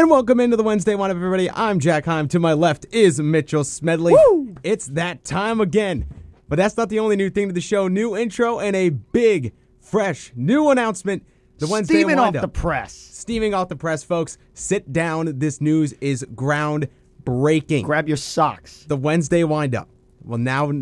And 0.00 0.08
welcome 0.08 0.40
into 0.40 0.56
the 0.56 0.62
Wednesday 0.62 0.94
one, 0.94 1.10
everybody. 1.10 1.50
I'm 1.50 1.78
Jack 1.78 2.06
Heim. 2.06 2.26
To 2.28 2.38
my 2.38 2.54
left 2.54 2.86
is 2.90 3.20
Mitchell 3.20 3.64
Smedley. 3.64 4.14
Woo! 4.14 4.56
It's 4.62 4.86
that 4.86 5.24
time 5.24 5.60
again. 5.60 6.06
But 6.48 6.56
that's 6.56 6.74
not 6.78 6.88
the 6.88 7.00
only 7.00 7.16
new 7.16 7.28
thing 7.28 7.48
to 7.48 7.52
the 7.52 7.60
show. 7.60 7.86
New 7.86 8.16
intro 8.16 8.60
and 8.60 8.74
a 8.74 8.88
big, 8.88 9.52
fresh, 9.78 10.32
new 10.34 10.70
announcement. 10.70 11.26
The 11.58 11.66
Wednesday 11.66 12.02
windup. 12.02 12.28
Steaming 12.30 12.36
off 12.38 12.40
the 12.40 12.48
press. 12.48 12.94
Steaming 12.94 13.52
off 13.52 13.68
the 13.68 13.76
press, 13.76 14.02
folks. 14.02 14.38
Sit 14.54 14.90
down. 14.90 15.38
This 15.38 15.60
news 15.60 15.92
is 16.00 16.24
groundbreaking. 16.34 17.84
Grab 17.84 18.08
your 18.08 18.16
socks. 18.16 18.86
the 18.88 18.96
Wednesday 18.96 19.44
windup 19.44 19.90
will 20.24 20.38
now 20.38 20.72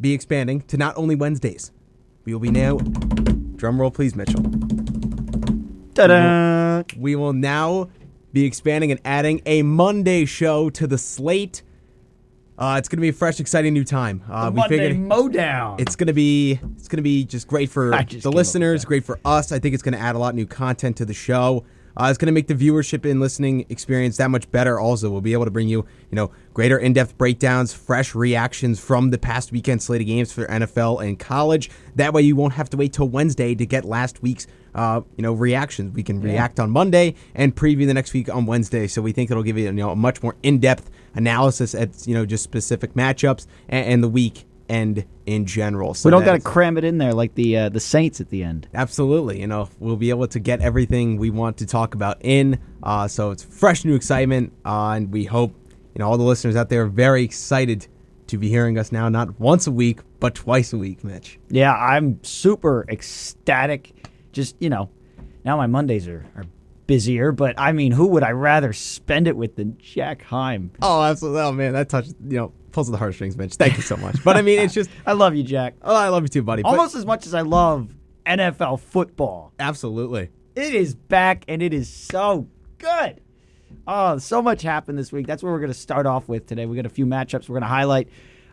be 0.00 0.12
expanding 0.12 0.62
to 0.62 0.76
not 0.76 0.98
only 0.98 1.14
Wednesdays. 1.14 1.70
We 2.24 2.32
will 2.32 2.40
be 2.40 2.50
now. 2.50 2.78
Drum 2.78 3.80
roll, 3.80 3.92
please, 3.92 4.16
Mitchell. 4.16 4.42
Ta-da! 5.94 6.82
We 6.96 7.16
will 7.16 7.32
now 7.32 7.90
be 8.32 8.44
expanding 8.44 8.90
and 8.90 9.00
adding 9.04 9.42
a 9.44 9.62
Monday 9.62 10.24
show 10.24 10.70
to 10.70 10.86
the 10.86 10.96
slate. 10.96 11.62
Uh, 12.58 12.76
it's 12.78 12.88
going 12.88 12.98
to 12.98 13.02
be 13.02 13.08
a 13.08 13.12
fresh, 13.12 13.40
exciting 13.40 13.74
new 13.74 13.84
time. 13.84 14.22
Uh, 14.30 14.50
we 14.52 14.60
Monday 14.60 14.78
figured 14.78 15.00
mowdown. 15.00 15.76
it's 15.78 15.96
going 15.96 16.06
to 16.06 16.12
be 16.12 16.60
it's 16.76 16.88
going 16.88 16.98
to 16.98 17.02
be 17.02 17.24
just 17.24 17.46
great 17.46 17.70
for 17.70 17.92
I 17.94 18.04
just 18.04 18.22
the 18.22 18.30
came 18.30 18.30
up 18.30 18.34
with 18.34 18.36
listeners, 18.36 18.82
that. 18.82 18.86
great 18.86 19.04
for 19.04 19.18
us. 19.24 19.52
I 19.52 19.58
think 19.58 19.74
it's 19.74 19.82
going 19.82 19.94
to 19.94 20.00
add 20.00 20.14
a 20.14 20.18
lot 20.18 20.30
of 20.30 20.34
new 20.36 20.46
content 20.46 20.96
to 20.98 21.04
the 21.04 21.14
show. 21.14 21.64
Uh, 21.94 22.06
it's 22.08 22.16
going 22.16 22.26
to 22.26 22.32
make 22.32 22.46
the 22.46 22.54
viewership 22.54 23.10
and 23.10 23.20
listening 23.20 23.66
experience 23.68 24.16
that 24.16 24.30
much 24.30 24.50
better. 24.50 24.80
Also, 24.80 25.10
we'll 25.10 25.20
be 25.20 25.34
able 25.34 25.44
to 25.44 25.50
bring 25.50 25.68
you, 25.68 25.84
you 26.10 26.16
know, 26.16 26.30
greater 26.54 26.78
in-depth 26.78 27.18
breakdowns, 27.18 27.74
fresh 27.74 28.14
reactions 28.14 28.80
from 28.80 29.10
the 29.10 29.18
past 29.18 29.52
weekend 29.52 29.82
slate 29.82 30.00
of 30.00 30.06
games 30.06 30.32
for 30.32 30.46
NFL 30.46 31.04
and 31.06 31.18
college. 31.18 31.70
That 31.96 32.14
way, 32.14 32.22
you 32.22 32.34
won't 32.34 32.54
have 32.54 32.70
to 32.70 32.78
wait 32.78 32.94
till 32.94 33.08
Wednesday 33.10 33.54
to 33.54 33.66
get 33.66 33.84
last 33.84 34.22
week's, 34.22 34.46
uh, 34.74 35.00
you 35.16 35.22
know, 35.22 35.32
reactions. 35.32 35.94
We 35.94 36.02
can 36.02 36.20
react 36.20 36.58
on 36.60 36.70
Monday 36.70 37.14
and 37.34 37.54
preview 37.54 37.86
the 37.86 37.94
next 37.94 38.12
week 38.12 38.28
on 38.28 38.46
Wednesday. 38.46 38.86
So 38.86 39.02
we 39.02 39.12
think 39.12 39.30
it'll 39.30 39.42
give 39.42 39.58
you, 39.58 39.64
you 39.64 39.72
know, 39.72 39.90
a 39.90 39.96
much 39.96 40.22
more 40.22 40.36
in-depth 40.42 40.90
analysis 41.14 41.74
at, 41.74 42.06
you 42.06 42.14
know, 42.14 42.24
just 42.24 42.42
specific 42.42 42.94
matchups 42.94 43.46
and, 43.68 43.86
and 43.86 44.04
the 44.04 44.08
week 44.08 44.44
and 44.68 45.04
in 45.26 45.44
general. 45.44 45.92
So 45.92 46.08
we 46.08 46.12
don't 46.12 46.24
got 46.24 46.32
to 46.32 46.40
cram 46.40 46.78
it 46.78 46.84
in 46.84 46.96
there 46.96 47.12
like 47.12 47.34
the 47.34 47.56
uh, 47.56 47.68
the 47.68 47.80
Saints 47.80 48.20
at 48.20 48.30
the 48.30 48.42
end. 48.42 48.68
Absolutely. 48.72 49.40
You 49.40 49.46
know, 49.46 49.68
we'll 49.78 49.96
be 49.96 50.10
able 50.10 50.26
to 50.28 50.40
get 50.40 50.60
everything 50.60 51.18
we 51.18 51.30
want 51.30 51.58
to 51.58 51.66
talk 51.66 51.94
about 51.94 52.18
in. 52.20 52.58
Uh, 52.82 53.06
so 53.06 53.30
it's 53.30 53.42
fresh 53.42 53.84
new 53.84 53.94
excitement. 53.94 54.52
Uh, 54.64 54.92
and 54.92 55.12
we 55.12 55.24
hope, 55.24 55.54
you 55.94 55.98
know, 55.98 56.08
all 56.08 56.16
the 56.16 56.24
listeners 56.24 56.56
out 56.56 56.70
there 56.70 56.84
are 56.84 56.86
very 56.86 57.22
excited 57.22 57.86
to 58.28 58.38
be 58.38 58.48
hearing 58.48 58.78
us 58.78 58.92
now, 58.92 59.10
not 59.10 59.38
once 59.38 59.66
a 59.66 59.70
week, 59.70 60.00
but 60.18 60.34
twice 60.34 60.72
a 60.72 60.78
week, 60.78 61.04
Mitch. 61.04 61.38
Yeah, 61.50 61.74
I'm 61.74 62.22
super 62.24 62.86
ecstatic. 62.88 64.08
Just 64.32 64.56
you 64.60 64.70
know, 64.70 64.90
now 65.44 65.56
my 65.56 65.66
Mondays 65.66 66.08
are, 66.08 66.24
are 66.36 66.44
busier, 66.86 67.32
but 67.32 67.54
I 67.58 67.72
mean, 67.72 67.92
who 67.92 68.06
would 68.08 68.22
I 68.22 68.30
rather 68.30 68.72
spend 68.72 69.28
it 69.28 69.36
with 69.36 69.56
than 69.56 69.78
Jack 69.78 70.22
Heim? 70.22 70.70
Oh, 70.82 71.02
absolutely. 71.02 71.40
Oh, 71.40 71.52
man, 71.52 71.72
that 71.74 71.88
touched, 71.88 72.14
you 72.28 72.36
know, 72.36 72.52
pulls 72.72 72.88
at 72.88 72.92
the 72.92 72.98
heartstrings, 72.98 73.36
Mitch. 73.36 73.54
Thank 73.54 73.76
you 73.76 73.82
so 73.82 73.96
much. 73.96 74.22
But 74.24 74.36
I 74.36 74.42
mean, 74.42 74.58
it's 74.58 74.74
just, 74.74 74.90
I 75.06 75.12
love 75.12 75.34
you, 75.34 75.42
Jack. 75.42 75.74
oh, 75.82 75.94
I 75.94 76.08
love 76.08 76.22
you 76.24 76.28
too, 76.28 76.42
buddy. 76.42 76.62
But- 76.62 76.70
Almost 76.70 76.94
as 76.96 77.06
much 77.06 77.26
as 77.26 77.34
I 77.34 77.42
love 77.42 77.94
NFL 78.26 78.80
football. 78.80 79.52
absolutely. 79.58 80.30
It 80.54 80.74
is 80.74 80.94
back 80.94 81.44
and 81.48 81.62
it 81.62 81.72
is 81.72 81.88
so 81.88 82.46
good. 82.78 83.20
Oh, 83.86 84.18
so 84.18 84.42
much 84.42 84.60
happened 84.62 84.98
this 84.98 85.10
week. 85.10 85.26
That's 85.26 85.42
where 85.42 85.50
we're 85.50 85.60
going 85.60 85.72
to 85.72 85.78
start 85.78 86.04
off 86.06 86.28
with 86.28 86.46
today. 86.46 86.66
We 86.66 86.76
got 86.76 86.84
a 86.84 86.90
few 86.90 87.06
matchups 87.06 87.48
we're 87.48 87.54
going 87.54 87.62
to 87.62 87.68
highlight. 87.68 88.08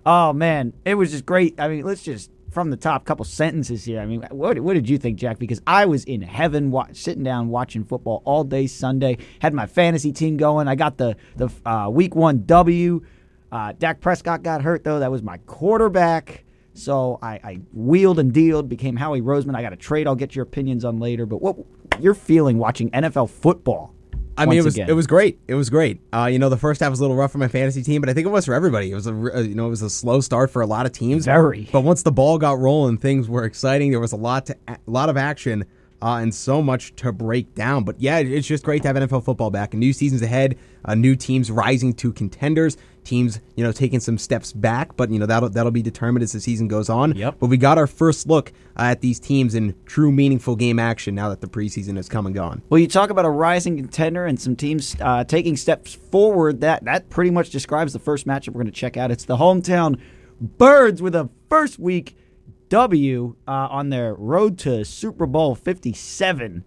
Oh 0.06 0.32
man, 0.32 0.72
it 0.86 0.96
was 0.96 1.12
just 1.12 1.26
great. 1.26 1.60
I 1.60 1.68
mean, 1.68 1.84
let's 1.84 2.02
just 2.04 2.32
from 2.52 2.70
the 2.70 2.78
top 2.78 3.06
couple 3.06 3.26
sentences 3.26 3.84
here. 3.86 4.00
I 4.00 4.06
mean, 4.06 4.26
what, 4.32 4.60
what 4.60 4.74
did 4.74 4.90
you 4.90 4.98
think, 4.98 5.18
Jack? 5.18 5.40
Because 5.40 5.62
I 5.68 5.86
was 5.86 6.04
in 6.04 6.22
heaven, 6.22 6.72
wa- 6.72 6.88
sitting 6.94 7.24
down 7.24 7.50
watching 7.50 7.84
football 7.84 8.22
all 8.26 8.44
day 8.44 8.68
Sunday. 8.68 9.18
Had 9.40 9.54
my 9.54 9.66
fantasy 9.66 10.12
team 10.12 10.38
going. 10.38 10.68
I 10.68 10.76
got 10.76 10.98
the 10.98 11.16
the 11.36 11.50
uh, 11.66 11.90
week 11.90 12.16
one 12.16 12.46
W. 12.46 13.02
Uh, 13.52 13.74
Dak 13.78 14.00
Prescott 14.02 14.44
got 14.44 14.62
hurt 14.62 14.84
though. 14.84 15.00
That 15.00 15.12
was 15.12 15.24
my 15.24 15.38
quarterback. 15.40 16.44
So 16.74 17.20
I, 17.22 17.34
I 17.44 17.60
wheeled 17.74 18.20
and 18.20 18.32
dealed, 18.32 18.70
became 18.70 18.96
Howie 18.96 19.22
Roseman. 19.22 19.56
I 19.56 19.62
got 19.62 19.74
a 19.74 19.78
trade. 19.78 20.08
I'll 20.08 20.16
get 20.16 20.36
your 20.36 20.44
opinions 20.44 20.86
on 20.86 21.00
later. 21.00 21.26
But 21.26 21.42
what 21.42 21.58
you're 22.00 22.14
feeling 22.14 22.58
watching 22.58 22.90
NFL 22.92 23.30
football? 23.30 23.94
I 24.40 24.46
mean, 24.46 24.60
it 24.60 24.64
was 24.64 24.76
again. 24.76 24.90
it 24.90 24.94
was 24.94 25.08
great. 25.08 25.40
It 25.48 25.56
was 25.56 25.70
great. 25.70 26.02
Uh, 26.14 26.30
you 26.32 26.40
know, 26.40 26.50
the 26.50 26.58
first 26.58 26.82
half 26.82 26.90
was 26.90 27.00
a 27.00 27.04
little 27.04 27.16
rough 27.16 27.32
for 27.32 27.38
my 27.38 27.48
fantasy 27.48 27.84
team, 27.84 28.02
but 28.02 28.10
I 28.10 28.14
think 28.14 28.26
it 28.26 28.30
was 28.30 28.46
for 28.46 28.54
everybody. 28.54 28.92
It 28.92 28.96
was 28.96 29.08
a 29.08 29.12
uh, 29.12 29.42
you 29.42 29.56
know 29.56 29.68
it 29.68 29.70
was 29.70 29.82
a 29.82 29.90
slow 29.90 30.22
start 30.22 30.50
for 30.52 30.62
a 30.62 30.68
lot 30.68 30.86
of 30.86 30.92
teams. 30.92 31.26
Very. 31.26 31.68
But 31.72 31.82
once 31.82 32.04
the 32.04 32.12
ball 32.12 32.38
got 32.38 32.60
rolling, 32.60 32.98
things 32.98 33.28
were 33.28 33.44
exciting. 33.44 33.92
There 33.92 34.00
was 34.00 34.14
a 34.14 34.18
lot 34.18 34.48
to 34.48 34.58
a 34.68 34.78
lot 34.88 35.10
of 35.10 35.18
action 35.18 35.66
uh, 36.02 36.20
and 36.22 36.34
so 36.34 36.62
much 36.62 36.96
to 36.98 37.12
break 37.12 37.54
down. 37.56 37.84
But 37.84 38.00
yeah, 38.00 38.20
it's 38.20 38.48
just 38.48 38.64
great 38.64 38.82
to 38.84 38.88
have 38.88 38.98
NFL 38.98 39.24
football 39.24 39.52
back. 39.52 39.74
And 39.74 39.80
new 39.80 39.94
seasons 39.94 40.22
ahead, 40.22 40.58
uh, 40.86 40.96
new 40.96 41.16
teams 41.16 41.52
rising 41.52 41.94
to 41.96 42.14
contenders. 42.14 42.78
Teams, 43.10 43.40
you 43.56 43.64
know, 43.64 43.72
taking 43.72 44.00
some 44.00 44.20
steps 44.20 44.54
back, 44.54 44.96
but 44.96 45.10
you 45.10 45.18
know 45.18 45.26
that'll 45.26 45.50
that'll 45.50 45.72
be 45.72 45.82
determined 45.82 46.22
as 46.22 46.32
the 46.32 46.40
season 46.40 46.68
goes 46.68 46.90
on. 46.90 47.16
Yep. 47.16 47.38
But 47.40 47.48
we 47.48 47.58
got 47.58 47.80
our 47.80 47.88
first 47.88 48.28
look 48.28 48.54
uh, 48.78 48.84
at 48.84 49.02
these 49.02 49.20
teams 49.20 49.56
in 49.56 49.74
true 49.88 50.12
meaningful 50.12 50.56
game 50.56 50.78
action 50.78 51.16
now 51.16 51.30
that 51.30 51.42
the 51.42 51.48
preseason 51.48 51.96
has 51.96 52.08
come 52.08 52.28
and 52.28 52.36
gone. 52.36 52.62
Well, 52.70 52.80
you 52.80 52.88
talk 52.88 53.10
about 53.10 53.26
a 53.26 53.30
rising 53.32 53.78
contender 53.78 54.28
and 54.28 54.40
some 54.40 54.56
teams 54.56 54.96
uh, 55.02 55.24
taking 55.24 55.58
steps 55.58 55.96
forward. 55.96 56.62
That 56.62 56.86
that 56.86 57.10
pretty 57.10 57.32
much 57.32 57.50
describes 57.50 57.94
the 57.94 58.00
first 58.00 58.28
matchup 58.28 58.50
we're 58.50 58.62
going 58.62 58.68
to 58.68 58.72
check 58.72 58.96
out. 58.96 59.10
It's 59.10 59.26
the 59.26 59.38
hometown 59.38 60.00
Birds 60.40 61.02
with 61.02 61.16
a 61.16 61.30
first 61.50 61.80
week 61.80 62.16
W 62.70 63.36
uh, 63.48 63.52
on 63.52 63.90
their 63.90 64.14
road 64.14 64.60
to 64.60 64.86
Super 64.86 65.26
Bowl 65.26 65.56
Fifty 65.56 65.94
Seven. 65.94 66.64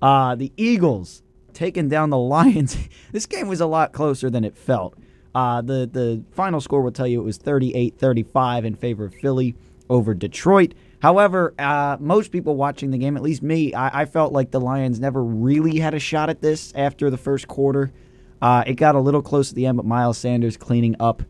Uh, 0.00 0.34
the 0.36 0.52
Eagles 0.56 1.22
taking 1.52 1.88
down 1.90 2.08
the 2.08 2.16
Lions. 2.34 2.78
this 3.12 3.26
game 3.26 3.46
was 3.46 3.60
a 3.60 3.66
lot 3.66 3.92
closer 3.92 4.30
than 4.30 4.42
it 4.42 4.56
felt. 4.56 4.96
Uh, 5.34 5.62
the 5.62 5.88
the 5.90 6.22
final 6.32 6.60
score 6.60 6.82
will 6.82 6.92
tell 6.92 7.06
you 7.06 7.20
it 7.20 7.24
was 7.24 7.38
38-35 7.38 8.64
in 8.64 8.74
favor 8.74 9.06
of 9.06 9.14
Philly 9.14 9.54
over 9.88 10.14
Detroit. 10.14 10.74
However, 11.00 11.54
uh, 11.58 11.96
most 11.98 12.30
people 12.30 12.54
watching 12.54 12.90
the 12.90 12.98
game, 12.98 13.16
at 13.16 13.22
least 13.22 13.42
me, 13.42 13.74
I, 13.74 14.02
I 14.02 14.04
felt 14.04 14.32
like 14.32 14.50
the 14.50 14.60
Lions 14.60 15.00
never 15.00 15.22
really 15.22 15.78
had 15.78 15.94
a 15.94 15.98
shot 15.98 16.30
at 16.30 16.40
this 16.40 16.72
after 16.76 17.10
the 17.10 17.16
first 17.16 17.48
quarter. 17.48 17.92
Uh, 18.40 18.64
it 18.66 18.74
got 18.74 18.94
a 18.94 19.00
little 19.00 19.22
close 19.22 19.50
at 19.50 19.56
the 19.56 19.66
end, 19.66 19.76
but 19.76 19.86
Miles 19.86 20.18
Sanders 20.18 20.56
cleaning 20.56 20.96
up 21.00 21.22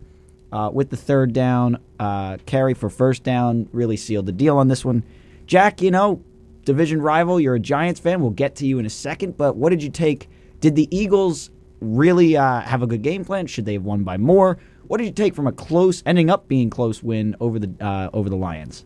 uh, 0.52 0.70
with 0.72 0.90
the 0.90 0.96
third 0.96 1.32
down 1.32 1.78
uh, 1.98 2.36
carry 2.44 2.74
for 2.74 2.90
first 2.90 3.22
down 3.22 3.68
really 3.72 3.96
sealed 3.96 4.26
the 4.26 4.32
deal 4.32 4.58
on 4.58 4.68
this 4.68 4.84
one. 4.84 5.04
Jack, 5.46 5.80
you 5.80 5.90
know, 5.90 6.22
division 6.64 7.00
rival, 7.00 7.40
you're 7.40 7.54
a 7.54 7.60
Giants 7.60 8.00
fan. 8.00 8.20
We'll 8.20 8.30
get 8.30 8.56
to 8.56 8.66
you 8.66 8.78
in 8.78 8.86
a 8.86 8.90
second, 8.90 9.36
but 9.36 9.56
what 9.56 9.70
did 9.70 9.82
you 9.82 9.90
take? 9.90 10.28
Did 10.60 10.76
the 10.76 10.88
Eagles 10.96 11.50
really 11.82 12.36
uh, 12.36 12.60
have 12.60 12.82
a 12.82 12.86
good 12.86 13.02
game 13.02 13.24
plan? 13.24 13.46
Should 13.46 13.66
they 13.66 13.74
have 13.74 13.84
won 13.84 14.04
by 14.04 14.16
more? 14.16 14.58
What 14.86 14.98
did 14.98 15.04
you 15.04 15.12
take 15.12 15.34
from 15.34 15.46
a 15.46 15.52
close, 15.52 16.02
ending 16.06 16.30
up 16.30 16.48
being 16.48 16.70
close 16.70 17.02
win 17.02 17.36
over 17.40 17.58
the 17.58 17.72
uh, 17.84 18.10
over 18.12 18.28
the 18.28 18.36
Lions? 18.36 18.84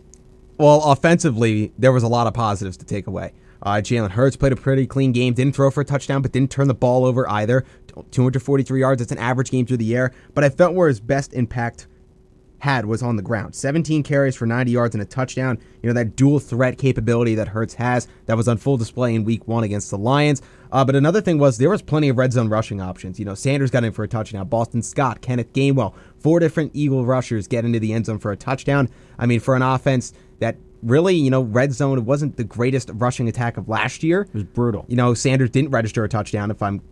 Well, 0.59 0.83
offensively, 0.85 1.73
there 1.79 1.93
was 1.93 2.03
a 2.03 2.09
lot 2.09 2.27
of 2.27 2.35
positives 2.35 2.77
to 2.79 2.85
take 2.85 3.07
away. 3.07 3.33
Uh, 3.63 3.75
Jalen 3.77 4.11
Hurts 4.11 4.37
played 4.37 4.53
a 4.53 4.57
pretty 4.57 4.87
clean 4.87 5.13
game, 5.13 5.35
didn't 5.35 5.55
throw 5.55 5.71
for 5.71 5.81
a 5.81 5.85
touchdown, 5.85 6.23
but 6.23 6.33
didn't 6.33 6.51
turn 6.51 6.69
the 6.69 6.75
ball 6.75 7.05
over 7.05 7.29
either. 7.29 7.65
243 8.11 8.81
yards, 8.81 9.03
it's 9.03 9.13
an 9.13 9.19
average 9.19 9.51
game 9.51 9.67
through 9.67 9.79
the 9.79 9.97
air. 9.97 10.13
But 10.35 10.45
I 10.45 10.51
felt 10.51 10.75
where 10.75 10.89
his 10.89 11.01
best 11.01 11.33
impact 11.33 11.87
had 12.67 12.85
was 12.85 13.01
on 13.01 13.15
the 13.15 13.23
ground. 13.23 13.55
17 13.55 14.03
carries 14.03 14.35
for 14.35 14.45
90 14.45 14.73
yards 14.73 14.95
and 14.97 15.01
a 15.01 15.05
touchdown. 15.05 15.57
You 15.83 15.89
know, 15.89 15.95
that 15.95 16.17
dual 16.17 16.41
threat 16.41 16.79
capability 16.79 17.37
that 17.37 17.47
Hurts 17.47 17.75
has 17.75 18.09
that 18.27 18.37
was 18.37 18.49
on 18.49 18.57
full 18.57 18.77
display 18.77 19.15
in 19.15 19.23
week 19.23 19.47
one 19.47 19.63
against 19.63 19.89
the 19.91 19.97
Lions. 19.97 20.43
Uh, 20.73 20.85
but 20.85 20.97
another 20.97 21.21
thing 21.21 21.39
was 21.39 21.59
there 21.59 21.71
was 21.71 21.81
plenty 21.81 22.09
of 22.09 22.19
red 22.19 22.33
zone 22.33 22.49
rushing 22.49 22.81
options. 22.81 23.21
You 23.21 23.25
know, 23.25 23.37
Sanders 23.37 23.71
got 23.71 23.85
in 23.85 23.93
for 23.93 24.03
a 24.03 24.09
touchdown. 24.09 24.49
Boston 24.49 24.83
Scott, 24.83 25.21
Kenneth 25.21 25.53
Gainwell, 25.53 25.95
four 26.19 26.41
different 26.41 26.73
Eagle 26.75 27.07
rushers 27.07 27.47
get 27.47 27.65
into 27.65 27.79
the 27.79 27.93
end 27.93 28.07
zone 28.07 28.19
for 28.19 28.33
a 28.33 28.37
touchdown. 28.37 28.91
I 29.17 29.27
mean, 29.27 29.39
for 29.39 29.55
an 29.55 29.63
offense 29.63 30.13
that 30.41 30.57
really, 30.83 31.15
you 31.15 31.31
know, 31.31 31.43
red 31.43 31.73
zone 31.73 32.05
wasn't 32.05 32.37
the 32.37 32.45
greatest 32.45 32.91
rushing 32.95 33.29
attack 33.29 33.57
of 33.57 33.69
last 33.69 34.03
year. 34.03 34.23
It 34.23 34.35
was 34.35 34.45
brutal. 34.45 34.87
You 34.89 34.97
know, 34.97 35.15
Sanders 35.15 35.51
didn't 35.51 35.71
register 35.71 36.03
a 36.03 36.09
touchdown, 36.09 36.51
if 36.51 36.61
I'm. 36.61 36.83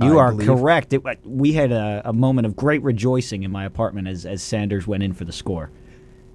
You 0.00 0.18
I 0.18 0.22
are 0.22 0.32
believe. 0.32 0.48
correct. 0.48 0.92
It, 0.92 1.02
we 1.24 1.52
had 1.52 1.70
a, 1.72 2.02
a 2.04 2.12
moment 2.12 2.46
of 2.46 2.56
great 2.56 2.82
rejoicing 2.82 3.42
in 3.44 3.50
my 3.50 3.64
apartment 3.64 4.08
as, 4.08 4.26
as 4.26 4.42
Sanders 4.42 4.86
went 4.86 5.02
in 5.02 5.12
for 5.12 5.24
the 5.24 5.32
score. 5.32 5.70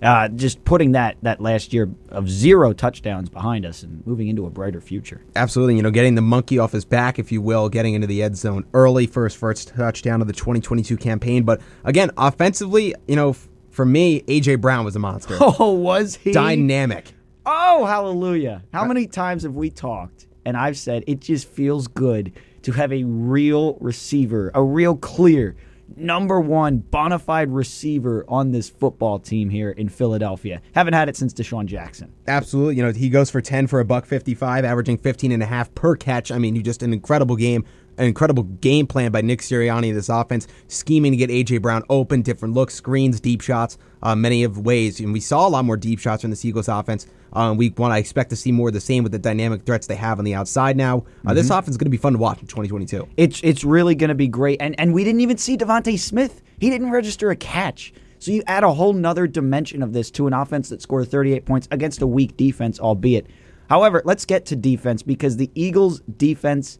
Uh, 0.02 0.30
just 0.30 0.64
putting 0.64 0.94
that, 0.94 1.18
that 1.24 1.42
last 1.42 1.74
year 1.74 1.90
of 2.08 2.30
zero 2.30 2.72
touchdowns 2.72 3.28
behind 3.30 3.66
us 3.66 3.84
and 3.84 4.06
moving 4.08 4.30
into 4.30 4.46
a 4.46 4.50
brighter 4.50 4.80
future. 4.80 5.22
Absolutely, 5.36 5.76
you 5.76 5.82
know, 5.82 5.92
getting 5.92 6.16
the 6.16 6.22
monkey 6.22 6.58
off 6.58 6.72
his 6.72 6.86
back, 6.86 7.20
if 7.20 7.34
you 7.34 7.42
will, 7.42 7.68
getting 7.68 7.96
into 7.96 8.08
the 8.08 8.24
end 8.24 8.38
zone 8.38 8.64
early 8.74 9.06
for 9.08 9.26
his 9.26 9.36
first 9.36 9.68
touchdown 9.76 10.22
of 10.22 10.28
the 10.28 10.34
2022 10.34 10.96
campaign. 10.96 11.44
But 11.44 11.60
again, 11.84 12.12
offensively, 12.16 12.96
you 13.10 13.18
know, 13.18 13.32
f- 13.32 13.50
for 13.72 13.84
me, 13.84 14.22
AJ 14.22 14.62
Brown 14.62 14.86
was 14.86 14.96
a 14.96 15.00
monster. 15.00 15.38
Oh, 15.42 15.74
was 15.74 16.16
he? 16.16 16.32
Dynamic. 16.32 17.12
Oh, 17.46 17.84
hallelujah. 17.86 18.64
How 18.72 18.86
many 18.86 19.06
times 19.06 19.44
have 19.44 19.56
we 19.56 19.70
talked 19.70 20.28
and 20.46 20.56
I've 20.56 20.78
said 20.78 21.04
it 21.08 21.20
just 21.20 21.48
feels 21.48 21.88
good 21.88 22.32
to 22.64 22.72
have 22.74 22.92
a 22.92 23.04
real 23.04 23.78
receiver, 23.80 24.52
a 24.54 24.64
real 24.64 24.96
clear 24.96 25.56
number 25.96 26.40
one 26.40 26.78
bona 26.78 27.20
fide 27.20 27.50
receiver 27.50 28.26
on 28.28 28.52
this 28.52 28.70
football 28.70 29.20
team 29.20 29.50
here 29.50 29.72
in 29.72 29.90
Philadelphia. 29.90 30.62
Haven't 30.74 30.94
had 30.94 31.10
it 31.10 31.16
since 31.16 31.34
DeSean 31.34 31.66
Jackson. 31.66 32.14
Absolutely. 32.28 32.76
You 32.76 32.84
know, 32.84 32.92
he 32.92 33.10
goes 33.10 33.30
for 33.30 33.42
10 33.42 33.68
for 33.68 33.80
a 33.80 33.86
buck 33.86 34.06
55, 34.06 34.66
averaging 34.66 34.98
15 34.98 35.32
and 35.32 35.44
a 35.44 35.46
half 35.46 35.74
per 35.76 35.96
catch. 35.96 36.32
I 36.32 36.38
mean, 36.38 36.56
he 36.56 36.62
just 36.62 36.84
an 36.84 36.94
incredible 36.94 37.36
game 37.36 37.66
an 38.00 38.06
incredible 38.06 38.44
game 38.44 38.88
plan 38.88 39.12
by 39.12 39.22
Nick 39.22 39.42
Sirianni 39.42 39.90
in 39.90 39.96
this 39.96 40.10
offense, 40.10 40.48
scheming 40.68 41.12
to 41.12 41.18
get 41.18 41.30
AJ 41.30 41.62
Brown 41.62 41.84
open, 41.90 42.22
different 42.22 42.56
looks, 42.56 42.74
screens, 42.74 43.20
deep 43.20 43.42
shots, 43.42 43.78
uh, 44.02 44.16
many 44.16 44.44
of 44.44 44.58
ways. 44.58 45.00
And 45.00 45.14
we 45.14 45.20
saw 45.20 45.48
a 45.48 45.50
lot 45.50 45.66
more 45.66 45.78
deep 45.78 46.00
shots 46.00 46.22
from 46.22 46.32
the 46.32 46.48
Eagles 46.48 46.70
offense. 46.70 47.06
Uh, 47.34 47.54
week 47.56 47.78
one, 47.78 47.92
I 47.92 47.98
expect 47.98 48.30
to 48.32 48.36
see 48.36 48.52
more 48.52 48.70
of 48.70 48.74
the 48.74 48.80
same 48.80 49.04
with 49.04 49.12
the 49.12 49.20
dynamic 49.20 49.64
threats 49.64 49.86
they 49.86 49.96
have 49.96 50.18
on 50.18 50.26
the 50.26 50.34
outside 50.34 50.78
now. 50.78 50.98
Uh, 50.98 51.02
mm-hmm. 51.02 51.36
This 51.36 51.50
offense 51.50 51.70
is 51.70 51.78
going 51.78 51.86
to 51.86 51.92
be 51.92 51.98
fun 51.98 52.14
to 52.14 52.20
watch 52.20 52.40
in 52.40 52.48
2022. 52.48 53.08
It's 53.18 53.42
it's 53.44 53.64
really 53.64 53.96
going 53.96 54.08
to 54.08 54.16
be 54.16 54.28
great. 54.28 54.62
And 54.62 54.80
and 54.80 54.94
we 54.94 55.04
didn't 55.04 55.22
even 55.22 55.38
see 55.38 55.58
DeVonta 55.58 56.00
Smith. 56.00 56.42
He 56.60 56.70
didn't 56.70 56.92
register 56.92 57.30
a 57.30 57.36
catch. 57.36 57.94
So 58.18 58.32
you 58.32 58.44
add 58.48 58.64
a 58.64 58.74
whole 58.74 58.94
nother 58.94 59.28
dimension 59.28 59.84
of 59.84 59.94
this 59.94 60.10
to 60.12 60.28
an 60.28 60.34
offense 60.34 60.70
that 60.70 60.82
scored 60.82 61.10
38 61.10 61.46
points 61.46 61.68
against 61.72 62.02
a 62.02 62.08
weak 62.08 62.36
defense, 62.36 62.80
albeit. 62.80 63.28
However, 63.70 64.02
let's 64.04 64.26
get 64.26 64.46
to 64.48 64.56
defense 64.56 65.04
because 65.04 65.38
the 65.38 65.52
Eagles' 65.54 66.02
defense, 66.18 66.80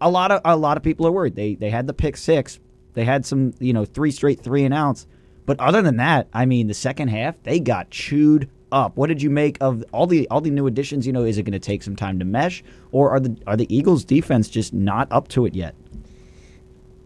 a 0.00 0.10
lot 0.10 0.30
of 0.30 0.40
a 0.44 0.56
lot 0.56 0.76
of 0.76 0.82
people 0.82 1.06
are 1.06 1.12
worried. 1.12 1.36
They 1.36 1.54
they 1.54 1.70
had 1.70 1.86
the 1.86 1.94
pick 1.94 2.16
six, 2.16 2.58
they 2.94 3.04
had 3.04 3.24
some 3.24 3.54
you 3.58 3.72
know 3.72 3.84
three 3.84 4.10
straight 4.10 4.40
three 4.40 4.64
and 4.64 4.74
outs, 4.74 5.06
but 5.44 5.58
other 5.60 5.82
than 5.82 5.96
that, 5.96 6.28
I 6.32 6.46
mean, 6.46 6.66
the 6.66 6.74
second 6.74 7.08
half 7.08 7.42
they 7.42 7.60
got 7.60 7.90
chewed 7.90 8.50
up. 8.72 8.96
What 8.96 9.08
did 9.08 9.22
you 9.22 9.30
make 9.30 9.58
of 9.60 9.84
all 9.92 10.06
the 10.06 10.28
all 10.28 10.40
the 10.40 10.50
new 10.50 10.66
additions? 10.66 11.06
You 11.06 11.12
know, 11.12 11.24
is 11.24 11.38
it 11.38 11.44
going 11.44 11.52
to 11.52 11.58
take 11.58 11.82
some 11.82 11.96
time 11.96 12.18
to 12.18 12.24
mesh, 12.24 12.62
or 12.92 13.10
are 13.10 13.20
the 13.20 13.36
are 13.46 13.56
the 13.56 13.74
Eagles' 13.74 14.04
defense 14.04 14.48
just 14.48 14.72
not 14.72 15.08
up 15.10 15.28
to 15.28 15.46
it 15.46 15.54
yet? 15.54 15.74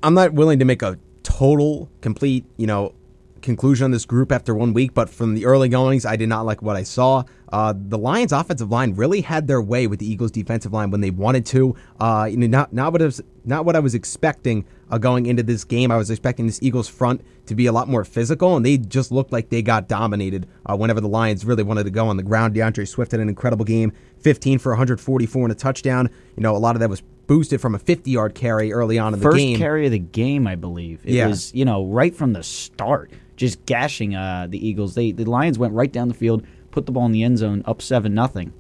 I'm 0.02 0.14
not 0.14 0.32
willing 0.32 0.58
to 0.60 0.64
make 0.64 0.82
a 0.82 0.98
total, 1.22 1.90
complete, 2.00 2.44
you 2.56 2.66
know, 2.66 2.94
conclusion 3.42 3.84
on 3.84 3.90
this 3.90 4.04
group 4.04 4.32
after 4.32 4.54
one 4.54 4.72
week, 4.72 4.94
but 4.94 5.08
from 5.08 5.34
the 5.34 5.46
early 5.46 5.68
goings, 5.68 6.06
I 6.06 6.16
did 6.16 6.28
not 6.28 6.46
like 6.46 6.62
what 6.62 6.76
I 6.76 6.82
saw. 6.82 7.24
Uh, 7.52 7.74
the 7.76 7.98
Lions' 7.98 8.32
offensive 8.32 8.70
line 8.70 8.94
really 8.94 9.22
had 9.22 9.46
their 9.46 9.60
way 9.60 9.86
with 9.86 9.98
the 9.98 10.10
Eagles' 10.10 10.30
defensive 10.30 10.72
line 10.72 10.90
when 10.90 11.00
they 11.00 11.10
wanted 11.10 11.44
to. 11.46 11.74
Uh, 11.98 12.28
you 12.30 12.36
know, 12.36 12.46
not 12.46 12.72
not 12.72 12.92
what 12.92 13.02
I 13.02 13.06
was 13.06 13.20
not 13.44 13.64
what 13.64 13.74
I 13.74 13.80
was 13.80 13.94
expecting 13.94 14.64
uh, 14.90 14.98
going 14.98 15.26
into 15.26 15.42
this 15.42 15.64
game. 15.64 15.90
I 15.90 15.96
was 15.96 16.10
expecting 16.10 16.46
this 16.46 16.62
Eagles 16.62 16.88
front 16.88 17.24
to 17.46 17.54
be 17.54 17.66
a 17.66 17.72
lot 17.72 17.88
more 17.88 18.04
physical, 18.04 18.56
and 18.56 18.64
they 18.64 18.78
just 18.78 19.10
looked 19.10 19.32
like 19.32 19.48
they 19.48 19.62
got 19.62 19.88
dominated 19.88 20.46
uh, 20.66 20.76
whenever 20.76 21.00
the 21.00 21.08
Lions 21.08 21.44
really 21.44 21.62
wanted 21.62 21.84
to 21.84 21.90
go 21.90 22.06
on 22.06 22.16
the 22.16 22.22
ground. 22.22 22.54
D'Andre 22.54 22.84
Swift 22.84 23.12
had 23.12 23.20
an 23.20 23.28
incredible 23.28 23.64
game, 23.64 23.92
15 24.18 24.58
for 24.58 24.72
144 24.72 25.42
and 25.44 25.52
a 25.52 25.54
touchdown. 25.54 26.08
You 26.36 26.42
know, 26.42 26.54
a 26.54 26.58
lot 26.58 26.76
of 26.76 26.80
that 26.80 26.90
was 26.90 27.02
boosted 27.30 27.60
from 27.60 27.76
a 27.76 27.78
50 27.78 28.10
yard 28.10 28.34
carry 28.34 28.72
early 28.72 28.98
on 28.98 29.14
in 29.14 29.20
the 29.20 29.22
First 29.22 29.36
game. 29.36 29.54
First 29.54 29.60
carry 29.60 29.86
of 29.86 29.92
the 29.92 30.00
game, 30.00 30.48
I 30.48 30.56
believe. 30.56 31.00
It 31.04 31.14
yeah. 31.14 31.28
was, 31.28 31.54
you 31.54 31.64
know, 31.64 31.86
right 31.86 32.12
from 32.12 32.32
the 32.32 32.42
start 32.42 33.12
just 33.40 33.64
gashing 33.64 34.14
uh, 34.14 34.46
the 34.50 34.64
Eagles. 34.64 34.94
They 34.94 35.12
the 35.12 35.24
Lions 35.24 35.58
went 35.58 35.72
right 35.72 35.90
down 35.90 36.08
the 36.08 36.14
field, 36.14 36.46
put 36.70 36.84
the 36.84 36.92
ball 36.92 37.06
in 37.06 37.12
the 37.12 37.22
end 37.22 37.38
zone, 37.38 37.62
up 37.64 37.80
seven 37.80 38.12
nothing. 38.12 38.52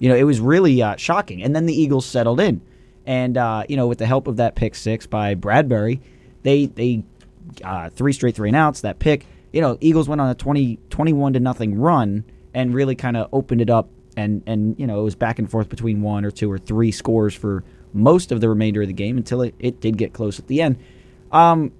You 0.00 0.08
know, 0.08 0.16
it 0.16 0.24
was 0.24 0.40
really 0.40 0.82
uh, 0.82 0.96
shocking. 0.96 1.40
And 1.40 1.54
then 1.54 1.66
the 1.66 1.72
Eagles 1.72 2.04
settled 2.04 2.40
in, 2.40 2.60
and 3.06 3.38
uh, 3.38 3.62
you 3.68 3.76
know, 3.76 3.86
with 3.86 3.98
the 3.98 4.06
help 4.06 4.26
of 4.26 4.36
that 4.38 4.56
pick 4.56 4.74
six 4.74 5.06
by 5.06 5.36
Bradberry, 5.36 6.00
they 6.42 6.66
they 6.66 7.04
uh, 7.62 7.90
three 7.90 8.12
straight 8.12 8.34
three 8.34 8.48
and 8.48 8.56
outs. 8.56 8.80
That 8.80 8.98
pick, 8.98 9.24
you 9.52 9.60
know, 9.60 9.78
Eagles 9.80 10.08
went 10.08 10.20
on 10.20 10.28
a 10.28 10.34
20, 10.34 10.80
21 10.90 11.34
to 11.34 11.40
nothing 11.40 11.78
run 11.78 12.24
and 12.52 12.74
really 12.74 12.96
kind 12.96 13.16
of 13.16 13.28
opened 13.32 13.60
it 13.60 13.70
up. 13.70 13.88
And 14.16 14.42
and 14.48 14.74
you 14.80 14.88
know, 14.88 14.98
it 14.98 15.04
was 15.04 15.14
back 15.14 15.38
and 15.38 15.48
forth 15.48 15.68
between 15.68 16.02
one 16.02 16.24
or 16.24 16.32
two 16.32 16.50
or 16.50 16.58
three 16.58 16.90
scores 16.90 17.36
for 17.36 17.62
most 17.92 18.32
of 18.32 18.40
the 18.40 18.48
remainder 18.48 18.82
of 18.82 18.88
the 18.88 18.94
game 18.94 19.16
until 19.16 19.42
it, 19.42 19.54
it 19.60 19.80
did 19.80 19.96
get 19.96 20.12
close 20.12 20.40
at 20.40 20.48
the 20.48 20.60
end. 20.60 20.76
Um, 21.30 21.70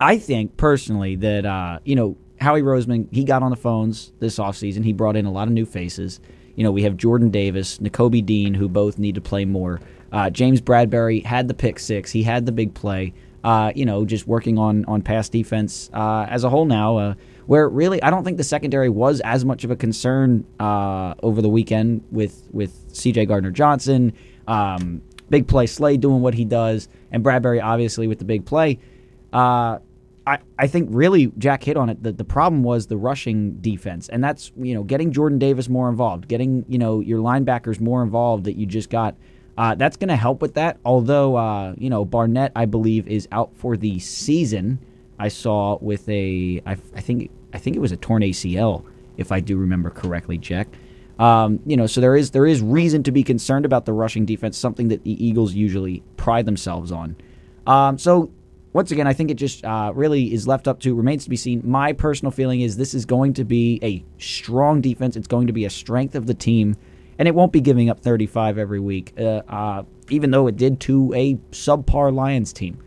I 0.00 0.18
think 0.18 0.56
personally 0.56 1.16
that 1.16 1.44
uh, 1.44 1.78
you 1.84 1.94
know 1.94 2.16
Howie 2.40 2.62
Roseman 2.62 3.12
he 3.12 3.24
got 3.24 3.42
on 3.42 3.50
the 3.50 3.56
phones 3.56 4.12
this 4.18 4.38
offseason. 4.38 4.84
He 4.84 4.92
brought 4.92 5.16
in 5.16 5.26
a 5.26 5.30
lot 5.30 5.46
of 5.46 5.52
new 5.52 5.66
faces. 5.66 6.20
You 6.56 6.64
know 6.64 6.72
we 6.72 6.82
have 6.82 6.96
Jordan 6.96 7.30
Davis, 7.30 7.78
Nakobe 7.78 8.24
Dean, 8.24 8.54
who 8.54 8.68
both 8.68 8.98
need 8.98 9.14
to 9.14 9.20
play 9.20 9.44
more. 9.44 9.80
Uh, 10.10 10.30
James 10.30 10.60
Bradberry 10.60 11.24
had 11.24 11.46
the 11.46 11.54
pick 11.54 11.78
six. 11.78 12.10
He 12.10 12.22
had 12.22 12.46
the 12.46 12.52
big 12.52 12.74
play. 12.74 13.12
Uh, 13.42 13.72
you 13.74 13.86
know, 13.86 14.04
just 14.04 14.26
working 14.26 14.58
on 14.58 14.84
on 14.86 15.02
pass 15.02 15.28
defense 15.28 15.90
uh, 15.92 16.26
as 16.28 16.44
a 16.44 16.50
whole 16.50 16.64
now. 16.64 16.96
Uh, 16.96 17.14
where 17.46 17.68
really, 17.68 18.02
I 18.02 18.10
don't 18.10 18.22
think 18.24 18.36
the 18.36 18.44
secondary 18.44 18.88
was 18.88 19.20
as 19.20 19.44
much 19.44 19.64
of 19.64 19.70
a 19.70 19.76
concern 19.76 20.46
uh, 20.60 21.14
over 21.22 21.42
the 21.42 21.48
weekend 21.48 22.04
with 22.10 22.48
with 22.52 22.72
C.J. 22.92 23.26
Gardner 23.26 23.50
Johnson, 23.50 24.12
um, 24.46 25.02
big 25.30 25.48
play 25.48 25.66
Slay 25.66 25.96
doing 25.96 26.20
what 26.20 26.34
he 26.34 26.44
does, 26.44 26.88
and 27.10 27.24
Bradberry 27.24 27.62
obviously 27.62 28.06
with 28.06 28.18
the 28.18 28.24
big 28.24 28.46
play. 28.46 28.78
Uh, 29.32 29.78
I, 30.26 30.38
I 30.58 30.66
think 30.66 30.88
really 30.92 31.32
Jack 31.38 31.64
hit 31.64 31.76
on 31.76 31.88
it. 31.88 32.02
The, 32.02 32.12
the 32.12 32.24
problem 32.24 32.62
was 32.62 32.86
the 32.86 32.96
rushing 32.96 33.54
defense, 33.60 34.08
and 34.08 34.22
that's 34.22 34.52
you 34.56 34.74
know 34.74 34.82
getting 34.82 35.12
Jordan 35.12 35.38
Davis 35.38 35.68
more 35.68 35.88
involved, 35.88 36.28
getting 36.28 36.64
you 36.68 36.78
know 36.78 37.00
your 37.00 37.20
linebackers 37.20 37.80
more 37.80 38.02
involved 38.02 38.44
that 38.44 38.56
you 38.56 38.66
just 38.66 38.90
got. 38.90 39.16
Uh, 39.58 39.74
that's 39.74 39.96
going 39.96 40.08
to 40.08 40.16
help 40.16 40.40
with 40.40 40.54
that. 40.54 40.78
Although 40.84 41.36
uh, 41.36 41.74
you 41.76 41.90
know 41.90 42.04
Barnett, 42.04 42.52
I 42.54 42.66
believe, 42.66 43.08
is 43.08 43.28
out 43.32 43.50
for 43.56 43.76
the 43.76 43.98
season. 43.98 44.78
I 45.18 45.28
saw 45.28 45.78
with 45.80 46.08
a 46.08 46.62
I, 46.66 46.72
I 46.72 47.00
think 47.00 47.30
I 47.52 47.58
think 47.58 47.76
it 47.76 47.80
was 47.80 47.92
a 47.92 47.96
torn 47.96 48.22
ACL, 48.22 48.84
if 49.16 49.32
I 49.32 49.40
do 49.40 49.56
remember 49.56 49.90
correctly, 49.90 50.38
Jack. 50.38 50.68
Um, 51.18 51.60
you 51.66 51.76
know, 51.76 51.86
so 51.86 52.00
there 52.00 52.16
is 52.16 52.30
there 52.30 52.46
is 52.46 52.62
reason 52.62 53.02
to 53.02 53.12
be 53.12 53.22
concerned 53.22 53.64
about 53.64 53.84
the 53.84 53.92
rushing 53.92 54.24
defense, 54.24 54.56
something 54.56 54.88
that 54.88 55.04
the 55.04 55.22
Eagles 55.24 55.54
usually 55.54 56.02
pride 56.16 56.46
themselves 56.46 56.92
on. 56.92 57.16
Um, 57.66 57.98
so 57.98 58.30
once 58.72 58.92
again, 58.92 59.06
I 59.06 59.12
think 59.12 59.30
it 59.30 59.34
just 59.34 59.64
uh, 59.64 59.92
really 59.94 60.32
is 60.32 60.46
left 60.46 60.68
up 60.68 60.80
to 60.80 60.94
remains 60.94 61.24
to 61.24 61.30
be 61.30 61.36
seen. 61.36 61.62
My 61.64 61.92
personal 61.92 62.30
feeling 62.30 62.60
is 62.60 62.76
this 62.76 62.94
is 62.94 63.04
going 63.04 63.34
to 63.34 63.44
be 63.44 63.80
a 63.82 64.04
strong 64.22 64.80
defense. 64.80 65.16
It's 65.16 65.26
going 65.26 65.48
to 65.48 65.52
be 65.52 65.64
a 65.64 65.70
strength 65.70 66.14
of 66.14 66.26
the 66.26 66.34
team, 66.34 66.76
and 67.18 67.26
it 67.26 67.34
won't 67.34 67.52
be 67.52 67.60
giving 67.60 67.90
up 67.90 68.00
35 68.00 68.58
every 68.58 68.78
week, 68.78 69.12
uh, 69.18 69.42
uh, 69.48 69.82
even 70.08 70.30
though 70.30 70.46
it 70.46 70.56
did 70.56 70.78
to 70.80 71.12
a 71.14 71.34
subpar 71.50 72.14
Lions 72.14 72.52
team. 72.52 72.78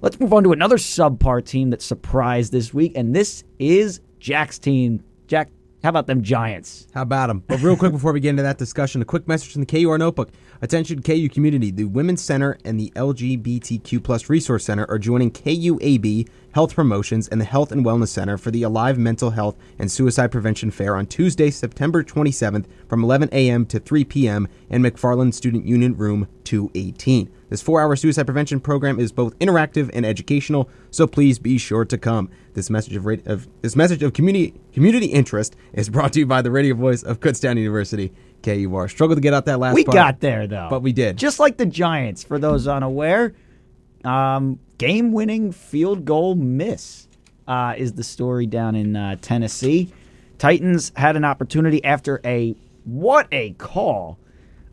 Let's 0.00 0.18
move 0.18 0.32
on 0.32 0.42
to 0.42 0.52
another 0.52 0.76
subpar 0.76 1.44
team 1.44 1.70
that 1.70 1.82
surprised 1.82 2.52
this 2.52 2.74
week, 2.74 2.92
and 2.96 3.14
this 3.14 3.44
is 3.58 4.00
Jack's 4.18 4.58
team. 4.58 5.04
Jack, 5.28 5.50
how 5.82 5.90
about 5.90 6.06
them 6.06 6.22
Giants? 6.22 6.88
How 6.94 7.02
about 7.02 7.28
them? 7.28 7.44
But 7.46 7.60
real 7.60 7.76
quick 7.76 7.92
before 7.92 8.12
we 8.12 8.20
get 8.20 8.30
into 8.30 8.42
that 8.42 8.58
discussion, 8.58 9.02
a 9.02 9.04
quick 9.04 9.28
message 9.28 9.52
from 9.52 9.64
the 9.64 9.84
KUR 9.84 9.98
Notebook. 9.98 10.30
Attention 10.62 11.02
KU 11.02 11.28
community, 11.28 11.70
the 11.70 11.84
Women's 11.84 12.22
Center 12.22 12.58
and 12.64 12.80
the 12.80 12.90
LGBTQ 12.96 14.02
plus 14.02 14.28
Resource 14.28 14.64
Center 14.64 14.86
are 14.88 14.98
joining 14.98 15.30
KUAB 15.30 16.28
Health 16.52 16.74
Promotions 16.74 17.28
and 17.28 17.40
the 17.40 17.44
Health 17.44 17.70
and 17.70 17.84
Wellness 17.84 18.08
Center 18.08 18.38
for 18.38 18.50
the 18.50 18.62
Alive 18.62 18.98
Mental 18.98 19.30
Health 19.30 19.56
and 19.78 19.92
Suicide 19.92 20.32
Prevention 20.32 20.70
Fair 20.70 20.96
on 20.96 21.06
Tuesday, 21.06 21.50
September 21.50 22.02
27th 22.02 22.64
from 22.88 23.04
11 23.04 23.28
a.m. 23.32 23.66
to 23.66 23.78
3 23.78 24.04
p.m. 24.04 24.48
in 24.70 24.82
McFarland 24.82 25.34
Student 25.34 25.66
Union 25.66 25.96
Room 25.96 26.26
218. 26.44 27.30
This 27.48 27.62
four-hour 27.62 27.94
suicide 27.96 28.24
prevention 28.24 28.58
program 28.58 28.98
is 28.98 29.12
both 29.12 29.38
interactive 29.38 29.90
and 29.94 30.04
educational, 30.04 30.68
so 30.90 31.06
please 31.06 31.38
be 31.38 31.58
sure 31.58 31.84
to 31.84 31.96
come. 31.96 32.28
This 32.54 32.70
message 32.70 32.96
of, 32.96 33.06
of 33.26 33.48
this 33.62 33.76
message 33.76 34.02
of 34.02 34.12
community 34.12 34.54
community 34.72 35.06
interest 35.06 35.54
is 35.72 35.88
brought 35.88 36.12
to 36.14 36.20
you 36.20 36.26
by 36.26 36.42
the 36.42 36.50
radio 36.50 36.74
voice 36.74 37.02
of 37.02 37.20
Kutztown 37.20 37.56
University. 37.56 38.12
KUR. 38.42 38.88
Struggled 38.88 39.16
to 39.16 39.20
get 39.20 39.34
out 39.34 39.46
that 39.46 39.58
last 39.58 39.74
We 39.74 39.84
part, 39.84 39.94
got 39.94 40.20
there, 40.20 40.46
though. 40.46 40.68
But 40.70 40.80
we 40.80 40.92
did. 40.92 41.16
Just 41.16 41.40
like 41.40 41.56
the 41.56 41.66
Giants, 41.66 42.22
for 42.22 42.38
those 42.38 42.68
unaware. 42.68 43.34
Um, 44.04 44.60
game 44.78 45.12
winning 45.12 45.50
field 45.50 46.04
goal 46.04 46.36
miss 46.36 47.08
uh, 47.48 47.74
is 47.76 47.94
the 47.94 48.04
story 48.04 48.46
down 48.46 48.76
in 48.76 48.94
uh, 48.94 49.16
Tennessee. 49.20 49.92
Titans 50.38 50.92
had 50.96 51.16
an 51.16 51.24
opportunity 51.24 51.82
after 51.84 52.20
a 52.24 52.54
what 52.84 53.26
a 53.32 53.52
call 53.54 54.18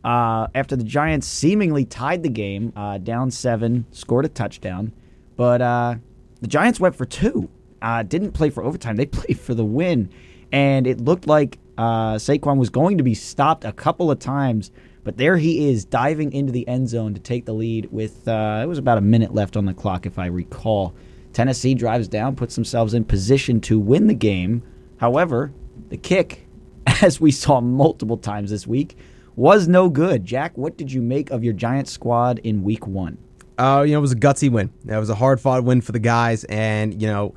uh, 0.04 0.48
after 0.54 0.76
the 0.76 0.84
Giants 0.84 1.26
seemingly 1.26 1.84
tied 1.84 2.22
the 2.22 2.28
game 2.28 2.72
uh, 2.76 2.98
down 2.98 3.30
seven, 3.30 3.86
scored 3.90 4.26
a 4.26 4.28
touchdown, 4.28 4.92
but 5.36 5.62
uh, 5.62 5.96
the 6.40 6.46
Giants 6.46 6.78
went 6.78 6.94
for 6.94 7.06
two. 7.06 7.48
Uh, 7.80 8.02
didn't 8.02 8.32
play 8.32 8.50
for 8.50 8.62
overtime; 8.62 8.96
they 8.96 9.06
played 9.20 9.40
for 9.40 9.54
the 9.54 9.64
win, 9.64 10.10
and 10.52 10.86
it 10.86 11.00
looked 11.00 11.26
like 11.26 11.58
uh, 11.78 12.14
Saquon 12.14 12.58
was 12.58 12.70
going 12.70 12.98
to 12.98 13.04
be 13.04 13.14
stopped 13.14 13.64
a 13.64 13.72
couple 13.72 14.10
of 14.10 14.18
times, 14.18 14.70
but 15.04 15.16
there 15.16 15.38
he 15.38 15.68
is 15.70 15.84
diving 15.84 16.32
into 16.32 16.52
the 16.52 16.68
end 16.68 16.88
zone 16.88 17.14
to 17.14 17.20
take 17.20 17.46
the 17.46 17.54
lead 17.54 17.88
with 17.90 18.28
uh, 18.28 18.60
it 18.62 18.66
was 18.66 18.78
about 18.78 18.98
a 18.98 19.02
minute 19.02 19.34
left 19.34 19.56
on 19.56 19.64
the 19.64 19.74
clock, 19.74 20.06
if 20.06 20.18
I 20.18 20.26
recall. 20.26 20.94
Tennessee 21.32 21.74
drives 21.74 22.06
down, 22.06 22.36
puts 22.36 22.54
themselves 22.54 22.94
in 22.94 23.04
position 23.04 23.60
to 23.62 23.80
win 23.80 24.06
the 24.06 24.14
game. 24.14 24.62
However, 24.98 25.52
the 25.88 25.96
kick, 25.96 26.46
as 27.02 27.20
we 27.20 27.30
saw 27.32 27.60
multiple 27.60 28.18
times 28.18 28.50
this 28.50 28.66
week, 28.66 28.96
was 29.36 29.68
no 29.68 29.88
good. 29.88 30.24
Jack, 30.24 30.56
what 30.56 30.76
did 30.76 30.92
you 30.92 31.02
make 31.02 31.30
of 31.30 31.42
your 31.44 31.54
Giant 31.54 31.88
squad 31.88 32.38
in 32.40 32.62
week 32.62 32.86
one? 32.86 33.18
Uh, 33.58 33.84
you 33.86 33.92
know, 33.92 33.98
it 33.98 34.02
was 34.02 34.12
a 34.12 34.16
gutsy 34.16 34.50
win. 34.50 34.70
It 34.86 34.96
was 34.96 35.10
a 35.10 35.14
hard 35.14 35.40
fought 35.40 35.64
win 35.64 35.80
for 35.80 35.92
the 35.92 36.00
guys, 36.00 36.44
and 36.44 37.00
you 37.00 37.06
know, 37.06 37.34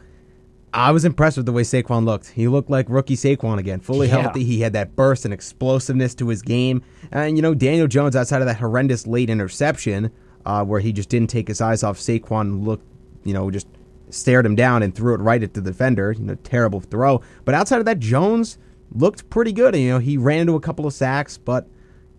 I 0.73 0.91
was 0.91 1.05
impressed 1.05 1.37
with 1.37 1.45
the 1.45 1.51
way 1.51 1.63
Saquon 1.63 2.05
looked. 2.05 2.27
He 2.27 2.47
looked 2.47 2.69
like 2.69 2.87
rookie 2.89 3.15
Saquon 3.15 3.57
again, 3.57 3.79
fully 3.79 4.07
yeah. 4.07 4.21
healthy. 4.21 4.43
He 4.43 4.61
had 4.61 4.73
that 4.73 4.95
burst 4.95 5.25
and 5.25 5.33
explosiveness 5.33 6.13
to 6.15 6.27
his 6.27 6.41
game. 6.41 6.83
And, 7.11 7.35
you 7.35 7.41
know, 7.41 7.55
Daniel 7.55 7.87
Jones, 7.87 8.15
outside 8.15 8.41
of 8.41 8.47
that 8.47 8.57
horrendous 8.57 9.07
late 9.07 9.29
interception 9.29 10.11
uh, 10.45 10.63
where 10.65 10.79
he 10.79 10.91
just 10.91 11.09
didn't 11.09 11.29
take 11.29 11.47
his 11.47 11.61
eyes 11.61 11.83
off 11.83 11.97
Saquon, 11.97 12.63
looked, 12.63 12.85
you 13.23 13.33
know, 13.33 13.49
just 13.49 13.67
stared 14.09 14.45
him 14.45 14.55
down 14.55 14.83
and 14.83 14.93
threw 14.93 15.15
it 15.15 15.19
right 15.19 15.41
at 15.41 15.53
the 15.53 15.61
defender. 15.61 16.11
You 16.11 16.25
know, 16.25 16.35
terrible 16.35 16.81
throw. 16.81 17.21
But 17.45 17.55
outside 17.55 17.79
of 17.79 17.85
that, 17.85 17.99
Jones 17.99 18.57
looked 18.91 19.29
pretty 19.29 19.53
good. 19.53 19.75
You 19.75 19.93
know, 19.93 19.99
he 19.99 20.17
ran 20.17 20.41
into 20.41 20.55
a 20.55 20.61
couple 20.61 20.85
of 20.85 20.93
sacks, 20.93 21.37
but 21.37 21.67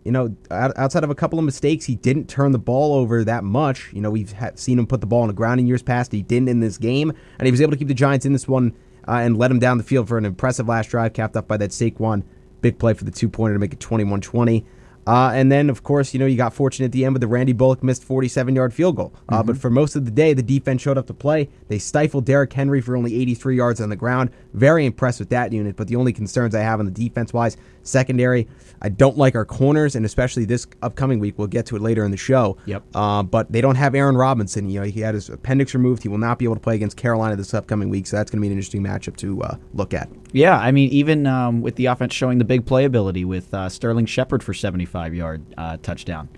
you 0.09 0.13
know, 0.13 0.35
outside 0.51 1.05
of 1.05 1.11
a 1.11 1.15
couple 1.15 1.39
of 1.39 1.45
mistakes, 1.45 1.85
he 1.85 1.95
didn't 1.95 2.31
turn 2.31 2.53
the 2.53 2.59
ball 2.59 2.95
over 2.95 3.25
that 3.25 3.45
much. 3.45 3.93
You 3.93 4.01
know, 4.01 4.11
we've 4.11 4.35
seen 4.55 4.79
him 4.79 4.87
put 4.87 5.03
the 5.03 5.07
ball 5.07 5.21
on 5.21 5.29
the 5.29 5.35
ground 5.35 5.61
in 5.61 5.67
years 5.67 5.83
past. 5.83 6.13
He 6.13 6.23
didn't 6.23 6.49
in 6.49 6.61
this 6.61 6.79
game, 6.79 7.13
and 7.39 7.47
he 7.47 7.51
was 7.51 7.61
able 7.61 7.73
to 7.73 7.77
keep 7.77 7.89
the 7.89 7.95
Giants 7.95 8.25
in 8.25 8.33
this 8.33 8.49
one 8.49 8.75
uh, 9.07 9.17
and 9.17 9.37
let 9.37 9.49
them 9.49 9.59
down 9.59 9.77
the 9.77 9.85
field 9.85 10.09
for 10.09 10.17
an 10.17 10.25
impressive 10.25 10.67
last 10.67 10.89
drive, 10.89 11.13
capped 11.13 11.37
off 11.37 11.47
by 11.47 11.59
that 11.59 11.73
Saquon 11.73 12.23
big 12.63 12.79
play 12.79 12.95
for 12.95 13.05
the 13.05 13.11
two 13.11 13.29
pointer 13.29 13.55
to 13.55 13.61
make 13.61 13.75
it 13.75 13.81
21 13.81 14.23
20. 14.23 14.65
Uh, 15.07 15.31
and 15.33 15.51
then, 15.51 15.71
of 15.71 15.83
course, 15.83 16.13
you 16.13 16.21
know, 16.21 16.27
you 16.27 16.37
got 16.37 16.53
fortunate 16.53 16.87
at 16.87 16.93
the 16.93 17.03
end 17.03 17.15
with 17.15 17.23
the 17.23 17.27
Randy 17.27 17.55
Bullock 17.55 17.83
missed 17.83 18.05
47 18.05 18.55
yard 18.55 18.75
field 18.75 18.97
goal. 18.97 19.15
Uh, 19.27 19.39
mm-hmm. 19.39 19.47
But 19.47 19.57
for 19.57 19.71
most 19.71 19.97
of 19.97 20.05
the 20.05 20.11
day, 20.11 20.35
the 20.35 20.43
defense 20.43 20.83
showed 20.83 20.99
up 20.99 21.07
to 21.07 21.15
play. 21.15 21.49
They 21.69 21.79
stifled 21.79 22.27
Derrick 22.27 22.53
Henry 22.53 22.83
for 22.83 22.95
only 22.95 23.15
83 23.19 23.57
yards 23.57 23.81
on 23.81 23.89
the 23.89 23.97
ground. 23.97 24.31
Very 24.53 24.85
impressed 24.85 25.19
with 25.19 25.31
that 25.31 25.51
unit. 25.51 25.77
But 25.77 25.89
the 25.89 25.97
only 25.97 26.13
concerns 26.13 26.55
I 26.55 26.61
have 26.61 26.79
on 26.79 26.85
the 26.85 26.93
defense 26.93 27.33
wise, 27.33 27.57
secondary, 27.89 28.47
I 28.81 28.89
don't 28.89 29.17
like 29.17 29.35
our 29.35 29.45
corners, 29.45 29.97
and 29.97 30.07
especially 30.07 30.45
this 30.45 30.67
upcoming 30.83 31.19
week. 31.19 31.39
We'll 31.39 31.49
get 31.49 31.67
to 31.67 31.77
it 31.77 31.83
later 31.83 32.05
in 32.05 32.11
the 32.11 32.17
show. 32.17 32.57
Yep. 32.67 32.85
Uh, 32.95 33.23
but 33.23 33.51
they 33.51 33.61
don't 33.61 33.75
have 33.75 33.95
Aaron 33.95 34.17
Robinson. 34.17 34.71
You 34.71 34.81
know, 34.81 34.87
he 34.87 35.01
had 35.01 35.15
his 35.15 35.29
appendix 35.29 35.75
removed. 35.75 36.03
He 36.03 36.09
will 36.09 36.19
not 36.19 36.39
be 36.39 36.45
able 36.45 36.55
to 36.55 36.61
play 36.61 36.75
against 36.77 36.97
Carolina 36.97 37.37
this 37.37 37.55
upcoming 37.55 37.89
week. 37.89 38.07
So 38.07 38.17
that's 38.17 38.31
going 38.31 38.39
to 38.39 38.43
be 38.43 38.49
an 38.49 38.53
interesting 38.53 38.83
matchup 38.83 39.17
to 39.19 39.43
uh, 39.43 39.57
look 39.75 39.95
at. 39.95 40.09
Yeah, 40.33 40.57
I 40.57 40.71
mean, 40.71 40.91
even 40.91 41.27
um, 41.27 41.61
with 41.61 41.77
the 41.77 41.87
offense 41.87 42.15
showing 42.15 42.39
the 42.39 42.45
big 42.45 42.65
playability 42.65 43.25
with 43.25 43.53
uh, 43.53 43.69
Sterling 43.69 44.07
Shepard 44.07 44.43
for 44.43 44.55
75 44.55 45.15
yard 45.15 45.43
uh, 45.57 45.79
touchdown. 45.83 46.29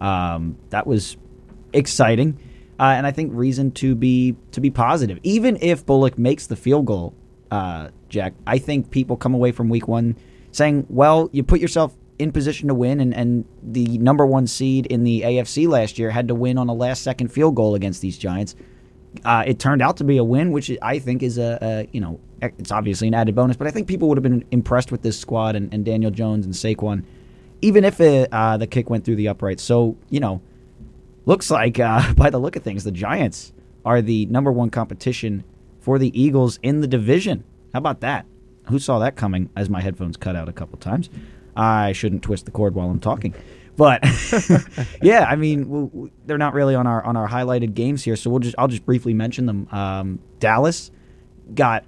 Um, 0.00 0.56
that 0.70 0.86
was 0.86 1.16
exciting, 1.72 2.38
uh, 2.78 2.84
and 2.84 3.06
I 3.06 3.12
think 3.12 3.32
reason 3.34 3.70
to 3.72 3.94
be 3.94 4.34
to 4.52 4.60
be 4.60 4.70
positive. 4.70 5.18
Even 5.22 5.58
if 5.60 5.84
Bullock 5.84 6.18
makes 6.18 6.46
the 6.46 6.56
field 6.56 6.86
goal, 6.86 7.14
uh, 7.50 7.88
Jack, 8.08 8.32
I 8.46 8.58
think 8.58 8.90
people 8.90 9.16
come 9.16 9.34
away 9.34 9.52
from 9.52 9.68
Week 9.68 9.86
One 9.86 10.16
saying, 10.52 10.86
"Well, 10.88 11.28
you 11.32 11.42
put 11.42 11.60
yourself 11.60 11.96
in 12.18 12.32
position 12.32 12.68
to 12.68 12.74
win, 12.74 13.00
and, 13.00 13.14
and 13.14 13.44
the 13.62 13.98
number 13.98 14.26
one 14.26 14.46
seed 14.46 14.86
in 14.86 15.04
the 15.04 15.22
AFC 15.22 15.68
last 15.68 15.98
year 15.98 16.10
had 16.10 16.28
to 16.28 16.34
win 16.34 16.58
on 16.58 16.68
a 16.68 16.74
last 16.74 17.02
second 17.02 17.28
field 17.28 17.54
goal 17.54 17.74
against 17.74 18.00
these 18.00 18.18
Giants." 18.18 18.54
Uh, 19.24 19.42
it 19.44 19.58
turned 19.58 19.82
out 19.82 19.96
to 19.96 20.04
be 20.04 20.18
a 20.18 20.24
win, 20.24 20.52
which 20.52 20.70
I 20.82 21.00
think 21.00 21.22
is 21.22 21.36
a, 21.36 21.58
a, 21.60 21.88
you 21.92 22.00
know 22.00 22.20
it's 22.40 22.70
obviously 22.70 23.08
an 23.08 23.14
added 23.14 23.34
bonus. 23.34 23.56
But 23.56 23.66
I 23.66 23.70
think 23.70 23.86
people 23.88 24.08
would 24.08 24.16
have 24.16 24.22
been 24.22 24.44
impressed 24.50 24.92
with 24.92 25.02
this 25.02 25.18
squad 25.18 25.56
and, 25.56 25.72
and 25.74 25.84
Daniel 25.84 26.10
Jones 26.10 26.46
and 26.46 26.54
Saquon 26.54 27.04
even 27.62 27.84
if 27.84 28.00
it, 28.00 28.28
uh, 28.32 28.56
the 28.56 28.66
kick 28.66 28.90
went 28.90 29.04
through 29.04 29.16
the 29.16 29.28
upright. 29.28 29.60
So, 29.60 29.96
you 30.08 30.20
know, 30.20 30.40
looks 31.26 31.50
like 31.50 31.78
uh, 31.78 32.12
by 32.14 32.30
the 32.30 32.38
look 32.38 32.56
of 32.56 32.62
things, 32.62 32.84
the 32.84 32.92
Giants 32.92 33.52
are 33.84 34.02
the 34.02 34.26
number 34.26 34.52
one 34.52 34.70
competition 34.70 35.44
for 35.80 35.98
the 35.98 36.20
Eagles 36.20 36.58
in 36.62 36.80
the 36.80 36.86
division. 36.86 37.44
How 37.72 37.78
about 37.78 38.00
that? 38.00 38.26
Who 38.70 38.78
saw 38.78 38.98
that 39.00 39.16
coming 39.16 39.50
as 39.56 39.68
my 39.68 39.80
headphones 39.80 40.16
cut 40.16 40.36
out 40.36 40.48
a 40.48 40.52
couple 40.52 40.78
times? 40.78 41.10
I 41.56 41.92
shouldn't 41.92 42.22
twist 42.22 42.44
the 42.44 42.50
cord 42.50 42.74
while 42.74 42.88
I'm 42.88 43.00
talking. 43.00 43.34
But 43.76 44.04
yeah, 45.02 45.26
I 45.28 45.36
mean, 45.36 45.68
we'll, 45.68 46.10
they're 46.26 46.38
not 46.38 46.54
really 46.54 46.74
on 46.74 46.86
our 46.86 47.02
on 47.04 47.16
our 47.16 47.28
highlighted 47.28 47.74
games 47.74 48.04
here, 48.04 48.16
so 48.16 48.30
we'll 48.30 48.40
just 48.40 48.54
I'll 48.58 48.68
just 48.68 48.84
briefly 48.84 49.14
mention 49.14 49.46
them. 49.46 49.68
Um, 49.70 50.18
Dallas 50.38 50.90
got 51.54 51.84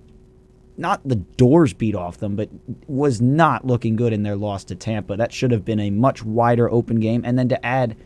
not 0.77 1.07
the 1.07 1.17
doors 1.17 1.73
beat 1.73 1.95
off 1.95 2.19
them, 2.19 2.37
but 2.37 2.49
was 2.87 3.21
not 3.21 3.67
looking 3.67 3.97
good 3.97 4.13
in 4.13 4.23
their 4.23 4.37
loss 4.37 4.65
to 4.65 4.75
Tampa. 4.75 5.17
That 5.17 5.33
should 5.33 5.51
have 5.51 5.65
been 5.65 5.81
a 5.81 5.91
much 5.91 6.25
wider 6.25 6.71
open 6.71 7.01
game. 7.01 7.23
And 7.25 7.39
then 7.39 7.49
to 7.51 7.65
add 7.65 7.97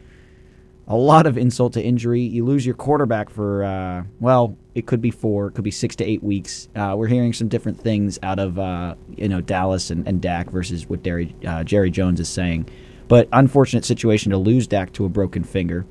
a 0.88 0.96
lot 0.96 1.26
of 1.26 1.38
insult 1.38 1.72
to 1.74 1.82
injury, 1.82 2.22
you 2.22 2.44
lose 2.44 2.66
your 2.66 2.74
quarterback 2.74 3.30
for, 3.30 3.64
uh, 3.64 4.04
well, 4.20 4.56
it 4.76 4.84
could 4.84 5.00
be 5.00 5.10
four, 5.10 5.46
it 5.46 5.52
could 5.52 5.64
be 5.64 5.70
six 5.70 5.96
to 5.96 6.04
eight 6.04 6.22
weeks. 6.22 6.68
Uh, 6.76 6.94
we're 6.98 7.06
hearing 7.06 7.32
some 7.32 7.48
different 7.48 7.80
things 7.80 8.18
out 8.22 8.38
of, 8.38 8.58
uh, 8.58 8.94
you 9.16 9.26
know, 9.26 9.40
Dallas 9.40 9.90
and, 9.90 10.06
and 10.06 10.20
Dak 10.20 10.50
versus 10.50 10.86
what 10.86 11.02
Jerry, 11.02 11.34
uh, 11.46 11.64
Jerry 11.64 11.90
Jones 11.90 12.20
is 12.20 12.28
saying. 12.28 12.68
But 13.08 13.26
unfortunate 13.32 13.86
situation 13.86 14.32
to 14.32 14.36
lose 14.36 14.66
Dak 14.66 14.92
to 14.92 15.06
a 15.06 15.08
broken 15.08 15.44
finger. 15.44 15.86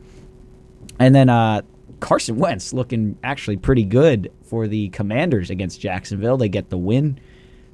And 1.00 1.16
then 1.16 1.30
uh, 1.30 1.64
Carson 2.00 2.36
Wentz 2.36 2.74
looking 2.74 3.18
actually 3.24 3.58
pretty 3.58 3.86
good 3.86 4.32
for 4.44 4.68
the 4.68 4.90
Commanders 4.90 5.50
against 5.50 5.82
Jacksonville. 5.82 6.38
They 6.38 6.48
get 6.50 6.70
the 6.70 6.78
win. 6.78 7.18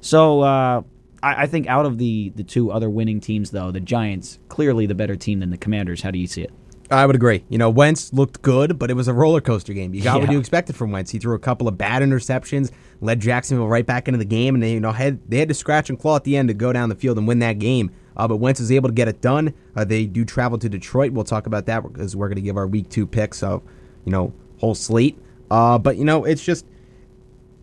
So 0.00 0.40
uh, 0.40 0.82
I, 1.22 1.42
I, 1.42 1.46
think 1.46 1.66
out 1.66 1.84
of 1.84 1.98
the 1.98 2.32
the 2.34 2.42
two 2.42 2.72
other 2.72 2.88
winning 2.88 3.20
teams, 3.20 3.50
though, 3.50 3.70
the 3.70 3.80
Giants 3.80 4.38
clearly 4.48 4.86
the 4.86 4.94
better 4.94 5.14
team 5.14 5.40
than 5.40 5.50
the 5.50 5.58
Commanders. 5.58 6.00
How 6.00 6.10
do 6.10 6.18
you 6.18 6.26
see 6.26 6.42
it? 6.42 6.52
I 6.92 7.06
would 7.06 7.16
agree. 7.16 7.44
You 7.48 7.58
know, 7.58 7.70
Wentz 7.70 8.12
looked 8.12 8.42
good, 8.42 8.78
but 8.78 8.90
it 8.90 8.94
was 8.94 9.08
a 9.08 9.14
roller 9.14 9.40
coaster 9.40 9.72
game. 9.72 9.94
You 9.94 10.02
got 10.02 10.16
yeah. 10.16 10.26
what 10.26 10.32
you 10.32 10.38
expected 10.38 10.76
from 10.76 10.92
Wentz. 10.92 11.10
He 11.10 11.18
threw 11.18 11.34
a 11.34 11.38
couple 11.38 11.66
of 11.66 11.78
bad 11.78 12.02
interceptions, 12.02 12.70
led 13.00 13.20
Jacksonville 13.20 13.68
right 13.68 13.86
back 13.86 14.08
into 14.08 14.18
the 14.18 14.24
game, 14.24 14.54
and 14.54 14.62
they 14.62 14.72
you 14.72 14.80
know 14.80 14.92
had 14.92 15.18
they 15.28 15.38
had 15.38 15.48
to 15.48 15.54
scratch 15.54 15.88
and 15.88 15.98
claw 15.98 16.16
at 16.16 16.24
the 16.24 16.36
end 16.36 16.48
to 16.48 16.54
go 16.54 16.72
down 16.72 16.88
the 16.88 16.94
field 16.94 17.18
and 17.18 17.26
win 17.26 17.38
that 17.40 17.58
game. 17.58 17.90
Uh, 18.16 18.28
but 18.28 18.36
Wentz 18.36 18.60
was 18.60 18.70
able 18.70 18.88
to 18.88 18.94
get 18.94 19.08
it 19.08 19.20
done. 19.22 19.54
Uh, 19.74 19.84
they 19.84 20.04
do 20.04 20.24
travel 20.24 20.58
to 20.58 20.68
Detroit. 20.68 21.12
We'll 21.12 21.24
talk 21.24 21.46
about 21.46 21.66
that 21.66 21.82
because 21.82 22.14
we're 22.14 22.28
going 22.28 22.36
to 22.36 22.42
give 22.42 22.58
our 22.58 22.66
week 22.66 22.90
two 22.90 23.06
picks. 23.06 23.38
So, 23.38 23.62
you 24.04 24.12
know, 24.12 24.34
whole 24.58 24.74
slate. 24.74 25.18
Uh, 25.50 25.78
but 25.78 25.96
you 25.96 26.04
know, 26.04 26.24
it's 26.24 26.44
just 26.44 26.66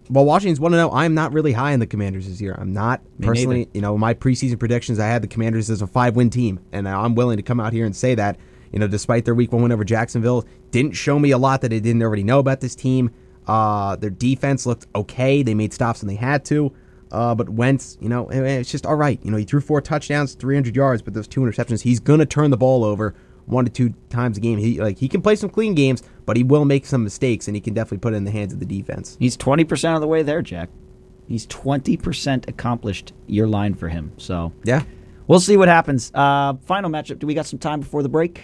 well, 0.10 0.26
Washington's 0.26 0.60
one 0.60 0.72
to 0.72 0.78
know. 0.78 0.92
I'm 0.92 1.14
not 1.14 1.34
really 1.34 1.54
high 1.54 1.74
on 1.74 1.80
the 1.80 1.88
Commanders 1.88 2.28
this 2.28 2.42
year. 2.42 2.56
I'm 2.58 2.74
not 2.74 3.02
Me 3.20 3.28
personally. 3.28 3.58
Neither. 3.58 3.72
You 3.76 3.82
know, 3.82 3.98
my 3.98 4.16
preseason 4.16 4.58
predictions, 4.58 5.00
I 5.00 5.06
had 5.06 5.22
the 5.22 5.28
Commanders 5.28 5.70
as 5.70 5.84
a 5.84 5.88
five 5.88 6.16
win 6.16 6.32
team, 6.32 6.60
and 6.72 6.90
I'm 6.90 7.14
willing 7.14 7.38
to 7.38 7.44
come 7.44 7.60
out 7.60 7.74
here 7.74 7.86
and 7.86 7.96
say 7.96 8.16
that. 8.16 8.38
You 8.72 8.80
know, 8.80 8.88
despite 8.88 9.26
their 9.26 9.36
week 9.36 9.52
one 9.52 9.64
win 9.64 9.72
over 9.72 9.84
Jacksonville, 9.84 10.46
didn't 10.72 10.94
show 10.94 11.18
me 11.20 11.32
a 11.32 11.38
lot 11.38 11.62
that 11.62 11.74
I 11.74 11.80
didn't 11.80 12.04
already 12.04 12.24
know 12.24 12.40
about 12.40 12.62
this 12.62 12.76
team. 12.76 13.12
Uh, 13.48 13.96
their 13.96 14.12
defense 14.12 14.66
looked 14.66 14.88
okay. 14.94 15.42
They 15.42 15.56
made 15.56 15.74
stops 15.74 16.02
when 16.02 16.08
they 16.08 16.16
had 16.16 16.46
to. 16.46 16.72
Uh, 17.12 17.34
but 17.34 17.50
Wentz, 17.50 17.98
you 18.00 18.08
know, 18.10 18.30
it's 18.30 18.72
just 18.72 18.86
all 18.86 18.96
right. 18.96 19.20
You 19.24 19.32
know, 19.32 19.38
he 19.38 19.46
threw 19.46 19.62
four 19.62 19.82
touchdowns, 19.82 20.36
300 20.36 20.76
yards, 20.76 21.02
but 21.02 21.14
those 21.14 21.28
two 21.28 21.42
interceptions. 21.42 21.82
He's 21.82 22.00
going 22.00 22.20
to 22.20 22.26
turn 22.26 22.52
the 22.52 22.58
ball 22.58 22.84
over 22.84 23.16
one 23.50 23.66
to 23.66 23.72
two 23.72 23.94
times 24.10 24.38
a 24.38 24.40
game. 24.40 24.60
He 24.60 24.80
like 24.80 24.98
he 25.00 25.08
can 25.08 25.22
play 25.22 25.36
some 25.36 25.50
clean 25.50 25.74
games, 25.74 26.04
but 26.26 26.38
he 26.38 26.44
will 26.44 26.66
make 26.66 26.86
some 26.86 27.04
mistakes, 27.04 27.48
and 27.48 27.56
he 27.56 27.62
can 27.62 27.74
definitely 27.74 27.98
put 27.98 28.14
it 28.14 28.18
in 28.18 28.24
the 28.24 28.32
hands 28.32 28.54
of 28.54 28.60
the 28.60 28.66
defense. 28.66 29.18
He's 29.20 29.36
twenty 29.36 29.64
percent 29.64 29.96
of 29.96 30.02
the 30.02 30.08
way 30.08 30.22
there, 30.22 30.42
Jack. 30.42 30.70
He's 31.28 31.46
twenty 31.48 31.98
percent 31.98 32.48
accomplished. 32.48 33.14
Your 33.26 33.48
line 33.48 33.74
for 33.74 33.90
him. 33.90 34.12
So 34.18 34.54
yeah, 34.64 34.84
we'll 35.28 35.40
see 35.40 35.58
what 35.58 35.68
happens. 35.68 36.12
Uh, 36.14 36.54
final 36.66 36.92
matchup. 36.92 37.18
Do 37.20 37.28
we 37.28 37.34
got 37.34 37.48
some 37.48 37.60
time 37.60 37.80
before 37.80 38.04
the 38.04 38.10
break? 38.10 38.44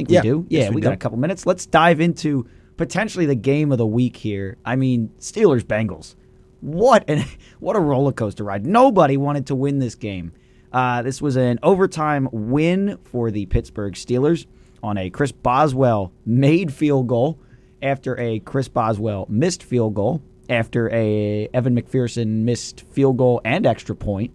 Think 0.00 0.08
we 0.08 0.14
yeah. 0.16 0.22
do. 0.22 0.46
Yeah, 0.48 0.60
yes, 0.60 0.70
we, 0.70 0.76
we 0.76 0.80
got 0.80 0.92
a 0.92 0.96
couple 0.96 1.18
minutes. 1.18 1.46
Let's 1.46 1.66
dive 1.66 2.00
into 2.00 2.46
potentially 2.76 3.26
the 3.26 3.34
game 3.34 3.72
of 3.72 3.78
the 3.78 3.86
week 3.86 4.16
here. 4.16 4.56
I 4.64 4.76
mean, 4.76 5.10
Steelers 5.18 5.62
Bengals. 5.62 6.14
What 6.60 7.08
an 7.08 7.24
what 7.60 7.76
a 7.76 7.80
roller 7.80 8.12
coaster 8.12 8.44
ride. 8.44 8.66
Nobody 8.66 9.16
wanted 9.16 9.46
to 9.48 9.54
win 9.54 9.78
this 9.78 9.94
game. 9.94 10.32
Uh, 10.72 11.02
this 11.02 11.20
was 11.20 11.36
an 11.36 11.58
overtime 11.62 12.28
win 12.32 12.98
for 13.04 13.30
the 13.30 13.46
Pittsburgh 13.46 13.94
Steelers 13.94 14.46
on 14.82 14.96
a 14.96 15.10
Chris 15.10 15.32
Boswell 15.32 16.12
made 16.24 16.72
field 16.72 17.08
goal 17.08 17.38
after 17.82 18.18
a 18.18 18.40
Chris 18.40 18.68
Boswell 18.68 19.26
missed 19.28 19.62
field 19.62 19.94
goal 19.94 20.22
after 20.48 20.90
a 20.90 21.48
Evan 21.52 21.80
McPherson 21.80 22.44
missed 22.44 22.82
field 22.90 23.16
goal 23.16 23.40
and 23.44 23.66
extra 23.66 23.94
point, 23.94 24.32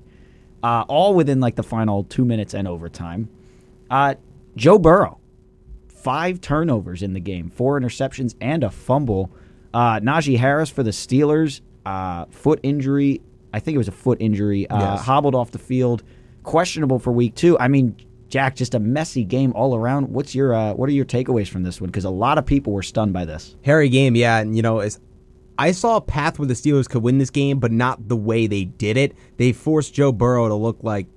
uh, 0.64 0.86
all 0.88 1.14
within 1.14 1.40
like 1.40 1.56
the 1.56 1.64
final 1.64 2.04
two 2.04 2.26
minutes 2.26 2.54
and 2.54 2.68
overtime. 2.68 3.30
Uh, 3.90 4.16
Joe 4.56 4.80
Burrow, 4.80 5.20
five 6.06 6.40
turnovers 6.40 7.02
in 7.02 7.14
the 7.14 7.20
game, 7.20 7.50
four 7.50 7.82
interceptions 7.82 8.36
and 8.40 8.64
a 8.64 8.70
fumble. 8.70 9.32
Uh, 9.74 10.00
Najee 10.00 10.38
Harris 10.38 10.70
for 10.70 10.84
the 10.84 10.92
Steelers, 10.92 11.62
uh, 11.84 12.26
foot 12.26 12.60
injury. 12.62 13.22
I 13.52 13.60
think 13.60 13.74
it 13.74 13.80
was 13.80 13.88
a 13.88 13.92
foot 13.92 14.20
injury. 14.22 14.70
Uh, 14.70 14.98
yes. 14.98 15.02
Hobbled 15.04 15.34
off 15.34 15.50
the 15.50 15.58
field, 15.58 16.04
questionable 16.44 17.00
for 17.00 17.12
week 17.12 17.34
two. 17.34 17.58
I 17.58 17.70
mean, 17.70 17.96
Jack, 18.30 18.56
just 18.56 18.76
a 18.76 18.80
messy 18.80 19.24
game 19.24 19.52
all 19.54 19.76
around. 19.76 20.10
What's 20.10 20.36
your 20.36 20.54
uh, 20.54 20.74
what 20.76 20.88
are 20.90 20.92
your 20.92 21.06
takeaways 21.06 21.48
from 21.48 21.64
this 21.64 21.82
one? 21.82 21.90
Because 21.90 22.06
a 22.06 22.12
lot 22.12 22.38
of 22.38 22.46
people 22.46 22.72
were 22.72 22.84
stunned 22.84 23.12
by 23.12 23.26
this. 23.26 23.56
Hairy 23.64 23.90
game, 23.90 24.16
yeah, 24.16 24.38
and 24.38 24.56
you 24.56 24.62
know, 24.62 24.88
I 25.58 25.72
saw 25.72 25.96
a 25.96 26.02
path 26.02 26.38
where 26.38 26.48
the 26.48 26.54
Steelers 26.54 26.88
could 26.88 27.02
win 27.02 27.18
this 27.18 27.32
game, 27.32 27.58
but 27.58 27.72
not 27.72 28.08
the 28.08 28.16
way 28.16 28.46
they 28.46 28.66
did 28.66 28.96
it. 28.96 29.16
They 29.38 29.54
forced 29.54 29.96
Joe 29.96 30.12
Burrow 30.12 30.48
to 30.50 30.56
look 30.56 30.78
like 30.84 31.08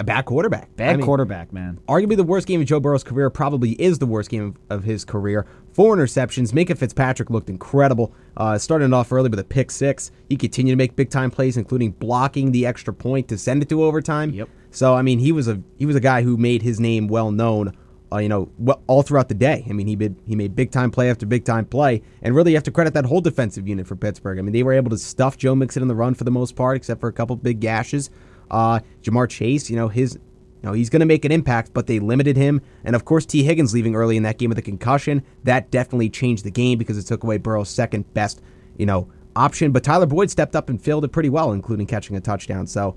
a 0.00 0.04
bad 0.04 0.24
quarterback. 0.24 0.74
Bad 0.76 0.94
I 0.94 0.96
mean, 0.96 1.04
quarterback, 1.04 1.52
man. 1.52 1.80
Arguably 1.88 2.16
the 2.16 2.24
worst 2.24 2.46
game 2.46 2.60
of 2.60 2.66
Joe 2.66 2.78
Burrow's 2.78 3.02
career, 3.02 3.30
probably 3.30 3.72
is 3.72 3.98
the 3.98 4.06
worst 4.06 4.30
game 4.30 4.54
of 4.70 4.84
his 4.84 5.04
career. 5.04 5.46
Four 5.72 5.96
interceptions. 5.96 6.52
Minkah 6.52 6.78
Fitzpatrick 6.78 7.30
looked 7.30 7.50
incredible. 7.50 8.12
Uh, 8.36 8.58
starting 8.58 8.92
off 8.92 9.10
early 9.12 9.28
with 9.28 9.40
a 9.40 9.44
pick 9.44 9.70
six. 9.70 10.10
He 10.28 10.36
continued 10.36 10.72
to 10.72 10.76
make 10.76 10.94
big 10.94 11.10
time 11.10 11.30
plays, 11.30 11.56
including 11.56 11.92
blocking 11.92 12.52
the 12.52 12.66
extra 12.66 12.94
point 12.94 13.28
to 13.28 13.38
send 13.38 13.62
it 13.62 13.68
to 13.70 13.82
overtime. 13.82 14.30
Yep. 14.30 14.48
So 14.70 14.94
I 14.94 15.02
mean, 15.02 15.18
he 15.18 15.32
was 15.32 15.48
a 15.48 15.60
he 15.78 15.86
was 15.86 15.96
a 15.96 16.00
guy 16.00 16.22
who 16.22 16.36
made 16.36 16.62
his 16.62 16.78
name 16.78 17.08
well 17.08 17.30
known. 17.30 17.76
Uh, 18.10 18.16
you 18.18 18.28
know, 18.30 18.48
all 18.86 19.02
throughout 19.02 19.28
the 19.28 19.34
day. 19.34 19.66
I 19.68 19.74
mean, 19.74 19.86
he 19.86 19.94
made 19.94 20.16
he 20.26 20.34
made 20.34 20.56
big 20.56 20.70
time 20.70 20.90
play 20.90 21.10
after 21.10 21.26
big 21.26 21.44
time 21.44 21.66
play, 21.66 22.00
and 22.22 22.34
really 22.34 22.52
you 22.52 22.56
have 22.56 22.64
to 22.64 22.70
credit 22.70 22.94
that 22.94 23.04
whole 23.04 23.20
defensive 23.20 23.68
unit 23.68 23.86
for 23.86 23.96
Pittsburgh. 23.96 24.38
I 24.38 24.42
mean, 24.42 24.52
they 24.52 24.62
were 24.62 24.72
able 24.72 24.88
to 24.90 24.96
stuff 24.96 25.36
Joe 25.36 25.54
Mixon 25.54 25.82
in 25.82 25.88
the 25.88 25.94
run 25.94 26.14
for 26.14 26.24
the 26.24 26.30
most 26.30 26.56
part, 26.56 26.76
except 26.76 27.00
for 27.00 27.08
a 27.08 27.12
couple 27.12 27.36
big 27.36 27.60
gashes. 27.60 28.08
Uh, 28.50 28.80
Ja'Marr 29.02 29.28
Chase, 29.28 29.70
you 29.70 29.76
know, 29.76 29.88
his 29.88 30.14
you 30.14 30.68
know, 30.68 30.72
he's 30.72 30.90
going 30.90 31.00
to 31.00 31.06
make 31.06 31.24
an 31.24 31.30
impact, 31.30 31.72
but 31.72 31.86
they 31.86 32.00
limited 32.00 32.36
him. 32.36 32.60
And 32.84 32.96
of 32.96 33.04
course, 33.04 33.24
Tee 33.24 33.44
Higgins 33.44 33.72
leaving 33.72 33.94
early 33.94 34.16
in 34.16 34.24
that 34.24 34.38
game 34.38 34.48
with 34.48 34.58
a 34.58 34.62
concussion. 34.62 35.22
That 35.44 35.70
definitely 35.70 36.10
changed 36.10 36.44
the 36.44 36.50
game 36.50 36.78
because 36.78 36.98
it 36.98 37.04
took 37.04 37.22
away 37.22 37.38
Burrow's 37.38 37.68
second 37.68 38.12
best, 38.12 38.40
you 38.76 38.84
know, 38.84 39.08
option. 39.36 39.70
But 39.70 39.84
Tyler 39.84 40.06
Boyd 40.06 40.30
stepped 40.30 40.56
up 40.56 40.68
and 40.68 40.82
filled 40.82 41.04
it 41.04 41.08
pretty 41.08 41.28
well, 41.28 41.52
including 41.52 41.86
catching 41.86 42.16
a 42.16 42.20
touchdown. 42.20 42.66
So 42.66 42.96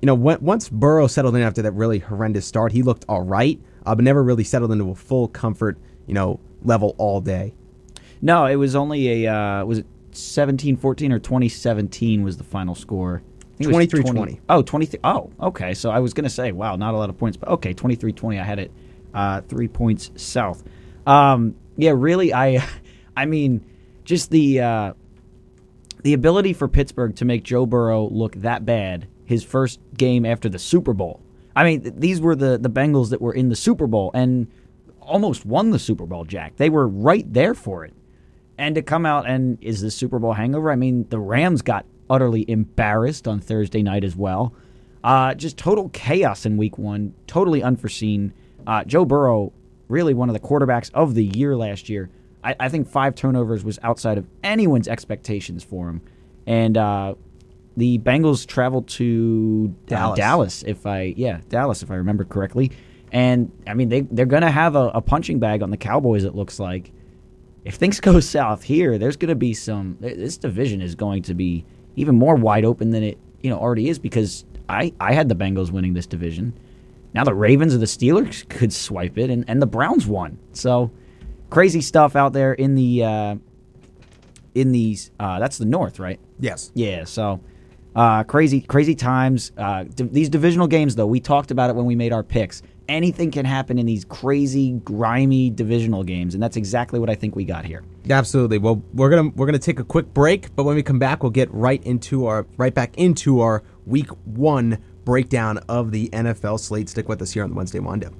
you 0.00 0.06
know, 0.06 0.14
when, 0.14 0.40
once 0.40 0.68
Burrow 0.68 1.06
settled 1.06 1.36
in 1.36 1.42
after 1.42 1.62
that 1.62 1.72
really 1.72 1.98
horrendous 1.98 2.46
start, 2.46 2.72
he 2.72 2.82
looked 2.82 3.04
all 3.08 3.22
right, 3.22 3.60
uh, 3.84 3.94
but 3.94 4.04
never 4.04 4.22
really 4.22 4.44
settled 4.44 4.72
into 4.72 4.90
a 4.90 4.94
full 4.94 5.28
comfort, 5.28 5.78
you 6.06 6.14
know, 6.14 6.40
level 6.62 6.94
all 6.98 7.20
day. 7.20 7.54
No, 8.20 8.46
it 8.46 8.56
was 8.56 8.74
only 8.74 9.24
a 9.24 9.32
uh, 9.32 9.64
was 9.64 9.78
it 9.78 9.86
17-14 10.12 11.12
or 11.12 11.18
2017 11.18 12.22
was 12.22 12.36
the 12.36 12.44
final 12.44 12.74
score. 12.74 13.22
I 13.56 13.64
think 13.64 13.72
it 13.72 13.94
was 13.94 14.04
23-20. 14.04 14.14
20 14.14 14.40
Oh, 14.48 14.62
23 14.62 15.00
Oh, 15.02 15.30
okay. 15.40 15.74
So 15.74 15.90
I 15.90 16.00
was 16.00 16.12
going 16.12 16.24
to 16.24 16.30
say, 16.30 16.52
wow, 16.52 16.76
not 16.76 16.94
a 16.94 16.96
lot 16.98 17.08
of 17.08 17.16
points, 17.16 17.36
but 17.36 17.48
okay, 17.48 17.72
23-20. 17.72 18.40
I 18.40 18.44
had 18.44 18.58
it 18.58 18.70
uh, 19.14 19.40
3 19.42 19.68
points 19.68 20.10
south. 20.16 20.62
Um, 21.06 21.54
yeah, 21.76 21.92
really 21.94 22.34
I 22.34 22.66
I 23.16 23.24
mean, 23.26 23.64
just 24.04 24.30
the 24.30 24.60
uh, 24.60 24.92
the 26.02 26.12
ability 26.12 26.52
for 26.52 26.68
Pittsburgh 26.68 27.16
to 27.16 27.24
make 27.24 27.42
Joe 27.42 27.66
Burrow 27.66 28.08
look 28.08 28.34
that 28.36 28.64
bad 28.64 29.08
his 29.24 29.42
first 29.42 29.80
game 29.96 30.24
after 30.26 30.48
the 30.48 30.58
Super 30.58 30.92
Bowl. 30.92 31.20
I 31.54 31.64
mean, 31.64 31.82
th- 31.82 31.94
these 31.96 32.20
were 32.20 32.36
the 32.36 32.58
the 32.58 32.70
Bengals 32.70 33.10
that 33.10 33.20
were 33.22 33.32
in 33.32 33.48
the 33.48 33.56
Super 33.56 33.86
Bowl 33.86 34.10
and 34.12 34.48
almost 35.00 35.46
won 35.46 35.70
the 35.70 35.78
Super 35.78 36.04
Bowl, 36.04 36.24
Jack. 36.24 36.56
They 36.56 36.68
were 36.68 36.86
right 36.86 37.30
there 37.32 37.54
for 37.54 37.84
it. 37.84 37.94
And 38.58 38.74
to 38.74 38.82
come 38.82 39.04
out 39.06 39.28
and 39.28 39.58
is 39.62 39.80
the 39.80 39.90
Super 39.90 40.18
Bowl 40.18 40.32
hangover? 40.32 40.70
I 40.70 40.76
mean, 40.76 41.06
the 41.08 41.18
Rams 41.18 41.62
got 41.62 41.86
utterly 42.08 42.48
embarrassed 42.48 43.26
on 43.26 43.40
Thursday 43.40 43.82
night 43.82 44.04
as 44.04 44.16
well. 44.16 44.54
Uh, 45.02 45.34
just 45.34 45.56
total 45.56 45.88
chaos 45.90 46.46
in 46.46 46.56
week 46.56 46.78
one, 46.78 47.14
totally 47.26 47.62
unforeseen. 47.62 48.32
Uh, 48.66 48.84
Joe 48.84 49.04
Burrow, 49.04 49.52
really 49.88 50.14
one 50.14 50.28
of 50.28 50.32
the 50.32 50.40
quarterbacks 50.40 50.90
of 50.94 51.14
the 51.14 51.24
year 51.24 51.56
last 51.56 51.88
year. 51.88 52.10
I, 52.42 52.56
I 52.58 52.68
think 52.68 52.88
five 52.88 53.14
turnovers 53.14 53.64
was 53.64 53.78
outside 53.82 54.18
of 54.18 54.26
anyone's 54.42 54.88
expectations 54.88 55.62
for 55.62 55.88
him. 55.88 56.00
And 56.46 56.76
uh, 56.76 57.14
the 57.76 57.98
Bengals 57.98 58.46
traveled 58.46 58.88
to 58.88 59.74
uh, 59.86 59.88
Dallas. 59.88 60.16
Dallas, 60.16 60.62
if 60.64 60.86
I 60.86 61.14
yeah 61.16 61.40
Dallas, 61.48 61.82
if 61.82 61.90
I 61.90 61.96
remember 61.96 62.24
correctly. 62.24 62.72
And 63.12 63.52
I 63.66 63.74
mean 63.74 63.88
they 63.88 64.00
they're 64.02 64.26
gonna 64.26 64.50
have 64.50 64.74
a, 64.74 64.88
a 64.88 65.00
punching 65.00 65.38
bag 65.38 65.62
on 65.62 65.70
the 65.70 65.76
Cowboys. 65.76 66.24
It 66.24 66.34
looks 66.34 66.58
like 66.58 66.92
if 67.66 67.74
things 67.74 68.00
go 68.00 68.20
south 68.20 68.62
here, 68.62 68.96
there's 68.96 69.16
going 69.16 69.28
to 69.28 69.34
be 69.34 69.52
some. 69.52 69.98
This 70.00 70.38
division 70.38 70.80
is 70.80 70.94
going 70.94 71.24
to 71.24 71.34
be 71.34 71.66
even 71.96 72.14
more 72.14 72.36
wide 72.36 72.64
open 72.64 72.90
than 72.90 73.02
it 73.02 73.18
you 73.40 73.50
know 73.50 73.58
already 73.58 73.88
is 73.88 73.98
because 73.98 74.44
I 74.68 74.92
I 75.00 75.12
had 75.12 75.28
the 75.28 75.34
Bengals 75.34 75.70
winning 75.70 75.94
this 75.94 76.06
division. 76.06 76.52
Now 77.14 77.24
the 77.24 77.34
Ravens 77.34 77.74
or 77.74 77.78
the 77.78 77.86
Steelers 77.86 78.48
could 78.48 78.72
swipe 78.72 79.16
it, 79.18 79.30
and, 79.30 79.44
and 79.48 79.60
the 79.60 79.66
Browns 79.66 80.06
won. 80.06 80.38
So 80.52 80.90
crazy 81.50 81.80
stuff 81.80 82.16
out 82.16 82.32
there 82.32 82.52
in 82.52 82.74
the 82.74 83.04
uh, 83.04 83.36
in 84.54 84.72
these. 84.72 85.10
Uh, 85.18 85.38
that's 85.38 85.58
the 85.58 85.64
North, 85.64 85.98
right? 85.98 86.20
Yes. 86.38 86.70
Yeah. 86.74 87.04
So 87.04 87.40
uh, 87.94 88.24
crazy 88.24 88.60
crazy 88.60 88.94
times. 88.94 89.52
Uh, 89.56 89.84
d- 89.84 90.08
these 90.10 90.28
divisional 90.28 90.66
games, 90.66 90.94
though, 90.96 91.06
we 91.06 91.20
talked 91.20 91.50
about 91.50 91.70
it 91.70 91.76
when 91.76 91.86
we 91.86 91.94
made 91.94 92.12
our 92.12 92.22
picks. 92.22 92.62
Anything 92.88 93.30
can 93.30 93.44
happen 93.44 93.78
in 93.78 93.86
these 93.86 94.04
crazy, 94.04 94.72
grimy 94.84 95.50
divisional 95.50 96.04
games, 96.04 96.34
and 96.34 96.42
that's 96.42 96.56
exactly 96.56 97.00
what 97.00 97.10
I 97.10 97.14
think 97.14 97.34
we 97.34 97.44
got 97.44 97.64
here. 97.64 97.82
Absolutely. 98.08 98.58
Well, 98.58 98.82
we're 98.94 99.10
gonna 99.10 99.30
we're 99.30 99.46
gonna 99.46 99.58
take 99.58 99.80
a 99.80 99.84
quick 99.84 100.14
break, 100.14 100.54
but 100.54 100.64
when 100.64 100.76
we 100.76 100.82
come 100.82 100.98
back, 100.98 101.22
we'll 101.22 101.30
get 101.30 101.52
right 101.52 101.82
into 101.84 102.26
our 102.26 102.46
right 102.56 102.74
back 102.74 102.96
into 102.96 103.40
our 103.40 103.64
week 103.86 104.08
one 104.24 104.78
breakdown 105.04 105.58
of 105.68 105.90
the 105.90 106.08
NFL 106.10 106.60
slate. 106.60 106.88
Stick 106.88 107.08
with 107.08 107.20
us 107.22 107.32
here 107.32 107.42
on 107.42 107.50
the 107.50 107.56
Wednesday 107.56 107.80
Windup. 107.80 108.14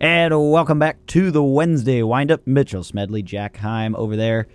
And 0.00 0.50
welcome 0.50 0.78
back 0.78 1.04
to 1.08 1.30
the 1.30 1.42
Wednesday 1.42 2.02
windup. 2.02 2.46
Mitchell 2.46 2.82
Smedley, 2.82 3.22
Jack 3.22 3.58
Heim 3.58 3.94
over 3.96 4.16
there. 4.16 4.46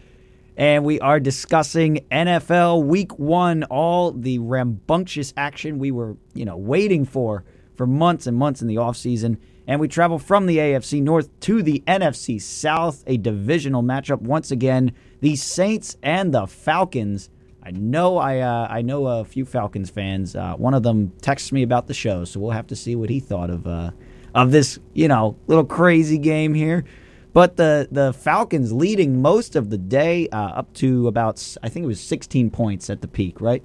And 0.57 0.83
we 0.83 0.99
are 1.01 1.19
discussing 1.19 2.05
NFL 2.11 2.83
week 2.85 3.19
one, 3.19 3.63
all 3.65 4.11
the 4.11 4.39
rambunctious 4.39 5.33
action 5.37 5.77
we 5.77 5.91
were, 5.91 6.17
you 6.33 6.45
know, 6.45 6.57
waiting 6.57 7.05
for 7.05 7.43
for 7.75 7.85
months 7.87 8.27
and 8.27 8.37
months 8.37 8.61
in 8.61 8.67
the 8.67 8.75
offseason. 8.75 9.37
And 9.67 9.79
we 9.79 9.87
travel 9.87 10.19
from 10.19 10.45
the 10.45 10.57
AFC 10.57 11.01
North 11.01 11.39
to 11.41 11.63
the 11.63 11.83
NFC 11.87 12.41
South, 12.41 13.03
a 13.07 13.17
divisional 13.17 13.81
matchup 13.81 14.21
once 14.21 14.51
again. 14.51 14.91
The 15.21 15.35
Saints 15.35 15.97
and 16.03 16.33
the 16.33 16.45
Falcons. 16.45 17.29
I 17.63 17.71
know 17.71 18.17
I 18.17 18.39
uh, 18.39 18.67
I 18.69 18.83
know 18.83 19.07
a 19.07 19.25
few 19.25 19.43
Falcons 19.43 19.89
fans. 19.89 20.35
Uh, 20.35 20.53
one 20.53 20.75
of 20.75 20.83
them 20.83 21.11
texts 21.21 21.51
me 21.51 21.63
about 21.63 21.87
the 21.87 21.95
show, 21.95 22.23
so 22.23 22.39
we'll 22.39 22.51
have 22.51 22.67
to 22.67 22.75
see 22.75 22.95
what 22.95 23.09
he 23.09 23.19
thought 23.19 23.49
of 23.49 23.65
uh, 23.65 23.89
of 24.35 24.51
this, 24.51 24.77
you 24.93 25.07
know, 25.07 25.35
little 25.47 25.65
crazy 25.65 26.19
game 26.19 26.53
here. 26.53 26.85
But 27.33 27.55
the 27.55 27.87
the 27.91 28.13
Falcons 28.13 28.71
leading 28.71 29.21
most 29.21 29.55
of 29.55 29.71
the 29.71 29.79
day, 29.79 30.29
uh, 30.29 30.37
up 30.37 30.73
to 30.75 31.07
about 31.07 31.57
I 31.63 31.69
think 31.69 31.85
it 31.85 31.87
was 31.87 31.99
16 31.99 32.51
points 32.51 32.89
at 32.91 33.01
the 33.01 33.07
peak, 33.07 33.41
right? 33.41 33.63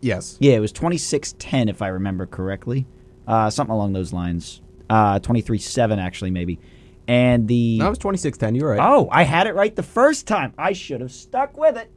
Yes. 0.00 0.36
Yeah, 0.40 0.54
it 0.54 0.60
was 0.60 0.72
26-10 0.72 1.68
if 1.68 1.82
I 1.82 1.88
remember 1.88 2.26
correctly, 2.26 2.86
uh, 3.26 3.50
something 3.50 3.74
along 3.74 3.92
those 3.92 4.12
lines. 4.12 4.60
Uh, 4.88 5.18
23-7 5.18 5.98
actually 5.98 6.30
maybe. 6.30 6.60
And 7.08 7.46
the 7.48 7.78
That 7.80 7.88
was 7.88 7.98
26-10. 7.98 8.56
You 8.56 8.64
were 8.64 8.70
right. 8.70 8.80
Oh, 8.80 9.08
I 9.10 9.22
had 9.24 9.46
it 9.46 9.54
right 9.54 9.74
the 9.74 9.82
first 9.82 10.26
time. 10.26 10.52
I 10.58 10.72
should 10.72 11.00
have 11.00 11.12
stuck 11.12 11.56
with 11.56 11.76
it. 11.76 11.90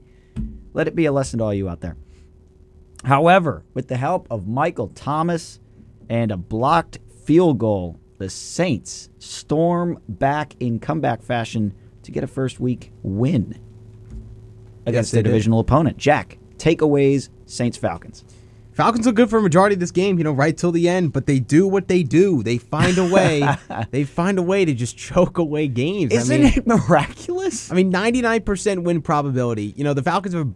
Let 0.74 0.88
it 0.88 0.96
be 0.96 1.06
a 1.06 1.12
lesson 1.12 1.40
to 1.40 1.46
all 1.46 1.54
you 1.54 1.68
out 1.70 1.82
there. 1.82 1.98
However, 3.04 3.64
with 3.74 3.88
the 3.88 3.98
help 3.98 4.28
of 4.30 4.48
Michael 4.48 4.88
Thomas 4.90 5.60
and 6.10 6.32
a 6.32 6.38
blocked 6.38 7.00
field 7.26 7.58
goal, 7.58 8.00
the 8.18 8.30
Saints 8.30 9.10
storm 9.20 10.00
back 10.08 10.54
in 10.60 10.80
comeback 10.80 11.24
fashion 11.24 11.74
to 12.04 12.12
get 12.12 12.24
a 12.24 12.28
first 12.28 12.60
week 12.60 12.92
win 13.02 13.60
against 14.86 15.12
they 15.12 15.18
their 15.18 15.24
did. 15.24 15.30
divisional 15.30 15.60
opponent. 15.60 15.98
Jack, 15.98 16.38
takeaways, 16.58 17.30
Saints 17.46 17.78
Falcons. 17.78 18.26
Falcons 18.80 19.06
look 19.06 19.16
good 19.16 19.30
for 19.30 19.40
a 19.40 19.42
majority 19.42 19.74
of 19.74 19.82
this 19.82 19.92
game, 19.92 20.18
you 20.18 20.24
know, 20.24 20.32
right 20.32 20.56
till 20.56 20.72
the 20.72 20.88
end, 20.88 21.12
but 21.12 21.26
they 21.26 21.38
do 21.38 21.68
what 21.68 21.90
they 21.90 22.02
do. 22.02 22.42
They 22.42 22.58
find 22.58 22.98
a 22.98 23.06
way. 23.06 23.44
they 23.92 24.06
find 24.06 24.40
a 24.40 24.42
way 24.42 24.64
to 24.64 24.74
just 24.74 24.98
choke 24.98 25.38
away 25.38 25.68
games. 25.68 26.14
Isn't 26.14 26.34
I 26.34 26.44
mean, 26.46 26.54
it 26.56 26.66
miraculous? 26.66 27.70
I 27.70 27.76
mean, 27.76 27.92
99% 27.92 28.84
win 28.84 29.02
probability. 29.02 29.74
You 29.76 29.84
know, 29.84 29.94
the 29.94 30.02
Falcons 30.02 30.34
are. 30.34 30.48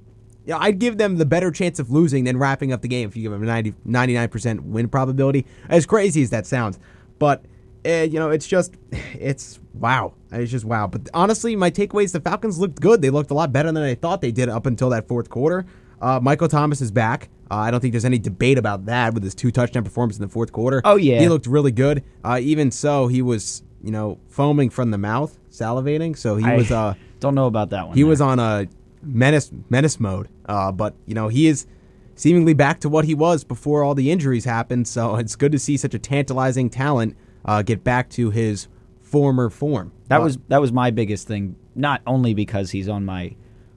You 0.46 0.54
know, 0.54 0.58
I'd 0.58 0.80
give 0.80 0.98
them 0.98 1.18
the 1.18 1.26
better 1.26 1.52
chance 1.52 1.80
of 1.80 1.92
losing 1.92 2.24
than 2.24 2.38
wrapping 2.38 2.72
up 2.72 2.82
the 2.82 2.88
game 2.88 3.10
if 3.10 3.18
you 3.18 3.24
give 3.24 3.34
them 3.34 3.44
a 3.44 3.46
90, 3.46 3.74
99% 3.86 4.62
win 4.62 4.88
probability. 4.88 5.46
As 5.68 5.86
crazy 5.86 6.22
as 6.22 6.30
that 6.30 6.46
sounds. 6.46 6.80
But, 7.20 7.44
uh, 7.86 7.90
you 7.90 8.20
know, 8.20 8.30
it's 8.30 8.48
just, 8.48 8.76
it's 8.92 9.60
wow. 9.74 10.14
It's 10.32 10.50
just 10.50 10.64
wow. 10.64 10.88
But 10.88 11.10
honestly, 11.14 11.58
my 11.58 11.72
takeaway 11.72 12.06
is 12.06 12.14
the 12.14 12.22
Falcons 12.22 12.58
looked 12.58 12.80
good. 12.80 13.02
They 13.02 13.10
looked 13.10 13.32
a 13.32 13.34
lot 13.34 13.52
better 13.52 13.70
than 13.70 13.84
I 13.84 13.96
thought 13.96 14.22
they 14.22 14.32
did 14.32 14.48
up 14.48 14.66
until 14.66 14.90
that 14.92 15.10
fourth 15.10 15.30
quarter. 15.30 15.66
Uh, 16.04 16.20
Michael 16.22 16.48
Thomas 16.48 16.82
is 16.82 16.92
back. 16.92 17.30
Uh, 17.50 17.56
I 17.56 17.72
don't 17.72 17.80
think 17.80 17.94
there's 17.94 18.06
any 18.06 18.20
debate 18.20 18.58
about 18.58 18.86
that 18.88 19.14
with 19.14 19.24
his 19.24 19.34
two 19.34 19.52
touchdown 19.52 19.84
performance 19.84 20.18
in 20.18 20.22
the 20.22 20.28
fourth 20.28 20.52
quarter. 20.52 20.82
Oh, 20.84 20.96
yeah. 20.98 21.20
He 21.20 21.30
looked 21.30 21.48
really 21.48 21.72
good. 21.72 22.04
Uh, 22.24 22.40
even 22.42 22.72
so, 22.72 23.08
he 23.08 23.22
was, 23.22 23.64
you 23.84 23.92
know, 23.92 24.20
foaming 24.28 24.70
from 24.70 24.92
the 24.92 24.98
mouth, 24.98 25.38
salivating. 25.50 26.18
So 26.18 26.36
he 26.36 26.46
I 26.46 26.56
was. 26.58 26.72
Uh, 26.72 26.96
don't 27.20 27.36
know 27.36 27.48
about 27.48 27.70
that 27.70 27.88
one. 27.88 27.96
he 27.96 28.02
there. 28.02 28.10
was 28.10 28.20
on 28.22 28.40
a 28.40 28.68
menace 29.02 29.52
menace 29.70 30.00
mode. 30.00 30.28
Uh, 30.46 30.72
but 30.72 30.94
you 31.06 31.14
know 31.14 31.28
he 31.30 31.48
is 31.48 31.68
seemingly 32.16 32.54
back 32.54 32.80
to 32.82 32.90
what 32.90 33.06
he 33.06 33.14
was 33.16 33.44
before 33.44 33.84
all 33.84 33.96
the 33.96 34.12
injuries 34.12 34.46
happened. 34.46 34.88
So 34.88 35.16
it's 35.22 35.36
good 35.36 35.52
to 35.54 35.60
see 35.60 35.78
such 35.78 35.94
a 35.94 36.00
tantalizing 36.00 36.70
talent 36.70 37.16
uh, 37.46 37.62
get 37.62 37.84
back 37.84 38.10
to 38.12 38.30
his 38.30 38.68
former 39.02 39.50
form. 39.50 39.92
That 40.10 40.20
Uh, 40.22 40.24
was 40.26 40.38
that 40.50 40.60
was 40.60 40.72
my 40.74 40.92
biggest 40.92 41.28
thing. 41.28 41.56
Not 41.76 42.02
only 42.06 42.34
because 42.34 42.72
he's 42.72 42.90
on 42.90 43.06
my 43.06 43.36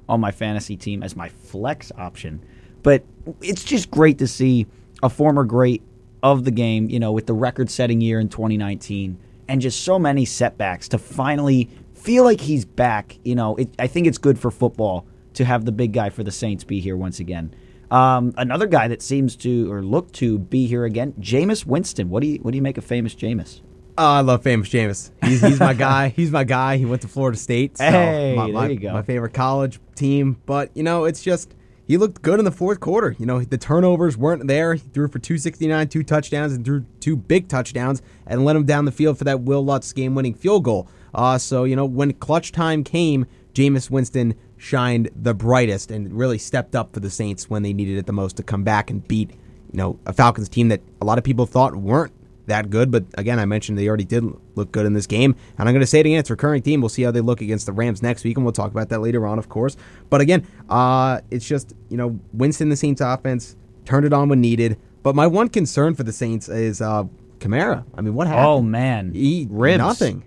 on 0.08 0.20
my 0.20 0.30
fantasy 0.30 0.76
team 0.76 1.02
as 1.02 1.16
my 1.16 1.28
flex 1.28 1.92
option, 1.96 2.44
but 2.82 3.04
it's 3.40 3.64
just 3.64 3.90
great 3.90 4.18
to 4.18 4.26
see 4.26 4.66
a 5.02 5.08
former 5.08 5.44
great 5.44 5.82
of 6.22 6.44
the 6.44 6.50
game, 6.50 6.88
you 6.88 6.98
know, 6.98 7.12
with 7.12 7.26
the 7.26 7.34
record-setting 7.34 8.00
year 8.00 8.18
in 8.18 8.28
2019 8.28 9.18
and 9.48 9.60
just 9.60 9.82
so 9.82 9.98
many 9.98 10.24
setbacks 10.24 10.88
to 10.88 10.98
finally 10.98 11.68
feel 11.94 12.24
like 12.24 12.40
he's 12.40 12.64
back. 12.64 13.18
You 13.24 13.34
know, 13.34 13.56
it, 13.56 13.68
I 13.78 13.86
think 13.86 14.06
it's 14.06 14.18
good 14.18 14.38
for 14.38 14.50
football 14.50 15.06
to 15.34 15.44
have 15.44 15.64
the 15.64 15.72
big 15.72 15.92
guy 15.92 16.10
for 16.10 16.24
the 16.24 16.30
Saints 16.30 16.64
be 16.64 16.80
here 16.80 16.96
once 16.96 17.20
again. 17.20 17.54
Um, 17.90 18.34
another 18.36 18.66
guy 18.66 18.88
that 18.88 19.02
seems 19.02 19.36
to 19.36 19.70
or 19.70 19.82
look 19.82 20.10
to 20.12 20.38
be 20.38 20.66
here 20.66 20.84
again, 20.84 21.12
Jameis 21.20 21.64
Winston. 21.64 22.08
What 22.08 22.22
do 22.22 22.28
you 22.28 22.38
what 22.38 22.50
do 22.50 22.56
you 22.56 22.62
make 22.62 22.78
of 22.78 22.84
famous 22.84 23.14
Jameis? 23.14 23.60
Oh, 23.98 24.04
I 24.04 24.20
love 24.20 24.42
famous 24.42 24.68
Jameis. 24.68 25.10
He's, 25.24 25.40
he's 25.40 25.58
my 25.58 25.72
guy. 25.72 26.08
He's 26.16 26.30
my 26.30 26.44
guy. 26.44 26.76
He 26.76 26.84
went 26.84 27.02
to 27.02 27.08
Florida 27.08 27.38
State. 27.38 27.78
So 27.78 27.84
Hey, 27.84 28.34
my, 28.36 28.50
there 28.50 28.70
you 28.70 28.78
go. 28.78 28.92
My 28.92 29.02
favorite 29.02 29.32
college 29.32 29.80
team. 29.94 30.36
But 30.44 30.70
you 30.74 30.82
know, 30.82 31.04
it's 31.04 31.22
just 31.22 31.54
he 31.86 31.96
looked 31.96 32.20
good 32.20 32.38
in 32.38 32.44
the 32.44 32.52
fourth 32.52 32.80
quarter. 32.80 33.16
You 33.18 33.24
know, 33.24 33.42
the 33.42 33.56
turnovers 33.56 34.16
weren't 34.16 34.46
there. 34.48 34.74
He 34.74 34.80
threw 34.80 35.08
for 35.08 35.18
269, 35.18 35.88
two 35.88 36.02
touchdowns, 36.02 36.52
and 36.52 36.64
threw 36.64 36.84
two 37.00 37.16
big 37.16 37.48
touchdowns, 37.48 38.02
and 38.26 38.44
led 38.44 38.56
him 38.56 38.66
down 38.66 38.84
the 38.84 38.92
field 38.92 39.16
for 39.16 39.24
that 39.24 39.40
Wil 39.42 39.64
Lutz 39.64 39.92
game-winning 39.92 40.34
field 40.34 40.64
goal. 40.64 40.88
Uh, 41.14 41.38
so 41.38 41.64
you 41.64 41.76
know, 41.76 41.86
when 41.86 42.12
clutch 42.14 42.52
time 42.52 42.84
came, 42.84 43.24
Jameis 43.54 43.88
Winston 43.90 44.34
shined 44.58 45.08
the 45.14 45.32
brightest 45.32 45.90
and 45.90 46.12
really 46.12 46.38
stepped 46.38 46.74
up 46.74 46.92
for 46.92 47.00
the 47.00 47.10
Saints 47.10 47.48
when 47.48 47.62
they 47.62 47.72
needed 47.72 47.96
it 47.96 48.06
the 48.06 48.12
most 48.12 48.36
to 48.36 48.42
come 48.42 48.64
back 48.64 48.90
and 48.90 49.06
beat 49.08 49.30
you 49.30 49.78
know 49.78 49.98
a 50.06 50.12
Falcons 50.12 50.48
team 50.48 50.68
that 50.68 50.80
a 51.00 51.04
lot 51.04 51.18
of 51.18 51.24
people 51.24 51.46
thought 51.46 51.76
weren't 51.76 52.12
that 52.46 52.70
good. 52.70 52.90
But 52.90 53.04
again, 53.14 53.38
I 53.38 53.44
mentioned 53.44 53.78
they 53.78 53.88
already 53.88 54.04
did 54.04 54.24
look 54.54 54.72
good 54.72 54.86
in 54.86 54.92
this 54.92 55.06
game. 55.06 55.34
And 55.58 55.68
I'm 55.68 55.74
going 55.74 55.80
to 55.80 55.86
say 55.86 56.00
it 56.00 56.06
again, 56.06 56.18
it's 56.18 56.30
a 56.30 56.32
recurring 56.32 56.62
theme. 56.62 56.80
We'll 56.80 56.88
see 56.88 57.02
how 57.02 57.10
they 57.10 57.20
look 57.20 57.40
against 57.40 57.66
the 57.66 57.72
Rams 57.72 58.02
next 58.02 58.24
week, 58.24 58.36
and 58.36 58.44
we'll 58.44 58.52
talk 58.52 58.70
about 58.70 58.88
that 58.90 59.00
later 59.00 59.26
on, 59.26 59.38
of 59.38 59.48
course. 59.48 59.76
But 60.10 60.20
again, 60.20 60.46
uh, 60.68 61.20
it's 61.30 61.46
just, 61.46 61.74
you 61.88 61.96
know, 61.96 62.18
Winston, 62.32 62.68
the 62.68 62.76
Saints 62.76 63.00
offense, 63.00 63.56
turned 63.84 64.06
it 64.06 64.12
on 64.12 64.28
when 64.28 64.40
needed. 64.40 64.78
But 65.02 65.14
my 65.14 65.26
one 65.26 65.48
concern 65.48 65.94
for 65.94 66.02
the 66.02 66.12
Saints 66.12 66.48
is 66.48 66.80
uh, 66.80 67.04
Kamara. 67.38 67.84
I 67.94 68.00
mean, 68.00 68.14
what 68.14 68.26
happened? 68.26 68.46
Oh 68.46 68.60
man, 68.60 69.12
he 69.14 69.46
ribs. 69.48 69.78
nothing. 69.78 70.24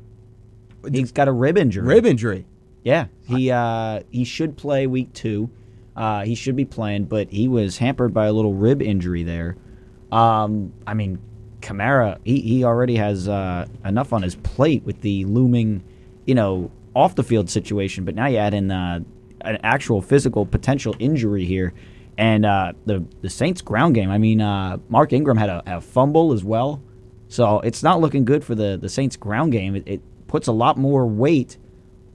He's 0.89 1.11
got 1.11 1.27
a 1.27 1.33
rib 1.33 1.57
injury. 1.57 1.85
Rib 1.85 2.05
injury. 2.05 2.45
Yeah, 2.83 3.07
he 3.25 3.51
uh, 3.51 4.01
he 4.09 4.23
should 4.23 4.55
play 4.55 4.87
week 4.87 5.11
two. 5.13 5.49
Uh, 5.95 6.23
he 6.23 6.33
should 6.33 6.55
be 6.55 6.63
playing, 6.63 7.05
but 7.05 7.29
he 7.29 7.49
was 7.49 7.77
hampered 7.77 8.13
by 8.13 8.27
a 8.27 8.31
little 8.31 8.53
rib 8.53 8.81
injury 8.81 9.23
there. 9.23 9.57
Um, 10.13 10.71
I 10.87 10.93
mean, 10.93 11.19
Kamara, 11.61 12.17
he, 12.23 12.41
he 12.41 12.63
already 12.63 12.95
has 12.95 13.27
uh, 13.27 13.67
enough 13.85 14.13
on 14.13 14.21
his 14.21 14.35
plate 14.35 14.83
with 14.83 15.01
the 15.01 15.25
looming, 15.25 15.83
you 16.25 16.35
know, 16.35 16.71
off 16.95 17.15
the 17.15 17.23
field 17.23 17.49
situation. 17.49 18.05
But 18.05 18.15
now 18.15 18.27
you 18.27 18.37
add 18.37 18.53
in 18.53 18.71
uh, 18.71 18.99
an 19.41 19.57
actual 19.63 20.01
physical 20.01 20.45
potential 20.45 20.95
injury 20.99 21.45
here, 21.45 21.73
and 22.17 22.45
uh, 22.45 22.73
the 22.85 23.05
the 23.21 23.29
Saints 23.29 23.61
ground 23.61 23.95
game. 23.95 24.09
I 24.09 24.17
mean, 24.17 24.41
uh, 24.41 24.77
Mark 24.89 25.13
Ingram 25.13 25.37
had 25.37 25.49
a, 25.49 25.77
a, 25.77 25.81
fumble 25.81 26.33
as 26.33 26.43
well, 26.43 26.81
so 27.27 27.59
it's 27.61 27.83
not 27.83 27.99
looking 27.99 28.25
good 28.25 28.43
for 28.43 28.55
the 28.55 28.77
the 28.77 28.89
Saints 28.89 29.15
ground 29.15 29.51
game. 29.51 29.75
It, 29.75 29.83
it 29.85 30.01
puts 30.27 30.47
a 30.47 30.51
lot 30.51 30.77
more 30.77 31.07
weight 31.07 31.57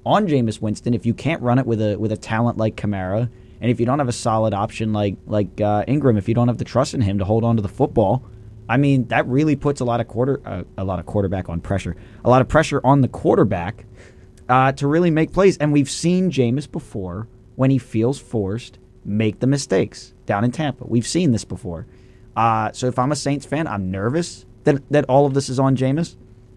on 0.07 0.27
Jameis 0.27 0.61
Winston 0.61 0.95
if 0.95 1.07
you 1.07 1.15
can't 1.15 1.43
run 1.43 1.59
it 1.59 1.67
with 1.67 1.81
a 1.81 1.97
with 1.97 2.13
a 2.13 2.17
talent 2.17 2.59
like 2.59 2.77
Kamara, 2.77 3.29
and 3.61 3.71
if 3.71 3.81
you 3.81 3.87
don't 3.87 3.99
have 3.99 4.09
a 4.09 4.13
solid 4.13 4.55
option 4.55 4.93
like 4.93 5.17
like 5.27 5.61
uh, 5.61 5.85
Ingram, 5.87 6.17
if 6.17 6.29
you 6.29 6.35
don't 6.35 6.49
have 6.49 6.59
the 6.59 6.65
trust 6.65 6.95
in 6.95 7.01
him 7.01 7.19
to 7.19 7.25
hold 7.25 7.45
on 7.45 7.57
to 7.57 7.63
the 7.63 7.69
football. 7.69 8.25
I 8.69 8.77
mean, 8.77 9.07
that 9.09 9.27
really 9.27 9.57
puts 9.57 9.81
a 9.81 9.85
lot 9.85 10.01
of 10.01 10.09
quarter 10.09 10.41
uh, 10.45 10.65
a 10.79 10.85
lot 10.85 10.99
of 10.99 11.07
quarterback 11.07 11.49
on 11.49 11.61
pressure, 11.61 11.97
a 12.25 12.31
lot 12.31 12.41
of 12.41 12.49
pressure 12.49 12.81
on 12.85 13.01
the 13.01 13.09
quarterback 13.09 13.85
uh, 14.49 14.73
to 14.73 14.87
really 14.87 15.11
make 15.11 15.33
plays. 15.33 15.57
And 15.59 15.73
we've 15.73 15.91
seen 15.91 16.31
Jameis 16.31 16.71
before 16.71 17.29
when 17.57 17.71
he 17.71 17.79
feels 17.79 18.19
forced 18.19 18.79
make 19.05 19.41
the 19.41 19.47
mistakes 19.47 20.15
down 20.27 20.45
in 20.45 20.51
Tampa. 20.51 20.85
We've 20.87 21.07
seen 21.07 21.33
this 21.33 21.45
before. 21.45 21.87
Uh, 22.37 22.73
so 22.73 22.87
if 22.87 22.99
I'm 22.99 23.13
a 23.13 23.17
Saints 23.17 23.47
fan, 23.47 23.67
I'm 23.67 23.91
nervous 23.91 24.47
that 24.65 24.83
that 24.91 25.05
all 25.09 25.27
of 25.27 25.35
this 25.35 25.49
is 25.49 25.59
on 25.59 25.77
Jameis. 25.77 26.17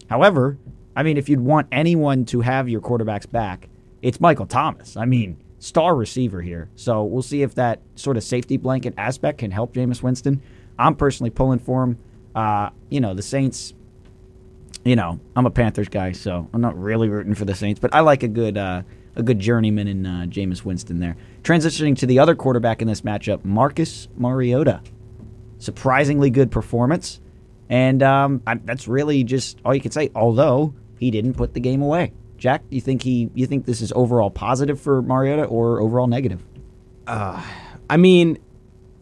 However, 0.10 0.58
I 0.96 1.04
mean, 1.04 1.18
if 1.18 1.30
you'd 1.30 1.42
want 1.42 1.68
anyone 1.72 2.26
to 2.26 2.42
have 2.42 2.68
your 2.70 2.82
quarterbacks 2.82 3.30
back, 3.30 3.70
it's 4.02 4.20
Michael 4.20 4.46
Thomas. 4.48 4.98
I 4.98 5.06
mean, 5.06 5.38
star 5.60 5.96
receiver 5.96 6.42
here. 6.42 6.70
So 6.76 7.04
we'll 7.04 7.22
see 7.22 7.44
if 7.44 7.56
that 7.56 7.82
sort 7.96 8.18
of 8.18 8.24
safety 8.24 8.58
blanket 8.58 8.94
aspect 8.98 9.40
can 9.40 9.52
help 9.52 9.74
Jameis 9.74 10.02
Winston. 10.02 10.42
I'm 10.78 10.96
personally 10.96 11.30
pulling 11.30 11.60
for 11.60 11.84
him. 11.84 11.98
Uh, 12.36 12.70
you 12.90 13.00
know, 13.02 13.14
the 13.14 13.22
Saints. 13.22 13.74
You 14.84 14.96
know, 14.96 15.20
I'm 15.36 15.46
a 15.46 15.52
Panthers 15.52 15.90
guy, 15.90 16.14
so 16.14 16.48
I'm 16.54 16.62
not 16.62 16.80
really 16.80 17.10
rooting 17.10 17.34
for 17.34 17.44
the 17.44 17.56
Saints, 17.56 17.80
but 17.80 17.94
I 17.94 18.00
like 18.02 18.24
a 18.24 18.28
good 18.28 18.58
uh, 18.58 18.84
a 19.16 19.24
good 19.24 19.40
journeyman 19.40 19.88
in 19.88 20.06
uh, 20.06 20.26
Jameis 20.30 20.64
Winston 20.64 21.00
there. 21.00 21.18
Transitioning 21.44 21.98
to 21.98 22.06
the 22.06 22.20
other 22.20 22.36
quarterback 22.36 22.82
in 22.82 22.88
this 22.88 23.02
matchup, 23.02 23.44
Marcus 23.44 24.08
Mariota. 24.16 24.82
Surprisingly 25.58 26.30
good 26.30 26.52
performance, 26.52 27.20
and 27.68 28.02
um, 28.04 28.44
I, 28.46 28.56
that's 28.56 28.88
really 28.88 29.24
just 29.24 29.60
all 29.66 29.74
you 29.74 29.82
can 29.82 29.92
say. 29.92 30.12
Although 30.16 30.74
he 31.00 31.12
didn't 31.12 31.34
put 31.34 31.54
the 31.54 31.60
game 31.60 31.82
away. 31.82 32.14
Jack, 32.38 32.62
you 32.70 32.80
think 32.80 33.02
he? 33.02 33.30
You 33.34 33.48
think 33.48 33.66
this 33.66 33.82
is 33.82 33.92
overall 33.96 34.30
positive 34.30 34.80
for 34.80 35.02
Mariota 35.02 35.46
or 35.46 35.82
overall 35.82 36.08
negative? 36.08 36.46
Uh, 37.08 37.44
I 37.90 37.98
mean, 37.98 38.38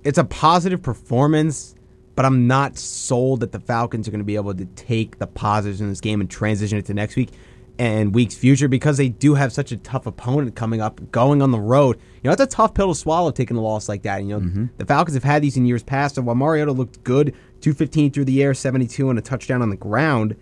it's 0.05 0.19
a 0.19 0.23
positive 0.23 0.81
performance, 0.81 1.75
but 2.15 2.25
I'm 2.25 2.47
not 2.47 2.77
sold 2.77 3.41
that 3.41 3.51
the 3.51 3.59
Falcons 3.59 4.07
are 4.07 4.11
going 4.11 4.19
to 4.19 4.25
be 4.25 4.35
able 4.35 4.53
to 4.53 4.65
take 4.65 5.17
the 5.17 5.27
positives 5.27 5.81
in 5.81 5.89
this 5.89 5.99
game 5.99 6.21
and 6.21 6.29
transition 6.29 6.77
it 6.77 6.85
to 6.85 6.93
next 6.93 7.15
week 7.17 7.31
and 7.77 8.15
week's 8.15 8.35
future 8.35 8.67
because 8.67 8.97
they 8.97 9.09
do 9.09 9.33
have 9.33 9.51
such 9.51 9.71
a 9.71 9.77
tough 9.77 10.05
opponent 10.05 10.55
coming 10.55 10.79
up, 10.79 11.11
going 11.11 11.41
on 11.41 11.51
the 11.51 11.59
road. 11.59 11.97
You 12.23 12.29
know, 12.29 12.31
it's 12.31 12.41
a 12.41 12.47
tough 12.47 12.73
pill 12.73 12.93
to 12.93 12.95
swallow 12.95 13.31
taking 13.31 13.57
a 13.57 13.61
loss 13.61 13.89
like 13.89 14.03
that. 14.03 14.21
You 14.23 14.29
know, 14.29 14.39
mm-hmm. 14.39 14.65
the 14.77 14.85
Falcons 14.85 15.15
have 15.15 15.23
had 15.23 15.41
these 15.41 15.57
in 15.57 15.65
years 15.65 15.83
past, 15.83 16.17
and 16.17 16.25
while 16.25 16.35
Mariota 16.35 16.71
looked 16.71 17.03
good, 17.03 17.29
215 17.61 18.11
through 18.11 18.25
the 18.25 18.43
air, 18.43 18.53
72 18.53 19.09
and 19.09 19.19
a 19.19 19.21
touchdown 19.21 19.61
on 19.61 19.71
the 19.71 19.75
ground, 19.75 20.35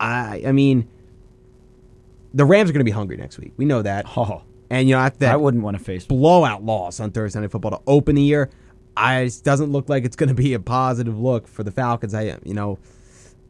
I 0.00 0.42
I 0.46 0.52
mean, 0.52 0.88
the 2.34 2.44
Rams 2.44 2.68
are 2.68 2.72
going 2.72 2.80
to 2.80 2.84
be 2.84 2.90
hungry 2.90 3.16
next 3.16 3.38
week. 3.38 3.52
We 3.56 3.64
know 3.64 3.82
that. 3.82 4.04
Oh. 4.16 4.42
And 4.68 4.88
you 4.88 4.96
know, 4.96 5.00
after 5.00 5.20
that 5.20 5.34
I 5.34 5.36
wouldn't 5.36 5.62
want 5.62 5.78
to 5.78 5.84
face 5.84 6.06
blowout 6.06 6.64
loss 6.64 6.98
on 6.98 7.12
Thursday 7.12 7.38
Night 7.38 7.52
Football 7.52 7.70
to 7.70 7.80
open 7.86 8.16
the 8.16 8.22
year, 8.22 8.50
I 8.96 9.20
it 9.20 9.40
doesn't 9.44 9.70
look 9.70 9.88
like 9.88 10.04
it's 10.04 10.16
going 10.16 10.28
to 10.28 10.34
be 10.34 10.54
a 10.54 10.60
positive 10.60 11.18
look 11.18 11.46
for 11.46 11.62
the 11.62 11.70
Falcons. 11.70 12.14
I 12.14 12.38
you 12.44 12.54
know, 12.54 12.78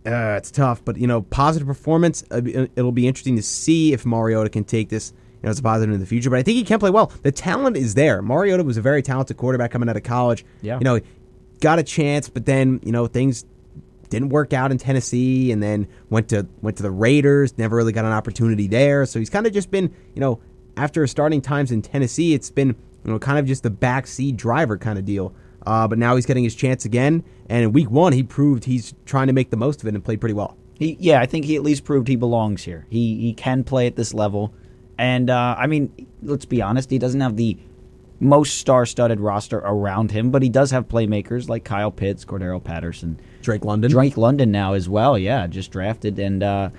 uh, 0.04 0.36
it's 0.36 0.50
tough, 0.50 0.84
but 0.84 0.96
you 0.96 1.06
know, 1.06 1.22
positive 1.22 1.66
performance. 1.66 2.24
Uh, 2.30 2.40
it'll 2.76 2.92
be 2.92 3.06
interesting 3.06 3.36
to 3.36 3.42
see 3.42 3.92
if 3.92 4.04
Mariota 4.04 4.50
can 4.50 4.64
take 4.64 4.88
this. 4.88 5.12
You 5.42 5.42
know, 5.44 5.50
as 5.50 5.58
a 5.58 5.62
positive 5.62 5.94
in 5.94 6.00
the 6.00 6.06
future, 6.06 6.30
but 6.30 6.38
I 6.38 6.42
think 6.42 6.56
he 6.56 6.64
can 6.64 6.78
play 6.78 6.88
well. 6.88 7.12
The 7.22 7.30
talent 7.30 7.76
is 7.76 7.94
there. 7.94 8.22
Mariota 8.22 8.64
was 8.64 8.78
a 8.78 8.80
very 8.80 9.02
talented 9.02 9.36
quarterback 9.36 9.70
coming 9.70 9.88
out 9.88 9.96
of 9.96 10.02
college. 10.02 10.46
Yeah, 10.62 10.78
you 10.78 10.84
know, 10.84 10.98
got 11.60 11.78
a 11.78 11.82
chance, 11.82 12.28
but 12.30 12.46
then 12.46 12.80
you 12.82 12.90
know 12.90 13.06
things 13.06 13.44
didn't 14.08 14.30
work 14.30 14.52
out 14.52 14.70
in 14.70 14.78
Tennessee, 14.78 15.52
and 15.52 15.62
then 15.62 15.88
went 16.10 16.28
to 16.30 16.46
went 16.62 16.78
to 16.78 16.82
the 16.82 16.90
Raiders. 16.90 17.58
Never 17.58 17.76
really 17.76 17.92
got 17.92 18.04
an 18.04 18.12
opportunity 18.12 18.66
there. 18.66 19.04
So 19.06 19.18
he's 19.18 19.30
kind 19.30 19.46
of 19.46 19.52
just 19.52 19.70
been, 19.70 19.94
you 20.14 20.20
know, 20.20 20.40
after 20.76 21.06
starting 21.06 21.40
times 21.40 21.70
in 21.70 21.82
Tennessee, 21.82 22.34
it's 22.34 22.50
been 22.50 22.76
you 23.06 23.12
know 23.12 23.18
kind 23.18 23.38
of 23.38 23.46
just 23.46 23.62
the 23.62 23.70
backseat 23.70 24.36
driver 24.36 24.76
kind 24.76 24.98
of 24.98 25.04
deal. 25.04 25.34
Uh, 25.64 25.88
but 25.88 25.98
now 25.98 26.14
he's 26.14 26.26
getting 26.26 26.44
his 26.44 26.54
chance 26.54 26.84
again, 26.84 27.24
and 27.48 27.64
in 27.64 27.72
Week 27.72 27.90
One 27.90 28.12
he 28.12 28.22
proved 28.22 28.64
he's 28.64 28.94
trying 29.04 29.28
to 29.28 29.32
make 29.32 29.50
the 29.50 29.56
most 29.56 29.80
of 29.80 29.88
it 29.88 29.94
and 29.94 30.04
played 30.04 30.20
pretty 30.20 30.34
well. 30.34 30.56
He, 30.74 30.96
yeah, 31.00 31.20
I 31.20 31.26
think 31.26 31.44
he 31.44 31.56
at 31.56 31.62
least 31.62 31.84
proved 31.84 32.06
he 32.06 32.16
belongs 32.16 32.62
here. 32.64 32.86
He 32.90 33.20
he 33.20 33.32
can 33.32 33.64
play 33.64 33.86
at 33.86 33.96
this 33.96 34.12
level, 34.12 34.52
and 34.98 35.30
uh, 35.30 35.56
I 35.58 35.66
mean, 35.66 36.06
let's 36.22 36.44
be 36.44 36.62
honest, 36.62 36.90
he 36.90 36.98
doesn't 36.98 37.20
have 37.20 37.36
the 37.36 37.56
most 38.18 38.58
star-studded 38.58 39.20
roster 39.20 39.58
around 39.58 40.10
him, 40.10 40.30
but 40.30 40.42
he 40.42 40.48
does 40.48 40.70
have 40.70 40.88
playmakers 40.88 41.48
like 41.48 41.64
Kyle 41.64 41.90
Pitts, 41.90 42.24
Cordarrelle 42.24 42.64
Patterson, 42.64 43.20
Drake 43.42 43.64
London, 43.64 43.90
Drake 43.90 44.16
London 44.16 44.50
now 44.50 44.72
as 44.72 44.88
well. 44.88 45.18
Yeah, 45.18 45.46
just 45.46 45.70
drafted, 45.70 46.18
and 46.18 46.42
uh, 46.42 46.70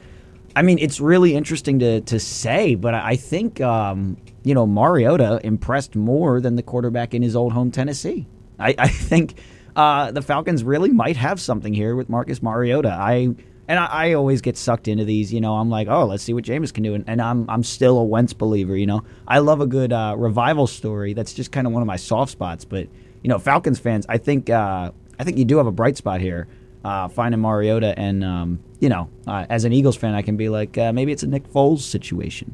I 0.58 0.64
mean 0.64 0.80
it's 0.80 1.00
really 1.00 1.36
interesting 1.36 1.78
to 1.80 2.02
to 2.02 2.20
say, 2.20 2.74
but 2.74 2.96
I 2.96 3.16
think 3.16 3.62
um, 3.62 4.18
you 4.44 4.56
know 4.56 4.66
Mariota 4.66 5.40
impressed 5.44 5.96
more 5.96 6.42
than 6.42 6.56
the 6.56 6.64
quarterback 6.64 7.14
in 7.14 7.22
his 7.22 7.36
old 7.36 7.54
home 7.54 7.70
Tennessee. 7.70 8.26
I, 8.58 8.74
I 8.80 8.88
think 8.88 9.36
uh, 9.76 10.10
the 10.10 10.24
Falcons 10.24 10.64
really 10.64 10.90
might 10.90 11.16
have 11.16 11.40
something 11.40 11.76
here 11.76 11.96
with 11.96 12.10
Marcus 12.10 12.42
Mariota. 12.42 12.90
I 12.90 13.36
and 13.68 13.80
I, 13.80 13.86
I, 13.86 14.14
always 14.14 14.42
get 14.42 14.58
sucked 14.58 14.88
into 14.88 15.06
these. 15.06 15.32
You 15.32 15.42
know, 15.42 15.54
I'm 15.54 15.70
like, 15.70 15.88
oh, 15.90 16.08
let's 16.08 16.24
see 16.24 16.34
what 16.34 16.44
Jameis 16.44 16.74
can 16.74 16.82
do, 16.82 16.96
and, 16.96 17.04
and 17.06 17.22
I'm 17.22 17.48
I'm 17.52 17.62
still 17.62 18.00
a 18.00 18.04
Wentz 18.04 18.34
believer. 18.34 18.76
You 18.76 18.88
know, 18.88 19.04
I 19.28 19.38
love 19.38 19.62
a 19.62 19.68
good 19.68 19.94
uh, 19.94 20.16
revival 20.18 20.66
story. 20.66 21.14
That's 21.14 21.36
just 21.36 21.52
kind 21.52 21.68
of 21.68 21.74
one 21.74 21.84
of 21.84 21.88
my 21.88 21.98
soft 21.98 22.32
spots. 22.32 22.66
But 22.66 22.88
you 23.22 23.30
know, 23.30 23.38
Falcons 23.38 23.78
fans, 23.78 24.08
I 24.10 24.18
think 24.18 24.50
uh, 24.50 24.90
I 25.20 25.24
think 25.24 25.38
you 25.38 25.46
do 25.46 25.58
have 25.58 25.68
a 25.68 25.72
bright 25.72 25.98
spot 25.98 26.20
here, 26.20 26.48
uh, 26.84 27.08
finding 27.08 27.42
Mariota, 27.42 27.98
and 27.98 28.24
um, 28.24 28.60
you 28.80 28.90
know, 28.90 29.10
uh, 29.26 29.46
as 29.50 29.66
an 29.66 29.74
Eagles 29.74 29.96
fan, 29.96 30.14
I 30.14 30.22
can 30.22 30.38
be 30.38 30.50
like, 30.50 30.78
uh, 30.78 30.92
maybe 30.94 31.12
it's 31.12 31.24
a 31.24 31.28
Nick 31.28 31.48
Foles 31.52 31.80
situation, 31.80 32.54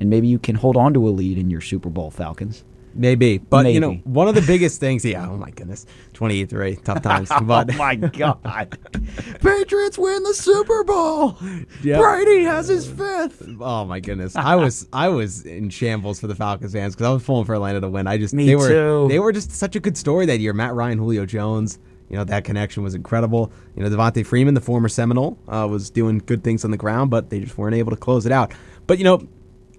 and 0.00 0.08
maybe 0.10 0.28
you 0.28 0.38
can 0.38 0.54
hold 0.54 0.76
on 0.76 0.94
to 0.94 1.08
a 1.08 1.10
lead 1.10 1.38
in 1.38 1.50
your 1.50 1.60
Super 1.60 1.90
Bowl 1.90 2.10
Falcons. 2.10 2.64
Maybe, 2.96 3.38
but 3.38 3.64
Maybe. 3.64 3.74
you 3.74 3.80
know, 3.80 3.94
one 4.04 4.28
of 4.28 4.36
the 4.36 4.40
biggest 4.42 4.78
things. 4.78 5.04
Yeah, 5.04 5.28
oh 5.28 5.36
my 5.36 5.50
goodness, 5.50 5.84
twenty-eight 6.12 6.48
three, 6.48 6.76
tough 6.76 7.02
times. 7.02 7.28
But 7.42 7.74
oh 7.74 7.76
my 7.76 7.96
god, 7.96 8.78
Patriots 9.40 9.98
win 9.98 10.22
the 10.22 10.32
Super 10.32 10.84
Bowl. 10.84 11.36
Yep. 11.82 12.00
Brady 12.00 12.44
has 12.44 12.68
his 12.68 12.88
fifth. 12.88 13.48
Oh 13.60 13.84
my 13.84 13.98
goodness, 13.98 14.36
I 14.36 14.54
was 14.54 14.86
I 14.92 15.08
was 15.08 15.44
in 15.44 15.70
shambles 15.70 16.20
for 16.20 16.28
the 16.28 16.36
Falcons 16.36 16.72
fans 16.72 16.94
because 16.94 17.08
I 17.08 17.12
was 17.12 17.24
pulling 17.24 17.44
for 17.46 17.54
Atlanta 17.56 17.80
to 17.80 17.88
win. 17.88 18.06
I 18.06 18.16
just 18.16 18.32
Me 18.32 18.46
they 18.46 18.54
were 18.54 18.68
too. 18.68 19.06
they 19.08 19.18
were 19.18 19.32
just 19.32 19.50
such 19.50 19.74
a 19.74 19.80
good 19.80 19.96
story 19.96 20.26
that 20.26 20.38
year. 20.38 20.52
Matt 20.52 20.74
Ryan, 20.74 20.98
Julio 20.98 21.26
Jones. 21.26 21.80
You 22.14 22.18
know 22.18 22.24
that 22.26 22.44
connection 22.44 22.84
was 22.84 22.94
incredible. 22.94 23.50
You 23.74 23.82
know 23.82 23.90
Devonta 23.90 24.24
Freeman, 24.24 24.54
the 24.54 24.60
former 24.60 24.88
Seminole, 24.88 25.36
uh, 25.48 25.66
was 25.68 25.90
doing 25.90 26.18
good 26.18 26.44
things 26.44 26.64
on 26.64 26.70
the 26.70 26.76
ground, 26.76 27.10
but 27.10 27.28
they 27.28 27.40
just 27.40 27.58
weren't 27.58 27.74
able 27.74 27.90
to 27.90 27.96
close 27.96 28.24
it 28.24 28.30
out. 28.30 28.52
But 28.86 28.98
you 28.98 29.04
know, 29.04 29.26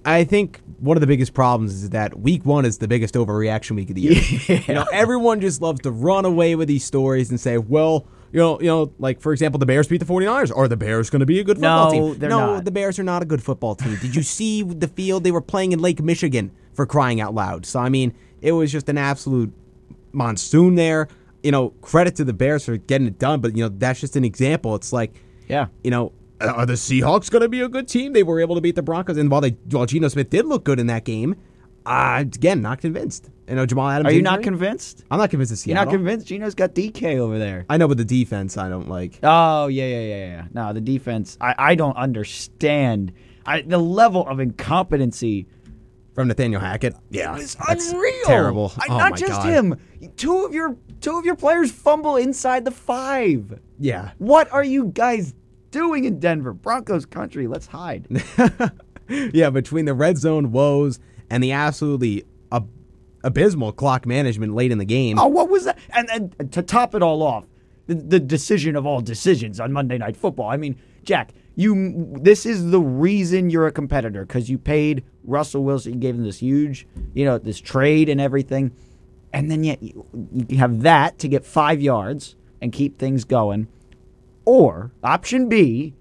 I 0.04 0.26
think 0.26 0.60
one 0.82 0.98
of 0.98 1.02
the 1.02 1.08
biggest 1.08 1.34
problems 1.34 1.74
is 1.76 1.91
that 1.91 2.19
week 2.19 2.43
one 2.45 2.65
is 2.65 2.80
the 2.80 2.89
biggest 2.89 3.13
overreaction 3.13 3.78
week 3.78 3.89
of 3.89 3.95
the 3.95 4.02
year. 4.02 4.21
Yeah. 4.50 4.62
You 4.67 4.74
know, 4.74 4.86
everyone 4.91 5.39
just 5.39 5.62
loves 5.62 5.80
to 5.84 5.91
run 5.91 6.26
away 6.26 6.56
with 6.56 6.67
these 6.67 6.84
stories 6.84 7.30
and 7.30 7.39
say, 7.39 7.58
well, 7.58 8.06
you 8.34 8.39
know, 8.41 8.60
you 8.60 8.67
know, 8.67 8.91
like 9.00 9.21
for 9.21 9.32
example, 9.32 9.58
the 9.58 9.65
Bears 9.65 9.88
beat 9.88 10.00
the 10.00 10.06
49ers. 10.06 10.54
Are 10.54 10.67
the 10.67 10.76
Bears 10.76 11.10
going 11.10 11.21
to 11.21 11.26
be 11.26 11.39
a 11.39 11.43
good 11.45 11.56
football 11.56 11.93
no, 11.93 12.13
team? 12.13 12.19
No, 12.19 12.56
not. 12.56 12.65
the 12.65 12.71
Bears 12.71 13.00
are 13.00 13.04
not 13.04 13.21
a 13.21 13.26
good 13.26 13.41
football 13.41 13.76
team. 13.76 13.95
Did 14.02 14.13
you 14.13 14.24
see 14.38 14.62
the 14.62 14.89
field 14.89 15.24
they 15.24 15.32
were 15.32 15.39
playing 15.39 15.71
in 15.71 15.80
Lake 15.80 16.02
Michigan 16.02 16.52
for 16.74 16.86
crying 16.86 17.21
out 17.21 17.34
loud? 17.34 17.65
So 17.65 17.80
I 17.80 17.88
mean, 17.88 18.13
it 18.41 18.52
was 18.52 18.74
just 18.74 18.89
an 18.89 18.98
absolute 18.98 19.54
monsoon 20.12 20.76
there. 20.76 21.08
You 21.45 21.51
know, 21.51 21.69
credit 21.81 22.15
to 22.15 22.23
the 22.25 22.34
Bears 22.34 22.65
for 22.65 22.75
getting 22.75 23.05
it 23.08 23.19
done, 23.19 23.39
but 23.39 23.55
you 23.55 23.63
know, 23.63 23.69
that's 23.69 23.99
just 24.01 24.15
an 24.15 24.25
example. 24.25 24.73
It's 24.75 24.91
like, 24.91 25.13
yeah, 25.47 25.67
you 25.84 25.91
know, 25.91 26.12
uh, 26.41 26.47
are 26.47 26.65
the 26.65 26.73
Seahawks 26.73 27.29
going 27.29 27.43
to 27.43 27.47
be 27.49 27.62
a 27.62 27.69
good 27.69 27.88
team? 27.88 28.13
They 28.13 28.23
were 28.23 28.39
able 28.41 28.55
to 28.55 28.62
beat 28.62 28.75
the 28.75 28.81
Broncos, 28.81 29.17
and 29.17 29.29
while 29.29 29.41
they 29.41 29.51
while 29.69 29.86
Geno 29.86 30.08
Smith 30.08 30.29
did 30.31 30.45
look 30.47 30.63
good 30.63 30.79
in 30.79 30.88
that 30.88 31.05
game, 31.05 31.36
uh, 31.86 32.17
again, 32.21 32.62
not 32.63 32.81
convinced. 32.81 33.29
You 33.47 33.53
know, 33.53 33.65
Jamal 33.67 33.89
Adams. 33.91 34.08
Are 34.08 34.12
you 34.12 34.19
injury? 34.19 34.31
not 34.34 34.41
convinced? 34.41 35.03
I'm 35.12 35.19
not 35.19 35.29
convinced. 35.29 35.51
Of 35.51 35.60
Seattle. 35.60 35.84
You're 35.84 35.86
not 35.86 35.91
convinced. 35.95 36.25
Geno's 36.25 36.55
got 36.55 36.73
DK 36.73 37.19
over 37.19 37.38
there. 37.38 37.63
I 37.69 37.77
know, 37.77 37.88
but 37.88 37.97
the 37.97 38.05
defense 38.05 38.58
I 38.58 38.67
don't 38.67 38.89
like. 38.89 39.19
Oh 39.21 39.67
yeah, 39.67 39.86
yeah, 39.86 39.99
yeah, 40.01 40.15
yeah. 40.25 40.45
No, 40.51 40.73
the 40.73 40.81
defense 40.81 41.38
I, 41.39 41.53
I 41.60 41.75
don't 41.75 41.95
understand. 41.95 43.13
I, 43.45 43.62
the 43.62 43.77
level 43.77 44.25
of 44.27 44.39
incompetency 44.39 45.45
from 46.15 46.27
Nathaniel 46.29 46.60
Hackett. 46.62 46.95
Yeah, 47.12 47.34
It 47.34 47.38
was 47.38 47.55
that's 47.67 47.91
unreal. 47.91 48.13
Terrible. 48.25 48.73
I- 48.79 48.86
oh 48.89 48.97
not 48.97 49.12
my 49.12 49.17
just 49.17 49.31
God. 49.43 49.45
him. 49.49 49.75
Two 50.17 50.45
of 50.45 50.53
your 50.53 50.75
two 51.01 51.17
of 51.17 51.25
your 51.25 51.36
players 51.36 51.71
fumble 51.71 52.15
inside 52.15 52.65
the 52.65 52.71
five. 52.71 53.60
Yeah. 53.79 54.12
What 54.17 54.51
are 54.51 54.63
you 54.63 54.86
guys 54.93 55.34
doing 55.71 56.05
in 56.05 56.19
Denver? 56.19 56.53
Broncos 56.53 57.05
country. 57.05 57.47
Let's 57.47 57.67
hide. 57.67 58.08
yeah, 59.10 59.49
between 59.49 59.86
the 59.86 59.93
red 59.93 60.17
zone 60.17 60.51
woes 60.51 60.99
and 61.29 61.43
the 61.43 61.51
absolutely 61.51 62.23
ab- 62.51 62.69
abysmal 63.23 63.71
clock 63.71 64.05
management 64.05 64.53
late 64.53 64.71
in 64.71 64.77
the 64.77 64.86
game. 64.86 65.19
oh, 65.19 65.27
what 65.27 65.49
was 65.49 65.65
that? 65.65 65.77
And, 65.93 66.36
and 66.39 66.51
to 66.53 66.62
top 66.62 66.95
it 66.95 67.01
all 67.03 67.21
off, 67.23 67.45
the, 67.88 67.95
the 67.95 68.19
decision 68.19 68.75
of 68.75 68.86
all 68.86 69.01
decisions 69.01 69.60
on 69.60 69.71
Monday 69.71 69.97
Night 69.97 70.17
Football. 70.17 70.49
I 70.49 70.58
mean, 70.58 70.75
Jack, 71.03 71.31
you. 71.55 72.08
This 72.19 72.45
is 72.45 72.71
the 72.71 72.79
reason 72.79 73.49
you're 73.49 73.67
a 73.67 73.71
competitor 73.71 74.25
because 74.25 74.49
you 74.49 74.58
paid 74.58 75.03
Russell 75.23 75.63
Wilson. 75.63 75.93
You 75.93 75.99
gave 75.99 76.15
him 76.15 76.23
this 76.23 76.39
huge, 76.39 76.88
you 77.13 77.25
know, 77.25 77.38
this 77.38 77.60
trade 77.60 78.10
and 78.10 78.19
everything, 78.19 78.71
and 79.36 79.52
then 79.52 79.65
yet 79.65 79.84
you, 79.84 80.06
you 80.48 80.58
have 80.58 80.82
that 80.84 81.19
to 81.19 81.28
get 81.28 81.45
five 81.45 81.82
yards 81.82 82.36
and 82.62 82.71
keep 82.71 82.98
things 82.98 83.26
going. 83.26 83.67
Or 84.45 84.91
option 85.04 85.50
B, 85.50 85.93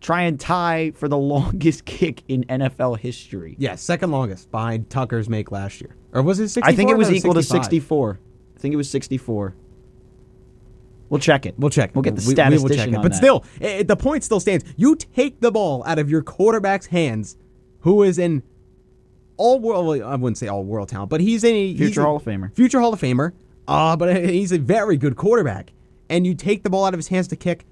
try 0.00 0.22
and 0.22 0.40
tie 0.40 0.92
for 0.94 1.06
the 1.06 1.18
longest 1.34 1.84
kick 1.84 2.22
in 2.28 2.44
NFL 2.44 2.98
history. 2.98 3.56
Yeah, 3.58 3.74
second 3.74 4.10
longest 4.10 4.50
behind 4.50 4.88
Tucker's 4.88 5.28
make 5.28 5.52
last 5.52 5.82
year. 5.82 5.94
Or 6.12 6.22
was 6.22 6.40
it 6.40 6.48
64? 6.48 6.72
I 6.72 6.74
think 6.74 6.90
it 6.90 6.96
was 6.96 7.12
equal 7.12 7.34
to 7.34 7.42
64. 7.42 8.18
I 8.56 8.58
think 8.58 8.72
it 8.72 8.76
was 8.76 8.88
64. 8.88 9.54
We'll 11.10 11.20
check 11.20 11.44
it. 11.44 11.54
We'll 11.58 11.68
check. 11.68 11.94
We'll 11.94 12.02
get 12.02 12.16
the 12.16 12.22
We- 12.26 12.56
we 12.56 12.62
will 12.62 12.70
check 12.70 12.88
it. 12.88 12.94
But 12.94 13.12
that. 13.12 13.14
still, 13.16 13.44
i 13.60 13.82
the 13.82 13.96
point 13.96 14.24
still 14.24 14.40
stands. 14.40 14.64
You 14.78 14.96
take 14.96 15.40
the 15.40 15.50
ball 15.52 15.84
out 15.84 15.98
of 15.98 16.08
your 16.08 16.22
quarterback's 16.22 16.86
hands, 16.86 17.36
who 17.80 18.02
is 18.02 18.18
an 18.18 18.42
all 19.42 19.58
world. 19.58 19.86
Well, 19.86 20.08
I 20.08 20.14
wouldn't 20.14 20.38
say 20.38 20.46
all 20.46 20.62
world 20.62 20.88
talent, 20.88 21.10
but 21.10 21.20
he's 21.20 21.44
a 21.44 21.68
he's 21.72 21.78
Future 21.78 22.02
a 22.02 22.04
Hall 22.04 22.16
of 22.16 22.24
Famer. 22.24 22.54
Future 22.54 22.80
Hall 22.80 22.92
of 22.92 23.00
Famer. 23.00 23.32
Uh, 23.66 23.96
but 23.96 24.24
he's 24.24 24.52
a 24.52 24.58
very 24.58 24.96
good 24.96 25.16
quarterback. 25.16 25.72
And 26.08 26.26
you 26.26 26.34
take 26.34 26.62
the 26.62 26.70
ball 26.70 26.84
out 26.84 26.94
of 26.94 26.98
his 26.98 27.08
hands 27.08 27.28
to 27.28 27.36
kick, 27.36 27.64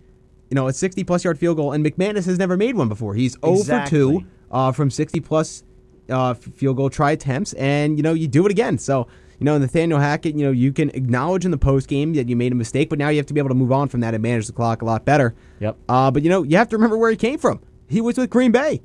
you 0.51 0.55
know, 0.55 0.69
a 0.69 0.73
60 0.73 1.05
plus 1.05 1.25
yard 1.25 1.39
field 1.39 1.57
goal. 1.57 1.73
And 1.73 1.85
McManus 1.85 2.27
has 2.27 2.39
never 2.39 2.57
made 2.57 2.77
one 2.77 2.89
before. 2.89 3.15
He's 3.15 3.37
0 3.45 3.57
for 3.65 3.87
2 3.87 4.25
uh, 4.51 4.73
from 4.73 4.91
60 4.91 5.21
plus 5.21 5.63
uh, 6.09 6.35
field 6.35 6.77
goal 6.77 6.91
try 6.91 7.13
attempts. 7.13 7.53
And, 7.55 7.99
you 7.99 8.03
know, 8.03 8.15
you 8.15 8.29
do 8.29 8.47
it 8.47 8.51
again. 8.51 8.79
So, 8.79 9.09
you 9.39 9.45
know, 9.45 9.59
Nathaniel 9.59 9.99
Hackett, 9.99 10.37
you 10.37 10.45
know, 10.45 10.53
you 10.53 10.73
can 10.73 10.91
acknowledge 10.91 11.45
in 11.45 11.51
the 11.51 11.59
post 11.59 11.89
game 11.89 12.15
that 12.15 12.29
you 12.29 12.37
made 12.37 12.53
a 12.53 12.57
mistake, 12.57 12.89
but 12.89 12.99
now 12.99 13.09
you 13.09 13.17
have 13.19 13.27
to 13.27 13.35
be 13.35 13.41
able 13.41 13.51
to 13.51 13.55
move 13.55 13.73
on 13.73 13.89
from 13.89 14.01
that 14.01 14.15
and 14.15 14.23
manage 14.23 14.47
the 14.47 14.53
clock 14.53 14.83
a 14.83 14.85
lot 14.85 15.05
better. 15.05 15.35
Yep. 15.61 15.77
Uh, 15.89 16.11
but, 16.11 16.23
you 16.23 16.31
know, 16.31 16.43
you 16.43 16.57
have 16.57 16.69
to 16.71 16.77
remember 16.77 16.97
where 16.97 17.11
he 17.11 17.17
came 17.17 17.39
from. 17.39 17.61
He 17.89 18.01
was 18.01 18.17
with 18.17 18.31
Green 18.31 18.53
Bay. 18.53 18.81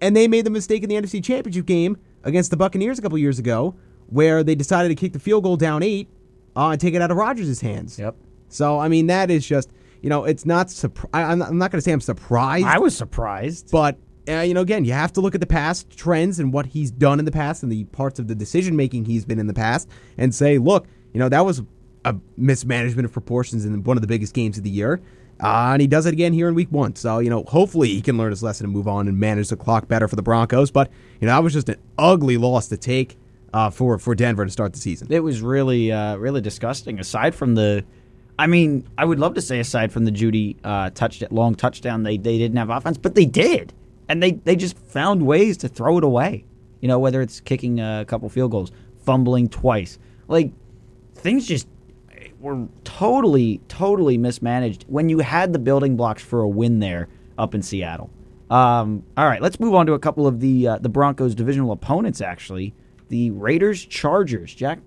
And 0.00 0.14
they 0.16 0.28
made 0.28 0.44
the 0.44 0.50
mistake 0.50 0.82
in 0.82 0.88
the 0.88 0.96
NFC 0.96 1.22
Championship 1.22 1.66
game 1.66 1.96
against 2.24 2.50
the 2.50 2.56
Buccaneers 2.56 2.98
a 2.98 3.02
couple 3.02 3.16
years 3.18 3.38
ago 3.38 3.74
where 4.06 4.42
they 4.42 4.54
decided 4.54 4.88
to 4.88 4.94
kick 4.94 5.12
the 5.12 5.18
field 5.18 5.44
goal 5.44 5.56
down 5.56 5.82
eight 5.82 6.08
uh, 6.56 6.70
and 6.70 6.80
take 6.80 6.94
it 6.94 7.02
out 7.02 7.10
of 7.10 7.16
Rodgers' 7.16 7.60
hands. 7.60 7.98
Yep. 7.98 8.16
So, 8.48 8.78
I 8.78 8.88
mean, 8.88 9.06
that 9.06 9.30
is 9.30 9.46
just, 9.46 9.70
you 10.02 10.10
know, 10.10 10.24
it's 10.24 10.44
not, 10.44 10.68
surpri- 10.68 11.08
I, 11.14 11.22
I'm 11.22 11.38
not, 11.38 11.52
not 11.54 11.70
going 11.70 11.78
to 11.78 11.82
say 11.82 11.92
I'm 11.92 12.00
surprised, 12.00 12.66
I 12.66 12.78
was 12.78 12.96
surprised. 12.96 13.70
but, 13.70 13.98
uh, 14.28 14.40
you 14.40 14.54
know, 14.54 14.60
again, 14.60 14.84
you 14.84 14.92
have 14.92 15.12
to 15.14 15.20
look 15.20 15.34
at 15.34 15.40
the 15.40 15.46
past 15.46 15.96
trends 15.96 16.38
and 16.38 16.52
what 16.52 16.66
he's 16.66 16.90
done 16.90 17.18
in 17.18 17.24
the 17.24 17.32
past 17.32 17.62
and 17.62 17.72
the 17.72 17.84
parts 17.84 18.18
of 18.18 18.28
the 18.28 18.34
decision 18.34 18.76
making 18.76 19.06
he's 19.06 19.24
been 19.24 19.38
in 19.38 19.46
the 19.46 19.54
past 19.54 19.88
and 20.16 20.34
say, 20.34 20.58
look, 20.58 20.86
you 21.12 21.18
know, 21.18 21.28
that 21.28 21.44
was 21.44 21.62
a 22.04 22.16
mismanagement 22.36 23.06
of 23.06 23.12
proportions 23.12 23.64
in 23.64 23.82
one 23.84 23.96
of 23.96 24.02
the 24.02 24.06
biggest 24.06 24.34
games 24.34 24.58
of 24.58 24.64
the 24.64 24.70
year. 24.70 25.00
Uh, 25.42 25.72
and 25.72 25.80
he 25.80 25.86
does 25.86 26.06
it 26.06 26.12
again 26.12 26.32
here 26.32 26.48
in 26.48 26.54
week 26.54 26.70
one. 26.70 26.94
So, 26.96 27.18
you 27.18 27.28
know, 27.30 27.44
hopefully 27.44 27.88
he 27.88 28.00
can 28.00 28.16
learn 28.16 28.30
his 28.30 28.42
lesson 28.42 28.66
and 28.66 28.72
move 28.72 28.88
on 28.88 29.08
and 29.08 29.18
manage 29.18 29.48
the 29.48 29.56
clock 29.56 29.88
better 29.88 30.08
for 30.08 30.16
the 30.16 30.22
Broncos. 30.22 30.70
But, 30.70 30.90
you 31.20 31.26
know, 31.26 31.34
that 31.34 31.42
was 31.42 31.52
just 31.52 31.68
an 31.68 31.76
ugly 31.98 32.36
loss 32.36 32.68
to 32.68 32.76
take 32.76 33.16
uh, 33.52 33.70
for, 33.70 33.98
for 33.98 34.14
Denver 34.14 34.44
to 34.44 34.50
start 34.50 34.72
the 34.72 34.78
season. 34.78 35.08
It 35.10 35.20
was 35.20 35.42
really, 35.42 35.90
uh, 35.90 36.16
really 36.16 36.40
disgusting. 36.40 36.98
Aside 37.00 37.34
from 37.34 37.56
the, 37.56 37.84
I 38.38 38.46
mean, 38.46 38.88
I 38.98 39.04
would 39.04 39.18
love 39.18 39.34
to 39.34 39.42
say 39.42 39.60
aside 39.60 39.92
from 39.92 40.04
the 40.04 40.10
Jeudy 40.10 40.56
uh, 40.64 40.90
touch, 40.90 41.22
long 41.30 41.54
touchdown, 41.54 42.02
they 42.02 42.16
they 42.16 42.38
didn't 42.38 42.56
have 42.56 42.70
offense, 42.70 42.98
but 42.98 43.14
they 43.14 43.26
did, 43.26 43.72
and 44.08 44.20
they 44.20 44.32
they 44.32 44.56
just 44.56 44.76
found 44.76 45.24
ways 45.24 45.56
to 45.58 45.68
throw 45.68 45.98
it 45.98 46.04
away. 46.04 46.44
You 46.80 46.88
know, 46.88 46.98
whether 46.98 47.22
it's 47.22 47.40
kicking 47.40 47.78
a 47.80 48.04
couple 48.06 48.28
field 48.28 48.50
goals, 48.50 48.72
fumbling 49.04 49.48
twice, 49.48 49.98
like 50.26 50.52
things 51.14 51.46
just 51.46 51.68
were 52.44 52.68
totally, 52.84 53.60
totally 53.68 54.18
mismanaged 54.18 54.84
when 54.86 55.08
you 55.08 55.20
had 55.20 55.52
the 55.52 55.58
building 55.58 55.96
blocks 55.96 56.22
for 56.22 56.40
a 56.42 56.48
win 56.48 56.78
there 56.78 57.08
up 57.38 57.54
in 57.54 57.62
Seattle. 57.62 58.10
Um, 58.50 59.02
all 59.16 59.26
right, 59.26 59.40
let's 59.40 59.58
move 59.58 59.74
on 59.74 59.86
to 59.86 59.94
a 59.94 59.98
couple 59.98 60.26
of 60.26 60.38
the 60.40 60.68
uh, 60.68 60.78
the 60.78 60.90
Broncos' 60.90 61.34
divisional 61.34 61.72
opponents. 61.72 62.20
Actually, 62.20 62.74
the 63.08 63.30
Raiders 63.30 63.84
Chargers. 63.86 64.54
Jack, 64.54 64.80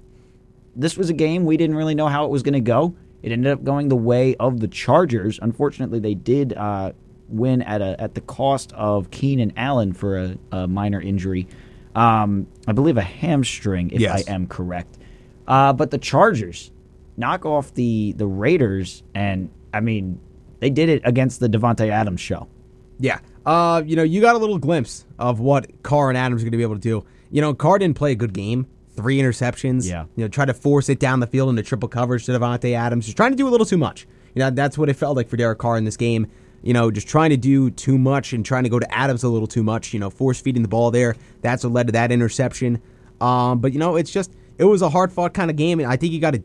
this 0.76 0.96
was 0.96 1.10
a 1.10 1.14
game 1.14 1.44
we 1.44 1.58
didn't 1.58 1.76
really 1.76 1.96
know 1.96 2.08
how 2.08 2.24
it 2.26 2.30
was 2.30 2.44
going 2.44 2.54
to 2.54 2.60
go. 2.62 2.96
It 3.24 3.32
ended 3.32 3.52
up 3.52 3.64
going 3.64 3.90
the 3.90 3.96
way 3.96 4.36
of 4.36 4.60
the 4.60 4.68
Chargers. 4.68 5.40
Unfortunately, 5.42 6.00
they 6.00 6.14
did 6.14 6.54
uh, 6.54 6.94
win 7.28 7.64
at 7.64 7.82
a 7.82 8.00
at 8.00 8.14
the 8.14 8.22
cost 8.22 8.72
of 8.74 9.10
Keenan 9.10 9.54
Allen 9.58 9.92
for 9.92 10.18
a, 10.18 10.38
a 10.52 10.68
minor 10.68 11.02
injury. 11.02 11.48
Um, 11.96 12.46
I 12.68 12.74
believe 12.74 12.98
a 12.98 13.02
hamstring, 13.02 13.90
if 13.90 14.00
Yes. 14.00 14.28
I 14.28 14.32
am 14.32 14.46
correct. 14.46 15.00
Uh, 15.48 15.74
but 15.74 15.90
the 15.90 15.98
Chargers 15.98 16.72
knock 17.18 17.46
off 17.46 17.74
the 17.74 18.14
the 18.14 18.28
Raiders, 18.28 19.04
and 19.14 19.50
I 19.74 19.82
mean, 19.82 20.20
they 20.60 20.70
did 20.70 20.90
it 20.90 21.02
against 21.04 21.40
the 21.40 21.50
Davante 21.50 21.90
Adams 21.90 22.22
show. 22.22 22.48
Yeah. 23.00 23.20
Uh, 23.46 23.82
you 23.86 23.96
know, 23.96 24.04
you 24.04 24.22
got 24.22 24.36
a 24.36 24.40
little 24.40 24.58
glimpse 24.58 25.06
of 25.20 25.40
what 25.40 25.84
Carr 25.84 26.10
and 26.10 26.18
Adams 26.18 26.42
are 26.42 26.46
going 26.46 26.52
to 26.52 26.58
be 26.58 26.64
able 26.64 26.76
to 26.76 26.82
do. 26.82 27.06
You 27.32 27.42
know, 27.42 27.54
Carr 27.54 27.80
didn't 27.80 27.98
play 27.98 28.12
a 28.12 28.16
good 28.16 28.34
game. 28.34 28.68
Three 28.96 29.20
interceptions. 29.20 29.88
Yeah. 29.88 30.06
You 30.16 30.24
know, 30.24 30.28
try 30.28 30.46
to 30.46 30.54
force 30.54 30.90
it 30.90 31.00
down 31.00 31.20
the 31.20 31.28
field 31.28 31.50
into 31.50 31.64
triple 31.64 31.88
coverage 31.88 32.26
to 32.26 32.32
Davante 32.32 32.74
Adams. 32.74 33.06
Just 33.06 33.18
trying 33.18 33.32
to 33.32 33.38
do 33.38 33.48
a 33.48 33.52
little 33.52 33.66
too 33.66 33.78
much. 33.78 34.08
You 34.34 34.40
know, 34.40 34.50
that's 34.50 34.78
what 34.78 34.90
it 34.90 34.96
felt 34.96 35.16
like 35.16 35.30
for 35.30 35.38
Derek 35.38 35.60
Carr 35.60 35.78
in 35.78 35.86
this 35.86 35.98
game. 35.98 36.28
You 36.64 36.74
know, 36.74 36.90
just 36.90 37.08
trying 37.08 37.30
to 37.30 37.38
do 37.38 37.70
too 37.70 37.98
much 37.98 38.34
and 38.34 38.44
trying 38.44 38.64
to 38.64 38.70
go 38.70 38.80
to 38.80 38.94
Adams 38.94 39.24
a 39.24 39.30
little 39.30 39.48
too 39.48 39.64
much. 39.64 39.94
You 39.94 40.00
know, 40.00 40.10
force 40.10 40.42
feeding 40.42 40.64
the 40.64 40.68
ball 40.68 40.90
there. 40.92 41.16
That's 41.42 41.64
what 41.64 41.72
led 41.72 41.88
to 41.88 41.94
that 41.94 42.12
interception. 42.12 42.82
Um, 43.22 43.60
but 43.60 43.74
you 43.74 43.80
know, 43.80 43.96
it's 43.96 44.12
just 44.12 44.34
it 44.58 44.66
was 44.66 44.82
a 44.82 44.90
hard 44.90 45.12
fought 45.12 45.34
kind 45.34 45.52
of 45.52 45.56
game, 45.56 45.80
and 45.80 45.88
I 45.88 45.96
think 45.96 46.12
you 46.12 46.20
got 46.20 46.36
a 46.36 46.42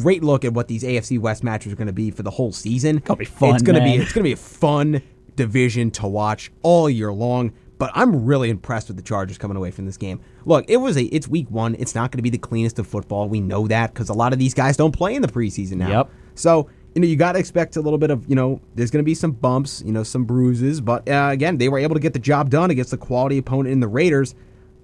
great 0.00 0.24
look 0.24 0.44
at 0.44 0.52
what 0.52 0.68
these 0.68 0.82
AFC 0.82 1.18
West 1.18 1.44
matches 1.44 1.72
are 1.72 1.76
going 1.76 1.86
to 1.86 1.92
be 1.92 2.10
for 2.10 2.22
the 2.22 2.30
whole 2.30 2.52
season. 2.52 2.98
Gonna 2.98 3.18
be 3.18 3.24
fun, 3.24 3.54
It's 3.54 3.62
going 3.62 3.78
to 3.78 3.84
be 3.84 3.94
it's 3.94 4.12
going 4.12 4.24
to 4.24 4.28
be 4.28 4.32
a 4.32 4.36
fun 4.36 5.02
division 5.36 5.90
to 5.92 6.08
watch 6.08 6.50
all 6.62 6.90
year 6.90 7.12
long. 7.12 7.52
But 7.78 7.90
I'm 7.94 8.24
really 8.24 8.50
impressed 8.50 8.88
with 8.88 8.96
the 8.96 9.02
Chargers 9.02 9.36
coming 9.36 9.56
away 9.56 9.70
from 9.70 9.84
this 9.84 9.96
game. 9.96 10.20
Look, 10.44 10.64
it 10.68 10.76
was 10.76 10.96
a 10.96 11.04
it's 11.04 11.28
week 11.28 11.50
one. 11.50 11.74
It's 11.78 11.94
not 11.94 12.10
going 12.10 12.18
to 12.18 12.22
be 12.22 12.30
the 12.30 12.38
cleanest 12.38 12.78
of 12.78 12.86
football. 12.86 13.28
We 13.28 13.40
know 13.40 13.66
that 13.68 13.92
because 13.92 14.08
a 14.08 14.14
lot 14.14 14.32
of 14.32 14.38
these 14.38 14.54
guys 14.54 14.76
don't 14.76 14.92
play 14.92 15.14
in 15.14 15.22
the 15.22 15.28
preseason 15.28 15.76
now. 15.76 15.88
Yep. 15.88 16.10
So 16.34 16.70
you 16.94 17.00
know 17.00 17.06
you 17.08 17.16
got 17.16 17.32
to 17.32 17.38
expect 17.38 17.76
a 17.76 17.80
little 17.80 17.98
bit 17.98 18.10
of 18.10 18.28
you 18.28 18.36
know 18.36 18.60
there's 18.74 18.90
going 18.90 19.02
to 19.02 19.04
be 19.04 19.14
some 19.14 19.32
bumps, 19.32 19.82
you 19.84 19.92
know 19.92 20.02
some 20.02 20.24
bruises. 20.24 20.80
But 20.80 21.08
uh, 21.08 21.30
again, 21.32 21.58
they 21.58 21.68
were 21.68 21.78
able 21.78 21.94
to 21.94 22.00
get 22.00 22.12
the 22.12 22.18
job 22.18 22.50
done 22.50 22.70
against 22.70 22.90
the 22.90 22.96
quality 22.96 23.38
opponent 23.38 23.72
in 23.72 23.80
the 23.80 23.88
Raiders. 23.88 24.34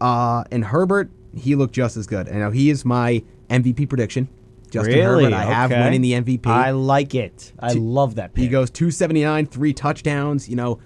Uh, 0.00 0.44
and 0.50 0.64
Herbert, 0.64 1.10
he 1.36 1.54
looked 1.54 1.74
just 1.74 1.96
as 1.96 2.06
good. 2.06 2.26
And 2.26 2.40
now 2.40 2.50
he 2.50 2.70
is 2.70 2.84
my 2.84 3.22
MVP 3.48 3.88
prediction. 3.88 4.28
Justin 4.70 4.94
really, 4.94 5.24
Herbert, 5.24 5.36
I 5.36 5.44
have 5.44 5.70
Okay. 5.72 5.82
winning 5.82 6.00
the 6.00 6.12
MVP. 6.14 6.46
I 6.46 6.70
like 6.70 7.14
it. 7.14 7.52
I 7.58 7.72
love 7.72 8.14
that. 8.16 8.30
He 8.34 8.48
goes 8.48 8.70
279, 8.70 9.46
three 9.46 9.72
touchdowns. 9.72 10.48
You 10.48 10.56
know, 10.56 10.78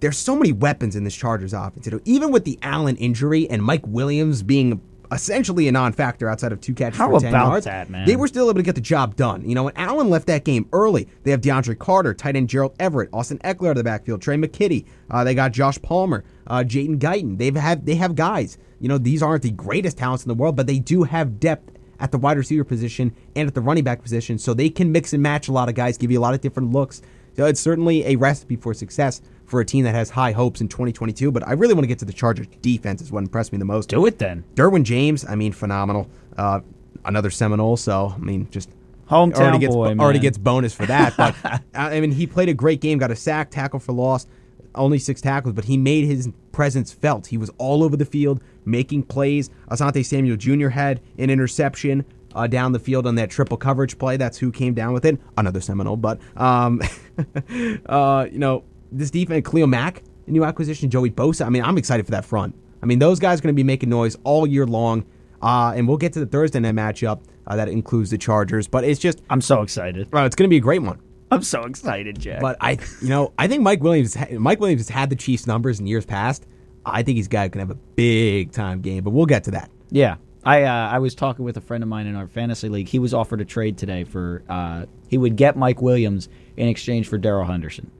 there's 0.00 0.18
so 0.18 0.34
many 0.34 0.52
weapons 0.52 0.96
in 0.96 1.04
this 1.04 1.14
Chargers 1.14 1.52
offense. 1.52 1.86
You 1.86 1.92
know, 1.92 2.00
even 2.04 2.32
with 2.32 2.44
the 2.44 2.58
Allen 2.62 2.96
injury 2.96 3.48
and 3.48 3.62
Mike 3.62 3.86
Williams 3.86 4.42
being 4.42 4.80
essentially 5.12 5.66
a 5.66 5.72
non-factor 5.72 6.28
outside 6.28 6.52
of 6.52 6.60
two 6.60 6.72
catches 6.72 6.96
How 6.96 7.10
for 7.10 7.18
10 7.18 7.30
about 7.30 7.48
yards, 7.48 7.64
that, 7.66 7.90
man? 7.90 8.06
they 8.06 8.14
were 8.14 8.28
still 8.28 8.44
able 8.48 8.58
to 8.58 8.62
get 8.62 8.76
the 8.76 8.80
job 8.80 9.16
done. 9.16 9.42
You 9.48 9.56
know, 9.56 9.64
when 9.64 9.76
Allen 9.76 10.08
left 10.08 10.28
that 10.28 10.44
game 10.44 10.68
early, 10.72 11.08
they 11.24 11.32
have 11.32 11.40
DeAndre 11.40 11.76
Carter, 11.78 12.14
tight 12.14 12.36
end 12.36 12.48
Gerald 12.48 12.74
Everett, 12.78 13.10
Austin 13.12 13.38
Ekeler 13.38 13.66
out 13.66 13.70
of 13.70 13.76
the 13.78 13.84
backfield, 13.84 14.22
Tre' 14.22 14.34
McKitty. 14.36 14.84
Uh, 15.10 15.24
they 15.24 15.34
got 15.34 15.50
Josh 15.52 15.82
Palmer, 15.82 16.22
uh, 16.46 16.58
Jalen 16.64 16.98
Guyton. 16.98 17.38
They've 17.38 17.56
had 17.56 17.86
they 17.86 17.96
have 17.96 18.14
guys. 18.14 18.56
You 18.78 18.88
know, 18.88 18.98
these 18.98 19.20
aren't 19.22 19.42
the 19.42 19.50
greatest 19.50 19.98
talents 19.98 20.24
in 20.24 20.28
the 20.28 20.34
world, 20.34 20.54
but 20.54 20.68
they 20.68 20.78
do 20.78 21.02
have 21.02 21.40
depth 21.40 21.72
at 22.00 22.10
the 22.10 22.18
wide 22.18 22.36
receiver 22.36 22.64
position 22.64 23.14
and 23.36 23.46
at 23.46 23.54
the 23.54 23.60
running 23.60 23.84
back 23.84 24.02
position, 24.02 24.38
so 24.38 24.54
they 24.54 24.70
can 24.70 24.90
mix 24.90 25.12
and 25.12 25.22
match 25.22 25.48
a 25.48 25.52
lot 25.52 25.68
of 25.68 25.74
guys, 25.74 25.96
give 25.96 26.10
you 26.10 26.18
a 26.18 26.22
lot 26.22 26.34
of 26.34 26.40
different 26.40 26.72
looks. 26.72 27.02
So 27.36 27.46
it's 27.46 27.60
certainly 27.60 28.04
a 28.06 28.16
recipe 28.16 28.56
for 28.56 28.74
success 28.74 29.22
for 29.46 29.60
a 29.60 29.64
team 29.64 29.84
that 29.84 29.94
has 29.94 30.10
high 30.10 30.32
hopes 30.32 30.60
in 30.60 30.68
2022. 30.68 31.30
But 31.30 31.46
I 31.46 31.52
really 31.52 31.74
want 31.74 31.84
to 31.84 31.88
get 31.88 31.98
to 32.00 32.04
the 32.04 32.12
Chargers 32.12 32.48
defense 32.60 33.00
is 33.00 33.12
what 33.12 33.20
impressed 33.20 33.52
me 33.52 33.58
the 33.58 33.64
most. 33.64 33.88
Do 33.88 34.06
it 34.06 34.18
then. 34.18 34.44
Derwin 34.54 34.82
James, 34.82 35.24
I 35.24 35.34
mean, 35.36 35.52
phenomenal. 35.52 36.10
Uh, 36.36 36.60
another 37.04 37.30
Seminole, 37.30 37.76
so 37.76 38.14
I 38.14 38.18
mean, 38.18 38.48
just 38.50 38.70
Hometown 39.08 39.40
already 39.40 39.58
gets 39.58 39.74
boy, 39.74 39.96
already 39.98 40.18
gets 40.20 40.38
bonus 40.38 40.72
for 40.72 40.86
that. 40.86 41.16
But 41.16 41.34
I 41.74 42.00
mean, 42.00 42.12
he 42.12 42.26
played 42.26 42.48
a 42.48 42.54
great 42.54 42.80
game, 42.80 42.98
got 42.98 43.10
a 43.10 43.16
sack, 43.16 43.50
tackle 43.50 43.80
for 43.80 43.92
loss, 43.92 44.26
only 44.74 44.98
six 44.98 45.20
tackles, 45.20 45.54
but 45.54 45.64
he 45.64 45.76
made 45.76 46.04
his 46.04 46.28
presence 46.52 46.92
felt. 46.92 47.26
He 47.26 47.36
was 47.36 47.50
all 47.58 47.82
over 47.82 47.96
the 47.96 48.04
field, 48.04 48.40
making 48.64 49.04
plays. 49.04 49.50
Asante 49.70 50.04
Samuel 50.04 50.36
Jr. 50.36 50.68
had 50.68 51.00
an 51.18 51.30
interception. 51.30 52.04
Uh, 52.32 52.46
down 52.46 52.70
the 52.70 52.78
field 52.78 53.08
on 53.08 53.16
that 53.16 53.28
triple 53.28 53.56
coverage 53.56 53.98
play. 53.98 54.16
That's 54.16 54.38
who 54.38 54.52
came 54.52 54.72
down 54.72 54.92
with 54.92 55.04
it. 55.04 55.18
Another 55.36 55.60
Seminole, 55.60 55.96
but 55.96 56.20
um, 56.36 56.80
uh, 57.86 58.28
you 58.30 58.38
know 58.38 58.62
this 58.92 59.10
defense, 59.10 59.48
Khalil 59.48 59.66
Mack, 59.66 60.04
a 60.28 60.30
new 60.30 60.44
acquisition, 60.44 60.90
Joey 60.90 61.10
Bosa. 61.10 61.44
I 61.44 61.48
mean, 61.48 61.64
I'm 61.64 61.76
excited 61.76 62.06
for 62.06 62.12
that 62.12 62.24
front. 62.24 62.54
I 62.82 62.86
mean, 62.86 63.00
those 63.00 63.18
guys 63.18 63.40
are 63.40 63.42
going 63.42 63.54
to 63.54 63.56
be 63.56 63.64
making 63.64 63.88
noise 63.88 64.16
all 64.24 64.46
year 64.46 64.66
long. 64.66 65.04
Uh, 65.42 65.72
and 65.74 65.88
we'll 65.88 65.96
get 65.96 66.12
to 66.12 66.20
the 66.20 66.26
Thursday 66.26 66.60
night 66.60 66.74
matchup 66.74 67.22
uh, 67.46 67.56
that 67.56 67.68
includes 67.68 68.10
the 68.10 68.18
Chargers. 68.18 68.68
But 68.68 68.84
it's 68.84 69.00
just, 69.00 69.22
I'm 69.30 69.40
so 69.40 69.62
excited. 69.62 70.10
bro, 70.10 70.24
it's 70.24 70.36
going 70.36 70.48
to 70.48 70.50
be 70.50 70.58
a 70.58 70.60
great 70.60 70.82
one. 70.82 71.00
I'm 71.32 71.42
so 71.42 71.62
excited, 71.64 72.18
Jack. 72.18 72.40
But 72.40 72.56
I, 72.60 72.78
you 73.00 73.08
know, 73.08 73.32
I 73.38 73.46
think 73.46 73.62
Mike 73.62 73.82
Williams, 73.82 74.16
Mike 74.32 74.60
Williams 74.60 74.82
has 74.82 74.88
had 74.88 75.10
the 75.10 75.16
Chiefs 75.16 75.46
numbers 75.46 75.78
in 75.80 75.86
years 75.86 76.04
past. 76.04 76.46
I 76.84 77.02
think 77.02 77.16
he's 77.16 77.28
guy 77.28 77.44
who 77.44 77.50
can 77.50 77.60
have 77.60 77.70
a 77.70 77.74
big 77.76 78.52
time 78.52 78.80
game. 78.80 79.04
But 79.04 79.10
we'll 79.10 79.26
get 79.26 79.44
to 79.44 79.50
that. 79.52 79.70
Yeah, 79.90 80.16
I 80.44 80.62
uh, 80.64 80.88
I 80.88 80.98
was 80.98 81.14
talking 81.14 81.44
with 81.44 81.56
a 81.56 81.60
friend 81.60 81.82
of 81.82 81.88
mine 81.88 82.06
in 82.06 82.16
our 82.16 82.26
fantasy 82.26 82.68
league. 82.68 82.88
He 82.88 82.98
was 82.98 83.12
offered 83.14 83.40
a 83.40 83.44
trade 83.44 83.76
today 83.78 84.04
for 84.04 84.42
uh, 84.48 84.86
he 85.08 85.18
would 85.18 85.36
get 85.36 85.56
Mike 85.56 85.82
Williams 85.82 86.28
in 86.56 86.68
exchange 86.68 87.06
for 87.08 87.18
Darrell 87.18 87.44
Henderson, 87.46 87.90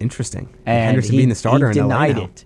Interesting. 0.00 0.48
and 0.66 0.86
Henderson 0.86 1.12
he, 1.12 1.16
being 1.18 1.28
the 1.28 1.34
starter 1.34 1.70
he 1.70 1.78
in 1.78 1.88
LA 1.88 2.06
denied 2.06 2.16
now. 2.16 2.24
it. 2.24 2.44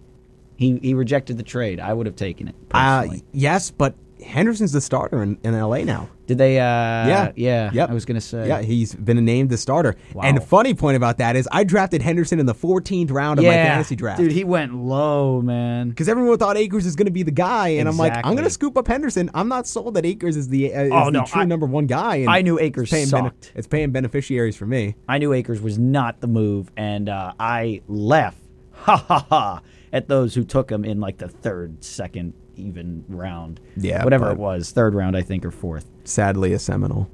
He 0.56 0.78
he 0.78 0.94
rejected 0.94 1.38
the 1.38 1.42
trade. 1.42 1.80
I 1.80 1.92
would 1.92 2.06
have 2.06 2.16
taken 2.16 2.48
it 2.48 2.54
Uh, 2.72 3.06
yes, 3.32 3.70
but 3.70 3.94
Henderson's 4.24 4.72
the 4.72 4.80
starter 4.80 5.22
in, 5.22 5.38
in 5.44 5.58
LA 5.58 5.78
now. 5.84 6.08
Did 6.26 6.38
they? 6.38 6.58
Uh, 6.58 6.62
Yeah. 6.62 7.32
yeah, 7.36 7.70
Yep. 7.72 7.90
I 7.90 7.92
was 7.94 8.04
gonna 8.04 8.20
say. 8.20 8.48
Yeah, 8.48 8.60
he's 8.62 8.94
been 8.94 9.24
named 9.24 9.50
the 9.50 9.56
starter. 9.56 9.94
Wow. 10.14 10.22
And 10.24 10.36
the 10.36 10.40
funny 10.40 10.74
point 10.74 10.96
about 10.96 11.18
that 11.18 11.36
is 11.36 11.48
I 11.52 11.62
drafted 11.64 12.02
Henderson 12.02 12.40
in 12.40 12.46
the 12.46 12.54
14th 12.54 13.10
round 13.12 13.38
of 13.38 13.44
my 13.44 13.52
fantasy 13.52 13.94
draft. 13.94 14.18
dude, 14.20 14.32
he 14.32 14.42
went 14.42 14.74
low, 14.74 15.40
man. 15.42 15.90
because 15.90 16.08
everyone 16.08 16.36
thought 16.38 16.56
Akers 16.56 16.86
is 16.86 16.96
going 16.96 17.06
to 17.06 17.12
be 17.12 17.22
the 17.22 17.30
guy, 17.30 17.68
and 17.68 17.88
I'm 17.88 17.96
like, 17.96 18.14
I'm 18.16 18.32
going 18.32 18.44
to 18.44 18.50
scoop 18.50 18.76
up 18.76 18.88
Henderson. 18.88 19.30
I'm 19.34 19.48
not 19.48 19.66
sold 19.66 19.94
that 19.94 20.04
Akers 20.04 20.36
is 20.36 20.48
the, 20.48 20.74
uh, 20.74 20.80
is 20.82 20.90
Oh, 20.92 21.04
the 21.06 21.10
no, 21.12 21.24
true 21.24 21.42
I- 21.42 21.44
number 21.44 21.66
one 21.66 21.86
guy. 21.86 22.16
And 22.16 22.30
I 22.30 22.42
knew 22.42 22.58
Akers 22.58 22.84
it's 22.84 22.92
paying, 22.92 23.06
sucked. 23.06 23.52
it's 23.54 23.66
paying 23.68 23.92
beneficiaries 23.92 24.56
for 24.56 24.66
me. 24.66 24.96
I 25.08 25.18
knew 25.18 25.32
Akers 25.32 25.60
was 25.60 25.78
not 25.78 26.20
the 26.20 26.26
move, 26.26 26.70
and 26.76 27.08
uh, 27.08 27.34
I 27.38 27.82
laugh, 27.86 28.34
ha 28.72 28.96
ha 28.96 29.26
ha, 29.28 29.60
at 29.92 30.08
those 30.08 30.34
who 30.34 30.42
took 30.42 30.70
him 30.70 30.84
in 30.84 30.98
like 31.00 31.18
the 31.18 31.28
third, 31.28 31.84
second, 31.84 32.32
even 32.56 33.04
round. 33.08 33.60
Yeah, 33.76 34.04
whatever 34.04 34.30
it 34.30 34.38
was, 34.38 34.70
third 34.70 34.94
round, 34.94 35.16
I 35.16 35.22
think, 35.22 35.44
or 35.44 35.50
fourth. 35.50 35.86
Sadly, 36.04 36.52
a 36.52 36.58
Seminole. 36.58 37.10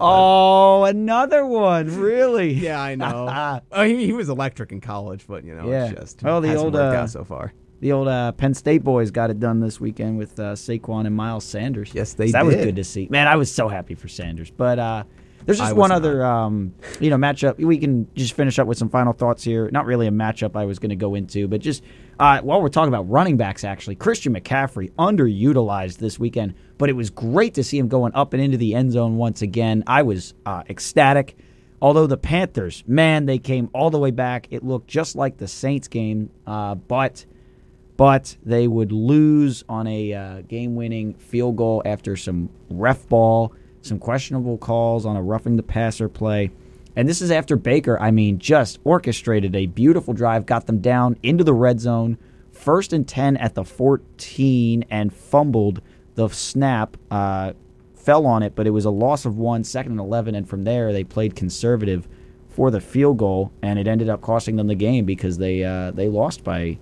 Oh, 0.00 0.84
another 0.84 1.46
one, 1.46 1.96
really? 2.00 2.52
Yeah, 2.62 2.80
I 2.82 2.94
know. 2.96 3.60
oh, 3.72 3.84
he, 3.84 4.06
he 4.06 4.12
was 4.12 4.28
electric 4.28 4.72
in 4.72 4.80
college, 4.80 5.24
but 5.28 5.44
you 5.44 5.54
know, 5.54 5.70
Yeah. 5.70 5.90
it's 5.90 6.00
just 6.00 6.24
Oh, 6.24 6.40
the 6.40 6.56
old, 6.56 6.74
uh, 6.74 7.06
so 7.06 7.24
far. 7.24 7.52
The 7.80 7.92
old 7.92 8.08
uh, 8.08 8.32
Penn 8.32 8.54
State 8.54 8.84
boys 8.84 9.10
got 9.10 9.30
it 9.30 9.40
done 9.40 9.60
this 9.60 9.80
weekend 9.80 10.18
with 10.18 10.38
uh, 10.38 10.54
Saquon 10.54 11.06
and 11.06 11.14
Miles 11.16 11.44
Sanders. 11.44 11.90
Yes, 11.94 12.14
they 12.14 12.28
So 12.28 12.32
that 12.32 12.46
was 12.46 12.54
good 12.56 12.76
to 12.76 12.84
see. 12.84 13.08
Man, 13.10 13.26
I 13.26 13.36
was 13.36 13.52
so 13.52 13.68
happy 13.68 13.94
for 13.94 14.06
Sanders. 14.08 14.50
But 14.50 14.78
uh, 14.78 15.04
there's 15.46 15.58
just 15.58 15.74
one 15.74 15.90
not. 15.90 15.96
other, 15.96 16.24
um, 16.24 16.74
you 17.00 17.10
know, 17.10 17.16
matchup. 17.16 17.58
We 17.58 17.78
can 17.78 18.08
just 18.14 18.34
finish 18.34 18.58
up 18.58 18.66
with 18.66 18.78
some 18.78 18.88
final 18.88 19.12
thoughts 19.12 19.42
here. 19.44 19.70
Not 19.70 19.86
really 19.86 20.06
a 20.06 20.10
matchup 20.10 20.56
I 20.56 20.64
was 20.64 20.78
going 20.78 20.90
to 20.90 20.96
go 20.96 21.14
into, 21.14 21.48
but 21.48 21.60
just 21.60 21.82
uh, 22.18 22.40
while 22.40 22.62
we're 22.62 22.68
talking 22.68 22.88
about 22.88 23.08
running 23.10 23.36
backs, 23.36 23.64
actually, 23.64 23.96
Christian 23.96 24.34
McCaffrey 24.34 24.90
underutilized 24.92 25.98
this 25.98 26.18
weekend, 26.18 26.54
but 26.78 26.88
it 26.88 26.94
was 26.94 27.10
great 27.10 27.54
to 27.54 27.64
see 27.64 27.78
him 27.78 27.88
going 27.88 28.14
up 28.14 28.32
and 28.32 28.42
into 28.42 28.56
the 28.56 28.74
end 28.74 28.92
zone 28.92 29.16
once 29.16 29.42
again. 29.42 29.82
I 29.86 30.02
was 30.02 30.34
uh, 30.46 30.62
ecstatic. 30.68 31.36
Although 31.80 32.06
the 32.06 32.16
Panthers, 32.16 32.84
man, 32.86 33.26
they 33.26 33.38
came 33.38 33.68
all 33.72 33.90
the 33.90 33.98
way 33.98 34.12
back. 34.12 34.46
It 34.52 34.62
looked 34.62 34.86
just 34.86 35.16
like 35.16 35.38
the 35.38 35.48
Saints 35.48 35.88
game, 35.88 36.30
uh, 36.46 36.76
but 36.76 37.26
but 37.96 38.36
they 38.44 38.68
would 38.68 38.92
lose 38.92 39.64
on 39.68 39.86
a 39.86 40.12
uh, 40.12 40.42
game-winning 40.42 41.14
field 41.14 41.56
goal 41.56 41.82
after 41.84 42.16
some 42.16 42.50
ref 42.70 43.08
ball, 43.08 43.52
some 43.82 43.98
questionable 43.98 44.58
calls 44.58 45.04
on 45.04 45.16
a 45.16 45.22
roughing 45.22 45.56
the 45.56 45.62
passer 45.62 46.08
play. 46.08 46.50
And 46.94 47.08
this 47.08 47.22
is 47.22 47.30
after 47.30 47.56
Baker, 47.56 48.00
I 48.00 48.10
mean, 48.10 48.38
just 48.38 48.78
orchestrated 48.84 49.54
a 49.56 49.66
beautiful 49.66 50.14
drive, 50.14 50.46
got 50.46 50.66
them 50.66 50.80
down 50.80 51.16
into 51.22 51.42
the 51.42 51.54
red 51.54 51.80
zone, 51.80 52.18
first 52.50 52.92
and 52.92 53.06
10 53.06 53.36
at 53.38 53.54
the 53.54 53.64
14, 53.64 54.84
and 54.90 55.12
fumbled 55.12 55.80
the 56.14 56.28
snap. 56.28 56.96
Uh, 57.10 57.52
fell 57.94 58.26
on 58.26 58.42
it, 58.42 58.54
but 58.54 58.66
it 58.66 58.70
was 58.70 58.84
a 58.84 58.90
loss 58.90 59.24
of 59.24 59.38
one, 59.38 59.64
second 59.64 59.92
and 59.92 60.00
11. 60.00 60.34
And 60.34 60.48
from 60.48 60.64
there, 60.64 60.92
they 60.92 61.04
played 61.04 61.34
conservative 61.36 62.08
for 62.48 62.70
the 62.70 62.80
field 62.80 63.16
goal, 63.16 63.52
and 63.62 63.78
it 63.78 63.86
ended 63.86 64.08
up 64.08 64.20
costing 64.20 64.56
them 64.56 64.66
the 64.66 64.74
game 64.74 65.04
because 65.06 65.38
they 65.38 65.64
uh, 65.64 65.90
they 65.92 66.08
lost 66.08 66.44
by 66.44 66.78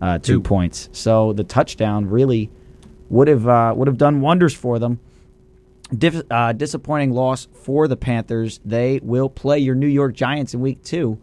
uh, 0.00 0.18
two, 0.18 0.34
Two. 0.34 0.40
points. 0.40 0.88
So 0.92 1.32
the 1.32 1.42
touchdown 1.42 2.06
really 2.06 2.50
would 3.10 3.26
have 3.26 3.48
uh, 3.48 3.74
would 3.76 3.88
have 3.88 3.98
done 3.98 4.20
wonders 4.20 4.54
for 4.54 4.78
them. 4.78 5.00
Dif- 5.96 6.30
uh, 6.30 6.52
disappointing 6.52 7.12
loss 7.12 7.48
for 7.52 7.88
the 7.88 7.96
Panthers. 7.96 8.60
They 8.64 9.00
will 9.02 9.28
play 9.30 9.58
your 9.58 9.74
New 9.74 9.86
York 9.86 10.14
Giants 10.14 10.54
in 10.54 10.60
Week 10.60 10.82
Two. 10.82 11.18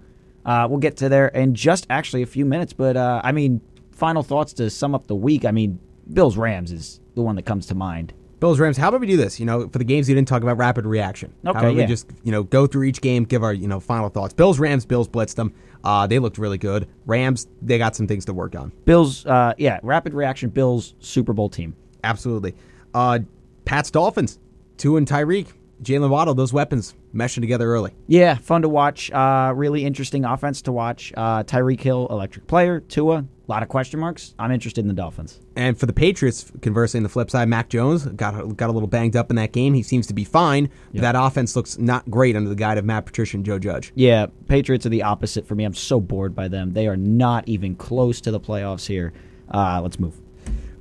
Uh, 0.46 0.68
we'll 0.70 0.80
get 0.80 0.98
to 0.98 1.10
there 1.10 1.28
in 1.30 1.56
just 1.56 1.86
actually 1.90 2.22
a 2.22 2.28
few 2.28 2.46
minutes. 2.46 2.74
But 2.74 2.98
uh, 2.98 3.22
I 3.24 3.32
mean, 3.32 3.62
final 3.92 4.24
thoughts 4.24 4.54
to 4.54 4.70
sum 4.70 4.96
up 4.96 5.08
the 5.08 5.16
week. 5.16 5.46
I 5.46 5.52
mean, 5.52 5.80
Bills 6.12 6.38
Rams 6.38 6.72
is 6.72 7.00
the 7.16 7.22
one 7.22 7.36
that 7.36 7.44
comes 7.44 7.68
to 7.68 7.76
mind. 7.76 8.14
Bills 8.40 8.60
Rams. 8.60 8.78
How 8.78 8.90
about 8.90 9.02
we 9.02 9.08
do 9.08 9.18
this? 9.18 9.40
You 9.40 9.46
know, 9.46 9.68
for 9.70 9.78
the 9.78 9.86
games 9.86 10.10
you 10.10 10.16
didn't 10.16 10.28
talk 10.28 10.44
about, 10.44 10.58
rapid 10.58 10.86
reaction. 10.86 11.34
Okay, 11.46 11.54
How 11.54 11.60
about 11.60 11.76
yeah. 11.76 11.84
we 11.84 11.88
just 11.88 12.10
you 12.24 12.32
know 12.32 12.44
go 12.44 12.68
through 12.68 12.84
each 12.84 13.02
game, 13.02 13.24
give 13.24 13.44
our 13.44 13.54
you 13.54 13.68
know 13.68 13.80
final 13.80 14.10
thoughts. 14.10 14.34
Bills 14.34 14.60
Rams. 14.60 14.86
Bills 14.86 15.08
blitzed 15.08 15.36
them. 15.36 15.54
Uh, 15.84 16.08
they 16.08 16.20
looked 16.20 16.38
really 16.38 16.58
good. 16.58 16.88
Rams. 17.06 17.48
They 17.62 17.78
got 17.78 17.96
some 17.96 18.08
things 18.08 18.26
to 18.26 18.34
work 18.34 18.56
on. 18.56 18.72
Bills, 18.86 19.26
uh, 19.26 19.54
yeah, 19.58 19.80
rapid 19.84 20.14
reaction. 20.14 20.50
Bills 20.50 20.96
Super 21.00 21.34
Bowl 21.34 21.50
team. 21.50 21.76
Absolutely. 22.04 22.56
Uh, 22.94 23.20
Pats 23.64 23.90
Dolphins. 23.90 24.40
Tua 24.78 24.98
and 24.98 25.08
Tyreek. 25.08 25.48
Jaylen 25.84 26.10
Waddle. 26.10 26.34
Those 26.34 26.54
weapons 26.54 26.96
meshing 27.14 27.42
together 27.42 27.68
early. 27.68 27.94
Yeah, 28.08 28.36
fun 28.36 28.62
to 28.62 28.70
watch. 28.70 29.12
Uh, 29.12 29.52
really 29.56 29.86
interesting 29.86 30.24
offense 30.26 30.62
to 30.64 30.72
watch. 30.72 31.12
Uh, 31.16 31.44
Tyreek 31.44 31.82
Hill, 31.82 32.08
electric 32.10 32.48
player. 32.48 32.80
Tua, 32.80 33.18
a 33.18 33.26
lot 33.48 33.62
of 33.62 33.68
question 33.70 34.00
marks. 34.00 34.34
I'm 34.40 34.52
interested 34.52 34.82
in 34.82 34.88
the 34.88 34.94
Dolphins. 34.94 35.42
And 35.56 35.78
for 35.78 35.86
the 35.86 35.94
Patriots, 35.94 36.52
conversely, 36.62 36.98
on 37.00 37.04
the 37.04 37.10
flip 37.10 37.30
side, 37.30 37.50
Mac 37.50 37.70
Jones 37.70 38.06
got 38.06 38.56
got 38.56 38.70
a 38.70 38.74
little 38.74 38.88
banged 38.88 39.16
up 39.16 39.30
in 39.30 39.36
that 39.36 39.52
game. 39.52 39.74
He 39.74 39.84
seems 39.84 40.08
to 40.08 40.14
be 40.14 40.24
fine. 40.24 40.70
But 40.94 41.02
that 41.02 41.16
offense 41.16 41.56
looks 41.56 41.78
not 41.78 42.10
great 42.10 42.36
under 42.36 42.50
the 42.50 42.56
guide 42.56 42.78
of 42.78 42.86
Matt 42.86 43.06
Patricia 43.06 43.38
and 43.38 43.46
Joe 43.46 43.60
Judge. 43.60 43.92
Yeah, 43.96 44.28
Patriots 44.48 44.86
are 44.86 44.90
the 44.90 45.04
opposite 45.04 45.46
for 45.46 45.56
me. 45.56 45.66
I'm 45.66 45.74
so 45.74 46.00
bored 46.00 46.34
by 46.34 46.48
them. 46.48 46.72
They 46.72 46.88
are 46.88 46.98
not 46.98 47.48
even 47.50 47.76
close 47.76 48.22
to 48.22 48.32
the 48.32 48.40
playoffs 48.40 48.88
here. 48.88 49.14
Uh, 49.50 49.82
let's 49.82 50.00
move. 50.00 50.20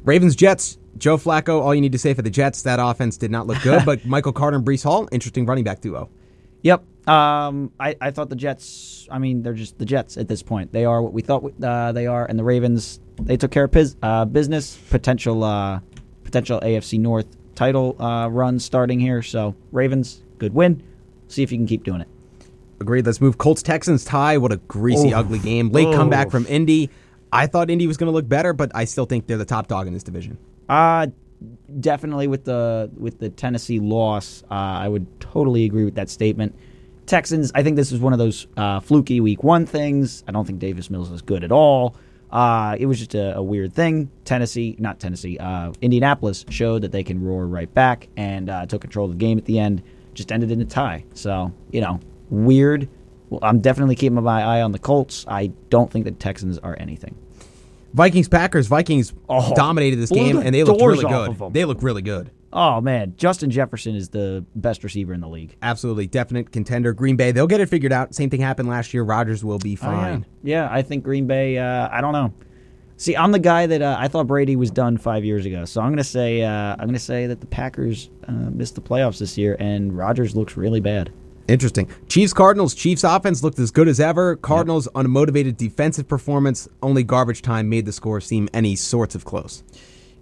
Ravens 0.05 0.37
Jets. 0.37 0.79
Joe 0.99 1.17
Flacco. 1.17 1.61
All 1.61 1.75
you 1.75 1.81
need 1.81 1.93
to 1.93 1.99
say 1.99 2.15
for 2.15 2.23
the 2.23 2.31
Jets, 2.31 2.63
that 2.63 2.79
offense 2.81 3.17
did 3.17 3.31
not 3.31 3.47
look 3.47 3.61
good. 3.63 3.85
but 3.87 4.05
Michael 4.05 4.33
Carter 4.33 4.57
and 4.57 4.67
Breece 4.67 4.85
Hall, 4.85 5.09
interesting 5.13 5.47
running 5.47 5.65
back 5.65 5.81
duo. 5.81 6.09
Yep. 6.63 6.83
Um, 7.09 7.73
I, 7.79 7.95
I 8.01 8.11
thought 8.11 8.31
the 8.31 8.37
Jets. 8.37 9.07
I 9.11 9.19
mean, 9.19 9.43
they're 9.43 9.53
just 9.53 9.79
the 9.79 9.85
Jets 9.85 10.17
at 10.17 10.29
this 10.29 10.43
point. 10.43 10.73
They 10.73 10.85
are 10.85 11.03
what 11.03 11.13
we 11.13 11.21
thought 11.21 11.45
uh, 11.63 11.93
they 11.93 12.07
are, 12.07 12.25
and 12.25 12.39
the 12.39 12.45
Ravens. 12.45 13.01
They 13.21 13.37
took 13.37 13.51
care 13.51 13.65
of 13.65 13.97
uh, 14.03 14.25
business. 14.25 14.77
Potential 14.91 15.45
uh, 15.45 15.81
potential 16.25 16.61
AFC 16.61 16.99
North 16.99 17.27
title 17.55 18.01
uh, 18.01 18.29
run 18.29 18.59
starting 18.59 18.99
here. 18.99 19.23
So 19.23 19.55
Ravens, 19.73 20.23
good 20.39 20.55
win. 20.55 20.83
See 21.29 21.43
if 21.43 21.53
you 21.53 21.59
can 21.59 21.67
keep 21.67 21.85
doing 21.85 22.01
it. 22.01 22.09
Agreed. 22.81 23.07
Let's 23.07 23.21
move. 23.21 23.39
Colts 23.39 23.63
Texans 23.63 24.05
tie. 24.05 24.39
What 24.39 24.53
a 24.53 24.57
greasy, 24.57 25.09
Oof. 25.09 25.15
ugly 25.15 25.39
game. 25.39 25.71
Late 25.71 25.89
Oof. 25.89 25.95
comeback 25.95 26.31
from 26.31 26.47
Indy. 26.47 26.91
I 27.33 27.47
thought 27.47 27.69
Indy 27.69 27.87
was 27.87 27.97
going 27.97 28.07
to 28.07 28.13
look 28.13 28.29
better, 28.29 28.53
but 28.53 28.71
I 28.75 28.85
still 28.85 29.07
think 29.07 29.27
they're 29.27 29.37
the 29.37 29.45
top 29.45 29.67
dog 29.67 29.87
in 29.87 29.93
this 29.93 30.03
division. 30.03 30.39
Uh 30.69 31.07
definitely 31.81 32.27
with 32.27 32.45
the 32.45 32.91
with 32.97 33.19
the 33.19 33.31
Tennessee 33.31 33.81
loss, 33.81 34.43
uh, 34.51 34.55
I 34.55 34.89
would 34.89 35.21
totally 35.21 35.65
agree 35.65 35.85
with 35.85 35.95
that 35.97 36.09
statement. 36.09 36.57
Texans, 37.07 37.53
I 37.55 37.63
think 37.63 37.77
this 37.77 37.93
is 37.93 38.01
one 38.01 38.13
of 38.13 38.19
those 38.19 38.47
uh, 38.57 38.81
fluky 38.81 39.21
week 39.21 39.43
one 39.45 39.67
things. 39.67 40.25
I 40.27 40.33
don't 40.33 40.47
think 40.47 40.59
Davis 40.59 40.89
Mills 40.89 41.11
is 41.11 41.23
good 41.23 41.45
at 41.45 41.53
all. 41.53 41.97
Uh, 42.31 42.77
it 42.79 42.87
was 42.87 42.99
just 42.99 43.15
a, 43.15 43.37
a 43.37 43.43
weird 43.43 43.73
thing. 43.73 44.11
Tennessee, 44.25 44.75
not 44.79 44.99
Tennessee, 44.99 45.39
uh, 45.39 45.73
Indianapolis 45.81 46.45
showed 46.49 46.83
that 46.83 46.93
they 46.93 47.05
can 47.05 47.23
roar 47.23 47.47
right 47.47 47.73
back 47.73 48.09
and 48.17 48.49
uh, 48.49 48.67
took 48.67 48.81
control 48.81 49.05
of 49.07 49.13
the 49.13 49.19
game 49.19 49.39
at 49.39 49.45
the 49.45 49.59
end. 49.59 49.83
Just 50.15 50.33
ended 50.33 50.51
in 50.51 50.61
a 50.61 50.65
tie. 50.65 51.05
So 51.15 51.53
you 51.71 51.81
know, 51.81 52.01
weird. 52.31 52.89
Well, 53.31 53.41
I'm 53.43 53.61
definitely 53.61 53.97
keeping 53.97 54.23
my 54.23 54.43
eye 54.43 54.63
on 54.63 54.73
the 54.73 54.79
Colts. 54.79 55.25
I 55.29 55.49
don't 55.69 55.91
think 55.91 56.05
the 56.05 56.13
Texans 56.13 56.59
are 56.59 56.77
anything. 56.79 57.17
Vikings 57.95 58.29
Packers. 58.29 58.67
Vikings 58.67 59.15
Oh, 59.29 59.55
dominated 59.55 59.97
this 59.97 60.11
game, 60.11 60.37
and 60.37 60.55
they 60.55 60.63
looked 60.65 60.81
doors 60.81 61.03
really 61.03 61.11
good. 61.37 61.53
They 61.55 61.65
look 61.65 61.83
really 61.83 62.03
good. 62.03 62.31
Oh 62.53 62.81
man, 62.81 63.15
Justin 63.17 63.51
Jefferson 63.51 63.97
is 63.97 64.11
the 64.11 64.45
best 64.55 64.85
receiver 64.85 65.13
in 65.15 65.21
the 65.21 65.29
league. 65.29 65.57
Absolutely, 65.63 66.07
definite 66.07 66.53
contender. 66.53 66.93
Green 66.93 67.17
Bay, 67.17 67.33
they'll 67.33 67.47
get 67.49 67.61
it 67.61 67.69
figured 67.69 67.93
out. 67.93 68.15
Same 68.15 68.31
thing 68.31 68.41
happened 68.41 68.69
last 68.69 68.95
year. 68.95 69.03
Rodgers 69.03 69.45
will 69.45 69.59
be 69.59 69.75
fine. 69.75 70.25
yeah. 70.43 70.69
I 70.71 70.83
think 70.83 71.03
Green 71.05 71.27
Bay. 71.27 71.59
Uh, 71.59 71.89
I 71.91 72.01
don't 72.01 72.13
know. 72.13 72.33
See, 72.97 73.17
I'm 73.17 73.33
the 73.33 73.41
guy 73.41 73.67
that 73.67 73.83
uh, 73.83 73.97
I 73.99 74.07
thought 74.07 74.29
Brady 74.29 74.55
was 74.55 74.71
done 74.71 74.99
five 74.99 75.25
years 75.25 75.47
ago. 75.47 75.65
So 75.65 75.81
I'm 75.81 75.91
gonna 75.91 76.05
say 76.05 76.43
uh, 76.43 76.77
I'm 76.79 76.87
gonna 76.87 76.99
say 77.01 77.27
that 77.27 77.41
the 77.41 77.47
Packers 77.47 78.11
uh, 78.29 78.33
missed 78.33 78.77
the 78.77 78.81
playoffs 78.81 79.19
this 79.19 79.37
year, 79.37 79.57
and 79.59 79.97
Rodgers 79.97 80.37
looks 80.37 80.57
really 80.57 80.81
bad. 80.81 81.13
Interesting. 81.47 81.91
Chiefs 82.09 82.33
Cardinals. 82.33 82.75
Chiefs 82.75 83.05
offense 83.05 83.43
looked 83.43 83.59
as 83.59 83.71
good 83.71 83.89
as 83.89 84.01
ever. 84.01 84.37
Cardinals 84.37 84.89
unmotivated 84.95 85.57
defensive 85.57 86.09
performance. 86.09 86.69
Only 86.83 87.03
garbage 87.03 87.43
time 87.43 87.69
made 87.69 87.85
the 87.85 87.93
score 87.93 88.21
seem 88.21 88.49
any 88.55 88.77
sorts 88.77 89.15
of 89.15 89.25
close. 89.25 89.63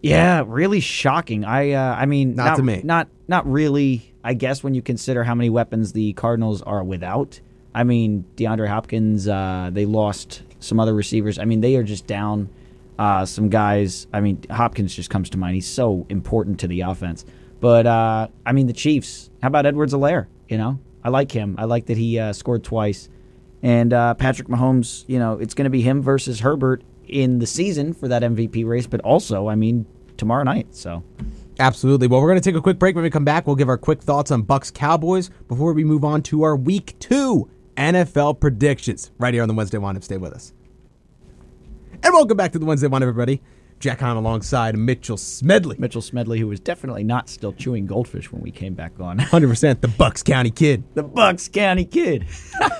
Yeah, 0.02 0.42
really 0.46 0.80
shocking. 0.80 1.44
I 1.44 1.72
uh, 1.72 1.94
I 1.94 2.06
mean, 2.06 2.34
Not 2.34 2.56
to 2.56 2.62
me. 2.62 2.80
Not 2.82 3.08
not 3.28 3.50
really. 3.50 4.12
I 4.24 4.34
guess 4.34 4.62
when 4.62 4.74
you 4.74 4.82
consider 4.82 5.24
how 5.24 5.34
many 5.34 5.50
weapons 5.50 5.92
the 5.92 6.12
Cardinals 6.14 6.60
are 6.62 6.82
without. 6.82 7.40
I 7.74 7.84
mean, 7.84 8.24
DeAndre 8.36 8.68
Hopkins. 8.68 9.28
Uh, 9.28 9.70
they 9.72 9.86
lost 9.86 10.42
some 10.58 10.80
other 10.80 10.94
receivers. 10.94 11.38
I 11.38 11.44
mean, 11.44 11.60
they 11.60 11.76
are 11.76 11.82
just 11.84 12.06
down 12.06 12.50
uh, 12.98 13.24
some 13.24 13.48
guys. 13.48 14.08
I 14.12 14.20
mean, 14.20 14.42
Hopkins 14.50 14.94
just 14.94 15.08
comes 15.08 15.30
to 15.30 15.38
mind. 15.38 15.54
He's 15.54 15.68
so 15.68 16.04
important 16.08 16.60
to 16.60 16.68
the 16.68 16.82
offense. 16.82 17.24
But 17.60 17.86
uh, 17.86 18.28
I 18.44 18.52
mean, 18.52 18.66
the 18.66 18.72
Chiefs. 18.72 19.30
How 19.40 19.48
about 19.48 19.66
Edwards-Helaire? 19.66 20.26
You 20.48 20.58
know, 20.58 20.80
I 21.05 21.09
like 21.09 21.32
him. 21.32 21.57
I 21.59 21.64
like 21.64 21.86
that 21.86 21.96
he 21.96 22.18
uh, 22.18 22.32
scored 22.32 22.64
twice. 22.64 23.09
And 23.62 23.92
uh, 23.92 24.14
Patrick 24.14 24.48
Mahomes, 24.48 25.05
you 25.07 25.18
know, 25.18 25.34
it's 25.38 25.55
going 25.55 25.64
to 25.64 25.70
be 25.70 25.82
him 25.82 26.03
versus 26.03 26.40
Herbert 26.40 26.82
in 27.07 27.38
the 27.38 27.46
season 27.46 27.92
for 27.92 28.09
that 28.09 28.22
MVP 28.22 28.66
race, 28.66 28.86
but 28.86 29.00
also, 29.03 29.48
I 29.48 29.55
mean, 29.55 29.86
tomorrow 30.16 30.42
night. 30.42 30.74
So 30.74 31.03
Absolutely. 31.59 32.07
Well, 32.07 32.20
we're 32.20 32.28
going 32.28 32.40
to 32.40 32.50
take 32.50 32.57
a 32.57 32.62
quick 32.62 32.78
break. 32.78 32.94
When 32.94 33.05
we 33.05 33.11
come 33.11 33.24
back, 33.24 33.46
we'll 33.46 33.57
give 33.57 33.68
our 33.68 33.78
quick 33.78 34.03
thoughts 34.03 34.30
on 34.30 34.42
Bucks 34.42 34.70
Cowboys 34.70 35.30
before 35.48 35.72
we 35.72 35.84
move 35.84 36.05
on 36.05 36.22
to 36.22 36.42
our 36.42 36.57
Week 36.57 36.98
Two 36.98 37.50
NFL 37.76 38.40
predictions. 38.40 39.11
Right 39.18 39.34
here 39.34 39.42
on 39.42 39.48
the 39.48 39.55
Wednesday 39.55 39.78
Windup. 39.78 40.03
Stay 40.03 40.16
with 40.16 40.32
us. 40.32 40.53
And 42.03 42.12
welcome 42.12 42.36
back 42.36 42.53
to 42.53 42.59
the 42.59 42.66
Wednesday 42.66 42.88
Windup, 42.88 43.09
everybody. 43.09 43.42
Jack 43.83 43.99
Heim 43.99 44.16
alongside 44.16 44.78
Mitchell 44.78 45.16
Smedley. 45.16 45.74
Mitchell 45.76 46.01
Smedley, 46.01 46.39
who 46.39 46.47
was 46.47 46.61
definitely 46.61 47.03
not 47.03 47.28
still 47.28 47.53
chewing 47.53 47.85
goldfish 47.85 48.30
when 48.30 48.41
we 48.41 48.53
came 48.53 48.74
back 48.74 48.93
on. 49.01 49.18
100% 49.20 49.80
the 49.80 49.89
Bucks 49.89 50.22
County 50.22 50.53
Kid. 50.53 50.85
the 50.95 51.03
Bucks 51.03 51.49
County 51.49 51.85
Kid. 51.85 52.24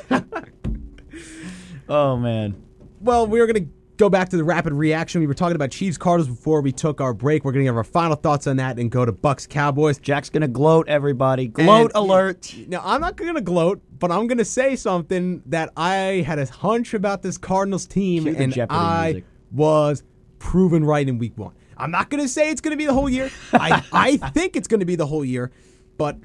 oh 1.89 2.17
man. 2.17 2.55
Well, 3.01 3.27
we're 3.27 3.49
going 3.49 3.65
to 3.67 3.71
go 3.97 4.09
back 4.09 4.29
to 4.29 4.37
the 4.37 4.45
rapid 4.45 4.73
reaction. 4.73 5.21
We 5.21 5.27
were 5.27 5.35
talking 5.35 5.57
about 5.57 5.73
Chiefs 5.73 5.99
Cardinals 5.99 6.29
before 6.29 6.61
we 6.61 6.71
took 6.71 7.01
our 7.01 7.13
break. 7.13 7.45
We're 7.45 7.51
going 7.51 7.65
to 7.65 7.69
give 7.69 7.77
our 7.77 7.83
final 7.83 8.15
thoughts 8.15 8.47
on 8.47 8.59
that 8.59 8.79
and 8.79 8.89
go 8.89 9.05
to 9.05 9.11
Bucks 9.11 9.45
Cowboys. 9.49 9.99
Jack's 9.99 10.31
gonna 10.31 10.47
gloat, 10.47 10.89
everybody. 10.89 11.49
Gloat 11.49 11.91
And- 11.95 11.97
alert. 11.97 12.55
Now, 12.69 12.81
I'm 12.85 13.01
not 13.01 13.17
going 13.17 13.35
to 13.35 13.41
gloat, 13.41 13.83
but 13.99 14.13
I'm 14.13 14.29
going 14.29 14.39
to 14.39 14.45
say 14.45 14.77
something 14.77 15.43
that 15.47 15.73
I 15.77 16.23
had 16.25 16.39
a 16.39 16.47
hunch 16.47 16.95
about 16.95 17.23
this 17.23 17.37
Cardinals 17.39 17.87
team, 17.87 18.29
and 18.29 18.53
Jeopardy 18.53 18.79
I 18.79 19.05
music. 19.07 19.25
was 19.51 20.05
proven 20.43 20.85
right 20.85 21.09
in 21.09 21.19
week 21.19 21.39
one. 21.39 21.55
I'm 21.77 21.93
not 21.93 22.11
going 22.11 22.21
to 22.23 22.29
say 22.29 22.51
it's 22.51 22.61
going 22.61 22.73
to 22.73 22.77
be 22.77 22.85
the 22.85 22.93
whole 22.93 23.09
year. 23.09 23.31
I, 23.53 23.83
I 23.93 24.17
think 24.35 24.57
it's 24.57 24.67
going 24.67 24.81
to 24.81 24.87
be 24.87 24.97
the 24.97 25.07
whole 25.07 25.25
year, 25.25 25.53
but 25.97 26.19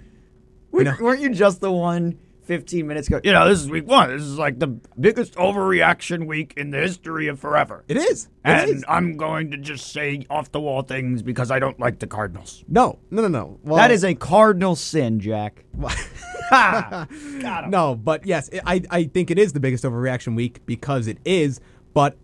you 0.74 0.84
know, 0.84 0.96
Weren't 1.00 1.22
you 1.22 1.30
just 1.30 1.62
the 1.62 1.72
one 1.72 2.18
15 2.44 2.86
minutes 2.88 3.08
ago? 3.08 3.22
You 3.24 3.32
know, 3.32 3.48
this 3.48 3.60
is 3.60 3.70
week 3.70 3.88
one. 3.88 4.10
This 4.10 4.24
is 4.24 4.38
like 4.40 4.58
the 4.60 4.68
biggest 5.00 5.36
overreaction 5.36 6.26
week 6.26 6.54
in 6.58 6.72
the 6.72 6.80
history 6.80 7.28
of 7.28 7.40
forever. 7.40 7.84
it 7.88 7.96
is. 7.98 8.26
It 8.26 8.30
and 8.44 8.70
is. 8.72 8.86
I'm 8.88 9.18
going 9.18 9.52
to 9.52 9.58
just 9.58 9.92
say 9.94 10.26
off 10.32 10.52
the 10.52 10.60
wall 10.60 10.82
things 10.82 11.22
because 11.22 11.52
I 11.52 11.60
don't 11.60 11.80
like 11.80 12.00
the 12.00 12.08
Cardinals. 12.08 12.64
No, 12.68 12.98
no, 13.12 13.22
no, 13.22 13.28
no. 13.28 13.60
Well, 13.64 13.78
that 13.78 13.92
is 13.92 14.04
a 14.04 14.16
cardinal 14.16 14.76
sin, 14.76 15.20
Jack. 15.20 15.64
No, 17.68 17.96
but 17.96 18.26
yes, 18.26 18.50
I, 18.66 18.82
I 18.90 19.04
think 19.04 19.30
it 19.32 19.38
is 19.38 19.52
the 19.54 19.60
biggest 19.60 19.84
overreaction 19.84 20.34
week 20.36 20.66
because 20.66 21.08
it 21.08 21.18
is, 21.26 21.60
but 21.94 22.18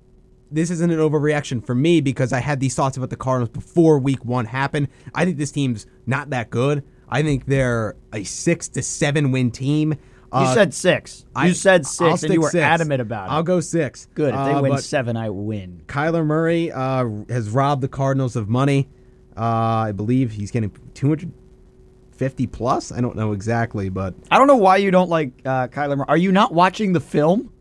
this 0.54 0.70
isn't 0.72 0.92
an 0.92 1.00
overreaction 1.00 1.66
for 1.66 1.76
me 1.76 2.00
because 2.02 2.32
I 2.32 2.40
had 2.40 2.60
these 2.60 2.76
thoughts 2.76 2.96
about 2.98 3.10
the 3.10 3.16
Cardinals 3.16 3.50
before 3.50 4.00
week 4.00 4.24
one 4.24 4.46
happened. 4.46 4.88
I 5.16 5.26
think 5.26 5.38
this 5.38 5.52
team's 5.52 5.86
not 6.06 6.30
that 6.30 6.50
good. 6.50 6.84
I 7.10 7.22
think 7.24 7.46
they're 7.46 7.96
a 8.14 8.24
six 8.24 8.68
to 8.70 8.82
seven 8.82 9.32
win 9.32 9.52
team. 9.52 9.92
You 9.92 10.40
Uh, 10.40 10.54
said 10.56 10.74
six. 10.74 11.26
You 11.36 11.42
I- 11.42 11.52
said 11.54 11.82
I'll 11.82 11.86
six, 12.18 12.24
and 12.24 12.34
you 12.34 12.42
were 12.42 12.50
six. 12.50 12.64
adamant 12.64 13.02
about 13.02 13.28
it. 13.30 13.32
I'll 13.34 13.44
go 13.44 13.60
six. 13.60 14.08
Good. 14.16 14.34
If 14.34 14.46
they 14.46 14.54
Uh, 14.54 14.62
win 14.64 14.78
seven, 14.80 15.16
I 15.16 15.30
win. 15.30 15.82
Kyler 15.88 16.26
Murray 16.26 16.72
uh, 16.72 17.08
has 17.30 17.50
robbed 17.52 17.82
the 17.82 17.88
Cardinals 17.88 18.36
of 18.36 18.50
money. 18.50 18.90
Uh, 19.38 19.42
I 19.88 19.92
believe 19.92 20.32
he's 20.32 20.50
getting 20.50 20.72
250 20.96 22.48
plus. 22.48 22.92
I 22.92 23.00
don't 23.02 23.16
know 23.16 23.32
exactly, 23.34 23.90
but 23.90 24.16
I 24.32 24.38
don't 24.40 24.48
know 24.48 24.56
why 24.58 24.78
you 24.78 24.90
don't 24.92 25.10
like 25.10 25.34
uh, 25.46 25.68
Kyler. 25.68 25.98
Murray. 25.98 26.06
Are 26.10 26.18
you 26.18 26.32
not 26.32 26.54
watching 26.54 26.94
the 26.94 27.00
film? 27.00 27.52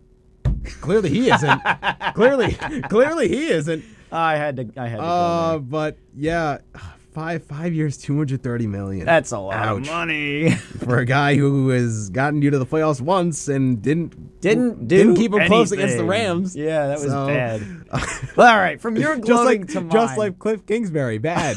Clearly 0.81 1.11
he 1.11 1.31
isn't. 1.31 1.61
clearly, 2.15 2.55
clearly 2.89 3.29
he 3.29 3.49
isn't. 3.49 3.85
I 4.11 4.37
had 4.37 4.57
to. 4.57 4.69
I 4.77 4.89
had 4.89 4.97
to. 4.99 5.03
Uh, 5.03 5.59
but 5.59 5.97
yeah, 6.15 6.59
five 7.13 7.45
five 7.45 7.73
years, 7.75 7.97
two 7.97 8.17
hundred 8.17 8.43
thirty 8.43 8.67
million. 8.67 9.07
That's 9.07 9.33
a 9.33 9.39
lot 9.39 9.55
ouch. 9.55 9.83
of 9.83 9.87
money. 9.93 10.51
for 10.85 10.99
a 10.99 11.05
guy 11.07 11.35
who 11.37 11.71
has 11.71 12.11
gotten 12.11 12.43
you 12.43 12.51
to 12.51 12.59
the 12.59 12.67
playoffs 12.67 13.01
once 13.01 13.49
and 13.49 13.81
didn't 13.83 14.41
Didn't 14.41 14.87
do 14.87 14.97
didn't 14.99 15.15
keep 15.17 15.33
him 15.33 15.47
close 15.47 15.73
against 15.73 15.97
the. 15.97 16.05
Rams. 16.05 16.55
Yeah, 16.55 16.89
that 16.89 17.01
was 17.01 17.09
So- 17.11 17.27
bad. 17.27 17.63
All 18.37 18.45
right, 18.59 18.81
from 18.81 18.97
your 18.97 19.15
just 19.17 19.27
gloating 19.27 19.61
like 19.63 19.71
to 19.71 19.81
mine. 19.81 19.91
just 19.91 20.19
like 20.19 20.39
Kliff 20.39 20.67
Kingsbury, 20.67 21.19
bad. 21.19 21.57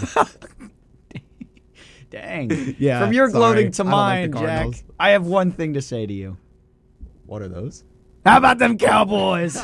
dang. 2.10 2.76
Yeah, 2.80 3.02
From 3.02 3.14
your 3.14 3.30
sorry. 3.30 3.40
gloating 3.40 3.72
to 3.74 3.84
I 3.84 3.86
like 3.86 4.32
mine, 4.34 4.44
Jack. 4.74 4.84
I 5.00 5.10
have 5.12 5.26
one 5.26 5.52
thing 5.52 5.74
to 5.74 5.82
say 5.82 6.06
to 6.06 6.14
you. 6.14 6.38
what 7.26 7.42
are 7.42 7.48
those? 7.50 7.84
How 8.26 8.38
about 8.38 8.58
them 8.58 8.78
Cowboys? 8.78 9.54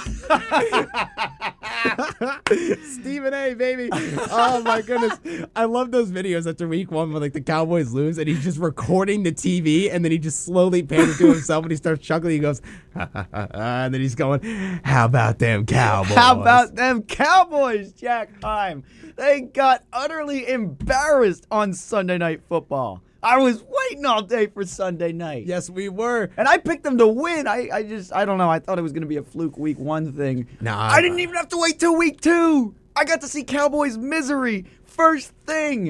Stephen 2.84 3.34
A. 3.34 3.55
Baby. 3.55 3.89
Oh 4.30 4.62
my 4.64 4.84
goodness. 4.86 5.20
I 5.55 5.66
love 5.66 5.89
those 5.89 6.12
videos 6.12 6.47
after 6.47 6.68
week 6.68 6.91
one 6.91 7.12
when 7.12 7.24
like 7.24 7.34
the 7.34 7.41
Cowboys 7.41 7.91
lose 7.91 8.20
and 8.20 8.28
he's 8.28 8.43
just 8.43 8.59
recording 8.59 9.24
the 9.24 9.32
TV 9.32 9.91
and 9.91 10.05
then 10.05 10.12
he 10.12 10.20
just 10.20 10.45
slowly 10.45 10.84
pans 10.84 11.18
to 11.18 11.32
himself 11.32 11.64
and 11.64 11.72
he 11.72 11.78
starts 11.78 12.05
chuckling. 12.05 12.34
He 12.34 12.39
goes, 12.39 12.62
ha, 12.93 13.09
ha, 13.12 13.28
ha, 13.34 13.47
ha, 13.51 13.86
and 13.86 13.93
then 13.93 14.01
he's 14.01 14.14
going, 14.14 14.41
How 14.84 15.05
about 15.05 15.39
them 15.39 15.66
Cowboys? 15.66 16.14
How 16.14 16.39
about 16.39 16.76
them 16.76 17.01
Cowboys, 17.01 17.93
Jack 17.93 18.39
Time? 18.41 18.84
They 19.16 19.41
got 19.41 19.84
utterly 19.91 20.47
embarrassed 20.47 21.47
on 21.49 21.74
Sunday 21.74 22.20
Night 22.20 22.41
Football. 22.47 23.01
I 23.24 23.38
was 23.38 23.64
waiting 23.64 24.06
all 24.06 24.22
day 24.24 24.48
for 24.48 24.66
Sunday 24.66 25.12
night. 25.12 25.46
Yes, 25.46 25.70
we 25.70 25.90
were. 25.90 26.30
And 26.38 26.48
I 26.48 26.58
picked 26.58 26.84
them 26.84 26.98
to 26.98 27.08
win. 27.08 27.48
I, 27.48 27.70
I 27.72 27.84
just, 27.84 28.14
I 28.14 28.26
don't 28.26 28.38
know. 28.38 28.50
I 28.50 28.60
thought 28.60 28.80
it 28.80 28.82
was 28.82 28.92
going 28.94 29.02
to 29.04 29.08
be 29.08 29.18
a 29.18 29.24
fluke 29.24 29.58
week 29.58 29.78
one 29.78 30.12
thing. 30.14 30.48
Nah. 30.60 30.90
I 30.90 31.02
didn't 31.02 31.20
even 31.20 31.36
have 31.36 31.50
to 31.50 31.58
wait 31.58 31.80
till 31.80 31.96
week 31.96 32.22
two. 32.22 32.74
I 32.96 33.06
got 33.06 33.22
to 33.22 33.28
see 33.28 33.44
Cowboys 33.44 33.98
misery 33.98 34.66
first 34.86 35.32
thing. 35.46 35.88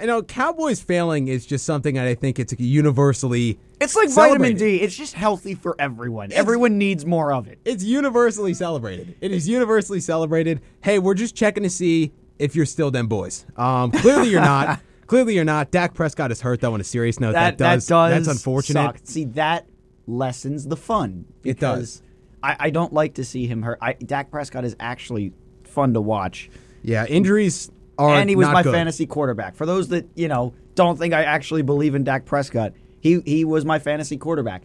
You 0.00 0.06
know, 0.06 0.22
Cowboys 0.22 0.80
failing 0.80 1.26
is 1.26 1.44
just 1.44 1.64
something 1.66 1.96
that 1.96 2.06
I 2.06 2.14
think 2.14 2.38
it's 2.38 2.54
universally 2.58 3.58
It's 3.80 3.96
like 3.96 4.10
vitamin 4.10 4.56
D. 4.56 4.76
It's 4.80 4.96
just 4.96 5.14
healthy 5.14 5.56
for 5.56 5.74
everyone. 5.80 6.30
everyone 6.32 6.78
needs 6.78 7.04
more 7.04 7.32
of 7.32 7.48
it. 7.48 7.58
it's 7.64 7.82
universally 7.82 8.54
celebrated. 8.54 9.16
It 9.20 9.32
is 9.32 9.48
universally 9.48 10.00
celebrated. 10.00 10.60
Hey, 10.82 11.00
we're 11.00 11.14
just 11.14 11.34
checking 11.34 11.64
to 11.64 11.70
see 11.70 12.12
if 12.38 12.54
you're 12.54 12.66
still 12.66 12.92
them 12.92 13.08
boys. 13.08 13.44
Um, 13.56 13.90
clearly 13.90 14.30
you're 14.30 14.40
not. 14.40 14.80
clearly 15.08 15.34
you're 15.34 15.44
not. 15.44 15.72
Dak 15.72 15.94
Prescott 15.94 16.30
is 16.30 16.40
hurt 16.40 16.60
though. 16.60 16.74
On 16.74 16.80
a 16.80 16.84
serious 16.84 17.18
note, 17.18 17.32
that, 17.32 17.58
does, 17.58 17.88
that 17.88 17.94
does 17.94 18.26
that's 18.26 18.38
unfortunate. 18.38 18.80
suck. 18.80 18.98
See, 19.02 19.24
that 19.24 19.66
lessens 20.06 20.66
the 20.68 20.76
fun. 20.76 21.24
It 21.42 21.58
does. 21.58 22.02
I, 22.40 22.56
I 22.60 22.70
don't 22.70 22.92
like 22.92 23.14
to 23.14 23.24
see 23.24 23.48
him 23.48 23.62
hurt. 23.62 23.78
I, 23.82 23.94
Dak 23.94 24.30
Prescott 24.30 24.64
is 24.64 24.76
actually 24.78 25.32
fun 25.64 25.94
to 25.94 26.00
watch. 26.00 26.50
Yeah, 26.82 27.04
injuries 27.06 27.72
are 27.98 28.14
and 28.14 28.30
he 28.30 28.36
was 28.36 28.46
my 28.48 28.62
good. 28.62 28.72
fantasy 28.72 29.06
quarterback. 29.06 29.56
For 29.56 29.66
those 29.66 29.88
that 29.88 30.08
you 30.14 30.28
know 30.28 30.54
don't 30.74 30.96
think 30.96 31.12
I 31.12 31.24
actually 31.24 31.62
believe 31.62 31.94
in 31.94 32.04
Dak 32.04 32.24
Prescott, 32.24 32.72
he 33.00 33.20
he 33.24 33.44
was 33.44 33.64
my 33.64 33.78
fantasy 33.78 34.16
quarterback. 34.16 34.62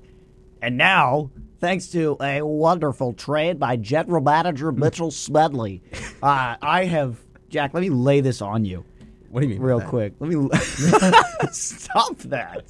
And 0.62 0.78
now, 0.78 1.30
thanks 1.60 1.88
to 1.88 2.16
a 2.22 2.42
wonderful 2.42 3.12
trade 3.12 3.60
by 3.60 3.76
general 3.76 4.22
manager 4.22 4.72
Mitchell 4.72 5.12
Smedley, 5.12 5.82
uh, 6.24 6.56
I 6.62 6.86
have 6.86 7.18
Jack. 7.50 7.74
Let 7.74 7.82
me 7.82 7.90
lay 7.90 8.22
this 8.22 8.42
on 8.42 8.64
you 8.64 8.86
What 9.34 9.42
do 9.42 9.48
you 9.48 9.54
mean? 9.56 9.62
by 9.62 9.66
real 9.66 9.80
that? 9.80 9.88
quick. 9.88 10.14
Let 10.20 10.30
me 10.30 10.48
stop 11.52 12.18
that. 12.20 12.64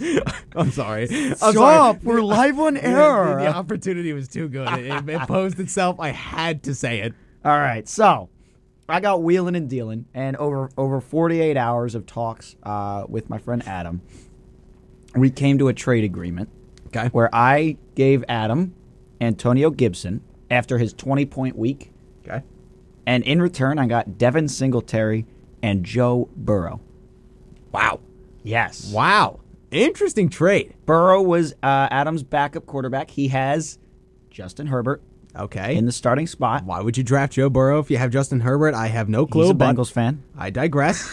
I'm 0.56 0.72
sorry. 0.72 1.08
I'm 1.12 1.36
Stop. 1.36 1.54
sorry. 1.54 1.98
We're 2.04 2.22
live 2.22 2.58
on 2.58 2.78
air. 2.78 3.36
the 3.38 3.54
opportunity 3.54 4.14
was 4.14 4.30
too 4.30 4.48
good. 4.48 4.70
It, 4.80 4.86
it, 4.86 5.10
it 5.10 5.22
posed 5.28 5.60
itself. 5.60 6.00
I 6.00 6.10
had 6.12 6.64
to 6.64 6.74
say 6.74 7.02
it. 7.02 7.14
All 7.44 7.52
right, 7.60 7.86
so 7.90 8.30
I 8.88 9.02
got 9.02 9.22
wheeling 9.24 9.58
and 9.58 9.70
dealing, 9.70 10.06
and 10.14 10.38
over 10.38 10.70
over 10.78 11.02
48 11.02 11.58
hours 11.58 11.96
of 11.96 12.06
talks 12.06 12.56
uh, 12.64 13.04
with 13.10 13.30
my 13.30 13.40
friend 13.40 13.62
Adam, 13.68 14.02
we 15.18 15.30
came 15.30 15.58
to 15.58 15.68
a 15.68 15.74
trade 15.74 16.06
agreement 16.06 16.48
Okay. 16.88 17.08
where 17.10 17.30
I 17.36 17.76
gave 17.96 18.24
Adam 18.30 18.74
Antonio 19.20 19.70
Gibson 19.70 20.22
after 20.50 20.78
his 20.78 20.94
20 20.94 21.26
point 21.26 21.58
week, 21.58 21.92
Okay. 22.26 22.42
and 23.06 23.22
in 23.26 23.42
return 23.42 23.78
I 23.80 23.88
got 23.88 24.18
Devin 24.18 24.48
Singletary 24.48 25.26
and 25.64 25.84
Joe 25.84 26.30
Burrow. 26.36 26.80
Wow. 27.72 28.02
Yes, 28.44 28.92
Wow. 28.94 29.40
Interesting 29.72 30.30
trade. 30.30 30.76
Burrow 30.86 31.20
was 31.24 31.54
uh, 31.64 31.88
Adam's 31.90 32.22
backup 32.22 32.68
quarterback. 32.68 33.10
He 33.10 33.30
has 33.30 33.80
Justin 34.30 34.68
Herbert 34.68 35.02
Okay. 35.36 35.76
in 35.76 35.88
the 35.88 35.92
starting 35.92 36.28
spot. 36.28 36.64
Why 36.66 36.80
would 36.80 36.96
you 36.96 37.04
draft 37.04 37.34
Joe 37.34 37.50
Burrow 37.50 37.80
if 37.80 37.90
you 37.90 37.98
have 37.98 38.12
Justin 38.12 38.42
Herbert? 38.42 38.76
I 38.76 38.86
have 38.88 39.10
no 39.10 39.26
clue. 39.26 39.44
He's 39.46 39.50
a 39.52 39.54
but 39.56 39.76
Bengals 39.76 39.92
fan. 39.92 40.22
I 40.38 40.52
digress. 40.52 41.10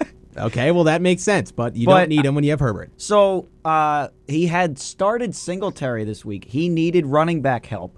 okay, 0.36 0.72
well 0.72 0.84
that 0.84 1.02
makes 1.02 1.22
sense, 1.22 1.52
but 1.52 1.76
you 1.76 1.86
But- 1.86 2.00
don't 2.00 2.08
need 2.08 2.24
him 2.24 2.34
when 2.34 2.42
you 2.42 2.50
have 2.50 2.58
Herbert. 2.58 2.90
So 2.96 3.46
uh, 3.64 4.08
he 4.26 4.46
had 4.48 4.76
started 4.80 5.36
Singletary 5.36 6.02
this 6.02 6.24
week. 6.24 6.46
He 6.46 6.68
needed 6.68 7.06
running 7.06 7.42
back 7.42 7.66
help. 7.66 7.96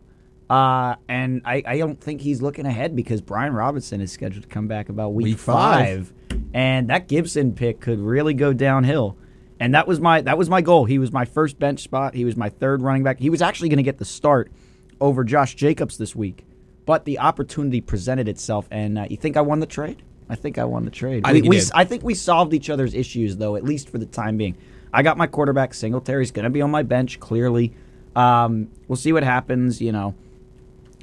Uh, 0.52 0.96
and 1.08 1.40
I, 1.46 1.62
I 1.66 1.78
don't 1.78 1.98
think 1.98 2.20
he's 2.20 2.42
looking 2.42 2.66
ahead 2.66 2.94
because 2.94 3.22
Brian 3.22 3.54
Robinson 3.54 4.02
is 4.02 4.12
scheduled 4.12 4.42
to 4.42 4.48
come 4.48 4.68
back 4.68 4.90
about 4.90 5.14
week, 5.14 5.24
Week 5.24 5.38
five. 5.38 6.08
five. 6.08 6.40
And 6.52 6.90
that 6.90 7.08
Gibson 7.08 7.54
pick 7.54 7.80
could 7.80 7.98
really 7.98 8.34
go 8.34 8.52
downhill. 8.52 9.16
And 9.58 9.74
that 9.74 9.88
was 9.88 9.98
my 9.98 10.20
that 10.20 10.36
was 10.36 10.50
my 10.50 10.60
goal. 10.60 10.84
He 10.84 10.98
was 10.98 11.10
my 11.10 11.24
first 11.24 11.58
bench 11.58 11.80
spot. 11.80 12.14
He 12.14 12.26
was 12.26 12.36
my 12.36 12.50
third 12.50 12.82
running 12.82 13.02
back. 13.02 13.18
He 13.18 13.30
was 13.30 13.40
actually 13.40 13.70
going 13.70 13.78
to 13.78 13.82
get 13.82 13.96
the 13.96 14.04
start 14.04 14.52
over 15.00 15.24
Josh 15.24 15.54
Jacobs 15.54 15.96
this 15.96 16.14
week. 16.14 16.44
but 16.84 17.04
the 17.04 17.18
opportunity 17.18 17.80
presented 17.80 18.28
itself, 18.28 18.68
and 18.70 18.98
uh, 18.98 19.06
you 19.08 19.16
think 19.16 19.36
I 19.36 19.40
won 19.40 19.60
the 19.60 19.66
trade? 19.66 20.02
I 20.28 20.34
think 20.34 20.58
I 20.58 20.64
won 20.64 20.84
the 20.84 20.90
trade. 20.90 21.22
I 21.24 21.32
we, 21.32 21.40
think 21.40 21.50
we-. 21.50 21.62
I 21.74 21.84
think 21.84 22.02
we 22.02 22.14
solved 22.14 22.54
each 22.54 22.70
other's 22.70 22.94
issues, 22.94 23.36
though, 23.36 23.56
at 23.56 23.64
least 23.64 23.88
for 23.88 23.98
the 23.98 24.06
time 24.06 24.36
being. 24.36 24.56
I 24.92 25.02
got 25.02 25.16
my 25.16 25.26
quarterback. 25.26 25.72
Singletary's 25.74 26.30
going 26.30 26.44
to 26.44 26.50
be 26.50 26.60
on 26.60 26.70
my 26.70 26.82
bench, 26.82 27.18
clearly. 27.18 27.74
Um, 28.14 28.68
we'll 28.88 28.96
see 28.96 29.12
what 29.12 29.22
happens, 29.22 29.80
you 29.80 29.90
know, 29.90 30.14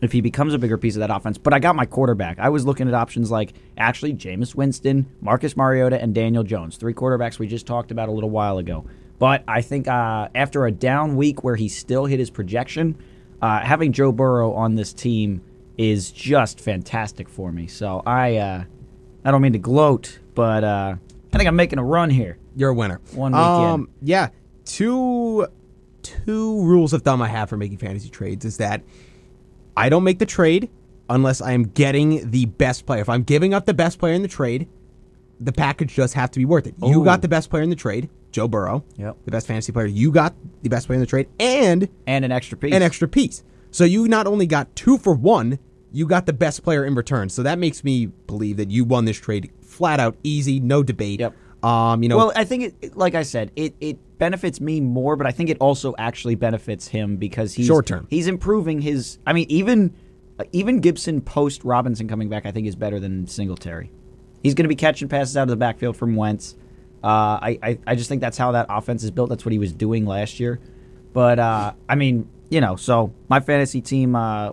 if 0.02 0.12
he 0.12 0.22
becomes 0.22 0.54
a 0.54 0.60
bigger 0.60 0.78
piece 0.78 0.96
of 0.96 1.00
that 1.02 1.12
offense. 1.12 1.38
But 1.38 1.54
I 1.54 1.60
got 1.60 1.76
my 1.76 1.86
quarterback. 1.86 2.40
I 2.40 2.50
was 2.50 2.66
looking 2.66 2.88
at 2.88 2.94
options 2.94 3.32
like 3.32 3.54
actually 3.78 4.14
Jameis 4.14 4.56
Winston, 4.56 5.08
Marcus 5.22 5.56
Mariota, 5.58 6.02
and 6.02 6.14
Daniel 6.14 6.44
Jones, 6.44 6.78
three 6.78 6.94
quarterbacks 6.94 7.40
we 7.40 7.48
just 7.48 7.68
talked 7.68 7.92
about 7.92 8.10
a 8.10 8.12
little 8.12 8.30
while 8.30 8.58
ago. 8.58 8.86
But 9.20 9.44
I 9.48 9.62
think 9.62 9.88
uh, 9.88 10.30
after 10.34 10.66
a 10.66 10.72
down 10.72 11.18
week 11.18 11.44
where 11.44 11.56
he 11.56 11.68
still 11.68 12.06
hit 12.06 12.20
his 12.20 12.30
projection, 12.30 12.98
uh, 13.42 13.60
having 13.60 13.92
Joe 13.92 14.12
Burrow 14.12 14.54
on 14.54 14.76
this 14.76 14.94
team 14.94 15.42
is 15.78 16.12
just 16.12 16.60
fantastic 16.60 17.28
for 17.28 17.52
me. 17.52 17.68
So 17.68 18.02
I, 18.06 18.38
uh, 18.38 18.64
I 19.26 19.32
don't 19.32 19.42
mean 19.42 19.54
to 19.54 19.60
gloat, 19.60 20.20
but 20.36 20.64
uh, 20.64 20.96
I 21.34 21.38
think 21.38 21.48
I'm 21.48 21.56
making 21.56 21.80
a 21.80 21.84
run 21.84 22.10
here. 22.10 22.38
You're 22.56 22.70
a 22.70 22.74
winner. 22.74 23.02
One 23.14 23.34
weekend. 23.34 23.66
Um, 23.66 23.90
yeah. 24.02 24.30
Two 24.66 25.48
two 26.02 26.64
rules 26.64 26.94
of 26.94 27.02
thumb 27.02 27.22
I 27.22 27.28
have 27.28 27.50
for 27.50 27.58
making 27.58 27.78
fantasy 27.78 28.10
trades 28.10 28.46
is 28.46 28.58
that 28.58 28.82
I 29.78 29.90
don't 29.90 30.04
make 30.04 30.20
the 30.20 30.26
trade 30.26 30.70
unless 31.10 31.42
I 31.42 31.52
am 31.54 31.64
getting 31.64 32.30
the 32.30 32.46
best 32.46 32.86
player. 32.86 33.02
If 33.02 33.10
I'm 33.10 33.24
giving 33.24 33.54
up 33.54 33.66
the 33.66 33.74
best 33.74 34.00
player 34.00 34.14
in 34.14 34.22
the 34.22 34.28
trade, 34.28 34.68
the 35.40 35.52
package 35.52 35.96
does 35.96 36.14
have 36.14 36.32
to 36.32 36.40
be 36.40 36.46
worth 36.46 36.68
it. 36.68 36.76
You 36.84 37.04
got 37.04 37.22
the 37.22 37.28
best 37.28 37.50
player 37.50 37.64
in 37.64 37.70
the 37.70 37.76
trade, 37.76 38.10
Joe 38.32 38.48
Burrow. 38.48 38.84
Yep. 38.98 39.18
The 39.26 39.32
best 39.32 39.48
fantasy 39.48 39.72
player. 39.72 39.86
You 39.88 40.12
got 40.12 40.34
the 40.64 40.70
best 40.70 40.88
player 40.88 40.96
in 40.98 41.00
the 41.02 41.08
trade 41.08 41.28
and 41.40 41.88
And 42.06 42.26
an 42.26 42.32
extra 42.32 42.58
piece. 42.58 42.74
an 42.74 42.82
extra 42.82 43.08
piece. 43.08 43.44
So 43.72 43.84
you 43.86 44.08
not 44.08 44.28
only 44.28 44.46
got 44.48 44.76
two 44.76 44.98
for 44.98 45.14
one, 45.14 45.58
you 45.92 46.06
got 46.06 46.26
the 46.26 46.34
best 46.34 46.64
player 46.64 46.84
in 46.86 46.94
return. 46.94 47.30
So 47.30 47.42
that 47.44 47.58
makes 47.58 47.84
me 47.84 48.08
believe 48.08 48.58
that 48.58 48.70
you 48.70 48.84
won 48.84 49.06
this 49.06 49.18
trade 49.18 49.52
flat 49.62 50.00
out, 50.00 50.16
easy, 50.24 50.60
no 50.60 50.84
debate. 50.84 51.20
Yep. 51.22 51.34
Um, 51.64 52.04
you 52.04 52.10
know, 52.10 52.18
Well, 52.18 52.34
I 52.36 52.44
think 52.44 52.76
it- 52.82 52.98
like 52.98 53.16
I 53.16 53.24
said, 53.24 53.52
it, 53.56 53.76
it 53.80 53.98
benefits 54.20 54.62
me 54.62 54.80
more, 54.80 55.16
but 55.16 55.26
I 55.26 55.32
think 55.32 55.50
it 55.50 55.58
also 55.60 55.96
actually 55.98 56.36
benefits 56.36 56.88
him 56.88 57.18
because 57.18 57.54
he's 57.54 57.66
Short 57.66 57.88
term. 57.88 58.06
He's 58.10 58.28
improving 58.28 58.82
his. 58.82 59.18
I 59.26 59.34
mean, 59.34 59.48
even 59.50 59.96
uh, 60.38 60.44
even 60.52 60.82
Gibson 60.82 61.22
post 61.22 61.64
Robinson 61.64 62.08
coming 62.08 62.30
back, 62.30 62.46
I 62.46 62.52
think 62.52 62.68
is 62.68 62.76
better 62.76 63.00
than 63.00 63.26
Singletary. 63.26 63.92
He's 64.44 64.54
going 64.54 64.66
to 64.66 64.70
be 64.70 64.76
catching 64.76 65.08
passes 65.08 65.36
out 65.36 65.44
of 65.44 65.50
the 65.50 65.56
backfield 65.56 65.98
from 65.98 66.16
Wentz. 66.16 66.56
Uh, 67.04 67.08
I, 67.42 67.60
I 67.64 67.80
I 67.88 67.96
just 67.96 68.10
think 68.10 68.22
that's 68.22 68.38
how 68.38 68.52
that 68.52 68.68
offense 68.70 69.04
is 69.04 69.10
built. 69.10 69.30
That's 69.30 69.46
what 69.46 69.54
he 69.54 69.60
was 69.60 69.74
doing 69.74 70.06
last 70.06 70.40
year. 70.40 70.60
But 71.14 71.40
uh, 71.40 71.74
I 71.88 71.96
mean, 71.96 72.30
you 72.50 72.62
know, 72.62 72.76
so 72.76 73.14
my 73.30 73.40
fantasy 73.40 73.82
team, 73.82 74.16
uh, 74.16 74.52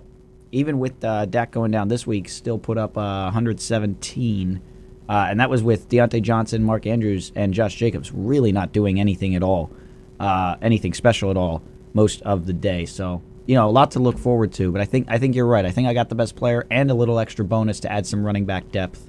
even 0.53 0.79
with 0.79 1.05
uh, 1.05 1.27
Dak 1.27 1.51
going 1.51 1.73
down 1.73 1.89
this 1.89 2.07
week, 2.07 2.29
still 2.29 2.59
put 2.59 2.79
up 2.79 2.97
uh, 2.97 3.25
117. 3.25 4.63
Uh, 5.09 5.27
and 5.31 5.39
that 5.41 5.49
was 5.51 5.63
with 5.63 5.89
Diontae 5.89 6.23
Johnson, 6.23 6.65
Mark 6.65 6.87
Andrews, 6.87 7.31
and 7.37 7.55
Josh 7.55 7.75
Jacobs 7.77 8.11
really 8.13 8.51
not 8.53 8.73
doing 8.73 8.99
anything 8.99 9.35
at 9.37 9.43
all, 9.43 9.71
uh, 10.19 10.57
anything 10.61 10.95
special 10.95 11.31
at 11.31 11.37
all 11.37 11.63
most 11.95 12.23
of 12.23 12.47
the 12.47 12.53
day. 12.53 12.87
So 12.87 13.23
you 13.47 13.55
know, 13.55 13.69
a 13.69 13.71
lot 13.71 13.93
to 13.93 14.01
look 14.01 14.19
forward 14.19 14.53
to. 14.55 14.73
But 14.73 14.81
I 14.81 14.85
think 14.87 15.07
I 15.09 15.19
think 15.19 15.37
you're 15.37 15.47
right. 15.47 15.65
I 15.65 15.71
think 15.71 15.87
I 15.87 15.95
got 15.95 16.09
the 16.09 16.17
best 16.17 16.35
player 16.35 16.67
and 16.71 16.91
a 16.91 16.95
little 16.95 17.19
extra 17.21 17.45
bonus 17.45 17.79
to 17.81 17.93
add 17.93 18.05
some 18.07 18.25
running 18.25 18.45
back 18.45 18.73
depth 18.73 19.09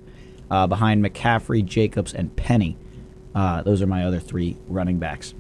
uh, 0.51 0.67
behind 0.67 1.03
McCaffrey, 1.03 1.65
Jacobs, 1.65 2.13
and 2.13 2.35
Penny. 2.35 2.77
Uh, 3.33 3.63
those 3.63 3.81
are 3.81 3.87
my 3.87 4.05
other 4.05 4.19
three 4.19 4.55
running 4.67 4.99
backs. 4.99 5.33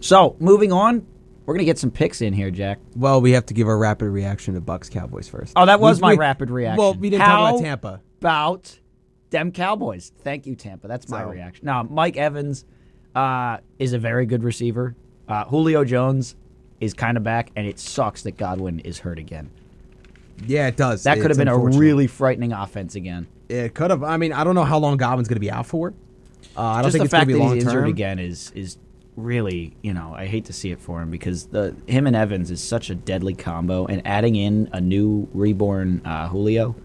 So 0.00 0.36
moving 0.38 0.72
on, 0.72 1.04
we're 1.44 1.54
gonna 1.54 1.64
get 1.64 1.78
some 1.78 1.90
picks 1.90 2.20
in 2.20 2.32
here, 2.32 2.52
Jack. 2.52 2.78
well, 2.94 3.20
we 3.20 3.32
have 3.32 3.46
to 3.46 3.54
give 3.54 3.66
our 3.66 3.76
rapid 3.78 4.10
reaction 4.10 4.54
to 4.54 4.60
Bucks 4.60 4.88
Cowboys 4.88 5.28
first. 5.28 5.52
Oh, 5.56 5.66
that 5.66 5.80
was 5.80 5.98
We- 5.98 6.02
my 6.02 6.12
we- 6.12 6.18
rapid 6.18 6.50
reaction. 6.50 6.78
Well, 6.78 6.94
we 6.94 7.10
didn't 7.10 7.22
How 7.24 7.36
talk 7.38 7.50
about 7.54 7.64
Tampa. 7.64 8.00
About 8.20 8.78
them 9.30 9.52
Cowboys. 9.52 10.12
Thank 10.22 10.46
you, 10.46 10.54
Tampa. 10.54 10.88
That's 10.88 11.08
my 11.08 11.22
So- 11.22 11.28
reaction. 11.30 11.66
Now, 11.66 11.82
Mike 11.82 12.16
Evans 12.16 12.64
uh, 13.14 13.58
is 13.78 13.92
a 13.92 13.98
very 13.98 14.26
good 14.26 14.44
receiver. 14.44 14.94
Uh, 15.28 15.44
Julio 15.44 15.84
Jones 15.84 16.36
is 16.80 16.92
kind 16.94 17.16
of 17.16 17.22
back, 17.24 17.50
and 17.56 17.66
it 17.66 17.78
sucks 17.78 18.22
that 18.22 18.36
Godwin 18.36 18.80
is 18.80 18.98
hurt 19.00 19.18
again. 19.18 19.50
Yeah, 20.46 20.68
it 20.68 20.76
does. 20.76 21.04
That 21.04 21.18
could 21.20 21.30
have 21.30 21.38
been 21.38 21.48
a 21.48 21.56
really 21.56 22.06
frightening 22.06 22.52
offense 22.52 22.94
again. 22.94 23.26
It 23.48 23.74
could 23.74 23.90
have. 23.90 24.02
I 24.04 24.16
mean, 24.18 24.32
I 24.34 24.44
don't 24.44 24.54
know 24.54 24.64
how 24.64 24.78
long 24.78 24.98
Godwin's 24.98 25.28
going 25.28 25.36
to 25.36 25.40
be 25.40 25.50
out 25.50 25.66
for. 25.66 25.94
Uh, 26.56 26.60
I 26.60 26.82
don't 26.82 26.90
Just 26.90 26.92
think 26.92 27.00
the 27.00 27.04
it's 27.06 27.12
going 27.12 27.20
fact 27.20 27.20
to 27.22 27.26
be 27.26 27.32
that 27.34 27.38
long 27.38 27.54
he's 27.54 27.64
injured 27.64 27.82
term. 27.84 27.90
again 27.90 28.18
is 28.18 28.52
is 28.54 28.76
really, 29.16 29.74
you 29.82 29.94
know, 29.94 30.12
I 30.14 30.26
hate 30.26 30.44
to 30.46 30.52
see 30.52 30.70
it 30.70 30.78
for 30.80 31.00
him 31.00 31.10
because 31.10 31.46
the 31.46 31.74
him 31.86 32.06
and 32.06 32.14
Evans 32.14 32.50
is 32.50 32.62
such 32.62 32.90
a 32.90 32.94
deadly 32.94 33.32
combo, 33.34 33.86
and 33.86 34.02
adding 34.06 34.36
in 34.36 34.68
a 34.72 34.80
new 34.80 35.26
reborn 35.32 36.02
uh, 36.04 36.28
Julio, 36.28 36.76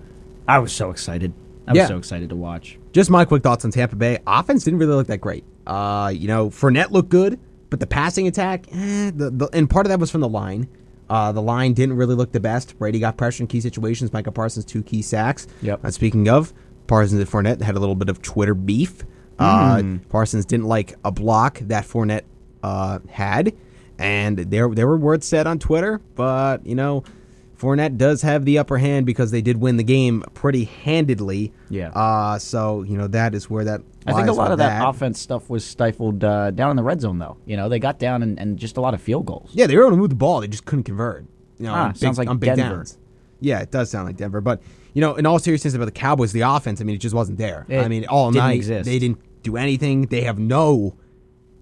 I 0.48 0.60
was 0.60 0.72
so 0.72 0.90
excited. 0.92 1.34
I 1.68 1.72
was 1.72 1.78
Yeah. 1.78 1.88
so 1.88 1.98
excited 1.98 2.30
to 2.30 2.36
watch. 2.36 2.78
Just 2.92 3.10
my 3.10 3.24
quick 3.26 3.44
thoughts 3.44 3.64
on 3.66 3.72
Tampa 3.72 3.96
Bay. 3.96 4.20
Offense 4.28 4.64
didn't 4.64 4.80
really 4.80 4.96
look 4.96 5.08
that 5.08 5.20
great. 5.20 5.44
Uh, 5.68 6.12
you 6.14 6.28
know, 6.28 6.50
Fournette 6.50 6.92
looked 6.92 7.10
good, 7.10 7.40
but 7.70 7.80
the 7.80 7.88
passing 7.88 8.28
attack, 8.28 8.66
eh, 8.72 9.12
the, 9.16 9.30
the, 9.32 9.48
and 9.54 9.70
part 9.70 9.86
of 9.86 9.90
that 9.90 10.00
was 10.00 10.10
from 10.12 10.22
the 10.22 10.30
line. 10.30 10.68
Uh, 11.10 11.32
the 11.32 11.42
line 11.42 11.74
didn't 11.74 11.96
really 11.98 12.16
look 12.16 12.32
the 12.32 12.40
best. 12.40 12.78
Brady 12.80 13.00
got 13.00 13.18
pressure 13.18 13.44
in 13.44 13.48
key 13.48 13.60
situations. 13.62 14.12
Micah 14.14 14.32
Parsons 14.32 14.66
two 14.66 14.82
key 14.82 15.02
sacks. 15.02 15.46
Yep. 15.62 15.84
Uh, 15.86 15.92
speaking 15.92 16.30
of 16.30 16.54
Parsons 16.88 17.20
and 17.22 17.30
Fournette 17.30 17.62
had 17.62 17.76
a 17.76 17.80
little 17.80 17.96
bit 17.96 18.10
of 18.10 18.22
Twitter 18.22 18.54
beef. 18.56 19.04
Uh, 19.38 19.82
Hmm. 19.82 19.98
Parsons 20.10 20.46
didn't 20.46 20.68
like 20.68 20.96
a 21.04 21.12
block 21.12 21.60
that 21.60 21.86
Fournette 21.86 22.22
uh, 22.64 23.00
had, 23.10 23.54
and 24.00 24.38
there 24.38 24.70
there 24.70 24.88
were 24.88 24.98
words 24.98 25.26
said 25.26 25.48
on 25.48 25.58
Twitter. 25.60 26.00
But 26.16 26.66
you 26.66 26.76
know, 26.76 27.04
Fournette 27.62 27.96
does 27.98 28.24
have 28.24 28.44
the 28.46 28.58
upper 28.58 28.80
hand 28.80 29.06
because 29.06 29.30
they 29.30 29.42
did 29.42 29.58
win 29.58 29.78
the 29.78 29.84
game 29.84 30.24
pretty 30.34 30.64
handedly. 30.66 31.54
Yeah. 31.70 31.90
Uh, 31.90 32.40
so 32.40 32.82
you 32.84 32.98
know 32.98 33.08
that 33.08 33.36
is 33.36 33.50
where 33.50 33.64
that. 33.66 33.82
I 34.08 34.14
think 34.14 34.28
a 34.30 34.32
lot 34.32 34.52
of 34.52 34.58
that, 34.58 34.84
offense 34.88 35.20
stuff 35.20 35.48
was 35.48 35.64
stifled 35.64 36.24
uh, 36.24 36.50
down 36.50 36.72
in 36.72 36.76
the 36.76 36.82
red 36.84 37.02
zone, 37.02 37.20
though. 37.20 37.38
You 37.46 37.56
know, 37.58 37.70
they 37.70 37.78
got 37.78 38.00
down 38.00 38.24
and, 38.24 38.40
and 38.40 38.58
just 38.58 38.78
a 38.78 38.82
lot 38.82 38.96
of 38.96 39.02
field 39.02 39.28
goals. 39.28 39.52
Yeah, 39.54 39.68
they 39.68 39.76
were 39.78 39.84
able 39.84 39.92
to 39.92 39.98
move 39.98 40.10
the 40.10 40.16
ball. 40.16 40.42
They 40.42 40.48
just 40.48 40.66
couldn't 40.66 40.86
convert. 40.86 41.24
You 41.60 41.68
know, 41.68 41.74
Ah, 41.76 41.88
big, 41.90 41.98
sounds 41.98 42.18
like 42.18 42.28
on 42.28 42.40
big 42.40 42.56
Denver. 42.56 42.78
downs. 42.78 42.98
Yeah, 43.42 43.60
it 43.60 43.70
does 43.70 43.92
sound 43.92 44.08
like 44.08 44.18
Denver. 44.18 44.42
But 44.42 44.62
you 44.94 45.02
know, 45.02 45.16
in 45.16 45.28
all 45.28 45.38
seriousness 45.38 45.76
about 45.76 45.86
the 45.86 45.92
Cowboys, 45.92 46.32
the 46.32 46.42
offense. 46.42 46.82
I 46.82 46.84
mean, 46.84 46.96
it 46.96 47.00
just 47.00 47.14
wasn't 47.14 47.38
there. 47.38 47.68
It 47.70 47.78
I 47.80 47.88
mean, 47.88 48.06
all 48.08 48.32
didn't 48.32 48.44
night 48.44 48.56
exist. 48.58 48.86
they 48.86 48.98
didn't 48.98 49.20
do 49.44 49.56
anything. 49.56 50.08
They 50.08 50.22
have 50.22 50.40
no 50.40 50.96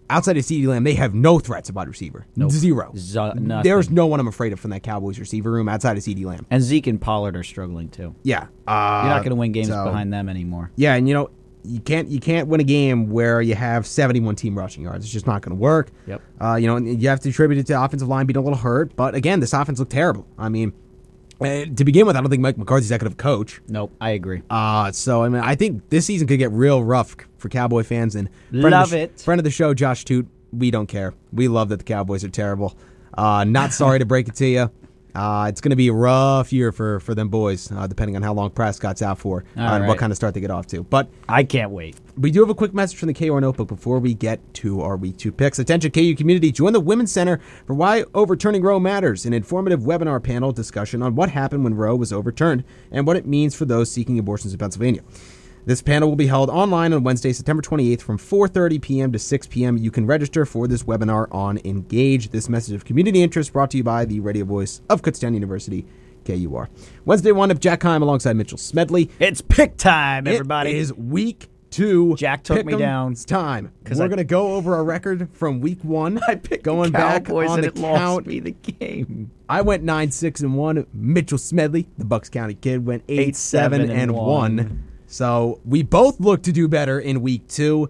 outside 0.10 0.38
of 0.38 0.44
CeeDee 0.44 0.68
Lamb. 0.68 0.84
They 0.84 0.94
have 0.96 1.14
no 1.14 1.40
threats 1.40 1.70
about 1.70 1.88
receiver. 1.88 2.26
Nope. 2.36 2.52
Zero. 2.52 2.92
Z- 2.96 3.20
There's 3.64 3.90
no 3.90 4.06
one 4.08 4.20
I'm 4.20 4.28
afraid 4.28 4.54
of 4.54 4.60
from 4.60 4.72
that 4.72 4.82
Cowboys 4.84 5.20
receiver 5.20 5.52
room 5.52 5.70
outside 5.70 5.98
of 5.98 6.04
CeeDee 6.04 6.26
Lamb. 6.26 6.46
And 6.50 6.62
Zeke 6.64 6.88
and 6.88 7.00
Pollard 7.00 7.36
are 7.36 7.44
struggling 7.44 7.90
too. 7.90 8.16
Yeah, 8.24 8.48
uh, 8.68 9.02
You're 9.04 9.14
not 9.14 9.20
going 9.20 9.30
to 9.30 9.36
win 9.36 9.52
games 9.52 9.68
so- 9.68 9.84
behind 9.86 10.12
them 10.14 10.30
anymore. 10.30 10.72
Yeah, 10.76 10.96
and 10.96 11.08
you 11.08 11.14
know 11.14 11.30
you 11.64 11.82
can't 11.82 12.08
you 12.08 12.20
can't 12.22 12.48
win 12.48 12.62
a 12.62 12.64
game 12.64 13.10
where 13.10 13.42
you 13.42 13.54
have 13.54 13.86
71 13.86 14.36
team 14.38 14.58
rushing 14.58 14.84
yards. 14.84 15.04
It's 15.04 15.14
just 15.14 15.28
not 15.28 15.42
going 15.42 15.56
to 15.58 15.62
work. 15.62 15.92
Yep. 16.08 16.22
Uh, 16.42 16.56
you 16.56 16.68
know, 16.68 16.78
and 16.78 17.02
you 17.02 17.10
have 17.10 17.20
to 17.20 17.30
attribute 17.30 17.60
it 17.60 17.68
to 17.68 17.84
offensive 17.84 18.08
line 18.08 18.26
being 18.26 18.38
a 18.38 18.42
little 18.42 18.58
hurt. 18.58 18.96
But 18.96 19.14
again, 19.14 19.42
this 19.42 19.52
offense 19.54 19.78
looked 19.78 19.92
terrible. 19.92 20.26
I 20.38 20.48
mean, 20.50 20.72
uh, 21.42 21.66
to 21.76 21.84
begin 21.86 22.06
with, 22.06 22.16
I 22.16 22.22
don't 22.22 22.30
think 22.30 22.42
Mike 22.42 22.58
McCarthy's 22.58 22.90
that 22.90 23.00
good 23.00 23.08
of 23.08 23.14
a 23.14 23.16
coach. 23.16 23.62
Nope, 23.68 23.94
I 24.02 24.12
agree. 24.12 24.42
Uh, 24.50 24.92
so 24.92 25.24
I 25.24 25.30
mean, 25.30 25.42
I 25.42 25.56
think 25.56 25.90
this 25.90 26.06
season 26.06 26.28
could 26.28 26.40
get 26.40 26.52
real 26.52 26.84
rough 26.84 27.16
for 27.38 27.50
Cowboy 27.50 27.84
fans. 27.84 28.16
And 28.16 28.30
friend 28.50 28.66
of 28.68 28.72
Love 28.72 28.90
the 28.92 28.98
sh- 28.98 29.00
it. 29.02 29.22
Friend 29.22 29.40
of 29.40 29.44
the 29.44 29.52
show, 29.52 29.74
Josh 29.74 30.06
Toot. 30.06 30.28
We 30.52 30.72
don't 30.72 30.88
care. 30.88 31.14
We 31.32 31.48
love 31.48 31.70
that 31.70 31.78
the 31.78 31.84
Cowboys 31.84 32.24
are 32.24 32.30
terrible. 32.30 32.76
Uh, 33.16 33.44
not 33.44 33.72
sorry 33.74 34.00
to 34.00 34.06
break 34.06 34.28
it 34.28 34.36
to 34.36 34.46
you. 34.48 34.72
Uh, 35.20 35.48
it's 35.50 35.60
going 35.60 35.72
to 35.72 35.76
be 35.76 35.90
a 35.90 35.94
rough 35.94 36.54
year 36.54 36.72
for, 36.72 37.02
for 37.02 37.14
them 37.14 37.28
boys, 37.28 37.70
uh, 37.74 37.86
depending 37.88 38.16
on 38.16 38.22
how 38.22 38.34
long 38.34 38.50
Prescott's 38.50 39.02
out 39.02 39.20
for 39.20 39.44
uh, 39.58 39.62
All 39.62 39.76
and 39.76 39.86
what 39.86 39.98
kind 39.98 40.14
of 40.14 40.16
start 40.16 40.34
they 40.34 40.40
get 40.40 40.50
off 40.50 40.66
to. 40.68 40.84
But 40.84 41.10
I 41.28 41.44
can't 41.44 41.72
wait. 41.72 41.98
we 42.18 42.32
do 42.32 42.40
have 42.40 42.50
a 42.50 42.56
quick 42.56 42.74
message 42.74 42.98
from 42.98 43.08
the 43.08 43.14
KUR 43.14 43.42
Notebook 43.42 43.68
before 43.68 44.00
we 44.00 44.14
get 44.14 44.40
to 44.56 44.80
our 44.80 44.96
week 44.96 45.18
two 45.18 45.34
picks. 45.34 45.60
Attention, 45.60 45.92
KU 45.92 46.16
community, 46.16 46.54
join 46.54 46.72
the 46.72 46.80
Women's 46.80 47.12
Center 47.12 47.42
for 47.68 47.74
Why 47.74 48.06
Overturning 48.14 48.62
Roe 48.62 48.80
Matters, 48.80 49.26
an 49.26 49.34
informative 49.34 49.82
webinar 49.82 50.24
panel 50.24 50.54
discussion 50.54 51.02
on 51.02 51.16
what 51.16 51.32
happened 51.32 51.66
when 51.66 51.74
Roe 51.74 51.98
was 51.98 52.14
overturned 52.14 52.64
and 52.90 53.06
what 53.06 53.18
it 53.18 53.26
means 53.26 53.54
for 53.54 53.66
those 53.66 53.92
seeking 53.92 54.20
abortions 54.20 54.54
in 54.54 54.60
Pennsylvania. 54.60 55.02
This 55.66 55.82
panel 55.82 56.10
will 56.10 56.16
be 56.16 56.28
held 56.28 56.50
online 56.50 56.94
on 56.94 57.04
Wednesday, 57.04 57.32
September 57.32 57.62
28th 57.62 58.02
from 58.02 58.18
4:30 58.18 58.82
p.m. 58.82 59.12
to 59.12 59.20
6 59.20 59.48
p.m. 59.48 59.78
You 59.78 59.92
can 59.92 60.06
register 60.06 60.46
for 60.46 60.68
this 60.68 60.84
webinar 60.84 61.28
on 61.34 61.60
Engage. 61.64 62.30
This 62.30 62.50
message 62.50 62.74
of 62.76 62.86
community 62.86 63.22
interest 63.22 63.54
brought 63.54 63.70
to 63.72 63.78
you 63.78 63.84
by 63.84 64.06
the 64.06 64.20
radio 64.20 64.46
voice 64.46 64.82
of 64.90 65.02
Kutztown 65.04 65.34
University, 65.36 65.86
KUR. 66.26 66.70
Wednesday 67.06 67.32
Windup 67.32 67.60
Jack 67.60 67.84
Heim 67.84 68.02
alongside 68.02 68.36
Mitchell 68.36 68.58
Smedley. 68.58 69.12
It's 69.20 69.42
pick 69.42 69.78
time, 69.78 70.28
everybody. 70.28 70.72
It 70.72 70.78
is 70.78 70.94
week 70.94 71.50
two. 71.70 72.16
Jack 72.16 72.42
took 72.44 72.66
me 72.66 72.76
down. 72.76 73.14
Time. 73.14 73.72
'Cause 73.84 74.00
We're 74.00 74.06
I- 74.06 74.08
going 74.08 74.18
to 74.18 74.24
go 74.24 74.56
over 74.56 74.76
our 74.76 74.84
record 74.84 75.30
from 75.34 75.60
week 75.62 75.84
one. 75.84 76.20
I 76.28 76.34
picked 76.36 76.64
going 76.64 76.92
back 76.92 77.30
on 77.30 77.60
and 77.60 77.64
the 77.66 77.72
count. 77.72 78.26
me 78.26 78.40
the 78.40 78.52
game. 78.52 79.30
I 79.48 79.62
went 79.62 79.84
nine 79.84 80.10
six 80.10 80.42
and 80.42 80.56
one. 80.56 80.88
Mitchell 80.94 81.38
Smedley, 81.38 81.88
the 81.98 82.06
Bucks 82.06 82.30
County 82.30 82.56
kid, 82.56 82.88
went 82.88 83.04
eight, 83.08 83.20
Eight, 83.20 83.36
seven, 83.36 83.82
seven, 83.82 83.92
and, 83.92 84.02
and 84.02 84.12
one. 84.16 84.26
one. 84.58 84.84
So 85.12 85.60
we 85.66 85.82
both 85.84 86.20
look 86.20 86.44
to 86.44 86.52
do 86.52 86.68
better 86.68 87.00
in 87.00 87.22
week 87.22 87.48
two, 87.48 87.90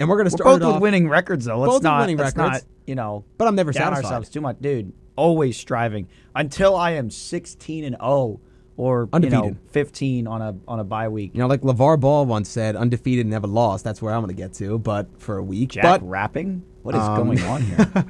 and 0.00 0.08
we're 0.08 0.16
going 0.16 0.28
to 0.28 0.34
We're 0.34 0.38
start 0.38 0.60
both 0.60 0.62
it 0.62 0.66
with 0.66 0.74
off. 0.76 0.82
winning 0.82 1.08
records, 1.08 1.44
though. 1.44 1.58
Let's 1.60 1.74
Both 1.74 1.82
not. 1.84 2.00
winning 2.00 2.16
let's 2.16 2.36
records. 2.36 2.62
not. 2.64 2.70
You 2.86 2.96
know, 2.96 3.24
But 3.38 3.46
I'm 3.48 3.54
never 3.54 3.72
down 3.72 3.92
satisfied. 3.92 4.04
ourselves 4.04 4.28
too 4.28 4.40
much, 4.40 4.56
dude. 4.60 4.92
Always 5.16 5.56
striving 5.56 6.08
until 6.34 6.76
I 6.76 6.92
am 6.92 7.08
16 7.10 7.84
and 7.84 7.96
0 8.00 8.40
or 8.76 9.08
you 9.14 9.20
know 9.30 9.44
Undefeated. 9.44 9.56
15 9.70 10.26
on 10.26 10.42
a 10.42 10.54
on 10.68 10.80
a 10.80 10.84
bye 10.84 11.08
week. 11.08 11.30
You 11.34 11.40
know, 11.40 11.46
like 11.46 11.62
LaVar 11.62 11.98
Ball 12.00 12.26
once 12.26 12.48
said, 12.48 12.76
undefeated, 12.76 13.24
and 13.24 13.30
never 13.30 13.46
lost. 13.46 13.82
That's 13.84 14.02
where 14.02 14.12
I'm 14.12 14.20
going 14.22 14.34
to 14.36 14.40
get 14.42 14.52
to, 14.54 14.78
but 14.78 15.08
for 15.20 15.38
a 15.38 15.42
week. 15.42 15.70
Jack 15.70 15.84
but 15.84 16.06
rapping? 16.08 16.62
What 16.82 16.94
is 16.94 17.00
Um, 17.00 17.16
going 17.16 17.40
on 17.42 17.62
here? 17.62 17.90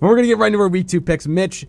we're 0.00 0.10
going 0.14 0.22
to 0.22 0.28
get 0.28 0.38
right 0.38 0.48
into 0.48 0.58
our 0.60 0.68
week 0.68 0.86
two 0.88 1.00
picks. 1.00 1.26
Mitch, 1.26 1.66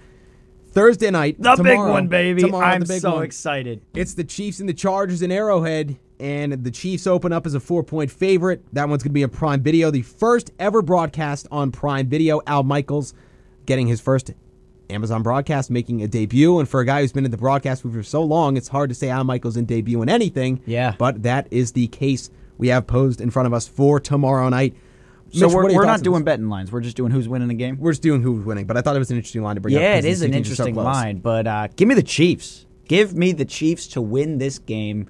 Thursday 0.72 1.12
night. 1.12 1.38
the 1.40 1.56
big 1.64 1.78
one, 1.78 2.08
baby. 2.08 2.42
tomorrow, 2.42 2.66
I'm 2.66 2.86
so 2.86 3.16
one. 3.16 3.24
excited. 3.24 3.82
It's 3.94 4.14
the 4.14 4.24
Chiefs 4.24 4.60
and 4.60 4.70
the 4.70 4.74
Chargers 4.74 5.22
in 5.22 5.32
Arrowhead, 5.32 5.98
and 6.20 6.64
the 6.64 6.72
Chiefs 6.72 7.08
open 7.08 7.34
up 7.34 7.46
as 7.46 7.54
a 7.54 7.60
four 7.60 7.84
point 7.84 8.12
favorite. 8.12 8.64
That 8.74 8.90
one's 8.90 9.04
going 9.04 9.12
to 9.12 9.14
be 9.14 9.24
a 9.24 9.28
Prime 9.28 9.62
Video, 9.62 9.92
the 9.92 10.02
first 10.02 10.52
ever 10.60 10.82
broadcast 10.82 11.48
on 11.52 11.72
Prime 11.72 12.08
Video. 12.08 12.42
Al 12.48 12.64
Michaels 12.64 13.14
getting 13.66 13.88
his 13.88 14.02
first 14.02 14.32
Amazon 14.90 15.24
broadcast, 15.24 15.70
making 15.70 16.02
a 16.02 16.08
debut. 16.08 16.60
And 16.60 16.68
for 16.68 16.80
a 16.80 16.86
guy 16.86 17.02
who's 17.02 17.12
been 17.12 17.26
in 17.26 17.32
the 17.32 17.38
broadcast 17.38 17.84
for 17.84 18.04
so 18.04 18.24
long, 18.24 18.58
it's 18.58 18.68
hard 18.68 18.90
to 18.90 18.96
say 18.96 19.10
Al 19.10 19.24
Michaels 19.24 19.58
in 19.58 19.66
debut 19.66 20.02
in 20.02 20.10
anything. 20.10 20.62
Yeah. 20.66 20.96
But 20.98 21.24
that 21.24 21.48
is 21.52 21.72
the 21.74 21.88
case 21.88 22.30
we 22.58 22.68
have 22.70 22.88
posed 22.88 23.22
in 23.22 23.30
front 23.30 23.48
of 23.48 23.54
us 23.54 23.68
for 23.68 24.00
tomorrow 24.00 24.50
night. 24.50 24.76
So 25.32 25.46
Mitch, 25.46 25.54
we're, 25.54 25.64
what 25.64 25.70
are 25.70 25.74
your 25.74 25.82
we're 25.82 25.86
not 25.86 26.02
doing 26.02 26.24
betting 26.24 26.50
lines. 26.50 26.72
We're 26.72 26.82
just 26.82 26.98
doing 26.98 27.12
who's 27.12 27.28
winning 27.28 27.48
the 27.48 27.54
game. 27.54 27.78
We're 27.80 27.92
just 27.92 28.02
doing 28.02 28.22
who's 28.22 28.46
winning, 28.46 28.66
but 28.66 28.78
I 28.78 28.82
thought 28.82 28.96
it 28.96 29.00
was 29.00 29.12
an 29.12 29.18
interesting 29.18 29.44
line 29.44 29.56
to 29.56 29.62
bring 29.62 29.76
up. 29.76 29.82
Yeah, 29.82 29.96
it 29.96 30.06
is 30.06 30.22
an 30.22 30.32
are 30.32 30.34
so 30.34 30.38
interesting 30.38 30.76
line, 30.76 31.20
but 31.20 31.48
uh, 31.48 31.68
give 31.76 31.88
me 31.88 31.96
the 31.96 32.04
Chiefs. 32.04 32.66
Give 32.88 33.16
me 33.16 33.32
the 33.32 33.46
Chiefs 33.46 33.88
to 33.88 34.02
win 34.02 34.40
this 34.40 34.58
game. 34.60 35.10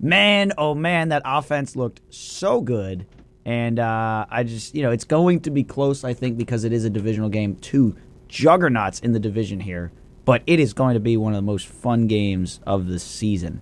Man, 0.00 0.52
oh 0.58 0.74
man, 0.74 1.08
that 1.08 1.22
offense 1.24 1.76
looked 1.76 2.00
so 2.10 2.60
good. 2.60 3.06
And 3.44 3.78
uh, 3.78 4.26
I 4.30 4.44
just, 4.44 4.74
you 4.74 4.82
know, 4.82 4.92
it's 4.92 5.04
going 5.04 5.40
to 5.40 5.50
be 5.50 5.64
close, 5.64 6.04
I 6.04 6.14
think, 6.14 6.36
because 6.36 6.64
it 6.64 6.72
is 6.72 6.84
a 6.84 6.90
divisional 6.90 7.28
game. 7.28 7.56
Two 7.56 7.96
juggernauts 8.28 9.00
in 9.00 9.12
the 9.12 9.18
division 9.18 9.60
here. 9.60 9.90
But 10.24 10.42
it 10.46 10.60
is 10.60 10.72
going 10.72 10.94
to 10.94 11.00
be 11.00 11.16
one 11.16 11.32
of 11.32 11.36
the 11.36 11.42
most 11.42 11.66
fun 11.66 12.06
games 12.06 12.60
of 12.64 12.86
the 12.86 13.00
season. 13.00 13.60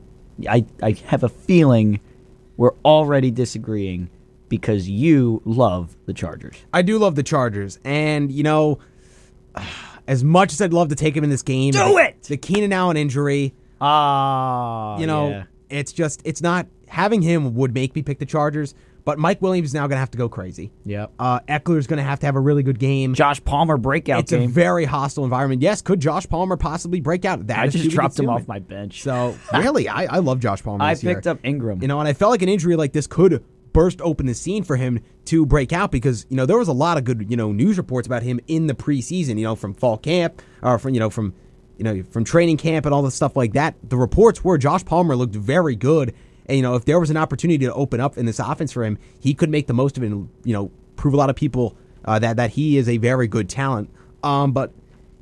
I, 0.49 0.67
I 0.83 0.93
have 1.07 1.23
a 1.23 1.29
feeling 1.29 2.01
we're 2.59 2.75
already 2.85 3.31
disagreeing 3.31 4.11
because 4.51 4.87
you 4.87 5.41
love 5.47 5.97
the 6.05 6.13
Chargers. 6.13 6.57
I 6.75 6.83
do 6.83 6.99
love 6.99 7.15
the 7.15 7.23
Chargers, 7.23 7.79
and 7.85 8.31
you 8.31 8.43
know, 8.43 8.79
as 10.07 10.23
much 10.23 10.53
as 10.53 10.61
I'd 10.61 10.75
love 10.75 10.89
to 10.91 10.95
take 10.95 11.17
him 11.17 11.25
in 11.25 11.31
this 11.31 11.43
game, 11.43 11.71
Do 11.73 11.79
the, 11.79 11.95
it! 11.97 12.23
The 12.25 12.37
Keenan 12.37 12.73
Allen 12.75 12.99
injury, 12.99 13.55
Ah, 13.81 14.99
you 14.99 15.07
know, 15.07 15.31
yeah. 15.31 15.45
it's 15.71 15.93
just 15.93 16.21
it's 16.25 16.43
not 16.43 16.67
having 16.89 17.23
him 17.23 17.55
would 17.55 17.73
make 17.73 17.95
me 17.95 18.03
pick 18.03 18.19
the 18.19 18.27
Chargers, 18.27 18.75
but 19.05 19.19
Mike 19.19 19.41
Williams 19.41 19.69
is 19.69 19.75
now 19.75 19.83
going 19.87 19.97
to 19.97 20.01
have 20.01 20.11
to 20.11 20.19
go 20.19 20.29
crazy. 20.29 20.73
Yeah. 20.85 21.07
Uh, 21.19 21.41
Ekeler's 21.49 21.87
going 21.87 21.97
to 21.99 22.03
have 22.03 22.19
to 22.21 22.27
have 22.27 22.37
a 22.37 22.41
really 22.41 22.63
good 22.63 22.79
game. 22.79 23.15
Josh 23.15 23.43
Palmer 23.45 23.77
breakout 23.77 24.21
it's 24.21 24.33
a 24.33 24.39
game. 24.39 24.51
very 24.51 24.85
hostile 24.85 25.25
environment. 25.25 25.63
Yes, 25.63 25.81
could 25.83 26.01
Josh 26.01 26.29
Palmer 26.29 26.57
possibly 26.57 27.01
break 27.01 27.25
out? 27.25 27.47
That 27.47 27.59
I 27.61 27.69
just 27.69 27.89
dropped 27.91 28.19
him 28.19 28.29
off 28.29 28.47
my 28.49 28.59
bench. 28.59 29.03
So 29.03 29.37
really, 29.55 29.89
I, 29.89 30.17
I 30.17 30.19
love 30.19 30.41
Josh 30.41 30.63
Palmer. 30.63 30.85
I 30.85 30.95
this 30.95 31.03
year. 31.05 31.15
picked 31.15 31.27
up 31.27 31.39
Ingram. 31.45 31.81
You 31.81 31.89
know, 31.89 32.01
and 32.01 32.09
I 32.09 32.13
felt 32.13 32.31
like 32.33 32.43
an 32.43 32.49
injury 32.49 32.77
like 32.77 32.93
this 32.93 33.07
could 33.07 33.43
burst 33.73 34.01
open 34.01 34.27
the 34.27 34.35
scene 34.35 34.65
for 34.65 34.77
him 34.77 35.01
to 35.27 35.47
break 35.47 35.73
out 35.73 35.91
because 35.91 36.27
you 36.29 36.37
know 36.37 36.47
there 36.47 36.59
was 36.59 36.69
a 36.69 36.73
lot 36.73 36.99
of 36.99 37.05
good 37.05 37.31
you 37.31 37.37
know 37.37 37.53
news 37.53 37.79
reports 37.79 38.07
about 38.07 38.23
him 38.23 38.41
in 38.47 38.67
the 38.67 38.75
preseason. 38.75 39.39
You 39.39 39.45
know, 39.45 39.57
from 39.57 39.75
fall 39.75 39.99
camp 39.99 40.43
or 40.63 40.79
from 40.79 40.95
you 40.95 41.01
know 41.01 41.11
from 41.11 41.35
you 41.77 41.85
know 41.85 42.03
from 42.03 42.25
training 42.25 42.57
camp 42.57 42.87
and 42.87 42.95
all 42.95 43.03
the 43.03 43.11
stuff 43.11 43.37
like 43.37 43.53
that. 43.53 43.75
The 43.83 43.97
reports 43.97 44.45
were 44.45 44.59
Josh 44.59 44.85
Palmer 44.85 45.17
looked 45.17 45.35
very 45.35 45.77
good, 45.77 46.15
and 46.47 46.57
you 46.57 46.63
know 46.63 46.75
if 46.75 46.85
there 46.85 47.01
was 47.01 47.11
an 47.11 47.17
opportunity 47.17 47.65
to 47.65 47.75
open 47.75 48.01
up 48.01 48.19
in 48.19 48.27
this 48.27 48.39
offense 48.39 48.73
for 48.73 48.85
him, 48.85 48.99
he 49.19 49.35
could 49.35 49.51
make 49.51 49.67
the 49.67 49.75
most 49.75 49.97
of 49.97 50.03
it 50.03 50.07
and 50.07 50.29
you 50.45 50.53
know 50.53 50.71
prove 50.97 51.15
a 51.15 51.17
lot 51.17 51.31
of 51.31 51.37
people 51.37 51.77
uh, 52.05 52.19
that 52.19 52.37
that 52.37 52.51
he 52.51 52.77
is 52.77 52.89
a 52.89 52.97
very 52.99 53.29
good 53.29 53.49
talent. 53.49 53.91
Um, 54.23 54.53
but 54.53 54.73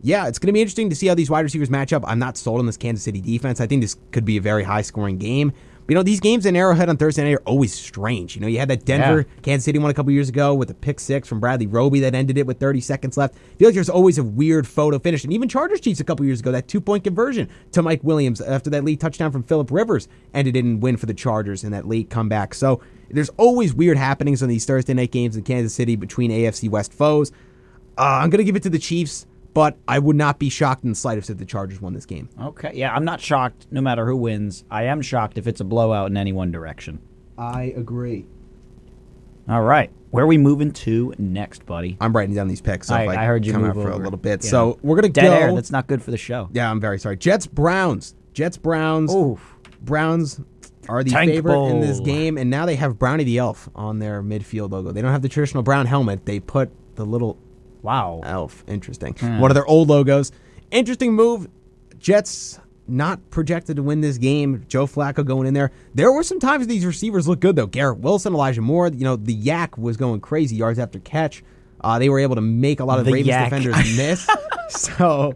yeah, 0.03 0.29
it's 0.29 0.39
going 0.39 0.49
to 0.49 0.53
be 0.53 0.61
interesting 0.61 0.91
to 0.91 0.97
see 0.97 1.07
how 1.07 1.15
these 1.15 1.31
wide 1.31 1.41
receivers 1.41 1.71
match 1.71 1.93
up. 1.93 2.05
I'm 2.07 2.19
not 2.19 2.37
sold 2.37 2.61
on 2.61 2.67
this 2.67 2.77
Kansas 2.77 3.05
City 3.05 3.21
defense. 3.21 3.61
I 3.61 3.67
think 3.67 3.83
this 3.83 3.97
could 4.13 4.25
be 4.25 4.37
a 4.37 4.41
very 4.41 4.63
high 4.63 4.83
scoring 4.83 5.19
game. 5.19 5.53
You 5.89 5.95
know, 5.95 6.03
these 6.03 6.21
games 6.21 6.45
in 6.45 6.55
Arrowhead 6.55 6.91
on 6.91 6.99
Thursday 6.99 7.25
night 7.25 7.33
are 7.35 7.43
always 7.47 7.73
strange. 7.73 8.35
You 8.37 8.43
know, 8.43 8.47
you 8.47 8.59
had 8.59 8.69
that 8.69 8.85
Denver 8.85 9.21
Yeah. 9.27 9.41
Kansas 9.41 9.65
City 9.65 9.79
one 9.79 9.91
a 9.91 9.95
couple 9.95 10.13
years 10.13 10.29
ago 10.29 10.55
with 10.55 10.69
a 10.69 10.75
pick 10.75 11.01
six 11.01 11.27
from 11.27 11.41
Bradley 11.41 11.67
Roby 11.67 12.01
that 12.01 12.15
ended 12.15 12.37
it 12.37 12.47
with 12.47 12.59
30 12.61 12.83
seconds 12.83 13.17
left. 13.17 13.35
I 13.37 13.57
feel 13.57 13.69
like 13.69 13.75
there's 13.75 13.89
always 13.89 14.19
a 14.19 14.23
weird 14.23 14.67
photo 14.67 14.99
finish. 14.99 15.25
And 15.25 15.33
even 15.33 15.49
Chargers 15.49 15.81
Chiefs 15.81 15.99
a 15.99 16.05
couple 16.05 16.27
years 16.27 16.41
ago, 16.41 16.53
that 16.53 16.69
two 16.69 16.83
point 16.83 17.05
conversion 17.05 17.49
to 17.73 17.81
Mike 17.83 18.05
Williams 18.05 18.43
after 18.43 18.69
that 18.69 18.85
late 18.85 19.01
touchdown 19.01 19.33
from 19.33 19.43
Philip 19.45 19.71
Rivers 19.71 20.09
ended 20.35 20.57
in 20.57 20.75
a 20.75 20.77
win 20.77 20.99
for 20.99 21.07
the 21.07 21.15
Chargers 21.15 21.65
in 21.65 21.73
that 21.73 21.89
late 21.89 22.11
comeback. 22.11 22.53
So 22.53 22.83
there's 23.11 23.31
always 23.39 23.73
weird 23.73 23.97
happenings 23.97 24.43
on 24.43 24.51
these 24.51 24.67
Thursday 24.67 24.93
night 24.93 25.11
games 25.11 25.39
in 25.39 25.43
Kansas 25.43 25.73
City 25.73 25.97
between 25.97 26.31
AFC 26.31 26.69
West 26.69 26.93
foes. 26.93 27.33
Uh, 27.97 28.21
I'm 28.23 28.29
going 28.29 28.39
to 28.39 28.45
give 28.45 28.57
it 28.57 28.63
to 28.65 28.71
the 28.71 28.79
Chiefs, 28.79 29.27
but 29.59 29.77
I 29.89 29.99
would 29.99 30.15
not 30.15 30.39
be 30.39 30.51
shocked 30.51 30.85
in 30.85 30.91
the 30.91 30.95
slightest 30.95 31.31
if 31.31 31.39
the 31.39 31.45
Chargers 31.45 31.81
won 31.81 31.93
this 31.93 32.07
game. 32.07 32.29
okay, 32.41 32.71
yeah, 32.75 32.95
I'm 32.95 33.05
not 33.05 33.21
shocked 33.21 33.67
no 33.73 33.81
matter 33.81 34.07
who 34.07 34.17
wins. 34.17 34.63
I 34.71 34.85
am 34.85 35.03
shocked 35.03 35.37
if 35.37 35.49
it's 35.49 35.61
a 35.61 35.65
blowout 35.65 36.09
in 36.13 36.17
any 36.17 36.33
one 36.33 36.53
direction. 36.53 37.01
I 37.37 37.75
agree. 37.77 38.29
All 39.49 39.63
right, 39.63 39.91
where 40.13 40.23
are 40.23 40.29
we 40.29 40.39
moving 40.39 40.71
to 40.85 41.13
next, 41.19 41.67
buddy? 41.67 41.97
I'm 42.01 42.15
writing 42.15 42.37
down 42.37 42.47
these 42.47 42.61
picks. 42.61 42.87
So 42.87 42.95
I- 42.95 43.07
I, 43.07 43.23
I 43.23 43.25
heard 43.27 43.45
you 43.45 43.53
come 43.53 43.63
move 43.63 43.77
out 43.77 43.83
for 43.83 43.91
a 43.91 43.97
little 43.97 44.17
bit. 44.17 44.45
Yeah. 44.45 44.51
So 44.51 44.79
we're 44.83 44.95
gonna 44.95 45.09
Dead 45.09 45.25
go. 45.25 45.33
air. 45.33 45.53
That's 45.53 45.73
not 45.73 45.89
good 45.89 46.05
for 46.05 46.13
the 46.13 46.17
show. 46.19 46.49
yeah, 46.53 46.71
I'm 46.71 46.79
very 46.81 47.01
sorry. 47.01 47.17
Jets 47.17 47.49
Browns. 47.49 48.15
Jets 48.35 48.57
Browns. 48.59 49.13
Oof. 49.13 49.57
Browns 49.81 50.41
are 50.89 51.03
the 51.03 51.11
Tank 51.11 51.33
favorite 51.33 51.67
in 51.71 51.81
this 51.81 51.99
game, 51.99 52.39
and 52.39 52.49
now 52.49 52.65
they 52.65 52.77
have 52.77 52.97
Brownie 52.97 53.25
the 53.25 53.39
Elf 53.39 53.69
on 53.75 53.99
their 53.99 54.23
midfield 54.23 54.71
logo. 54.71 54.93
They 54.93 55.03
don't 55.03 55.11
have 55.11 55.23
the 55.23 55.29
traditional 55.29 55.65
brown 55.65 55.87
helmet. 55.87 56.27
They 56.27 56.39
put 56.39 56.71
the 56.95 57.05
little 57.05 57.37
Wow. 57.89 58.21
elf. 58.25 58.65
Interesting. 58.69 59.15
Hmm. 59.15 59.39
One 59.41 59.51
of 59.51 59.55
their 59.55 59.67
old 59.67 59.89
logos. 59.89 60.31
Interesting 60.71 61.15
move. 61.15 61.49
Jets 61.99 62.61
not 62.87 63.31
projected 63.31 63.77
to 63.77 63.83
win 63.83 64.01
this 64.01 64.19
game. 64.19 64.65
Joe 64.69 64.87
Flacco 64.87 65.25
going 65.25 65.47
in 65.47 65.55
there. 65.55 65.71
There 65.95 66.13
were 66.13 66.23
some 66.23 66.39
times 66.41 66.67
these 66.67 66.87
receivers 66.87 67.27
looked 67.29 67.43
good 67.43 67.57
though. 67.57 67.67
Garrett 67.67 67.99
Wilson, 67.99 68.33
Elijah 68.35 68.63
Moore. 68.63 68.89
You 68.89 69.05
know 69.05 69.17
the 69.17 69.35
YAC 69.37 69.77
was 69.79 69.97
going 69.97 70.21
crazy 70.21 70.57
yards 70.57 70.79
after 70.79 70.99
catch. 70.99 71.43
Uh, 71.81 71.99
they 71.99 72.09
were 72.09 72.19
able 72.19 72.35
to 72.35 72.41
make 72.41 72.81
a 72.81 72.85
lot 72.85 72.99
of 72.99 73.05
The 73.05 73.13
Ravens 73.13 73.29
Yak. 73.29 73.51
defenders 73.51 73.77
miss. 73.97 74.29
so 74.69 75.35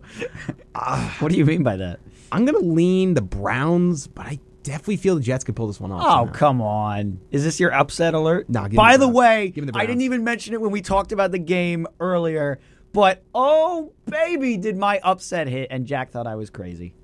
What 1.21 1.31
do 1.31 1.37
you 1.39 1.45
mean 1.45 1.63
by 1.63 1.77
that? 1.77 2.01
I'm 2.31 2.45
gonna 2.45 2.59
lean 2.59 3.15
the 3.15 3.23
Browns, 3.23 4.07
but 4.07 4.27
I 4.27 4.39
definitely 4.63 4.97
feel 4.97 5.15
the 5.17 5.21
Jets 5.21 5.45
could 5.45 5.57
pull 5.57 5.67
this 5.67 5.81
one 5.81 5.93
off. 5.93 6.03
Oh, 6.05 6.09
somehow. 6.27 6.33
come 6.33 6.61
on. 6.63 7.21
Is 7.31 7.45
this 7.45 7.59
your 7.61 7.73
upset 7.75 8.15
alert? 8.15 8.49
Nah, 8.49 8.69
By 8.69 8.97
the 8.97 9.07
the 9.07 9.13
way, 9.13 9.51
the 9.55 9.71
I 9.75 9.87
didn't 9.87 10.03
even 10.03 10.25
mention 10.25 10.55
it 10.55 10.61
when 10.61 10.71
we 10.71 10.81
talked 10.83 11.13
about 11.13 11.31
the 11.33 11.39
game 11.39 11.87
earlier, 12.01 12.59
but 12.93 13.23
oh, 13.35 13.93
baby, 14.07 14.57
did 14.57 14.77
my 14.77 15.01
upset 15.03 15.49
hit, 15.49 15.69
and 15.71 15.87
Jack 15.87 16.11
thought 16.13 16.27
I 16.27 16.35
was 16.37 16.51
crazy. 16.51 16.95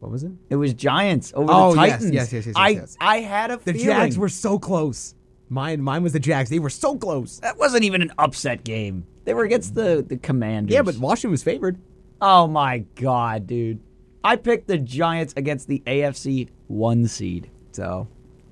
What 0.00 0.10
was 0.10 0.24
it? 0.24 0.32
It 0.50 0.56
was 0.56 0.74
Giants 0.74 1.32
over 1.36 1.52
Oh, 1.52 1.74
the 1.74 1.80
yes, 1.82 1.90
Titans. 1.92 2.12
yes, 2.12 2.32
yes, 2.32 2.46
yes, 2.46 2.46
yes, 2.46 2.54
I, 2.56 2.68
yes. 2.70 2.96
I 3.00 3.16
had 3.20 3.50
a 3.52 3.56
The 3.58 3.72
feeling. 3.72 3.86
Jags 3.86 4.18
were 4.18 4.28
so 4.28 4.58
close. 4.58 5.14
Mine, 5.48 5.80
mine 5.80 6.02
was 6.02 6.12
the 6.12 6.18
Jags. 6.18 6.50
They 6.50 6.58
were 6.58 6.70
so 6.70 6.96
close. 6.96 7.38
That 7.40 7.56
wasn't 7.58 7.84
even 7.84 8.02
an 8.02 8.10
upset 8.18 8.64
game. 8.64 9.06
They 9.24 9.34
were 9.34 9.44
against 9.44 9.74
the, 9.76 10.04
the 10.06 10.16
Commanders. 10.16 10.74
Yeah, 10.74 10.82
but 10.82 10.96
Washington 10.96 11.30
was 11.30 11.44
favored. 11.44 11.78
Oh, 12.20 12.48
my 12.48 12.78
God, 12.96 13.46
dude. 13.46 13.78
I 14.24 14.36
picked 14.36 14.68
the 14.68 14.78
Giants 14.78 15.34
against 15.36 15.68
the 15.68 15.82
AFC 15.86 16.48
one 16.68 17.06
seed. 17.06 17.50
So, 17.72 18.08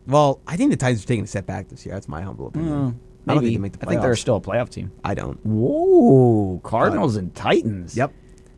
well, 0.07 0.41
I 0.47 0.57
think 0.57 0.71
the 0.71 0.77
Titans 0.77 1.05
are 1.05 1.07
taking 1.07 1.25
a 1.25 1.27
step 1.27 1.47
back 1.47 1.69
this 1.69 1.85
year. 1.87 1.95
That's 1.95 2.09
my 2.09 2.23
humble 2.23 2.49
opinion. 2.49 2.73
Hmm, 2.73 3.31
I 3.31 3.35
don't 3.35 3.43
think 3.43 3.55
they 3.55 3.61
make 3.61 3.73
the 3.73 3.87
I 3.87 3.89
think 3.89 4.03
they're 4.03 4.17
still 4.17 4.37
a 4.37 4.41
playoff 4.41 4.71
team. 4.71 4.93
I 5.05 5.15
don't. 5.15 5.39
Whoa, 5.45 6.61
Cardinals 6.65 7.17
and 7.17 7.35
Titans. 7.35 7.97
Yep. 7.97 8.13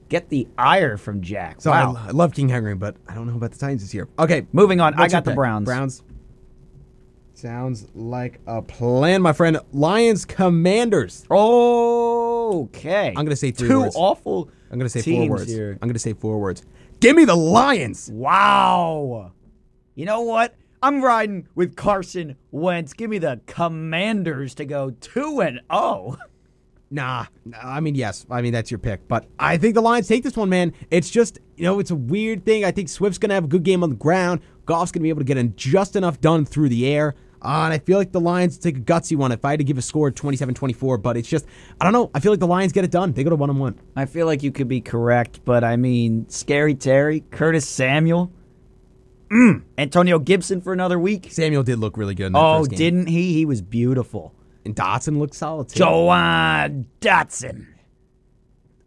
Get 0.09 0.29
the 0.29 0.47
ire 0.59 0.99
from 0.99 1.23
Jack. 1.23 1.63
So 1.63 1.71
wow. 1.71 1.95
I, 1.97 2.09
I 2.09 2.11
love 2.11 2.35
King 2.35 2.49
Henry, 2.49 2.75
but 2.75 2.97
I 3.09 3.15
don't 3.15 3.27
know 3.27 3.37
about 3.37 3.53
the 3.53 3.59
Titans 3.59 3.83
this 3.83 3.95
year. 3.95 4.09
Okay, 4.19 4.47
Moving 4.53 4.81
on, 4.81 4.95
I 4.95 5.09
got 5.09 5.25
the 5.25 5.31
pick? 5.31 5.37
Browns. 5.37 5.65
Browns. 5.65 6.03
Sounds 7.35 7.89
like 7.95 8.41
a 8.47 8.63
plan, 8.63 9.21
my 9.23 9.33
friend. 9.33 9.59
Lions, 9.73 10.25
Commanders. 10.25 11.25
Okay. 11.31 13.09
I'm 13.09 13.25
gonna 13.25 13.35
say 13.35 13.51
three 13.51 13.69
two 13.69 13.81
words. 13.81 13.97
awful. 13.97 14.51
I'm 14.71 14.79
gonna 14.79 14.89
say 14.89 15.03
four 15.03 15.29
words. 15.29 15.51
Here. 15.51 15.79
I'm 15.83 15.89
gonna 15.89 15.99
say 15.99 16.13
four 16.13 16.39
words. 16.39 16.63
Give 17.03 17.17
me 17.17 17.25
the 17.25 17.35
Lions. 17.35 18.09
Wow. 18.13 19.33
You 19.97 20.07
know 20.07 20.21
what? 20.21 20.55
I'm 20.81 21.03
riding 21.03 21.49
with 21.57 21.75
Carson 21.75 22.37
Wentz. 22.53 22.93
Give 22.93 23.11
me 23.11 23.19
the 23.19 23.41
Commanders 23.49 24.55
to 24.55 24.65
go 24.65 24.91
two 25.01 25.41
and 25.41 25.63
oh. 25.69 26.17
Nah, 26.93 27.27
nah, 27.45 27.59
I 27.61 27.81
mean 27.81 27.97
yes, 27.97 28.25
I 28.31 28.41
mean 28.41 28.53
that's 28.53 28.71
your 28.71 28.79
pick, 28.79 29.09
but 29.09 29.27
I 29.37 29.57
think 29.57 29.75
the 29.75 29.83
Lions 29.83 30.07
take 30.07 30.23
this 30.23 30.37
one, 30.37 30.49
man. 30.49 30.75
It's 30.93 31.11
just 31.11 31.41
you 31.57 31.65
know 31.65 31.81
it's 31.81 31.91
a 31.91 31.97
weird 31.97 32.45
thing. 32.45 32.65
I 32.65 32.71
think 32.71 32.89
Swift's 32.89 33.19
gonna 33.19 33.35
have 33.35 33.47
a 33.47 33.49
good 33.49 33.65
game 33.65 33.83
on 33.83 33.91
the 33.91 33.97
ground. 33.97 34.41
Goff's 34.65 34.93
gonna 34.93 35.03
be 35.03 35.09
able 35.09 35.23
to 35.23 35.25
get 35.25 35.37
in 35.37 35.57
just 35.57 35.97
enough 35.97 36.21
done 36.21 36.45
through 36.45 36.69
the 36.69 36.87
air. 36.87 37.17
Uh, 37.45 37.63
and 37.65 37.73
I 37.75 37.79
feel 37.79 37.99
like 37.99 38.13
the 38.13 38.21
Lions 38.21 38.57
take 38.57 38.77
a 38.77 38.81
gutsy 38.81 39.17
one. 39.17 39.33
If 39.33 39.45
I 39.45 39.51
had 39.51 39.59
to 39.59 39.65
give 39.65 39.77
a 39.77 39.83
score, 39.83 40.13
27-24, 40.13 41.03
but 41.03 41.17
it's 41.17 41.29
just 41.29 41.45
I 41.81 41.85
don't 41.85 41.93
know. 41.93 42.11
I 42.15 42.21
feel 42.21 42.31
like 42.31 42.39
the 42.41 42.47
Lions 42.47 42.73
get 42.73 42.85
it 42.85 42.91
done. 42.93 43.13
They 43.13 43.25
go 43.25 43.31
to 43.31 43.37
one 43.37 43.51
on 43.51 43.59
one. 43.59 43.79
I 43.97 44.05
feel 44.05 44.27
like 44.27 44.43
you 44.45 44.53
could 44.53 44.69
be 44.69 44.81
correct, 44.81 45.41
but 45.45 45.65
I 45.65 45.77
mean, 45.77 46.29
Scary 46.29 46.75
Terry, 46.77 47.25
Curtis 47.33 47.67
Samuel, 47.67 48.31
mm, 49.31 49.63
Antonio 49.77 50.19
Gibson 50.21 50.61
for 50.61 50.73
another 50.73 50.99
week. 51.01 51.29
Samuel 51.33 51.65
did 51.65 51.79
look 51.81 51.97
really 51.97 52.15
good. 52.15 52.27
in 52.27 52.33
that 52.35 52.39
Oh, 52.39 52.65
didn't 52.65 53.07
he? 53.09 53.33
He 53.33 53.45
was 53.45 53.61
beautiful. 53.61 54.35
and 54.65 54.77
Dotson 54.77 55.19
looked 55.19 55.35
solid 55.35 55.69
too. 55.69 55.79
Jahan 55.79 56.87
Dotson, 57.01 57.67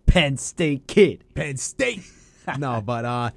Penn 0.05 0.37
State 0.37 0.87
kid. 0.87 1.23
Penn 1.33 1.57
State. 1.57 2.03
no, 2.57 2.79
but 2.81 3.03
uh, 3.05 3.31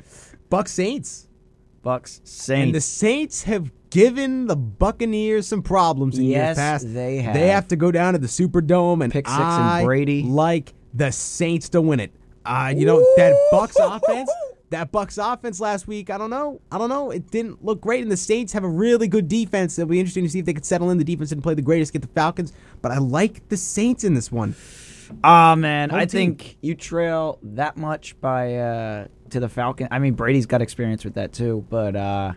Bucks 0.49 0.73
Saints. 0.73 1.27
Bucks 1.83 2.21
Saints. 2.25 2.51
And 2.51 2.75
the. 2.75 2.81
Saints 2.81 3.43
have 3.45 3.71
given 3.91 4.47
the 4.47 4.57
Buccaneers 4.57 5.47
some 5.47 5.63
problems 5.63 6.19
in 6.19 6.25
Yes, 6.25 6.35
years 6.49 6.57
past. 6.57 6.95
they 6.95 7.17
have. 7.23 7.35
They 7.35 7.49
have 7.49 7.69
to 7.69 7.77
go 7.77 7.91
down 7.91 8.13
to 8.15 8.19
the 8.19 8.27
Superdome 8.27 9.03
and 9.03 9.13
Pick 9.13 9.27
six 9.29 9.39
and 9.39 9.85
Brady. 9.85 10.23
like 10.23 10.75
the 10.95 11.11
Saints 11.13 11.69
to 11.71 11.81
win 11.81 12.01
it. 12.01 12.13
Uh, 12.45 12.73
you 12.77 12.87
know 12.87 12.99
that 13.17 13.35
Bucks 13.51 13.77
offense. 13.81 14.31
That 14.71 14.93
Bucks 14.93 15.17
offense 15.17 15.61
last 15.61 15.87
week, 15.89 16.11
I 16.11 16.19
don't 16.19 16.29
know. 16.29 16.61
I 16.71 16.77
don't 16.77 16.91
know. 16.91 17.11
It 17.11 17.31
didn't 17.31 17.65
look 17.65 17.81
great, 17.81 18.03
and 18.03 18.13
the 18.13 18.19
Saints 18.19 18.53
have 18.53 18.65
a 18.65 18.69
really 18.69 19.09
good 19.09 19.27
defense. 19.27 19.79
It'll 19.79 19.89
be 19.89 19.99
interesting 19.99 20.25
to 20.25 20.31
see 20.31 20.41
if 20.41 20.45
they 20.45 20.53
could 20.53 20.67
settle 20.67 20.91
in. 20.91 20.99
The 20.99 21.05
defense 21.05 21.31
didn't 21.31 21.43
play 21.43 21.55
the 21.55 21.63
greatest 21.63 21.91
against 21.95 22.09
the 22.09 22.15
Falcons, 22.15 22.53
but 22.83 22.93
I 22.93 22.99
like 22.99 23.49
the 23.49 23.57
Saints 23.57 24.05
in 24.05 24.13
this 24.15 24.31
one. 24.31 24.55
Ah 25.25 25.55
man, 25.55 25.91
I 25.91 26.01
team. 26.05 26.37
think 26.37 26.59
you 26.61 26.75
trail 26.75 27.39
that 27.43 27.79
much 27.79 28.21
by 28.21 28.57
uh, 28.57 29.07
to 29.31 29.41
the 29.41 29.49
Falcon. 29.49 29.89
I 29.91 29.99
mean, 30.01 30.13
Brady's 30.13 30.45
got 30.45 30.61
experience 30.61 31.03
with 31.03 31.15
that 31.15 31.33
too, 31.33 31.65
but 31.71 31.97
uh, 31.97 32.33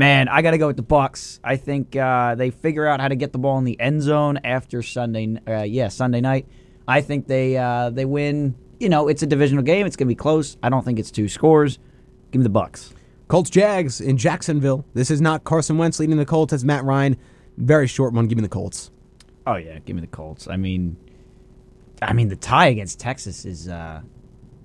man, 0.00 0.28
I 0.28 0.40
got 0.40 0.52
to 0.52 0.58
go 0.58 0.66
with 0.66 0.76
the 0.76 0.82
Bucks. 0.82 1.40
I 1.44 1.56
think 1.56 1.94
uh, 1.94 2.34
they 2.34 2.50
figure 2.50 2.86
out 2.86 3.00
how 3.00 3.08
to 3.08 3.14
get 3.14 3.32
the 3.32 3.38
ball 3.38 3.58
in 3.58 3.64
the 3.64 3.78
end 3.78 4.00
zone 4.00 4.38
after 4.44 4.82
Sunday. 4.82 5.36
Uh, 5.46 5.62
yeah, 5.62 5.88
Sunday 5.88 6.22
night. 6.22 6.46
I 6.88 7.02
think 7.02 7.26
they 7.26 7.58
uh, 7.58 7.90
they 7.90 8.06
win. 8.06 8.56
You 8.80 8.88
know, 8.88 9.08
it's 9.08 9.22
a 9.22 9.26
divisional 9.26 9.62
game. 9.62 9.86
It's 9.86 9.96
gonna 9.96 10.08
be 10.08 10.14
close. 10.14 10.56
I 10.62 10.70
don't 10.70 10.84
think 10.84 10.98
it's 10.98 11.10
two 11.10 11.28
scores. 11.28 11.78
Give 12.30 12.40
me 12.40 12.44
the 12.44 12.48
Bucks. 12.48 12.94
Colts 13.28 13.50
Jags 13.50 14.00
in 14.00 14.16
Jacksonville. 14.16 14.86
This 14.94 15.10
is 15.10 15.20
not 15.20 15.44
Carson 15.44 15.76
Wentz 15.76 16.00
leading 16.00 16.16
the 16.16 16.24
Colts. 16.24 16.54
It's 16.54 16.64
Matt 16.64 16.82
Ryan. 16.82 17.16
Very 17.58 17.86
short 17.86 18.14
one. 18.14 18.26
Give 18.26 18.38
me 18.38 18.42
the 18.42 18.48
Colts. 18.48 18.90
Oh 19.46 19.56
yeah, 19.56 19.80
give 19.80 19.94
me 19.96 20.00
the 20.00 20.08
Colts. 20.08 20.48
I 20.48 20.56
mean, 20.56 20.96
I 22.00 22.14
mean 22.14 22.28
the 22.28 22.36
tie 22.36 22.68
against 22.68 22.98
Texas 22.98 23.44
is, 23.44 23.68
uh, 23.68 24.00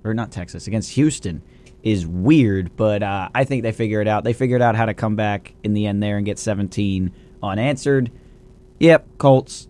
or 0.02 0.14
not 0.14 0.32
Texas 0.32 0.66
against 0.66 0.92
Houston 0.92 1.42
is 1.86 2.04
weird, 2.04 2.74
but 2.76 3.00
uh, 3.04 3.28
I 3.32 3.44
think 3.44 3.62
they 3.62 3.70
figure 3.70 4.00
it 4.00 4.08
out. 4.08 4.24
They 4.24 4.32
figured 4.32 4.60
out 4.60 4.74
how 4.74 4.86
to 4.86 4.92
come 4.92 5.14
back 5.14 5.54
in 5.62 5.72
the 5.72 5.86
end 5.86 6.02
there 6.02 6.16
and 6.16 6.26
get 6.26 6.36
17 6.36 7.12
unanswered. 7.44 8.10
Yep, 8.80 9.06
Colts. 9.18 9.68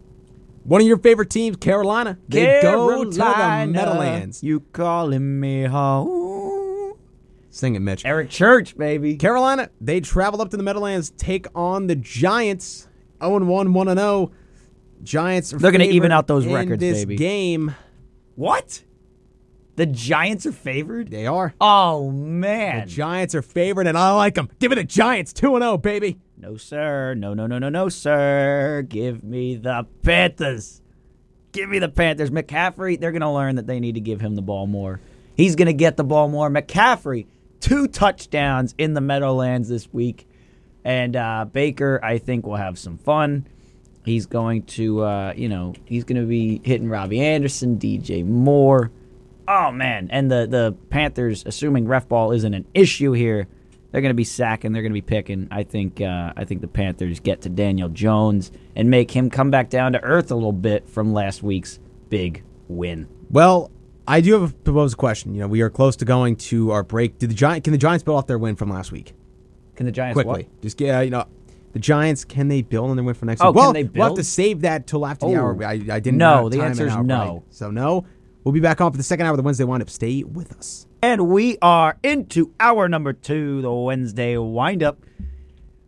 One 0.64 0.80
of 0.80 0.86
your 0.86 0.96
favorite 0.96 1.28
teams, 1.28 1.58
Carolina. 1.58 2.18
They 2.26 2.60
go 2.62 3.04
to 3.04 3.10
the 3.10 3.16
Carolina, 3.22 3.70
Meadowlands. 3.70 4.42
You 4.42 4.60
calling 4.72 5.40
me 5.40 5.64
home? 5.64 6.94
Sing 7.50 7.74
it, 7.74 7.80
Mitch. 7.80 8.06
Eric 8.06 8.30
Church, 8.30 8.78
baby. 8.78 9.16
Carolina, 9.16 9.68
they 9.82 10.00
travel 10.00 10.40
up 10.40 10.50
to 10.52 10.56
the 10.56 10.62
Meadowlands, 10.62 11.10
take 11.10 11.46
on 11.54 11.86
the 11.86 11.96
Giants. 11.96 12.88
0 13.22 13.44
1, 13.44 13.72
1 13.74 13.96
0. 13.96 14.32
Giants 15.02 15.52
are 15.52 15.58
They're 15.58 15.70
gonna 15.70 15.84
even 15.84 16.12
out 16.12 16.26
those 16.26 16.46
records, 16.46 16.80
this 16.80 17.00
baby. 17.04 17.16
game. 17.16 17.74
What? 18.36 18.82
The 19.76 19.86
Giants 19.86 20.46
are 20.46 20.52
favored? 20.52 21.10
They 21.10 21.26
are. 21.26 21.54
Oh 21.60 22.10
man. 22.10 22.86
The. 22.86 22.86
Giants 22.86 23.34
are 23.34 23.42
favored, 23.42 23.86
and 23.86 23.96
I 23.96 24.12
like 24.14 24.34
them. 24.34 24.50
Give 24.58 24.70
me 24.70 24.76
the 24.76 24.84
Giants 24.84 25.32
2 25.34 25.58
0, 25.58 25.78
baby. 25.78 26.18
No, 26.38 26.56
sir. 26.56 27.14
No, 27.14 27.34
no, 27.34 27.46
no, 27.46 27.58
no, 27.58 27.68
no, 27.68 27.88
sir. 27.88 28.84
Give 28.88 29.22
me 29.22 29.56
the 29.56 29.86
Panthers. 30.02 30.80
Give 31.52 31.68
me 31.68 31.78
the 31.78 31.88
Panthers. 31.88 32.30
McCaffrey, 32.30 32.98
they're 32.98 33.12
going 33.12 33.22
to 33.22 33.30
learn 33.30 33.56
that 33.56 33.66
they 33.66 33.80
need 33.80 33.94
to 33.94 34.00
give 34.00 34.20
him 34.20 34.34
the 34.34 34.42
ball 34.42 34.66
more. 34.66 35.00
He's 35.36 35.56
going 35.56 35.66
to 35.66 35.74
get 35.74 35.96
the 35.96 36.04
ball 36.04 36.28
more. 36.28 36.50
McCaffrey, 36.50 37.26
two 37.60 37.86
touchdowns 37.86 38.74
in 38.78 38.94
the 38.94 39.00
Meadowlands 39.00 39.68
this 39.68 39.92
week. 39.92 40.26
And 40.84 41.16
uh, 41.16 41.46
Baker, 41.50 42.00
I 42.02 42.18
think, 42.18 42.46
will 42.46 42.56
have 42.56 42.78
some 42.78 42.96
fun. 42.96 43.46
He's 44.04 44.26
going 44.26 44.62
to, 44.64 45.02
uh, 45.02 45.32
you 45.36 45.48
know, 45.48 45.74
he's 45.84 46.04
going 46.04 46.20
to 46.20 46.26
be 46.26 46.60
hitting 46.64 46.88
Robbie 46.88 47.20
Anderson, 47.20 47.78
DJ 47.78 48.24
Moore. 48.24 48.90
Oh, 49.48 49.70
man. 49.70 50.08
And 50.10 50.30
the, 50.30 50.46
the 50.46 50.76
Panthers, 50.90 51.44
assuming 51.46 51.86
ref 51.86 52.08
ball 52.08 52.32
isn't 52.32 52.52
an 52.54 52.66
issue 52.74 53.12
here, 53.12 53.46
they're 53.92 54.00
going 54.00 54.10
to 54.10 54.14
be 54.14 54.24
sacking. 54.24 54.72
They're 54.72 54.82
going 54.82 54.92
to 54.92 54.94
be 54.94 55.00
picking. 55.00 55.48
I 55.50 55.62
think. 55.62 56.00
Uh, 56.00 56.32
I 56.36 56.44
think 56.44 56.60
the 56.60 56.68
Panthers 56.68 57.20
get 57.20 57.42
to 57.42 57.48
Daniel 57.48 57.88
Jones 57.88 58.50
and 58.74 58.90
make 58.90 59.10
him 59.10 59.30
come 59.30 59.50
back 59.50 59.70
down 59.70 59.92
to 59.92 60.02
earth 60.02 60.30
a 60.30 60.34
little 60.34 60.52
bit 60.52 60.88
from 60.88 61.12
last 61.14 61.42
week's 61.42 61.78
big 62.10 62.42
win. 62.68 63.08
Well, 63.30 63.70
I 64.06 64.20
do 64.20 64.32
have 64.34 64.50
a 64.50 64.52
proposed 64.52 64.96
question. 64.98 65.34
You 65.34 65.40
know, 65.42 65.48
we 65.48 65.62
are 65.62 65.70
close 65.70 65.96
to 65.96 66.04
going 66.04 66.36
to 66.36 66.72
our 66.72 66.82
break. 66.82 67.18
Did 67.18 67.30
the 67.30 67.34
Giant 67.34 67.64
can 67.64 67.72
the 67.72 67.78
Giants 67.78 68.02
build 68.04 68.18
off 68.18 68.26
their 68.26 68.38
win 68.38 68.56
from 68.56 68.68
last 68.70 68.92
week? 68.92 69.14
Can 69.76 69.86
the 69.86 69.92
Giants 69.92 70.14
Quickly. 70.14 70.48
Just 70.62 70.80
yeah, 70.80 71.00
you 71.00 71.10
know, 71.10 71.24
the 71.72 71.78
Giants 71.78 72.24
can 72.24 72.48
they 72.48 72.62
build 72.62 72.90
on 72.90 72.96
their 72.96 73.04
win 73.04 73.14
for 73.14 73.24
next 73.26 73.40
Oh, 73.40 73.46
week? 73.46 73.56
Well, 73.56 73.72
can 73.72 73.82
they 73.86 73.98
we'll 73.98 74.08
have 74.08 74.16
to 74.16 74.24
save 74.24 74.60
that 74.62 74.86
till 74.86 75.06
after 75.06 75.26
the 75.26 75.36
Oh. 75.36 75.40
hour. 75.40 75.64
I, 75.64 75.72
I 75.72 76.00
didn't 76.00 76.16
No, 76.16 76.46
uh, 76.46 76.48
the 76.50 76.60
answer 76.60 76.86
is 76.86 76.96
no. 76.96 77.34
right. 77.34 77.42
So 77.50 77.70
no. 77.70 78.04
We'll 78.46 78.52
be 78.52 78.60
back 78.60 78.80
on 78.80 78.92
for 78.92 78.96
the 78.96 79.02
second 79.02 79.26
hour 79.26 79.32
of 79.32 79.38
the 79.38 79.42
Wednesday 79.42 79.64
windup. 79.64 79.90
Stay 79.90 80.22
with 80.22 80.56
us. 80.56 80.86
And 81.02 81.28
we 81.28 81.58
are 81.60 81.98
into 82.04 82.54
hour 82.60 82.88
number 82.88 83.12
two, 83.12 83.60
the 83.60 83.72
Wednesday 83.72 84.36
windup. 84.36 85.04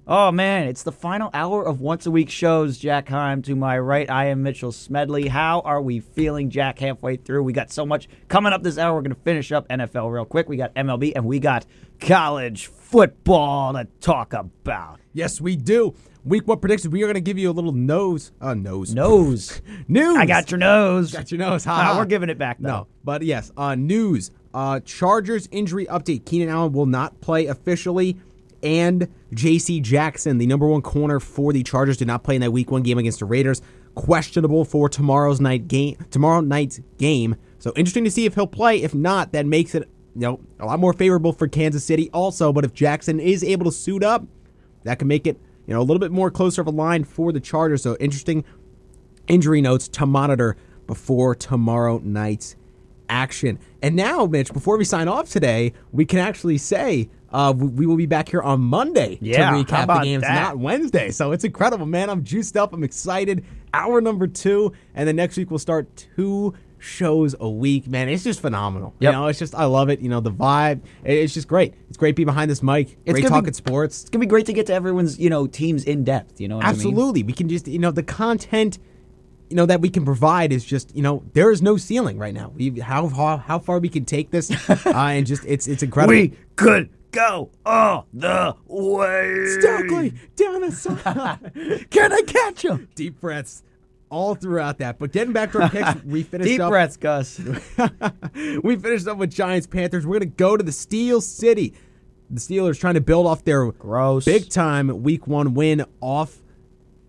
Oh 0.09 0.33
man, 0.33 0.67
it's 0.67 0.83
the 0.83 0.91
final 0.91 1.31
hour 1.33 1.65
of 1.65 1.81
once 1.81 2.05
a 2.07 2.11
week 2.11 2.29
shows. 2.29 2.77
Jack 2.77 3.11
Heim 3.11 3.43
to 3.43 3.55
my 3.55 3.79
right. 3.79 4.11
I 4.11 4.25
am 4.25 4.43
Mitchell 4.43 4.73
Smedley. 4.73 5.29
How 5.29 5.61
are 5.61 5.81
we 5.81 6.01
feeling, 6.01 6.51
Jack? 6.51 6.81
Halfway 6.81 7.15
through, 7.15 7.45
we 7.45 7.53
got 7.53 7.71
so 7.71 7.87
much 7.87 8.09
coming 8.27 8.53
up 8.53 8.65
this 8.65 8.77
hour. 8.77 8.97
We're 8.97 9.03
going 9.03 9.15
to 9.15 9.23
finish 9.23 9.53
up 9.53 9.69
NFL 9.69 10.13
real 10.13 10.25
quick. 10.25 10.49
We 10.49 10.57
got 10.57 10.75
MLB 10.75 11.13
and 11.15 11.27
we 11.27 11.39
got 11.39 11.65
college 12.01 12.67
football 12.67 13.75
to 13.75 13.87
talk 14.01 14.33
about. 14.33 14.99
Yes, 15.13 15.41
we 15.41 15.55
do. 15.55 15.95
Week 16.29 16.47
one 16.47 16.59
predictions. 16.59 16.93
We 16.93 17.03
are 17.03 17.07
going 17.07 17.15
to 17.15 17.23
give 17.23 17.39
you 17.39 17.51
a 17.51 17.53
little 17.53 17.73
nose. 17.73 18.33
Uh, 18.39 18.53
nose. 18.53 18.95
Nose. 18.95 19.63
News. 19.89 20.17
I 20.19 20.27
got 20.27 20.51
your 20.51 20.59
nose. 20.59 21.13
Got 21.13 21.31
your 21.31 21.39
nose. 21.39 21.65
Ha, 21.65 21.95
we're 21.97 22.05
giving 22.05 22.29
it 22.29 22.37
back 22.37 22.59
though. 22.61 22.69
No, 22.69 22.87
but 23.03 23.23
yes, 23.23 23.51
uh, 23.57 23.75
news. 23.75 24.31
Uh, 24.53 24.81
Chargers 24.81 25.49
injury 25.51 25.87
update. 25.87 26.27
Keenan 26.27 26.51
Allen 26.51 26.73
will 26.73 26.87
not 26.87 27.19
play 27.23 27.47
officially, 27.47 28.19
and 28.63 29.09
J.C. 29.33 29.81
Jackson, 29.81 30.37
the 30.37 30.47
number 30.47 30.67
one 30.67 30.83
corner 30.83 31.19
for 31.19 31.55
the 31.55 31.63
Chargers, 31.63 31.97
did 31.97 32.09
not 32.09 32.25
play 32.25 32.35
in 32.35 32.43
that 32.43 32.51
Week 32.51 32.71
One 32.71 32.83
game 32.83 32.99
against 32.99 33.21
the 33.21 33.25
Raiders. 33.25 33.63
Questionable 33.95 34.67
for 34.67 34.91
tomorrow's 34.91 35.41
night 35.41 35.67
game. 35.67 35.97
Tomorrow 36.11 36.41
night's 36.41 36.81
game. 36.99 37.37
So 37.59 37.73
interesting 37.75 38.05
to 38.05 38.11
see 38.11 38.27
if 38.27 38.35
he'll 38.35 38.47
play. 38.47 38.83
If 38.83 38.95
not, 38.95 39.33
that 39.33 39.47
makes 39.47 39.75
it 39.75 39.89
you 40.15 40.21
know 40.21 40.41
a 40.61 40.67
lot 40.67 40.79
more 40.79 40.93
favorable 40.93 41.33
for 41.33 41.49
Kansas 41.49 41.85
City. 41.85 42.11
Also, 42.13 42.53
but 42.53 42.67
if 42.67 42.75
Jackson 42.75 43.19
is 43.19 43.43
able 43.43 43.65
to 43.65 43.73
suit 43.73 44.05
up, 44.05 44.27
that 44.85 44.99
can 44.99 45.09
make 45.09 45.27
it 45.27 45.41
you 45.69 45.75
know 45.75 45.81
a 45.81 45.85
little 45.85 46.01
bit 46.01 46.11
more 46.11 46.31
closer 46.31 46.63
of 46.63 46.67
a 46.67 46.71
line 46.73 47.05
for 47.05 47.31
the 47.31 47.41
Chargers. 47.41 47.83
So 47.83 47.97
interesting 48.01 48.43
injury 49.29 49.61
notes 49.61 49.87
to 49.89 50.07
monitor 50.07 50.57
before 50.87 51.35
tomorrow 51.35 52.01
night's 52.03 52.57
action. 53.11 53.59
And 53.83 53.95
now, 53.95 54.25
Mitch, 54.25 54.53
before 54.53 54.79
we 54.79 54.85
sign 54.85 55.09
off 55.09 55.31
today, 55.31 55.75
we 55.93 56.07
can 56.07 56.19
actually 56.19 56.57
say 56.57 57.11
uh, 57.31 57.53
we, 57.55 57.85
will 57.85 57.97
be 57.97 58.07
back 58.07 58.31
here 58.31 58.41
on 58.41 58.61
Monday 58.61 59.19
Yeah, 59.21 59.51
to 59.51 59.57
recap 59.59 59.87
the 59.87 60.01
games, 60.01 60.23
that? 60.23 60.35
not 60.35 60.59
Wednesday. 60.59 61.11
So 61.11 61.33
it's 61.33 61.45
incredible, 61.45 61.85
man. 61.85 62.09
I'm 62.09 62.25
juiced 62.25 62.57
up. 62.57 62.73
I'm 62.73 62.83
excited. 62.83 63.45
Hour 63.75 64.01
number 64.01 64.27
two, 64.27 64.73
and 64.95 65.07
then 65.07 65.17
next 65.17 65.37
week 65.37 65.51
we'll 65.51 65.59
start 65.59 65.87
two 66.17 66.55
shows 66.79 67.35
a 67.41 67.49
week. 67.49 67.87
Man, 67.89 68.09
it's 68.09 68.25
just 68.25 68.41
phenomenal. 68.41 68.95
Yep. 69.01 69.13
You 69.13 69.19
know, 69.19 69.27
it's 69.27 69.39
just 69.39 69.55
I 69.55 69.65
love 69.65 69.89
it. 69.89 70.01
You 70.01 70.09
know, 70.09 70.21
the 70.21 70.31
vibe. 70.31 70.81
It's 71.05 71.35
just 71.35 71.49
great. 71.49 71.75
It's 71.89 71.97
great 71.97 72.11
to 72.11 72.15
be 72.15 72.25
behind 72.25 72.51
this 72.51 72.63
mic. 72.63 72.97
It's 73.05 73.13
great 73.13 73.23
gonna 73.23 73.23
be- 73.23 73.29
talking 73.29 73.53
sports. 73.55 74.03
It's 74.03 74.11
gonna 74.11 74.21
be 74.21 74.27
great 74.27 74.47
to 74.47 74.53
get 74.53 74.67
to 74.67 74.75
everyone's 74.75 75.19
you 75.19 75.31
know 75.31 75.47
teams 75.47 75.85
in 75.85 76.05
depth. 76.05 76.41
You 76.41 76.49
know 76.49 76.57
what 76.57 76.65
I 76.65 76.69
mean? 76.73 76.77
Absolutely. 76.77 77.23
We 77.23 77.33
can 77.33 77.49
just, 77.49 77.69
you 77.69 77.79
know, 77.79 77.91
the 77.91 78.03
content, 78.03 78.79
you 79.51 79.57
know, 79.57 79.67
that 79.67 79.81
we 79.81 79.91
can 79.91 80.05
provide 80.05 80.53
is 80.53 80.65
just, 80.65 80.95
you 80.95 81.03
know, 81.03 81.23
there 81.33 81.51
is 81.51 81.63
no 81.63 81.77
ceiling 81.77 82.19
right 82.19 82.35
now. 82.35 82.53
We, 82.55 82.81
how, 82.81 83.09
how 83.09 83.37
how 83.39 83.59
far 83.59 83.79
we 83.79 83.89
can 83.89 84.05
take 84.05 84.31
this, 84.31 84.51
uh, 84.71 84.79
and 84.95 85.27
just 85.27 85.45
it's 85.47 85.67
it's 85.67 85.83
incredible. 85.83 86.15
We 86.15 86.33
could 86.57 86.91
go 87.11 87.51
all 87.65 88.07
the 88.13 88.55
way. 88.67 89.47
Stokely 89.61 90.15
down 90.37 90.61
the 90.61 90.73
side. 90.73 91.89
Can 91.91 92.13
I 92.13 92.21
catch 92.27 92.65
him? 92.65 92.89
Deep 92.95 93.21
breaths 93.21 93.63
all 94.11 94.35
throughout 94.35 94.79
that. 94.79 94.99
But 94.99 95.13
getting 95.13 95.33
back 95.33 95.53
to 95.53 95.63
our 95.63 95.71
picks, 95.71 96.03
we 96.05 96.23
finished 96.23 96.49
Deep 96.49 96.61
up. 96.61 96.71
breaths, 96.71 96.97
Gus. 96.97 97.41
we 98.63 98.77
finished 98.77 99.07
up 99.09 99.19
with 99.19 99.31
Giants 99.31 99.67
Panthers. 99.67 100.07
We're 100.07 100.19
gonna 100.21 100.27
go 100.31 100.57
to 100.57 100.63
the 100.65 100.73
Steel 100.73 101.21
City. 101.21 101.75
The 102.31 102.41
Steelers 102.41 102.79
trying 102.79 102.95
to 102.95 103.01
build 103.01 103.27
off 103.27 103.45
their 103.45 103.71
Gross. 103.73 104.25
big 104.27 104.51
time 104.51 105.03
Week 105.03 105.27
One 105.27 105.55
win 105.55 105.85
off, 106.03 106.37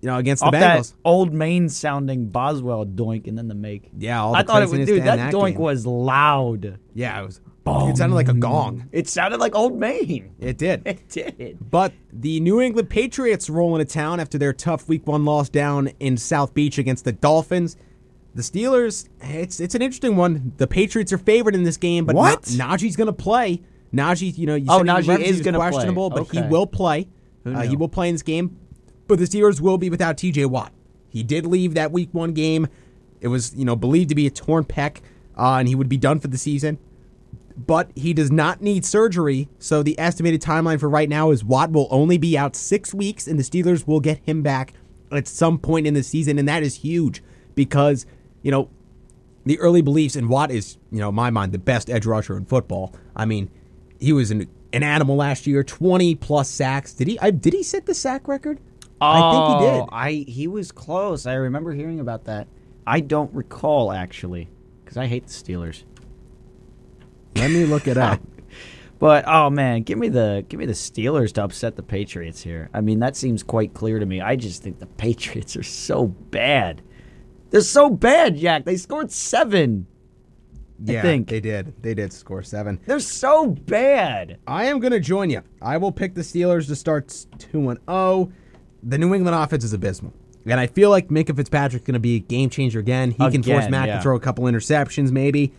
you 0.02 0.08
know, 0.08 0.18
against 0.18 0.42
Off 0.44 0.54
the 0.54 0.60
that 0.60 0.80
Bengals. 0.80 0.94
old 1.04 1.34
Maine 1.34 1.68
sounding 1.68 2.30
Boswell 2.30 2.86
doink 2.86 3.28
and 3.28 3.38
then 3.38 3.50
the 3.50 3.56
make. 3.56 3.90
Yeah, 3.98 4.24
all 4.24 4.34
I 4.36 4.44
thought 4.44 4.64
it 4.64 4.70
was, 4.70 4.88
dude. 4.88 5.04
That, 5.04 5.18
that 5.18 5.34
doink 5.34 5.54
game. 5.54 5.62
was 5.62 5.86
loud. 5.86 6.80
Yeah, 6.94 7.22
it 7.22 7.26
was. 7.26 7.42
It 7.90 7.98
sounded 7.98 8.16
like 8.16 8.28
a 8.30 8.34
gong. 8.34 8.88
It 8.92 9.08
sounded 9.08 9.40
like 9.40 9.56
old 9.56 9.78
Maine. 9.80 10.32
It 10.40 10.58
did. 10.58 10.82
It 10.86 11.10
did. 11.10 11.58
But 11.70 11.94
the 12.12 12.40
New 12.40 12.62
England 12.62 12.90
Patriots 12.90 13.50
roll 13.50 13.76
into 13.76 13.92
town 13.92 14.20
after 14.20 14.38
their 14.38 14.54
tough 14.54 14.88
Week 14.88 15.06
One 15.08 15.26
loss 15.26 15.50
down 15.50 15.88
in 16.00 16.18
South 16.18 16.54
Beach 16.54 16.78
against 16.78 17.06
the 17.06 17.12
Dolphins. 17.12 17.78
The 18.36 18.42
Steelers, 18.44 19.10
it's 19.22 19.60
it's 19.60 19.76
an 19.76 19.82
interesting 19.82 20.16
one. 20.16 20.54
The 20.58 20.68
Patriots 20.68 21.12
are 21.12 21.18
favored 21.18 21.56
in 21.56 21.64
this 21.64 21.78
game, 21.78 22.06
but 22.06 22.16
What? 22.16 22.50
Na- 22.56 22.76
Najee's 22.76 22.96
going 22.96 23.08
to 23.08 23.14
play. 23.14 23.62
Najee, 23.94 24.38
you 24.38 24.46
know, 24.46 24.56
you 24.56 24.68
Oh, 24.70 24.82
Najee 24.82 25.20
is 25.20 25.42
gonna 25.42 25.58
play. 25.58 25.72
questionable, 25.72 26.10
but 26.12 26.30
he 26.32 26.42
will 26.44 26.68
play. 26.68 27.08
Uh, 27.46 27.62
he 27.64 27.76
will 27.76 27.90
play 27.90 28.08
in 28.10 28.14
this 28.14 28.22
game. 28.22 28.56
But 29.08 29.18
the 29.18 29.26
Steelers 29.26 29.60
will 29.60 29.80
be 29.80 29.90
without 29.90 30.18
T.J. 30.18 30.46
Watt. 30.46 30.72
He 31.10 31.24
did 31.24 31.48
leave 31.48 31.74
that 31.74 31.92
Week 31.92 32.10
One 32.12 32.34
game. 32.34 32.68
It 33.20 33.30
was 33.30 33.56
you 33.56 33.66
know 33.66 33.76
believed 33.76 34.10
to 34.10 34.16
be 34.16 34.28
a 34.28 34.30
torn 34.30 34.64
pec, 34.64 34.98
uh, 35.36 35.56
and 35.56 35.68
he 35.68 35.74
would 35.74 35.90
be 35.90 35.98
done 35.98 36.20
for 36.20 36.28
the 36.28 36.38
season. 36.38 36.78
But 37.58 37.92
he 37.96 38.14
does 38.14 38.32
not 38.32 38.62
need 38.62 38.86
surgery. 38.86 39.50
So 39.60 39.84
the 39.84 40.00
estimated 40.00 40.42
timeline 40.42 40.80
for 40.80 40.90
right 40.90 41.10
now 41.10 41.32
is 41.32 41.44
Watt 41.44 41.72
will 41.72 41.88
only 41.92 42.18
be 42.18 42.38
out 42.38 42.56
six 42.56 42.94
weeks, 42.94 43.28
and 43.28 43.38
the 43.38 43.44
Steelers 43.44 43.88
will 43.88 44.00
get 44.00 44.20
him 44.26 44.42
back 44.42 44.74
at 45.12 45.28
some 45.28 45.58
point 45.58 45.88
in 45.88 45.94
the 45.94 46.04
season, 46.04 46.38
and 46.40 46.48
that 46.48 46.64
is 46.64 46.76
huge 46.76 47.24
because 47.56 48.06
you 48.42 48.52
know 48.52 48.70
the 49.46 49.60
early 49.60 49.82
beliefs 49.82 50.16
in 50.16 50.28
Watt 50.28 50.52
is 50.52 50.78
you 50.92 51.00
know 51.00 51.10
in 51.10 51.16
my 51.16 51.30
mind 51.30 51.52
the 51.52 51.60
best 51.60 51.90
edge 51.90 52.06
rusher 52.06 52.38
in 52.38 52.46
football. 52.46 52.94
I 53.16 53.26
mean, 53.26 53.50
he 54.00 54.14
was 54.14 54.32
an 54.32 54.50
an 54.72 54.84
animal 54.84 55.16
last 55.16 55.48
year, 55.48 55.64
twenty 55.64 56.16
plus 56.16 56.50
sacks. 56.50 56.94
Did 56.94 57.08
he? 57.08 57.20
I, 57.20 57.32
did 57.32 57.54
he 57.54 57.64
set 57.64 57.86
the 57.86 57.94
sack 57.94 58.28
record? 58.28 58.60
I 59.02 59.32
think 59.32 59.62
he 59.62 59.66
did. 59.66 59.82
Oh, 59.82 59.90
I 59.92 60.12
he 60.28 60.48
was 60.48 60.72
close. 60.72 61.26
I 61.26 61.34
remember 61.36 61.74
hearing 61.74 62.00
about 62.00 62.26
that. 62.26 62.48
I 62.86 63.00
don't 63.02 63.34
recall 63.34 63.92
actually, 63.92 64.50
because 64.84 64.98
I 64.98 65.08
hate 65.08 65.28
the 65.28 65.34
Steelers. 65.34 65.84
Let 67.36 67.52
me 67.52 67.66
look 67.66 67.88
it 67.88 67.98
up. 67.98 68.22
But 69.00 69.24
oh 69.28 69.50
man, 69.50 69.84
give 69.84 69.98
me 69.98 70.10
the 70.10 70.46
give 70.50 70.60
me 70.60 70.66
the 70.66 70.74
Steelers 70.74 71.32
to 71.36 71.44
upset 71.46 71.78
the 71.78 71.84
Patriots 71.84 72.42
here. 72.42 72.70
I 72.74 72.82
mean, 72.82 73.00
that 73.00 73.16
seems 73.16 73.44
quite 73.44 73.74
clear 73.74 73.98
to 73.98 74.06
me. 74.06 74.20
I 74.20 74.36
just 74.36 74.62
think 74.62 74.80
the 74.80 74.86
Patriots 74.98 75.56
are 75.56 75.64
so 75.64 76.08
bad. 76.08 76.82
They're 77.50 77.62
so 77.62 77.90
bad, 77.90 78.36
Jack. 78.36 78.66
They 78.66 78.76
scored 78.76 79.10
seven. 79.10 79.88
yeah, 80.84 81.02
think. 81.02 81.30
they 81.30 81.40
did. 81.40 81.82
They 81.82 81.94
did 81.94 82.14
score 82.14 82.44
seven. 82.44 82.80
They're 82.86 83.00
so 83.00 83.48
bad. 83.48 84.38
I 84.46 84.66
am 84.66 84.80
going 84.80 84.92
to 84.92 85.00
join 85.00 85.30
you. 85.30 85.42
I 85.62 85.78
will 85.78 85.92
pick 85.92 86.14
the 86.14 86.22
Steelers 86.22 86.68
to 86.68 86.76
start 86.76 87.26
2 87.40 87.70
and 87.70 87.80
0. 87.90 88.32
The 88.84 88.98
New 88.98 89.16
England 89.16 89.36
offense 89.36 89.64
is 89.64 89.74
abysmal. 89.74 90.14
And 90.46 90.60
I 90.60 90.68
feel 90.68 90.90
like 90.90 91.08
Minkah 91.10 91.36
Fitzpatrick's 91.36 91.86
going 91.86 91.94
to 91.94 92.00
be 92.00 92.18
a 92.18 92.20
game 92.20 92.50
changer 92.50 92.80
again. 92.80 93.12
He 93.12 93.18
can 93.18 93.42
force 93.44 93.66
Again, 93.66 93.72
Matt 93.72 93.88
yeah. 93.88 93.96
to 93.98 94.02
throw 94.04 94.16
a 94.16 94.20
couple 94.20 94.46
interceptions, 94.46 95.12
maybe. 95.12 95.52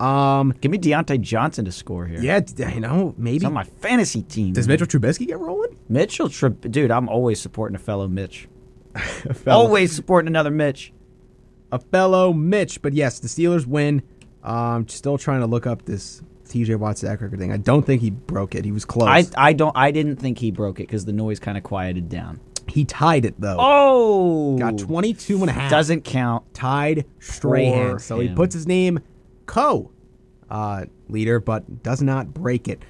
Um, 0.00 0.52
Give 0.60 0.70
me 0.70 0.78
Diontae 0.78 1.20
Johnson 1.20 1.64
to 1.66 1.72
score 1.72 2.06
here. 2.06 2.20
yeah, 2.20 2.40
d- 2.40 2.64
you 2.74 2.80
know, 2.80 3.14
maybe. 3.16 3.34
He's 3.36 3.44
on 3.44 3.52
my 3.52 3.64
fantasy 3.64 4.22
team. 4.22 4.52
Does 4.52 4.66
Mitchell 4.68 4.86
Trubisky 4.86 5.26
get 5.26 5.38
rolling? 5.38 5.78
Mitchell 5.88 6.28
Trib- 6.28 6.70
dude, 6.70 6.90
I'm 6.90 7.08
always 7.08 7.40
supporting 7.40 7.76
a 7.76 7.78
fellow 7.78 8.08
Mitch. 8.08 8.48
A 8.94 8.98
fellow, 9.34 9.64
Always 9.64 9.92
supporting 9.92 10.28
another 10.28 10.50
Mitch. 10.50 10.92
a 11.72 11.78
fellow 11.78 12.32
Mitch. 12.32 12.82
But 12.82 12.92
yes, 12.92 13.18
the 13.20 13.28
Steelers 13.28 13.66
win. 13.66 14.02
Um, 14.42 14.86
still 14.88 15.16
trying 15.18 15.40
to 15.40 15.46
look 15.46 15.66
up 15.66 15.84
this 15.86 16.22
TJ 16.48 16.76
Watt 16.76 16.98
sack 16.98 17.20
record 17.20 17.38
thing. 17.38 17.50
I 17.52 17.56
don't 17.56 17.84
think 17.86 18.02
he 18.02 18.10
broke 18.10 18.54
it. 18.54 18.64
He 18.64 18.72
was 18.72 18.84
close. 18.84 19.08
I 19.08 19.24
I 19.48 19.52
don't 19.54 19.76
I 19.76 19.90
didn't 19.90 20.16
think 20.16 20.38
he 20.38 20.50
broke 20.50 20.78
it 20.80 20.86
because 20.86 21.04
the 21.06 21.12
noise 21.12 21.40
kind 21.40 21.56
of 21.56 21.64
quieted 21.64 22.08
down. 22.08 22.40
he 22.68 22.84
tied 22.84 23.24
it, 23.24 23.34
though. 23.40 23.56
Oh, 23.58 24.58
Got 24.58 24.78
22 24.78 25.40
and 25.40 25.50
a 25.50 25.52
half. 25.52 25.70
Doesn't 25.70 26.02
count. 26.04 26.52
tied 26.54 27.06
straight. 27.20 27.72
For 27.72 27.98
So 27.98 28.20
he 28.20 28.28
him. 28.28 28.34
puts 28.34 28.54
his 28.54 28.66
name 28.66 29.00
co 29.46 29.90
uh, 30.50 30.84
leader, 31.08 31.40
but 31.40 31.82
does 31.82 32.02
not 32.02 32.32
break 32.34 32.68
it. 32.68 32.82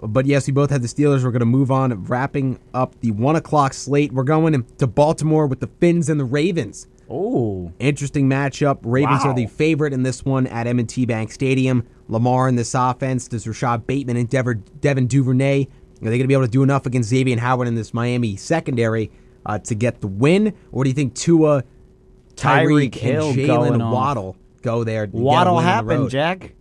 But 0.00 0.26
yes, 0.26 0.46
we 0.46 0.52
both 0.52 0.70
had 0.70 0.82
the 0.82 0.88
Steelers. 0.88 1.24
We're 1.24 1.30
going 1.30 1.40
to 1.40 1.46
move 1.46 1.70
on, 1.70 2.04
wrapping 2.04 2.58
up 2.74 3.00
the 3.00 3.12
one 3.12 3.36
o'clock 3.36 3.72
slate. 3.72 4.12
We're 4.12 4.24
going 4.24 4.64
to 4.78 4.86
Baltimore 4.86 5.46
with 5.46 5.60
the 5.60 5.68
Finns 5.80 6.08
and 6.08 6.20
the 6.20 6.24
Ravens. 6.24 6.88
Oh, 7.08 7.72
Interesting 7.78 8.28
matchup. 8.28 8.78
Ravens 8.82 9.24
Wow. 9.24 9.30
are 9.30 9.34
the 9.34 9.46
favorite 9.46 9.92
in 9.92 10.02
this 10.02 10.24
one 10.24 10.46
at 10.48 10.66
M&T 10.66 11.06
Bank 11.06 11.32
Stadium. 11.32 11.86
Lamar 12.08 12.48
in 12.48 12.56
this 12.56 12.74
offense. 12.74 13.28
Does 13.28 13.46
Rashod 13.46 13.86
Bateman 13.86 14.16
and 14.16 14.28
Dever, 14.28 14.54
Devin 14.54 15.06
Duvernay, 15.06 15.62
are 15.64 16.10
they 16.10 16.18
going 16.18 16.20
to 16.20 16.28
be 16.28 16.34
able 16.34 16.44
to 16.44 16.50
do 16.50 16.62
enough 16.62 16.86
against 16.86 17.10
Xavien 17.12 17.38
Howard 17.38 17.68
in 17.68 17.74
this 17.74 17.94
Miami 17.94 18.36
secondary 18.36 19.10
uh, 19.46 19.58
to 19.60 19.74
get 19.74 20.00
the 20.00 20.06
win? 20.06 20.54
Or 20.72 20.84
do 20.84 20.90
you 20.90 20.94
think 20.94 21.14
Tua, 21.14 21.64
Tyreek 22.36 22.90
Tyreek, 22.90 23.04
and 23.04 23.38
Jaylen. 23.38 23.92
Waddle 23.92 24.36
go 24.64 24.82
there? 24.84 25.04
and 25.04 25.12
get 25.12 25.20
a 25.20 25.22
what'll 25.22 25.58
happen. 25.60 26.08
Jack? 26.08 26.54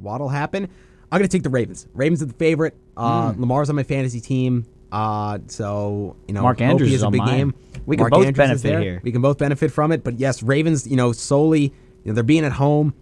What'll 0.00 0.28
happen? 0.28 0.68
I'm 1.10 1.18
going 1.18 1.28
to 1.28 1.34
take 1.36 1.42
the 1.42 1.50
Ravens. 1.50 1.86
Ravens 1.94 2.22
are 2.22 2.26
the 2.26 2.34
favorite. 2.34 2.76
Uh, 2.96 3.32
Hmm. 3.32 3.40
Lamar's 3.40 3.68
on 3.70 3.76
my 3.76 3.82
fantasy 3.82 4.20
team. 4.20 4.66
Uh, 4.92 5.38
so, 5.48 6.16
you 6.28 6.34
know, 6.34 6.42
Mark 6.42 6.60
Andrews 6.60 6.92
is 6.92 7.02
a 7.02 7.10
big 7.10 7.18
mine. 7.18 7.36
game. 7.36 7.54
We 7.86 7.96
can 7.96 8.02
Mark 8.04 8.12
both 8.12 8.26
Andrews 8.26 8.62
benefit 8.62 8.82
here. 8.82 9.00
We 9.02 9.12
can 9.12 9.22
both 9.22 9.38
benefit 9.38 9.70
from 9.72 9.90
it. 9.92 10.04
But 10.04 10.18
yes, 10.20 10.42
Ravens, 10.42 10.86
you 10.86 10.96
know, 10.96 11.12
solely, 11.12 11.62
you 11.62 11.72
know, 12.04 12.12
they're 12.12 12.22
being 12.24 12.44
at 12.44 12.52
home. 12.52 12.94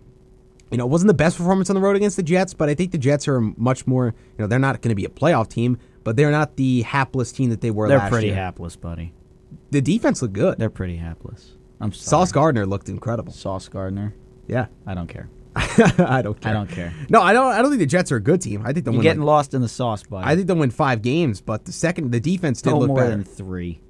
You 0.70 0.78
know, 0.78 0.84
it 0.86 0.90
wasn't 0.90 1.08
the 1.08 1.14
best 1.14 1.36
performance 1.36 1.70
on 1.70 1.74
the 1.76 1.80
road 1.82 1.94
against 1.96 2.16
the 2.16 2.22
Jets, 2.22 2.52
but 2.54 2.68
I 2.68 2.74
think 2.74 2.90
the 2.92 2.98
Jets 2.98 3.28
are 3.28 3.40
much 3.40 3.86
more, 3.86 4.06
you 4.06 4.12
know, 4.38 4.46
they're 4.46 4.58
not 4.58 4.80
going 4.82 4.88
to 4.90 4.94
be 4.94 5.04
a 5.04 5.08
playoff 5.10 5.48
team, 5.48 5.78
but 6.02 6.16
they're 6.16 6.30
not 6.32 6.56
the 6.56 6.82
hapless 6.82 7.30
team 7.32 7.50
that 7.50 7.60
they 7.60 7.70
were 7.70 7.86
last 7.86 7.92
year. 7.92 8.00
They're 8.00 8.10
pretty 8.10 8.26
year. 8.28 8.36
hapless, 8.36 8.76
buddy. 8.76 9.12
The 9.70 9.80
defense 9.80 10.20
looked 10.22 10.34
good. 10.34 10.58
They're 10.58 10.70
pretty 10.70 10.96
hapless. 10.96 11.52
I'm 11.80 11.92
sorry. 11.92 12.08
Sauce 12.08 12.32
Gardner 12.32 12.66
looked 12.66 12.88
incredible. 12.88 13.32
Sauce 13.32 13.68
Gardner. 13.68 14.14
Yeah. 14.46 14.66
I 14.86 14.94
don't 14.94 15.06
care. 15.08 15.28
I 15.56 16.20
don't 16.22 16.40
care. 16.40 16.50
I 16.50 16.52
don't 16.52 16.68
care. 16.68 16.92
No, 17.08 17.22
I 17.22 17.32
don't 17.32 17.52
I 17.52 17.62
don't 17.62 17.70
think 17.70 17.78
the 17.80 17.86
Jets 17.86 18.10
are 18.10 18.16
a 18.16 18.20
good 18.20 18.40
team. 18.40 18.62
I 18.66 18.72
think 18.72 18.84
they'll 18.84 18.94
You're 18.94 19.02
getting 19.02 19.20
like- 19.22 19.26
lost 19.26 19.54
in 19.54 19.62
the 19.62 19.68
sauce, 19.68 20.02
buddy. 20.02 20.26
I 20.26 20.34
think 20.34 20.48
they'll 20.48 20.56
win 20.56 20.70
five 20.70 21.00
games, 21.02 21.40
but 21.40 21.64
the 21.64 21.72
second 21.72 22.10
the 22.10 22.20
defense 22.20 22.60
did 22.60 22.70
no 22.70 22.78
look 22.78 22.88
more 22.88 22.96
better. 22.98 23.10
than 23.10 23.24
three. 23.24 23.80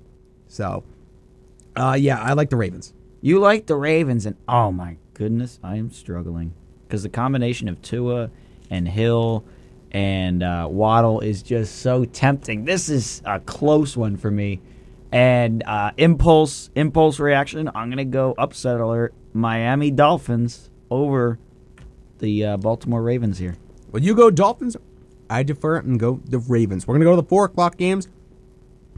So, 0.49 0.85
uh, 1.75 1.97
yeah, 1.99 2.21
I 2.21 2.35
like 2.35 2.51
the 2.51 2.57
Ravens. 2.57 2.93
You 3.23 3.39
like 3.41 3.67
the 3.67 3.77
Ravens, 3.77 4.27
and 4.27 4.37
oh 4.47 4.71
my 4.71 4.99
goodness, 5.15 5.59
I 5.63 5.77
am 5.77 5.91
struggling 5.91 6.53
because 6.87 7.03
the 7.03 7.09
combination 7.09 7.69
of 7.69 7.81
Tua 7.81 8.31
and 8.71 8.87
Hill 8.87 9.45
and 9.91 10.43
uh, 10.43 10.69
Waddle 10.71 11.21
is 11.21 11.43
just 11.43 11.77
so 11.81 12.05
tempting. 12.05 12.67
This 12.67 12.89
is 12.91 13.23
a 13.25 13.41
close 13.41 13.97
one 13.97 14.17
for 14.17 14.31
me. 14.31 14.61
And 15.15 15.63
uh, 15.65 15.93
impulse, 15.97 16.71
impulse 16.75 17.21
reaction. 17.21 17.71
I'm 17.73 17.89
gonna 17.89 18.05
go 18.05 18.35
upset 18.37 18.81
alert. 18.81 19.15
Miami 19.33 19.91
Dolphins 19.93 20.71
over 20.91 21.39
the 22.19 22.45
uh, 22.45 22.57
Baltimore 22.57 23.01
Ravens 23.03 23.39
here. 23.39 23.57
Well, 23.93 24.03
you 24.03 24.15
go 24.17 24.31
Dolphins. 24.31 24.77
I 25.31 25.45
defer 25.45 25.77
and 25.77 26.01
go 26.01 26.21
the 26.25 26.39
Ravens. 26.41 26.87
We're 26.87 26.95
gonna 26.95 27.05
go 27.05 27.15
to 27.15 27.23
the 27.23 27.29
four 27.29 27.45
o'clock 27.45 27.77
games. 27.77 28.09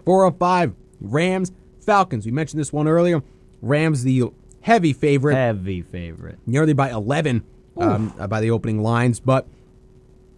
Four 0.07 0.25
of 0.25 0.39
five. 0.39 0.75
Rams, 1.03 1.53
Falcons. 1.81 2.25
We 2.25 2.33
mentioned 2.33 2.61
this 2.61 2.73
one 2.73 2.89
earlier. 2.89 3.23
Rams, 3.61 4.03
the 4.03 4.31
heavy 4.63 4.95
favorite, 4.95 5.35
Heavy 5.35 5.83
favorite. 5.83 6.39
nearly 6.47 6.73
by 6.73 6.91
eleven 6.91 7.45
um, 7.77 8.15
uh, 8.19 8.27
by 8.27 8.41
the 8.41 8.51
opening 8.51 8.83
lines, 8.83 9.21
but 9.21 9.47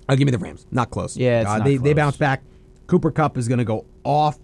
I'll 0.08 0.16
give 0.16 0.26
me 0.26 0.32
the 0.32 0.38
Rams. 0.38 0.66
Not 0.72 0.90
close. 0.90 1.16
Yeah, 1.16 1.42
it's 1.42 1.50
uh, 1.50 1.58
not 1.58 1.64
they 1.64 1.76
they 1.76 1.94
bounce 1.94 2.16
back. 2.16 2.42
Cooper 2.88 3.12
Kupp 3.12 3.36
is 3.38 3.46
gonna 3.46 3.64
go 3.64 3.84
off, 4.02 4.38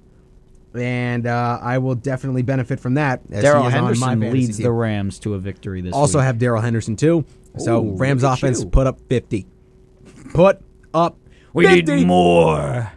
and 0.74 1.26
uh, 1.26 1.58
I 1.62 1.78
will 1.78 1.94
definitely 1.94 2.42
benefit 2.42 2.80
from 2.80 2.94
that. 2.94 3.28
Darrell 3.30 3.64
on 3.64 3.72
my 3.72 3.78
Henderson 3.78 4.20
leads 4.20 4.56
team. 4.56 4.64
the 4.64 4.72
Rams 4.72 5.18
to 5.20 5.34
a 5.34 5.38
victory 5.38 5.80
this 5.80 5.90
week. 5.90 5.96
Also 5.96 6.18
week. 6.18 6.26
have 6.26 6.38
Darrell 6.38 6.62
Henderson 6.62 6.96
too. 6.96 7.24
So 7.58 7.84
Ooh, 7.84 7.96
Rams 7.96 8.22
offense 8.24 8.60
you. 8.62 8.68
put 8.68 8.86
up 8.86 8.98
50. 9.08 9.46
Put 10.32 10.60
up 10.92 11.16
we 11.54 11.66
need 11.66 12.06
more. 12.06 12.92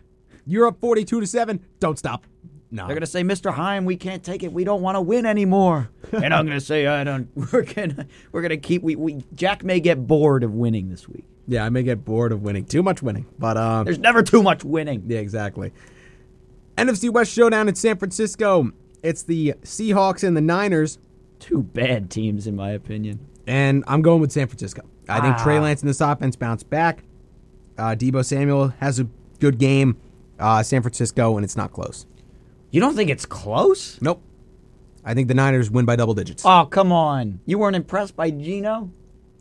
You're 0.46 0.68
up 0.68 0.82
42 0.82 1.22
to 1.22 1.28
7. 1.28 1.64
Don't 1.80 1.98
stop. 1.98 2.26
No. 2.70 2.86
They're 2.86 2.96
gonna 2.96 3.06
say, 3.06 3.24
"Mr. 3.24 3.54
Heim, 3.54 3.86
we 3.86 3.96
can't 3.96 4.22
take 4.22 4.44
it. 4.44 4.52
We 4.52 4.66
don't 4.66 4.82
want 4.82 4.96
to 4.96 5.02
win 5.02 5.26
anymore." 5.26 5.90
and 6.12 6.34
I'm 6.34 6.46
gonna 6.46 6.60
say, 6.60 6.86
"I 6.86 7.06
don't. 7.06 7.30
We're 7.54 7.64
gonna 7.64 8.08
we're 8.34 8.42
gonna 8.42 8.58
keep. 8.58 8.82
We, 8.84 8.98
we 8.98 9.24
Jack 9.34 9.64
may 9.64 9.80
get 9.80 10.06
bored 10.06 10.44
of 10.44 10.54
winning 10.54 10.90
this 10.90 11.08
week. 11.08 11.24
yeah, 11.48 11.64
I 11.64 11.70
may 11.70 11.84
get 11.84 12.04
bored 12.04 12.34
of 12.34 12.42
winning. 12.42 12.66
Too 12.66 12.84
much 12.84 13.02
winning. 13.02 13.26
But 13.40 13.56
um 13.56 13.86
There's 13.86 14.00
never 14.00 14.22
too 14.22 14.44
much 14.44 14.66
winning. 14.66 15.04
yeah, 15.08 15.20
exactly. 15.20 15.72
NFC 16.78 17.10
West 17.10 17.32
showdown 17.32 17.68
in 17.68 17.76
San 17.76 17.98
Francisco. 17.98 18.72
It's 19.04 19.24
the 19.24 19.54
Seahawks 19.64 20.24
and 20.24 20.36
the 20.38 20.42
Niners, 20.42 21.00
Two 21.40 21.62
bad 21.64 22.10
teams, 22.10 22.48
in 22.48 22.56
my 22.56 22.72
opinion. 22.72 23.20
and 23.46 23.84
I'm 23.88 24.02
going 24.02 24.22
with 24.22 24.32
San 24.32 24.48
Francisco. 24.48 24.82
I 25.08 25.22
think 25.22 25.38
Trey 25.38 25.58
Ah. 25.58 25.62
Lance 25.62 25.82
and 25.82 25.90
this 25.90 26.02
offense 26.02 26.36
bounce 26.36 26.64
back. 26.64 27.04
Uh, 27.78 27.96
Deebo 27.96 28.26
Samuel 28.26 28.70
has 28.80 29.00
a 29.00 29.08
good 29.40 29.58
game. 29.60 29.98
Uh, 30.40 30.62
San 30.64 30.82
Francisco, 30.82 31.38
and 31.38 31.44
it's 31.44 31.56
not 31.56 31.72
close. 31.72 32.06
You 32.72 32.82
don't 32.82 32.96
think 32.96 33.10
it's 33.10 33.26
close? 33.26 34.00
Nope. 34.02 34.22
I 35.06 35.14
think 35.14 35.28
the 35.30 35.34
Niners 35.34 35.72
win 35.72 35.86
by 35.86 35.96
double 35.96 36.14
digits. 36.14 36.44
Oh, 36.46 36.66
come 36.70 36.92
on. 36.92 37.40
You 37.46 37.58
weren't 37.60 37.76
impressed 37.76 38.16
by 38.16 38.30
Geno? 38.32 38.90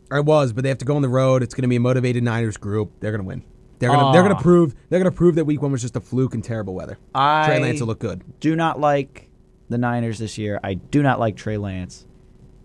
I 0.09 0.21
was, 0.21 0.53
but 0.53 0.63
they 0.63 0.69
have 0.69 0.77
to 0.77 0.85
go 0.85 0.95
on 0.95 1.01
the 1.01 1.09
road. 1.09 1.43
It's 1.43 1.53
going 1.53 1.63
to 1.63 1.67
be 1.67 1.75
a 1.75 1.79
motivated 1.81 2.23
Niners 2.23 2.55
group. 2.57 2.91
They're 3.01 3.11
going 3.11 3.21
to 3.23 3.27
win. 3.27 3.43
They're 3.79 3.89
going 3.89 3.99
to 4.05 4.11
they're 4.13 4.23
going 4.23 4.35
Ah. 4.35 4.41
prove 4.41 4.75
they're 4.89 5.03
to 5.03 5.11
prove 5.11 5.35
that 5.35 5.45
Week 5.45 5.61
One 5.61 5.71
was 5.71 5.81
just 5.81 5.95
a 5.95 6.01
fluke 6.01 6.33
and 6.33 6.43
terrible 6.43 6.73
weather. 6.73 6.97
I 7.13 7.45
Trey 7.45 7.59
Lance 7.61 7.79
will 7.79 7.87
look 7.87 7.99
good. 7.99 8.23
do 8.39 8.55
not 8.55 8.79
like 8.79 9.29
the 9.69 9.77
Niners 9.77 10.17
this 10.19 10.37
year. 10.37 10.59
I 10.63 10.75
do 10.75 11.03
not 11.03 11.19
like 11.19 11.35
Trey 11.35 11.57
Lance, 11.57 12.05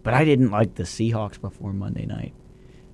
but 0.02 0.14
I 0.14 0.24
didn't 0.24 0.50
like 0.50 0.74
the 0.76 0.84
Seahawks 0.84 1.40
before 1.40 1.72
Monday 1.72 2.06
night. 2.06 2.32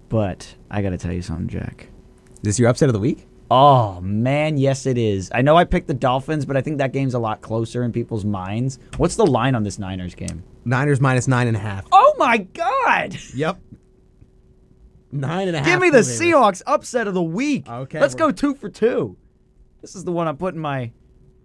But 0.09 0.55
I 0.71 0.83
got 0.83 0.91
to 0.91 0.99
tell 0.99 1.12
you 1.12 1.23
something, 1.23 1.49
Jack. 1.49 1.89
Is 2.37 2.41
this 2.43 2.59
your 2.59 2.69
upset 2.69 2.89
of 2.89 2.93
the 2.95 2.99
week? 3.01 3.27
Oh 3.51 4.01
man, 4.03 4.59
yes 4.59 4.85
it 4.85 4.99
is. 4.99 5.31
I 5.35 5.41
know 5.43 5.57
I 5.57 5.64
picked 5.64 5.87
the 5.87 5.95
Dolphins, 5.95 6.45
but 6.45 6.57
I 6.57 6.61
think 6.61 6.79
that 6.79 6.93
game's 6.93 7.14
a 7.14 7.19
lot 7.19 7.41
closer 7.41 7.83
in 7.83 7.93
people's 7.93 8.25
minds. 8.25 8.79
What's 8.99 9.16
the 9.16 9.27
line 9.27 9.55
on 9.55 9.62
this 9.62 9.79
Niners 9.79 10.14
game? 10.14 10.43
Niners 10.66 11.01
minus 11.01 11.27
nine 11.29 11.47
and 11.47 11.57
a 11.57 11.61
half. 11.61 11.87
Oh 11.93 12.14
my 12.19 12.39
god! 12.39 13.16
Yep. 13.35 13.59
Nine 15.11 15.48
and 15.48 15.56
a 15.56 15.61
half. 15.61 15.66
Give 15.68 15.80
me 15.80 15.90
the. 15.90 15.98
Seahawks 15.98 16.62
upset 16.66 17.06
of 17.06 17.14
the 17.14 17.22
week. 17.22 17.68
Okay, 17.68 18.00
Let's 18.00 18.14
go 18.14 18.30
two 18.30 18.54
for 18.54 18.68
two. 18.68 19.16
This 19.80 19.94
is 19.94 20.04
the 20.04 20.12
one 20.12 20.28
I'm 20.28 20.36
putting 20.36 20.61
my 20.61 20.92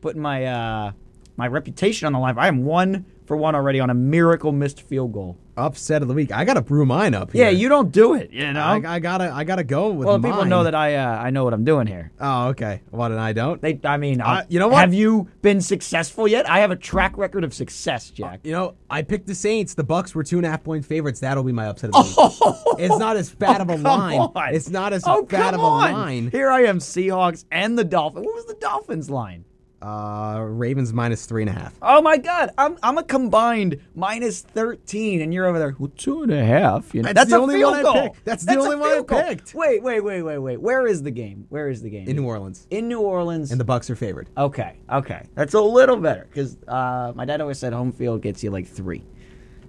putting 0.01 0.21
my 0.21 0.45
uh 0.45 0.91
my 1.37 1.47
reputation 1.47 2.05
on 2.07 2.13
the 2.13 2.19
line. 2.19 2.37
I 2.37 2.47
am 2.47 2.63
one 2.65 3.05
for 3.25 3.37
one 3.37 3.55
already 3.55 3.79
on 3.79 3.89
a 3.89 3.93
miracle 3.93 4.51
missed 4.51 4.81
field 4.81 5.13
goal. 5.13 5.37
Upset 5.57 6.01
of 6.01 6.07
the 6.07 6.13
week. 6.13 6.31
I 6.31 6.45
got 6.45 6.55
to 6.55 6.61
brew 6.61 6.85
mine 6.85 7.13
up. 7.13 7.31
Here. 7.31 7.45
Yeah, 7.45 7.49
you 7.51 7.69
don't 7.69 7.91
do 7.91 8.13
it. 8.15 8.31
You 8.31 8.51
know. 8.53 8.61
I, 8.61 8.81
I 8.95 8.99
gotta, 8.99 9.31
I 9.31 9.43
gotta 9.43 9.63
go 9.63 9.89
with. 9.91 10.07
well, 10.07 10.19
people 10.19 10.45
know 10.45 10.63
that 10.63 10.75
I 10.75 10.95
uh, 10.95 11.07
I 11.17 11.29
know 11.29 11.43
what 11.43 11.53
I'm 11.53 11.63
doing 11.63 11.87
here. 11.87 12.11
Oh, 12.19 12.47
okay. 12.49 12.81
What 12.91 13.11
and 13.11 13.19
I 13.19 13.33
don't. 13.33 13.61
They, 13.61 13.79
I 13.83 13.97
mean, 13.97 14.21
Uh, 14.21 14.25
uh, 14.25 14.43
you 14.49 14.59
know 14.59 14.67
what? 14.67 14.79
Have 14.79 14.93
you 14.93 15.27
been 15.41 15.61
successful 15.61 16.27
yet? 16.27 16.49
I 16.49 16.59
have 16.59 16.71
a 16.71 16.75
track 16.75 17.17
record 17.17 17.43
of 17.43 17.53
success, 17.53 18.09
Jack. 18.09 18.41
You 18.43 18.51
know, 18.51 18.75
I 18.89 19.01
picked 19.01 19.27
the 19.27 19.35
Saints. 19.35 19.73
The 19.73 19.83
Bucks 19.83 20.13
were 20.15 20.23
two 20.23 20.37
and 20.37 20.45
a 20.45 20.49
half 20.49 20.63
point 20.63 20.85
favorites. 20.85 21.19
That'll 21.19 21.43
be 21.43 21.51
my 21.51 21.67
upset 21.67 21.91
of 21.93 22.03
the 22.03 22.55
week. 22.75 22.79
it's 22.79 22.97
not 22.97 23.15
as 23.17 23.29
bad 23.35 23.61
of 23.61 23.69
a 23.69 23.73
Oh, 23.73 23.77
line. 23.77 24.19
on. 24.19 24.53
It's 24.55 24.69
not 24.69 24.93
as 24.93 25.03
oh, 25.05 25.23
bad 25.23 25.53
of 25.53 25.59
a 25.59 25.63
on. 25.63 25.91
line. 25.93 26.31
Here 26.31 26.49
I 26.49 26.61
am, 26.65 26.79
Seahawks 26.79 27.45
and 27.51 27.77
the 27.77 27.83
Dolphins. 27.83 28.25
What 28.25 28.35
was 28.35 28.45
the 28.45 28.55
Dolphins 28.55 29.09
line? 29.09 29.45
Uh, 29.83 30.39
Ravens 30.39 30.93
minus 30.93 31.25
three 31.25 31.41
and 31.41 31.49
a 31.49 31.53
half. 31.53 31.73
Oh 31.81 32.01
my 32.01 32.17
God, 32.17 32.51
I'm 32.57 32.77
I'm 32.81 32.97
a 32.97 33.03
combined 33.03 33.81
minus 33.95 34.41
thirteen, 34.41 35.19
and 35.21 35.33
you're 35.33 35.45
over 35.45 35.59
there 35.59 35.75
with 35.77 35.95
two 35.97 36.23
and 36.23 36.31
a 36.31 36.45
half. 36.45 36.95
You 36.95 37.01
know, 37.01 37.11
That's 37.11 37.29
the 37.29 37.35
only 37.37 37.61
one 37.63 37.85
I 37.85 38.01
picked. 38.01 38.23
That's 38.23 38.45
the 38.45 38.55
only 38.57 38.77
one 38.77 38.91
I 38.91 39.01
picked. 39.33 39.53
Wait, 39.53 39.83
wait, 39.83 39.99
wait, 39.99 40.21
wait, 40.21 40.37
wait. 40.37 40.61
Where 40.61 40.87
is 40.87 41.03
the 41.03 41.11
game? 41.11 41.45
Where 41.49 41.67
is 41.67 41.81
the 41.81 41.89
game? 41.89 42.07
In 42.07 42.15
New 42.15 42.25
Orleans, 42.25 42.65
In 42.69 42.87
New 42.87 43.01
Orleans. 43.01 43.51
and 43.51 43.59
the 43.59 43.65
Bucks 43.65 43.89
are 43.89 43.95
favored. 43.97 44.29
okay, 44.37 44.77
okay, 44.89 45.27
that's 45.35 45.53
a 45.53 45.61
little 45.61 45.97
better 45.97 46.27
because 46.29 46.57
uh, 46.67 47.11
my 47.13 47.25
dad 47.25 47.41
always 47.41 47.59
said 47.59 47.73
home 47.73 47.91
field 47.91 48.21
gets 48.21 48.41
you 48.41 48.51
like 48.51 48.67
three. 48.67 49.03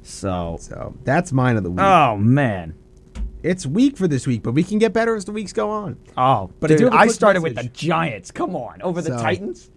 So, 0.03 0.59
So 0.61 0.95
that's 1.03 1.33
mine 1.33 1.57
of 1.57 1.65
the 1.65 1.71
week. 1.71 1.81
oh 1.81 2.17
man, 2.17 2.75
it's 3.43 3.67
weak 3.67 3.97
for 3.97 4.07
this 4.07 4.27
week, 4.27 4.43
but 4.43 4.53
we 4.53 4.63
can 4.63 4.79
get 4.79 4.93
better 4.93 5.17
as 5.17 5.25
the 5.25 5.33
weeks 5.33 5.53
go 5.53 5.71
on. 5.71 5.97
oh, 6.17 6.51
But 6.61 6.71
I 6.71 6.75
dude, 6.75 6.79
do 6.79 6.85
have 6.85 6.95
a 6.95 6.99
I 6.99 7.07
started 7.09 7.43
with 7.43 7.57
the. 7.57 7.65
Giants. 7.65 8.31
Come 8.31 8.55
on, 8.55 8.81
over 8.83 9.01
the 9.03 9.17
So, 9.17 9.23
Titans. 9.23 9.71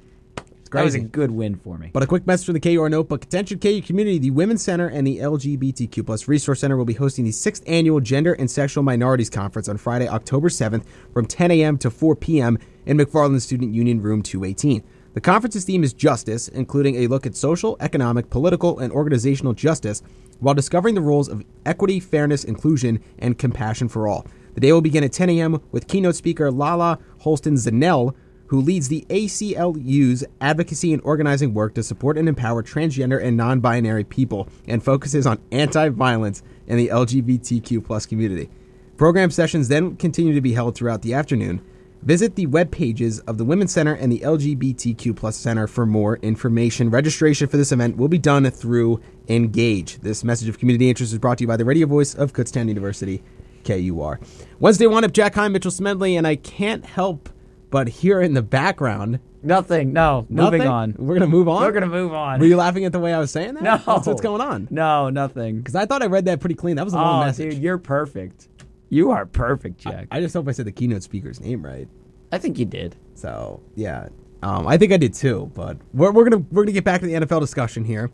That 0.70 0.84
was 0.84 0.96
a 0.96 1.00
good 1.00 1.32
win 1.32 1.56
for 1.56 1.78
me. 1.78 1.90
But 1.94 2.04
a 2.04 2.08
quick 2.08 2.28
message 2.28 2.46
from 2.46 2.54
the 2.54 2.60
KUR 2.60 2.90
Notebook. 2.90 3.24
Attention 3.24 3.60
KU 3.60 3.82
community, 3.82 4.20
the 4.20 4.32
Women's 4.32 4.64
Center 4.64 4.88
and 4.88 5.06
the 5.06 5.18
LGBTQ 5.18 6.06
plus 6.06 6.28
Resource 6.28 6.60
Center 6.60 6.78
will 6.78 6.86
be 6.86 6.94
hosting 6.94 7.26
the 7.26 7.32
sixth 7.32 7.64
annual 7.68 8.00
Gender 8.00 8.34
and 8.34 8.50
Sexual 8.50 8.84
Minorities 8.84 9.30
Conference 9.30 9.68
on 9.68 9.78
Friday, 9.78 10.08
October 10.08 10.50
7th 10.50 10.86
from 11.14 11.26
10 11.26 11.52
a.m. 11.52 11.78
to 11.78 11.90
4 11.90 12.16
p.m. 12.16 12.58
in 12.86 12.98
McFarland 12.98 13.42
Student 13.42 13.74
Union 13.74 14.02
Room 14.02 14.22
218. 14.22 14.84
The 15.14 15.22
conference's 15.22 15.66
theme 15.66 15.84
is 15.84 15.94
justice, 15.94 16.48
including 16.48 16.96
a 16.98 17.08
look 17.08 17.26
at 17.26 17.36
social, 17.36 17.76
economic, 17.80 18.30
political, 18.30 18.78
and 18.78 18.94
organizational 18.94 19.54
justice 19.54 20.04
while 20.40 20.54
discovering 20.54 20.94
the 20.94 21.02
roles 21.02 21.28
of 21.28 21.44
equity, 21.66 22.00
fairness, 22.00 22.44
inclusion, 22.44 23.04
and 23.18 23.38
compassion 23.38 23.88
for 23.88 24.08
all. 24.08 24.28
The 24.54 24.62
day 24.62 24.72
will 24.72 24.82
begin 24.82 25.04
at 25.04 25.14
10 25.14 25.30
a.m. 25.32 25.62
with 25.72 25.88
keynote 25.88 26.16
speaker 26.16 26.52
Lala 26.52 27.00
Holston 27.22 27.56
Zannell, 27.56 28.16
who 28.48 28.62
leads 28.62 28.88
the 28.88 29.06
ACLU's 29.10 30.24
advocacy 30.42 30.94
and 30.94 31.02
organizing 31.04 31.54
work 31.54 31.74
to 31.76 31.84
support 31.84 32.18
and 32.18 32.28
empower 32.28 32.64
transgender 32.64 33.22
and 33.24 33.38
non-binary 33.38 34.04
people 34.04 34.48
and 34.68 34.84
focuses 34.84 35.28
on 35.28 35.40
anti-violence 35.52 36.44
in 36.68 36.78
the 36.78 36.88
LGBTQ 36.88 37.84
plus 37.84 38.06
community. 38.06 38.50
Program 38.98 39.30
sessions 39.30 39.68
then 39.68 39.96
continue 39.96 40.34
to 40.34 40.42
be 40.42 40.54
held 40.54 40.76
throughout 40.76 41.02
the 41.02 41.14
afternoon. 41.14 41.62
Visit 42.04 42.36
the 42.36 42.46
web 42.46 42.72
pages 42.72 43.20
of 43.22 43.38
the 43.38 43.44
Women's 43.44 43.72
Center 43.72 43.94
and 43.94 44.12
the 44.12 44.20
LGBTQ 44.20 45.16
plus 45.16 45.36
Center 45.36 45.68
for 45.68 45.86
more 45.86 46.18
information. 46.18 46.90
Registration 46.90 47.48
for 47.48 47.58
this 47.58 47.72
event 47.72 47.98
will 47.98 48.08
be 48.08 48.18
done 48.18 48.50
through 48.50 49.02
Engage. 49.28 50.00
This 50.00 50.24
message 50.24 50.48
of 50.48 50.60
community 50.60 50.90
interest 50.90 51.12
is 51.12 51.20
brought 51.20 51.40
to 51.40 51.44
you 51.44 51.48
by 51.48 51.58
the 51.58 51.66
radio 51.66 51.86
voice 51.86 52.14
of 52.14 52.34
Kutztown 52.34 52.68
University, 52.70 53.24
KUR. 53.66 54.20
Wednesday 54.60 54.88
Windup 54.88 55.12
Jack 55.12 55.36
Heim, 55.36 55.52
Mitchell 55.52 55.72
Smedley, 55.72 56.16
and 56.16 56.26
I 56.26 56.38
can't 56.38 56.86
help 56.86 57.30
but 57.70 57.88
here 57.88 58.22
in 58.22 58.34
the 58.34 58.42
background. 58.42 59.20
Nothing. 59.44 59.94
No. 59.94 60.26
Moving 60.30 60.60
Nothing? 60.60 60.68
on. 60.68 60.96
We're 60.98 61.14
gonna 61.16 61.28
move 61.28 61.48
on. 61.48 61.62
We're 61.62 61.72
gonna 61.72 61.86
move 61.88 62.14
on. 62.14 62.40
Were 62.40 62.46
you 62.46 62.58
laughing 62.58 62.86
at 62.86 62.92
the 62.92 63.00
way 63.00 63.14
I 63.14 63.20
was 63.20 63.32
saying 63.32 63.54
that? 63.56 63.64
No. 63.64 63.78
What's, 63.78 64.08
what's 64.08 64.22
going 64.22 64.42
on? 64.42 64.68
No, 64.72 65.10
nothing. 65.10 65.58
Because 65.60 65.76
I 65.76 65.86
thought 65.86 66.02
I 66.02 66.08
read 66.08 66.26
that 66.26 66.40
pretty 66.40 66.56
clean. 66.56 66.76
That 66.76 66.86
was 66.86 66.94
a 66.94 66.98
long 66.98 67.22
Oh, 67.22 67.26
message. 67.26 67.54
dude, 67.54 67.62
you're 67.64 67.78
perfect. 67.78 68.48
You 68.90 69.12
are 69.12 69.26
perfect, 69.26 69.80
Jack. 69.80 70.08
I, 70.12 70.18
I 70.18 70.22
just 70.22 70.34
hope 70.34 70.48
I 70.48 70.52
said 70.52 70.66
the 70.66 70.72
keynote 70.72 71.04
speaker's 71.04 71.40
name 71.40 71.64
right. 71.64 71.88
I 72.32 72.38
think 72.40 72.58
you 72.58 72.66
did. 72.66 72.96
So 73.14 73.62
yeah, 73.76 74.08
um, 74.44 74.68
I 74.68 74.78
think 74.78 74.92
I 74.92 74.98
did 74.98 75.14
too. 75.14 75.52
But 75.54 75.78
we're, 75.94 76.12
we're 76.12 76.28
gonna 76.30 76.44
we're 76.52 76.64
gonna 76.64 76.72
get 76.74 76.84
back 76.84 77.02
to 77.02 77.08
the 77.08 77.14
NFL 77.14 77.40
discussion 77.42 77.86
here. 77.86 78.10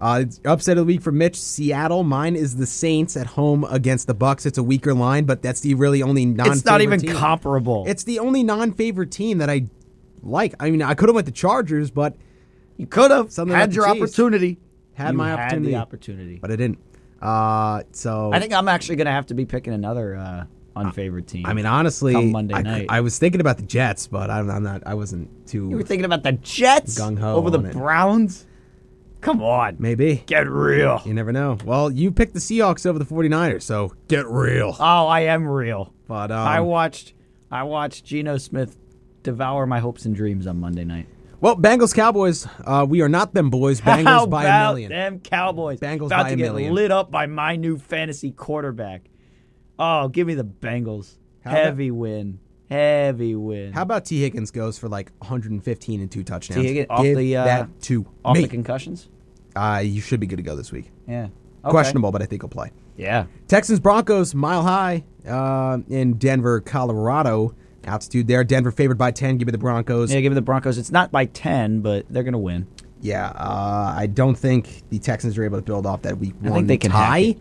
Uh, 0.00 0.24
upset 0.44 0.78
of 0.78 0.82
the 0.86 0.92
week 0.92 1.02
for 1.02 1.10
Mitch, 1.10 1.34
Seattle. 1.34 2.04
Mine 2.04 2.36
is 2.36 2.56
the 2.56 2.66
Saints 2.66 3.16
at 3.16 3.26
home 3.26 3.64
against 3.64 4.06
the 4.06 4.14
Bucs. 4.14 4.46
It's 4.46 4.56
a 4.58 4.62
weaker 4.62 4.94
line, 4.94 5.24
but 5.24 5.42
that's 5.42 5.60
the 5.60 5.74
really 5.74 6.02
only 6.04 6.24
non. 6.24 6.52
It's 6.52 6.64
not 6.64 6.80
even 6.82 7.00
comparable. 7.04 7.84
It's 7.88 8.04
the 8.04 8.20
only 8.20 8.44
non-favorite 8.44 9.10
team 9.10 9.38
that 9.38 9.50
I 9.50 9.66
like. 10.22 10.54
I 10.60 10.70
mean, 10.70 10.82
I 10.82 10.94
could 10.94 11.08
have 11.08 11.16
went 11.16 11.26
the 11.26 11.32
Chargers, 11.32 11.90
but 11.90 12.16
you 12.76 12.86
could 12.86 13.10
have 13.10 13.34
had 13.34 13.48
about 13.48 13.72
your 13.72 13.86
Chiefs. 13.86 13.96
opportunity. 14.02 14.58
Had 14.94 15.12
You 15.12 15.18
my 15.18 15.30
had 15.30 15.38
opportunity. 15.40 15.70
the 15.72 15.76
opportunity. 15.78 16.38
but 16.40 16.52
I 16.52 16.56
didn't. 16.56 16.78
Uh, 17.20 17.82
so 17.90 18.32
I 18.32 18.38
think 18.38 18.52
I'm 18.52 18.68
actually 18.68 18.96
gonna 18.96 19.10
have 19.10 19.26
to 19.26 19.34
be 19.34 19.44
picking 19.46 19.72
another 19.72 20.14
uh, 20.14 20.44
unfavored 20.76 21.26
team. 21.26 21.44
I 21.46 21.54
mean, 21.54 21.66
honestly, 21.66 22.12
Come 22.12 22.30
Monday 22.30 22.54
I, 22.54 22.62
night. 22.62 22.86
I 22.88 23.00
was 23.00 23.18
thinking 23.18 23.40
about 23.40 23.56
the 23.56 23.64
Jets, 23.64 24.06
but 24.06 24.30
I'm, 24.30 24.48
I'm 24.48 24.62
not. 24.62 24.84
I 24.86 24.94
wasn't 24.94 25.46
too. 25.48 25.68
you 25.70 25.76
were 25.76 25.82
thinking 25.82 26.04
about 26.04 26.22
the 26.22 26.32
Jets 26.32 26.96
Gung-ho 26.98 27.34
over 27.34 27.50
the 27.50 27.58
on 27.58 27.66
it. 27.66 27.72
Come 29.20 29.42
on, 29.42 29.76
maybe. 29.78 30.22
get 30.26 30.48
real. 30.48 31.02
You 31.04 31.12
never 31.14 31.32
know. 31.32 31.58
Well, 31.64 31.90
you 31.90 32.10
picked 32.12 32.34
the 32.34 32.38
Seahawks 32.40 32.86
over 32.86 32.98
the 32.98 33.04
49ers, 33.04 33.62
so 33.62 33.92
get 34.08 34.26
real. 34.26 34.76
Oh, 34.78 35.06
I 35.06 35.20
am 35.20 35.46
real. 35.46 35.92
But 36.06 36.30
um, 36.30 36.38
I 36.46 36.60
watched. 36.60 37.14
I 37.50 37.62
watched 37.64 38.04
Geno 38.04 38.36
Smith 38.38 38.76
devour 39.22 39.66
my 39.66 39.80
hopes 39.80 40.04
and 40.04 40.14
dreams 40.14 40.46
on 40.46 40.60
Monday 40.60 40.84
night. 40.84 41.06
well, 41.40 41.56
Bengals 41.56 41.94
Cowboys. 41.94 42.46
Uh, 42.64 42.86
we 42.88 43.00
are 43.00 43.08
not 43.08 43.34
them 43.34 43.50
boys. 43.50 43.80
Bengals 43.82 44.04
How 44.04 44.26
by 44.26 44.44
a 44.44 44.68
million. 44.68 44.90
them 44.90 45.20
Cowboys? 45.20 45.80
Bengals 45.80 46.06
about 46.06 46.24
by 46.24 46.28
to 46.28 46.34
a 46.34 46.36
get 46.36 46.52
million. 46.52 46.74
lit 46.74 46.90
up 46.92 47.10
by 47.10 47.26
my 47.26 47.56
new 47.56 47.76
fantasy 47.78 48.30
quarterback. 48.30 49.02
Oh, 49.78 50.08
give 50.08 50.26
me 50.26 50.34
the 50.34 50.44
Bengals. 50.44 51.16
How 51.44 51.50
about- 51.50 51.64
Heavy 51.64 51.90
win. 51.90 52.38
Heavy 52.70 53.34
win. 53.34 53.72
How 53.72 53.82
about 53.82 54.04
Tee 54.04 54.20
Higgins 54.20 54.50
goes 54.50 54.78
for 54.78 54.88
like 54.88 55.10
115 55.18 56.00
and 56.00 56.10
two 56.10 56.22
touchdowns? 56.22 56.60
Tee 56.60 56.66
Higgins 56.68 56.86
off 56.90 57.02
Give 57.02 57.16
the, 57.16 57.36
uh, 57.36 57.44
that 57.44 57.80
to 57.82 58.06
off 58.24 58.36
me. 58.36 58.42
the 58.42 58.48
concussions? 58.48 59.08
uh, 59.56 59.80
you 59.84 60.00
should 60.00 60.20
be 60.20 60.26
good 60.26 60.36
to 60.36 60.42
go 60.42 60.54
this 60.54 60.70
week. 60.70 60.90
Yeah. 61.06 61.28
Okay. 61.64 61.70
Questionable, 61.70 62.12
but 62.12 62.22
I 62.22 62.26
think 62.26 62.42
he'll 62.42 62.48
play. 62.48 62.70
Yeah. 62.96 63.26
Texans 63.48 63.80
Broncos 63.80 64.34
mile 64.34 64.62
high 64.62 65.04
uh, 65.26 65.78
in 65.88 66.14
Denver, 66.14 66.60
Colorado. 66.60 67.54
Altitude 67.84 68.28
there. 68.28 68.44
Denver 68.44 68.70
favored 68.70 68.98
by 68.98 69.10
10. 69.10 69.38
Give 69.38 69.46
me 69.46 69.52
the 69.52 69.58
Broncos. 69.58 70.12
Yeah, 70.12 70.20
give 70.20 70.30
me 70.30 70.34
the 70.34 70.42
Broncos. 70.42 70.78
It's 70.78 70.92
not 70.92 71.10
by 71.10 71.24
10, 71.24 71.80
but 71.80 72.04
they're 72.10 72.22
going 72.22 72.32
to 72.32 72.38
win. 72.38 72.66
Yeah, 73.00 73.28
uh, 73.28 73.94
I 73.96 74.08
don't 74.08 74.36
think 74.36 74.82
the 74.90 74.98
Texans 74.98 75.38
are 75.38 75.44
able 75.44 75.58
to 75.58 75.62
build 75.62 75.86
off 75.86 76.02
that 76.02 76.18
week 76.18 76.34
I 76.44 76.50
one 76.50 76.66
think 76.66 76.68
they 76.68 76.76
can 76.78 76.90
tie. 76.90 77.36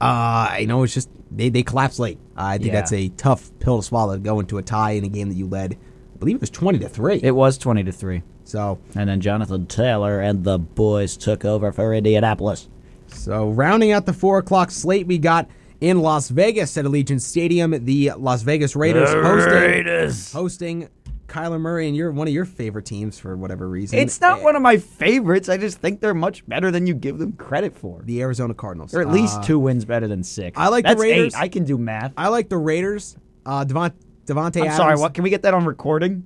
Uh, 0.00 0.48
I 0.52 0.64
know 0.68 0.82
it's 0.84 0.94
just 0.94 1.08
they 1.30 1.48
they 1.48 1.62
collapse 1.62 1.98
late. 1.98 2.18
I 2.36 2.58
think 2.58 2.68
Yeah. 2.68 2.74
that's 2.80 2.92
a 2.92 3.08
tough 3.10 3.50
pill 3.58 3.78
to 3.80 3.82
swallow 3.86 4.14
to 4.14 4.20
go 4.20 4.38
into 4.40 4.58
a 4.58 4.62
tie 4.62 4.92
in 4.92 5.04
a 5.04 5.08
game 5.08 5.28
that 5.28 5.34
you 5.34 5.46
led. 5.46 5.74
I 6.14 6.18
believe 6.18 6.36
it 6.36 6.40
was 6.40 6.50
twenty 6.50 6.78
to 6.80 6.88
three. 6.88 7.20
It 7.22 7.32
was 7.32 7.58
20 7.58 7.84
to 7.84 7.92
3. 7.92 8.22
so 8.44 8.78
And 8.96 9.08
then 9.08 9.20
Jonathan 9.20 9.66
Taylor 9.66 10.20
and 10.20 10.42
the 10.44 10.58
boys 10.58 11.16
took 11.16 11.44
over 11.44 11.70
for 11.72 11.92
Indianapolis. 11.94 12.68
so 13.08 13.50
rounding 13.50 13.92
out 13.92 14.06
the 14.06 14.12
four 14.12 14.38
o'clock 14.38 14.70
slate, 14.70 15.06
we 15.06 15.18
got 15.18 15.48
in 15.80 16.00
Las 16.00 16.28
Vegas 16.28 16.76
at 16.76 16.84
Allegiant 16.84 17.20
Stadium 17.20 17.70
the 17.84 18.10
Las 18.18 18.42
Vegas 18.42 18.74
Raiders 18.74 19.10
hosting 19.10 19.52
Raiders. 19.52 20.32
hosting 20.32 20.88
Kyler 21.28 21.60
Murray 21.60 21.86
and 21.86 21.96
you're 21.96 22.10
one 22.10 22.26
of 22.26 22.34
your 22.34 22.44
favorite 22.44 22.86
teams 22.86 23.18
for 23.18 23.36
whatever 23.36 23.68
reason. 23.68 23.98
It's 23.98 24.20
not 24.20 24.40
Eh, 24.40 24.42
one 24.44 24.56
of 24.56 24.62
my 24.62 24.78
favorites. 24.78 25.48
I 25.48 25.56
just 25.58 25.78
think 25.78 26.00
they're 26.00 26.14
much 26.14 26.46
better 26.48 26.70
than 26.70 26.86
you 26.86 26.94
give 26.94 27.18
them 27.18 27.32
credit 27.32 27.76
for. 27.76 28.02
the 28.04 28.20
Arizona 28.22 28.54
Cardinals. 28.54 28.90
They're 28.92 29.02
at 29.02 29.10
least 29.10 29.38
Uh, 29.38 29.42
two 29.42 29.58
wins 29.58 29.84
better 29.84 30.08
than 30.08 30.22
six. 30.24 30.58
I 30.58 30.68
like 30.68 30.86
the 30.86 30.96
Raiders. 30.96 31.34
Eight. 31.34 31.40
I 31.40 31.48
can 31.48 31.64
do 31.64 31.76
math. 31.78 32.12
I 32.16 32.28
like 32.28 32.48
the 32.48 32.56
Raiders. 32.58 33.16
Uh, 33.46 33.64
Devont, 33.64 33.92
Davante 34.26 34.56
I'm 34.56 34.62
Adams. 34.64 34.76
sorry. 34.76 34.96
What? 34.96 35.14
Can 35.14 35.22
we 35.24 35.30
get 35.30 35.42
that 35.42 35.54
on 35.54 35.64
recording? 35.64 36.24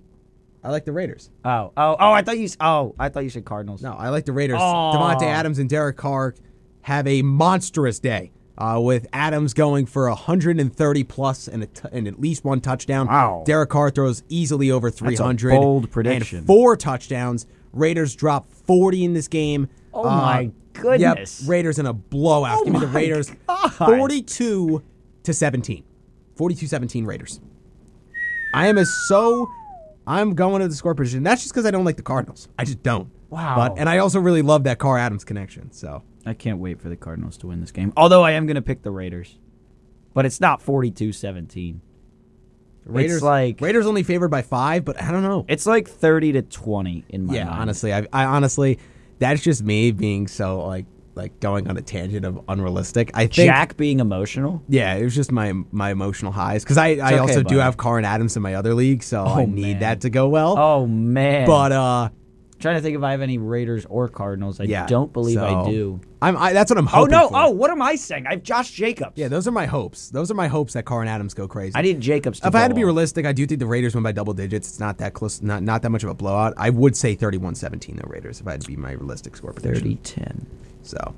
I 0.65 0.71
like 0.71 0.85
the 0.85 0.93
Raiders. 0.93 1.29
Oh, 1.45 1.73
oh, 1.77 1.97
oh! 1.99 2.13
I 2.13 2.23
thought 2.23 2.39
you. 2.39 2.49
Oh, 2.61 2.95
I 2.97 3.09
thought 3.09 3.25
you 3.25 3.31
said 3.31 3.45
Cardinals. 3.45 3.83
No, 3.83 3.95
I 3.95 4.11
like 4.11 4.25
the 4.27 4.33
Raiders. 4.33 4.59
Oh. 4.61 4.93
Davante 4.95 5.25
Adams 5.25 5.59
and 5.59 5.69
Derek 5.69 5.97
Carr 5.97 6.35
have 6.83 7.07
a 7.09 7.23
monstrous 7.23 7.99
day. 7.99 8.31
Uh, 8.59 8.79
with 8.79 9.07
Adams 9.15 9.55
going 9.55 9.87
for 9.87 10.07
130 10.09 11.05
plus 11.05 11.49
and, 11.49 11.63
a 11.63 11.67
t- 11.67 11.89
and 11.91 12.07
at 12.07 12.21
least 12.21 12.45
one 12.45 12.61
touchdown. 12.61 13.07
Wow. 13.07 13.43
Derek 13.47 13.71
Carr 13.71 13.91
throws 13.91 14.23
easily 14.29 14.71
over 14.71 14.91
300. 14.91 15.51
bold 15.53 15.85
and 15.85 15.93
prediction. 15.93 16.45
four 16.45 16.77
touchdowns. 16.77 17.47
Raiders 17.73 18.15
drop 18.15 18.53
40 18.53 19.05
in 19.05 19.15
this 19.15 19.27
game. 19.27 19.69
Oh 19.95 20.05
Uh, 20.05 20.17
my 20.17 20.51
goodness. 20.75 21.41
Yep, 21.41 21.49
Raiders 21.51 21.79
in 21.79 21.87
a 21.87 21.95
blowout. 21.95 22.59
Oh 22.61 22.65
Give 22.65 22.75
me 22.75 22.81
the 22.81 22.87
Raiders 22.89 23.33
God. 23.47 23.71
42 23.73 24.83
to 25.23 25.33
17. 25.33 25.83
42-17 26.37 27.07
Raiders. 27.07 27.41
I 28.55 28.67
am 28.67 28.77
as 28.77 28.91
so 29.09 29.49
I'm 30.07 30.35
going 30.35 30.61
to 30.61 30.69
the 30.69 30.75
score 30.75 30.95
position. 30.95 31.23
That's 31.23 31.43
just 31.43 31.55
because 31.55 31.65
I 31.65 31.71
don't 31.71 31.85
like 31.87 31.97
the 31.97 32.03
Cardinals. 32.03 32.49
I 32.59 32.65
just 32.65 32.83
don't. 32.83 33.11
Wow. 33.31 33.55
But 33.57 33.79
and 33.79 33.89
I 33.89 33.99
also 33.99 34.21
really 34.21 34.43
love 34.43 34.65
that 34.65 34.79
Carr 34.79 34.99
Adams 34.99 35.25
connection. 35.25 35.73
So 35.73 36.03
I 36.25 36.35
can't 36.35 36.59
wait 36.59 36.81
for 36.81 36.89
the 36.89 36.97
Cardinals 36.97 37.37
to 37.39 37.49
win 37.49 37.61
this 37.61 37.73
game. 37.73 37.93
Although 37.97 38.23
I 38.23 38.33
am 38.33 38.47
going 38.47 38.55
to 38.57 38.62
pick 38.62 38.83
the 38.83 38.91
Raiders, 38.91 39.39
but 40.14 40.25
it's 40.25 40.41
not 40.41 40.61
42-17. 40.64 41.81
Raiders 42.85 43.23
like- 43.23 43.61
Raiders 43.61 43.87
only 43.87 44.03
favored 44.03 44.29
by 44.31 44.43
five, 44.43 44.85
but 44.85 45.01
I 45.01 45.11
don't 45.12 45.23
know. 45.23 45.45
It's 45.49 45.66
like 45.66 45.89
30 45.89 46.33
to 46.33 46.43
20 46.43 47.05
in 47.11 47.27
my 47.27 47.35
yeah, 47.35 47.45
mind. 47.45 47.61
honestly, 47.61 47.95
I, 47.95 48.07
I 48.12 48.25
honestly, 48.25 48.79
that's 49.18 49.41
just 49.43 49.62
me 49.62 49.93
being 49.93 50.27
so 50.29 50.66
like 50.66 50.87
like 51.14 51.39
going 51.41 51.68
on 51.68 51.77
a 51.77 51.83
tangent 51.83 52.25
of 52.25 52.41
unrealistic. 52.49 53.11
I 53.14 53.27
think 53.27 53.47
Jack 53.47 53.77
being 53.77 54.01
emotional. 54.01 54.62
Yeah, 54.68 54.95
it 54.95 55.05
was 55.05 55.14
just 55.14 55.31
my 55.31 55.53
my 55.70 55.91
emotional 55.91 56.33
highs 56.33 56.64
because 56.64 56.79
I, 56.79 56.87
I 56.95 57.07
okay, 57.12 57.18
also 57.18 57.37
do 57.43 57.57
buddy. 57.57 57.59
have 57.61 57.77
Carn 57.77 58.05
Adams 58.05 58.35
in 58.37 58.43
my 58.43 58.55
other 58.55 58.75
league, 58.75 59.03
so 59.03 59.23
I 59.25 59.43
Oh, 59.43 59.47
need 59.47 59.62
man. 59.73 59.81
that 59.81 60.01
to 60.01 60.11
go 60.11 60.29
well. 60.29 60.59
Oh 60.59 60.87
man! 60.87 61.47
But 61.47 61.70
uh, 61.73 62.09
trying 62.63 62.77
to 62.77 62.81
think 62.81 62.97
if 62.97 63.03
I 63.03 63.11
have 63.11 63.21
any 63.21 63.37
Raiders 63.39 63.85
or 63.87 64.09
Cardinals. 64.09 64.61
I 64.61 64.65
yeah, 64.65 64.87
don't 64.87 65.13
believe 65.13 65.39
I 65.39 65.65
so 65.65 65.71
do. 65.71 66.01
I'm 66.23 66.37
I, 66.37 66.53
that's 66.53 66.71
what 66.71 66.79
I'm 66.79 66.87
hoping. 66.87 67.15
Oh 67.15 67.19
hoping. 67.19 67.35
no! 67.35 67.41
for. 67.41 67.47
Oh, 67.49 67.51
what 67.51 67.71
am 67.71 67.83
I 67.83 67.97
saying? 67.97 68.27
I 68.27 68.31
have 68.31 68.43
Josh 68.43 68.71
Jacobs. 68.71 69.13
yeah, 69.17 69.29
those 69.29 69.47
are 69.47 69.53
my 69.53 69.67
hopes. 69.67 70.09
Those 70.11 70.31
are 70.31 70.35
my 70.35 70.49
hopes 70.49 70.73
that 70.73 70.85
Carn 70.85 71.09
Adams 71.09 71.35
go 71.35 71.47
crazy. 71.47 71.73
I 71.75 71.83
need 71.83 72.01
Jacobs. 72.01 72.41
To 72.41 72.47
if 72.47 72.55
I 72.55 72.61
had 72.61 72.69
to 72.69 72.75
go 72.75 72.77
be 72.77 72.83
off. 72.85 72.87
realistic, 72.87 73.27
I 73.27 73.33
do 73.33 73.47
think 73.47 73.59
the 73.59 73.67
Raiders 73.67 73.95
win 73.95 74.03
by 74.03 74.13
double 74.13 74.33
digits. 74.33 74.69
It's 74.69 74.81
not 74.81 74.99
that 74.99 75.13
close, 75.13 75.43
not 75.43 75.63
not 75.63 75.83
that 75.83 75.91
much 75.91 76.05
of 76.05 76.11
a 76.11 76.15
blowout. 76.15 76.55
I 76.57 76.71
would 76.71 76.97
say 76.97 77.17
31-17 77.17 77.97
though 77.97 78.09
Raiders 78.09 78.41
if 78.41 78.47
I 78.47 78.53
had 78.53 78.61
to 78.61 78.69
be 78.69 78.77
my 78.77 78.93
realistic 78.93 79.37
score 79.37 79.53
prediction. 79.53 79.99
30-10. 79.99 80.45
So, 80.85 81.15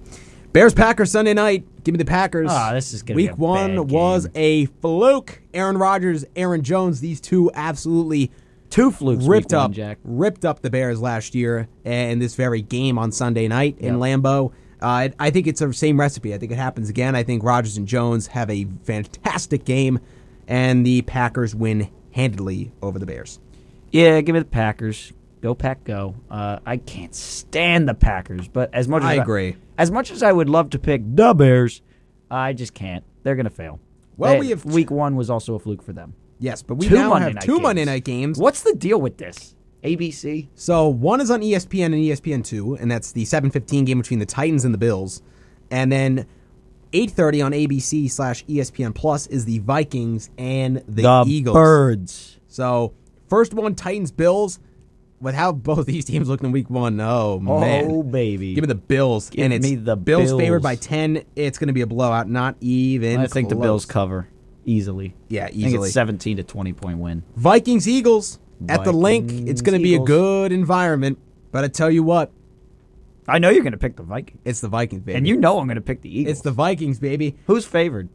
Bears 0.53 0.72
Packers 0.74 1.11
Sunday 1.11 1.34
night. 1.34 1.64
Give 1.84 1.92
me 1.92 1.99
the 1.99 2.05
Packers. 2.05 2.49
Ah, 2.51 2.72
this 2.72 2.92
is 2.95 3.03
gonna 3.03 3.16
be 3.16 3.24
Week 3.24 3.32
a 3.32 3.36
one 3.36 3.76
bad 3.76 3.90
was 3.90 4.28
a 4.34 4.66
fluke. 4.66 5.42
Aaron 5.53 5.76
Rodgers, 5.76 6.24
Aaron 6.34 6.62
Jones, 6.62 7.01
these 7.01 7.20
two 7.20 7.51
absolutely 7.55 8.30
Two 8.74 8.90
flukes. 8.90 9.24
ripped 9.24 9.52
up 9.52 9.76
one, 9.76 9.96
ripped 10.02 10.44
up 10.44 10.60
the 10.60 10.68
Bears 10.70 11.00
last 11.00 11.34
year 11.34 11.68
in 11.84 12.18
this 12.18 12.34
very 12.34 12.60
game 12.60 12.98
on 12.98 13.12
Sunday 13.12 13.46
night 13.46 13.76
in 13.78 14.00
Yep. 14.00 14.22
Lambeau. 14.22 14.50
Uh, 14.82 14.86
I- 14.86 15.12
I 15.20 15.30
think 15.30 15.46
it's 15.46 15.60
the 15.60 15.72
same 15.72 15.98
recipe. 16.00 16.34
I 16.34 16.38
think 16.38 16.50
it 16.50 16.58
happens 16.58 16.88
again. 16.90 17.14
I 17.14 17.22
think 17.22 17.44
Rodgers 17.44 17.76
and 17.76 17.86
Jones 17.86 18.26
have 18.28 18.50
a 18.50 18.66
fantastic 18.82 19.64
game, 19.64 20.00
and 20.48 20.84
the 20.84 21.02
Packers 21.02 21.54
win 21.54 21.86
handedly 22.10 22.72
over 22.82 22.98
the 22.98 23.06
Bears. 23.06 23.38
Yeah, 23.92 24.20
give 24.22 24.32
me 24.34 24.40
the 24.40 24.44
Packers. 24.44 25.12
Go 25.40 25.54
Pack, 25.54 25.84
go. 25.84 26.16
Uh, 26.30 26.58
I 26.66 26.78
can't 26.78 27.14
stand 27.14 27.88
the 27.88 27.94
Packers, 27.94 28.48
but 28.48 28.74
as 28.74 28.88
much 28.88 29.02
as 29.04 29.08
I 29.10 29.14
agree. 29.14 29.54
as 29.78 29.90
much 29.92 30.10
as 30.10 30.22
I 30.22 30.32
would 30.32 30.48
love 30.48 30.70
to 30.70 30.78
pick 30.80 31.02
the 31.14 31.32
Bears, 31.32 31.80
I 32.30 32.52
just 32.54 32.74
can't. 32.74 33.04
They're 33.22 33.36
gonna 33.36 33.50
fail. 33.50 33.78
Well, 34.16 34.32
They- 34.34 34.40
we 34.40 34.48
have- 34.50 34.64
week 34.64 34.90
one 34.90 35.14
was 35.16 35.30
also 35.30 35.54
a 35.54 35.58
fluke 35.60 35.82
for 35.82 35.92
them. 35.92 36.14
Yes, 36.45 36.62
but 36.62 36.74
we 36.74 36.88
two 36.88 36.95
now 36.95 37.09
Monday 37.11 37.24
have 37.24 37.34
night 37.36 37.42
two 37.45 37.53
games. 37.53 37.62
Monday 37.62 37.84
night 37.86 38.05
games. 38.05 38.38
What's 38.38 38.62
the 38.62 38.74
deal 38.74 39.01
with 39.01 39.16
this? 39.16 39.55
ABC. 39.82 40.49
So 40.55 40.88
one 40.88 41.20
is 41.22 41.30
on 41.30 41.40
ESPN 41.40 41.86
and 41.86 41.95
ESPN 41.95 42.45
two, 42.45 42.74
and 42.76 42.90
that's 42.90 43.12
the 43.12 43.24
seven 43.24 43.51
fifteen 43.51 43.84
game 43.86 43.99
between 43.99 44.18
the 44.18 44.26
Titans 44.26 44.64
and 44.66 44.72
the 44.74 44.78
Bills, 44.78 45.22
and 45.70 45.90
then 45.90 46.26
eight 46.92 47.11
thirty 47.12 47.40
on 47.40 47.53
ABC 47.53 48.11
slash 48.11 48.45
ESPN 48.45 48.95
Plus 48.95 49.26
is 49.26 49.47
the 49.47 49.59
Vikings 49.61 50.28
and 50.36 50.82
the, 50.86 51.24
Eagles. 51.26 51.55
Birds. 51.55 52.38
So 52.47 52.92
first 53.28 53.55
one 53.55 53.74
Titans 53.74 54.12
Bills. 54.12 54.59
With 55.20 55.34
how 55.34 55.53
both 55.53 55.86
these 55.86 56.05
teams 56.05 56.28
looked 56.28 56.45
in 56.45 56.53
Week 56.53 56.68
One, 56.68 57.01
oh 57.01 57.40
Oh 57.47 57.61
man, 57.61 57.86
Oh, 57.90 58.03
baby. 58.03 58.53
give 58.53 58.62
me 58.62 58.66
the 58.66 58.74
Bills, 58.74 59.30
Give 59.30 59.42
and 59.45 59.55
it's 59.55 59.62
me 59.66 59.74
the 59.76 59.97
Bills, 59.97 60.30
Bills. 60.30 60.40
favored 60.40 60.62
by 60.62 60.76
ten. 60.76 61.24
It's 61.34 61.57
going 61.57 61.68
to 61.68 61.72
be 61.72 61.80
a 61.80 61.86
blowout, 61.86 62.28
not 62.28 62.57
even. 62.61 63.20
I 63.20 63.26
think 63.28 63.49
the. 63.49 63.55
Bills 63.55 63.86
cover 63.86 64.28
easily. 64.66 65.14
Yeah, 65.28 65.48
easily. 65.52 65.88
it's 65.88 65.94
seventeen 65.94 66.36
to 66.38 66.42
twenty 66.42 66.72
point 66.72 66.98
win. 66.98 67.22
Vikings 67.36 67.88
Eagles 67.88 68.38
at 68.68 68.84
the 68.84 68.92
link. 68.92 69.30
It's 69.48 69.60
going 69.62 69.78
to 69.78 69.82
be 69.82 69.92
a 69.92 69.96
Eagles. 69.96 70.08
good 70.08 70.52
environment, 70.52 71.18
but 71.52 71.64
I 71.64 71.68
tell 71.68 71.90
you 71.90 72.02
what, 72.02 72.32
I 73.26 73.38
know 73.38 73.50
you're 73.50 73.64
gonna 73.64 73.78
pick 73.78 73.96
the 73.96 74.02
Vikings, 74.02 74.40
it's 74.44 74.60
the 74.60 74.68
Vikings, 74.68 75.02
baby. 75.02 75.16
and 75.16 75.26
you 75.26 75.36
know 75.36 75.58
I'm 75.58 75.66
gonna 75.66 75.80
pick 75.80 76.02
the 76.02 76.18
Eagles. 76.20 76.32
It's 76.32 76.40
the 76.42 76.50
Vikings, 76.50 76.98
baby. 76.98 77.36
who's 77.46 77.64
favored? 77.64 78.08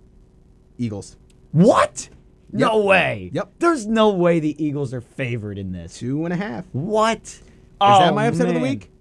Eagles. 0.77 1.17
What? 1.51 2.09
No 2.51 2.81
way. 2.83 3.29
Yep. 3.33 3.53
There's 3.59 3.85
no 3.85 4.09
way 4.09 4.39
the 4.39 4.63
Eagles 4.63 4.93
are 4.93 5.01
favored 5.01 5.57
in 5.57 5.71
this. 5.71 5.97
Two 5.97 6.25
and 6.25 6.33
a 6.33 6.37
half. 6.37 6.65
Is 6.65 6.69
What? 6.73 7.21
Is 7.21 7.41
that 7.79 8.13
my 8.13 8.25
oh, 8.25 8.29
upset 8.29 8.47
of 8.47 8.53
the 8.55 8.59
week? 8.59 8.91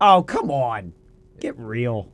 Oh, 0.00 0.22
come 0.22 0.50
on. 0.50 0.92
Get 1.40 1.58
real. 1.58 2.10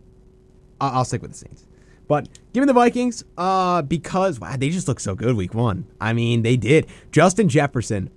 I- 0.81 0.91
I'll 0.91 1.05
stick 1.05 1.23
with 1.23 1.33
the 1.33 1.37
Saints. 1.39 1.64
But 2.07 2.29
give 2.53 2.61
me 2.63 2.67
the 2.67 2.73
Vikings 2.75 3.25
uh, 3.39 3.83
because 3.83 4.39
wow, 4.41 4.57
they 4.57 4.71
just 4.71 4.89
look 4.89 5.01
so 5.01 5.15
good 5.15 5.37
week 5.37 5.55
one. 5.55 5.87
I 6.01 6.13
mean, 6.13 6.43
they 6.43 6.57
did. 6.57 6.87
Justin 7.13 7.49
Jefferson 7.49 8.11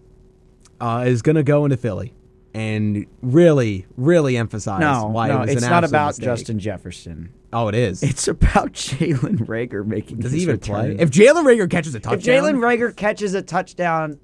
uh, 0.81 1.05
is 1.07 1.21
going 1.21 1.35
to 1.38 1.43
go 1.43 1.63
into 1.65 1.77
Philly 1.77 2.13
and 2.53 3.05
really, 3.21 3.85
really 3.95 4.35
emphasize 4.35 4.79
No, 4.79 5.07
why 5.07 5.27
no, 5.29 5.38
it 5.38 5.39
was 5.41 5.49
it's 5.51 5.61
not 5.61 5.83
about 5.83 6.07
mistake. 6.09 6.25
Justin 6.25 6.59
Jefferson. 6.59 7.33
Oh, 7.53 7.69
it 7.69 7.75
is. 7.75 8.03
It's 8.03 8.27
about 8.27 8.73
Jalen 8.73 9.47
Reagor 9.47 9.85
making 9.85 10.19
Does 10.19 10.33
he 10.33 10.41
even 10.41 10.55
return. 10.55 10.97
play? 10.97 11.03
If 11.03 11.09
Jalen 11.11 11.43
Reagor 11.45 11.69
catches 11.69 11.95
a 11.95 11.99
touchdown, 11.99 12.19
If 12.19 12.25
Jalen 12.43 12.55
Reagor 12.59 12.95
catches 12.95 13.33
a 13.35 13.41
touchdown, 13.41 14.19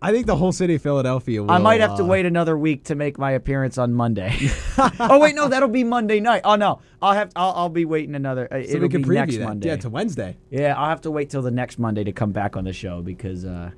I 0.00 0.12
think 0.12 0.26
the 0.26 0.36
whole 0.36 0.52
city 0.52 0.76
of 0.76 0.82
Philadelphia 0.82 1.42
will. 1.42 1.50
I 1.50 1.58
might 1.58 1.80
have 1.80 1.96
to 1.96 2.04
uh, 2.04 2.06
wait 2.06 2.24
another 2.24 2.56
week 2.56 2.84
to 2.84 2.94
make 2.94 3.18
my 3.18 3.32
appearance 3.32 3.78
on 3.78 3.92
Monday. 3.94 4.32
oh 5.00 5.18
wait, 5.18 5.34
no, 5.34 5.48
that'll 5.48 5.68
be 5.68 5.82
Monday 5.82 6.20
night. 6.20 6.42
Oh 6.44 6.54
no, 6.54 6.80
I'll 7.02 7.14
have 7.14 7.32
I'll, 7.34 7.52
I'll 7.52 7.68
be 7.68 7.84
waiting 7.84 8.14
another. 8.14 8.46
Uh, 8.52 8.62
So 8.62 8.76
it'll 8.76 8.82
we 8.82 8.88
can 8.90 9.02
be 9.02 9.08
preview 9.08 9.14
next 9.14 9.36
that. 9.38 9.44
Monday. 9.44 9.68
Yeah, 9.68 9.76
to 9.76 9.90
Wednesday. 9.90 10.36
Yeah, 10.50 10.74
I'll 10.76 10.88
have 10.88 11.00
to 11.02 11.10
wait 11.10 11.30
till 11.30 11.42
the 11.42 11.50
next 11.50 11.78
Monday 11.80 12.04
to 12.04 12.12
come 12.12 12.30
back 12.30 12.56
on 12.56 12.64
the 12.64 12.72
show 12.72 13.02
because 13.02 13.44
uh, 13.44 13.70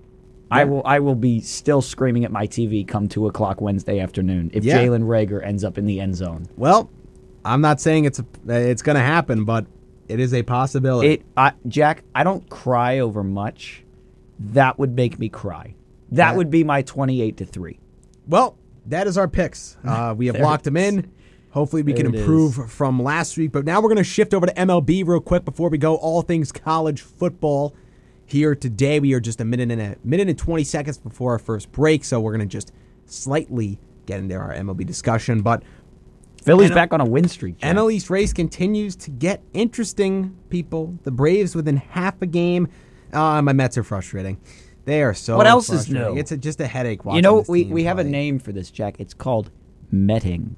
I 0.50 0.64
will 0.64 0.82
I 0.84 0.98
will 0.98 1.14
be 1.14 1.40
still 1.40 1.80
screaming 1.80 2.24
at 2.26 2.32
my 2.32 2.46
TV 2.46 2.86
come 2.86 3.08
two 3.08 3.26
o'clock 3.26 3.62
Wednesday 3.62 3.98
afternoon 4.00 4.50
if 4.52 4.62
Yeah. 4.62 4.78
Jalen 4.78 5.04
Reagor 5.04 5.42
ends 5.44 5.64
up 5.64 5.78
in 5.78 5.86
the 5.86 6.00
end 6.00 6.16
zone. 6.16 6.46
Well, 6.56 6.90
I'm 7.46 7.62
not 7.62 7.80
saying 7.80 8.04
it's 8.04 8.18
a, 8.18 8.24
it's 8.46 8.82
going 8.82 8.96
to 8.96 9.02
happen, 9.02 9.44
but 9.44 9.64
it 10.08 10.20
is 10.20 10.34
a 10.34 10.42
possibility. 10.42 11.12
It 11.14 11.22
I, 11.34 11.52
Jack, 11.66 12.02
I 12.14 12.24
don't 12.24 12.46
cry 12.50 12.98
over 12.98 13.22
much. 13.24 13.84
That 14.38 14.78
would 14.78 14.94
make 14.94 15.18
me 15.18 15.28
cry. 15.30 15.74
That 16.12 16.36
would 16.36 16.50
be 16.50 16.64
my 16.64 16.82
twenty-eight 16.82 17.36
to 17.38 17.44
three. 17.44 17.78
Well, 18.26 18.56
that 18.86 19.06
is 19.06 19.16
our 19.18 19.28
picks. 19.28 19.76
Uh, 19.84 20.14
we 20.16 20.26
have 20.26 20.38
locked 20.38 20.64
them 20.64 20.76
in. 20.76 21.10
Hopefully, 21.50 21.82
we 21.82 21.92
can 21.92 22.06
There 22.06 22.14
it 22.14 22.20
improve 22.20 22.70
from 22.70 23.02
last 23.02 23.36
week. 23.36 23.50
But 23.50 23.64
now 23.64 23.80
we're 23.80 23.88
going 23.88 23.96
to 23.96 24.04
shift 24.04 24.34
over 24.34 24.46
to 24.46 24.54
MLB 24.54 25.06
real 25.06 25.20
quick 25.20 25.44
before 25.44 25.68
we 25.68 25.78
go. 25.78 25.96
All 25.96 26.22
things 26.22 26.52
college 26.52 27.00
football 27.02 27.74
here 28.24 28.54
today. 28.54 29.00
We 29.00 29.14
are 29.14 29.20
just 29.20 29.40
a 29.40 29.44
minute 29.44 29.70
and 29.72 29.80
a 29.80 29.96
minute 30.04 30.28
and 30.28 30.38
twenty 30.38 30.64
seconds 30.64 30.98
before 30.98 31.32
our 31.32 31.38
first 31.38 31.72
break, 31.72 32.04
so 32.04 32.20
we're 32.20 32.36
going 32.36 32.48
to 32.48 32.52
just 32.52 32.72
slightly 33.06 33.80
get 34.06 34.20
into 34.20 34.36
our 34.36 34.54
MLB 34.54 34.86
discussion. 34.86 35.42
But 35.42 35.62
Philly's 36.42 36.70
NL 36.70 36.74
back 36.74 36.92
on 36.92 37.00
a 37.00 37.04
win 37.04 37.28
streak. 37.28 37.58
Jack. 37.58 37.76
NL 37.76 37.92
East 37.92 38.10
race 38.10 38.32
continues 38.32 38.96
to 38.96 39.10
get 39.10 39.42
interesting. 39.52 40.36
People, 40.48 40.98
the 41.02 41.10
Braves 41.10 41.54
within 41.54 41.76
half 41.76 42.20
a 42.22 42.26
game. 42.26 42.68
Uh, 43.12 43.42
my 43.42 43.52
Mets 43.52 43.76
are 43.76 43.82
frustrating. 43.82 44.38
They 44.90 45.02
are 45.02 45.14
so. 45.14 45.36
What 45.36 45.46
else 45.46 45.70
is 45.70 45.88
new? 45.88 46.16
It's 46.16 46.32
a, 46.32 46.36
just 46.36 46.60
a 46.60 46.66
headache. 46.66 47.00
you 47.12 47.22
know 47.22 47.44
we 47.48 47.64
we 47.64 47.84
have 47.84 47.98
a 48.00 48.04
name 48.04 48.38
for 48.40 48.50
this, 48.52 48.70
Jack. 48.72 48.96
It's 48.98 49.14
called 49.14 49.50
metting. 49.92 50.56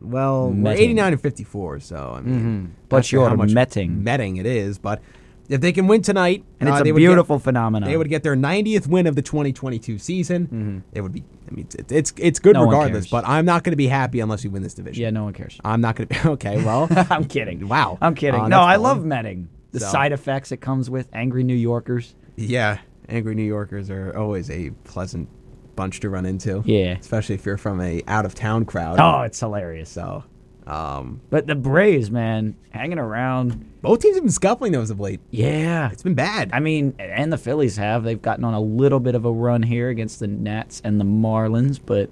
Well, 0.00 0.50
we're 0.50 0.72
89 0.72 1.12
and 1.14 1.20
54, 1.22 1.80
so 1.80 2.14
I 2.16 2.20
mean, 2.20 2.74
But 2.88 2.98
not 2.98 3.04
sure 3.06 3.20
you're 3.20 3.28
how 3.30 3.36
much 3.36 3.52
metting. 3.52 4.04
Metting 4.04 4.36
it 4.36 4.44
is, 4.46 4.78
but 4.78 5.00
if 5.48 5.60
they 5.60 5.72
can 5.72 5.86
win 5.86 6.02
tonight, 6.02 6.44
And 6.60 6.68
uh, 6.68 6.72
it's 6.74 6.82
they 6.82 6.90
a 6.90 6.92
would 6.94 7.00
get- 7.00 7.06
beautiful 7.08 7.38
phenomenon. 7.38 7.88
They 7.90 7.96
would 7.96 8.08
get 8.08 8.22
their 8.22 8.36
90th 8.36 8.86
win 8.86 9.06
of 9.06 9.16
the 9.16 9.22
2022 9.22 9.98
season. 9.98 10.82
It 10.92 11.00
would 11.02 11.12
be. 11.12 11.24
I 11.50 11.54
mean, 11.54 11.66
it's 11.78 11.92
it's, 11.92 12.12
it's 12.18 12.38
good 12.38 12.56
Mm-hmm. 12.56 12.64
No 12.64 12.70
regardless. 12.70 13.06
But 13.08 13.26
I'm 13.28 13.44
not 13.44 13.64
going 13.64 13.72
to 13.72 13.76
be 13.76 13.86
happy 13.88 14.20
unless 14.20 14.44
we 14.44 14.50
win 14.50 14.62
this 14.62 14.74
division. 14.74 15.02
yeah, 15.02 15.10
no 15.10 15.24
one 15.24 15.32
cares. 15.32 15.58
I'm 15.64 15.80
not 15.80 15.96
going 15.96 16.08
to 16.08 16.14
be 16.22 16.28
okay. 16.36 16.64
Well, 16.64 16.88
I'm 17.10 17.24
kidding. 17.26 17.68
Wow. 17.68 17.98
I'm 18.00 18.14
kidding. 18.14 18.40
Uh, 18.40 18.48
no, 18.48 18.60
I 18.60 18.76
love 18.76 19.04
metting. 19.04 19.48
The 19.72 19.80
So- 19.80 19.88
side 19.88 20.12
effects 20.12 20.52
it 20.52 20.58
comes 20.62 20.88
with 20.90 21.08
angry 21.12 21.42
New 21.44 21.54
Yorkers. 21.56 22.14
yeah, 22.36 22.78
angry 23.08 23.34
New 23.34 23.42
Yorkers 23.44 23.90
are 23.90 24.16
always 24.16 24.50
a 24.50 24.70
pleasant 24.84 25.28
bunch 25.76 26.00
to 26.00 26.08
run 26.10 26.24
into. 26.26 26.62
Yeah. 26.64 26.96
especially 26.98 27.34
if 27.34 27.44
you're 27.46 27.58
from 27.58 27.80
a 27.80 28.02
out 28.08 28.24
of 28.24 28.34
town 28.34 28.64
crowd. 28.64 28.98
Oh, 29.00 29.22
it's 29.22 29.38
hilarious. 29.40 29.90
so. 29.90 30.24
Um, 30.66 31.20
But 31.30 31.46
the 31.46 31.54
Braves, 31.54 32.10
man, 32.10 32.56
hanging 32.70 32.98
around. 32.98 33.64
both 33.82 34.00
teams 34.00 34.16
have 34.16 34.24
been 34.24 34.32
scuffling 34.32 34.72
those 34.72 34.90
of 34.90 34.98
late. 34.98 35.20
Yeah. 35.30 35.90
It's 35.92 36.02
been 36.02 36.14
bad. 36.14 36.50
I 36.52 36.58
mean, 36.60 36.94
and 36.98 37.32
the 37.32 37.38
Phillies 37.38 37.76
have. 37.76 38.02
They've 38.02 38.20
gotten 38.20 38.42
on 38.44 38.52
a 38.54 38.60
little 38.60 38.98
bit 38.98 39.14
of 39.14 39.24
a 39.24 39.30
run 39.30 39.62
here 39.62 39.90
against 39.90 40.18
the 40.18 40.26
Nats 40.26 40.80
and 40.82 40.98
the 41.00 41.04
Marlins, 41.04 41.78
but 41.84 42.10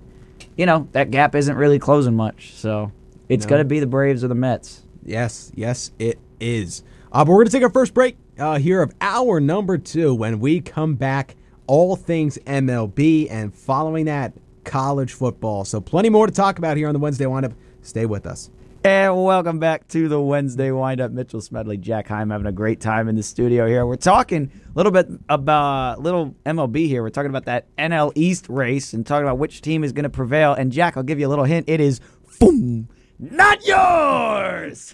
you 0.57 0.66
know 0.66 0.87
that 0.93 1.11
gap 1.11 1.35
isn't 1.35 1.57
really 1.57 1.81
closing 1.81 2.15
much. 2.15 2.53
So 2.55 2.93
it's 3.29 3.45
No. 3.45 3.51
going 3.51 3.61
to 3.61 3.65
be 3.65 3.81
the 3.81 3.87
Braves 3.89 4.23
or 4.23 4.29
the 4.29 4.35
Mets. 4.37 4.83
Yes, 5.03 5.51
yes, 5.57 5.91
it 5.99 6.19
is. 6.39 6.85
Uh, 7.11 7.25
but 7.25 7.33
we're 7.33 7.39
going 7.39 7.47
to 7.47 7.53
take 7.53 7.62
our 7.65 7.71
first 7.71 7.93
break 7.93 8.16
uh, 8.39 8.59
here 8.59 8.82
of 8.82 8.93
hour 9.01 9.40
number 9.40 9.78
two. 9.78 10.15
When 10.15 10.40
we 10.40 10.61
come 10.61 10.94
back, 10.94 11.36
all 11.66 11.97
things 11.97 12.39
MLB, 12.47 13.28
and 13.31 13.55
following 13.55 14.06
that, 14.06 14.35
college 14.65 15.12
football. 15.12 15.65
So, 15.65 15.81
plenty 15.81 16.11
more 16.11 16.27
to 16.27 16.32
talk 16.32 16.59
about 16.59 16.77
here 16.77 16.89
on 16.89 16.94
the 16.94 17.01
Wednesday 17.01 17.27
Windup. 17.27 17.52
Stay 17.82 18.06
with 18.06 18.27
us. 18.27 18.51
And 18.86 19.24
welcome 19.24 19.59
back 19.59 19.89
to 19.89 20.09
the 20.09 20.20
Wednesday 20.20 20.70
windup. 20.70 21.11
Mitchell 21.11 21.40
Smedley, 21.40 21.78
Jack 21.78 22.06
Heim, 22.06 22.28
having 22.28 22.47
a 22.47 22.52
great 22.52 22.82
time 22.82 23.09
in 23.09 23.16
the 23.16 23.23
studio 23.23 23.66
here. 23.66 23.86
We're 23.86 23.97
talking 23.97 24.51
a 24.52 24.77
little 24.77 24.93
bit 24.93 25.09
about 25.31 26.02
little 26.02 26.35
MLB 26.44 26.86
here. 26.86 27.02
We're 27.02 27.09
talking 27.09 27.31
about 27.31 27.47
that 27.47 27.74
NL 27.77 28.12
East 28.15 28.47
race 28.51 28.93
and 28.93 29.06
talking 29.06 29.24
about 29.27 29.39
which 29.39 29.62
team 29.62 29.85
is 29.85 29.93
going 29.93 30.02
to 30.02 30.11
prevail. 30.11 30.52
And 30.52 30.70
Jack, 30.70 30.98
I'll 30.98 31.02
give 31.02 31.19
you 31.19 31.27
a 31.27 31.31
little 31.31 31.47
hint. 31.47 31.66
It 31.66 31.81
is, 31.81 32.02
boom, 32.39 32.90
not 33.19 33.66
yours. 33.66 34.93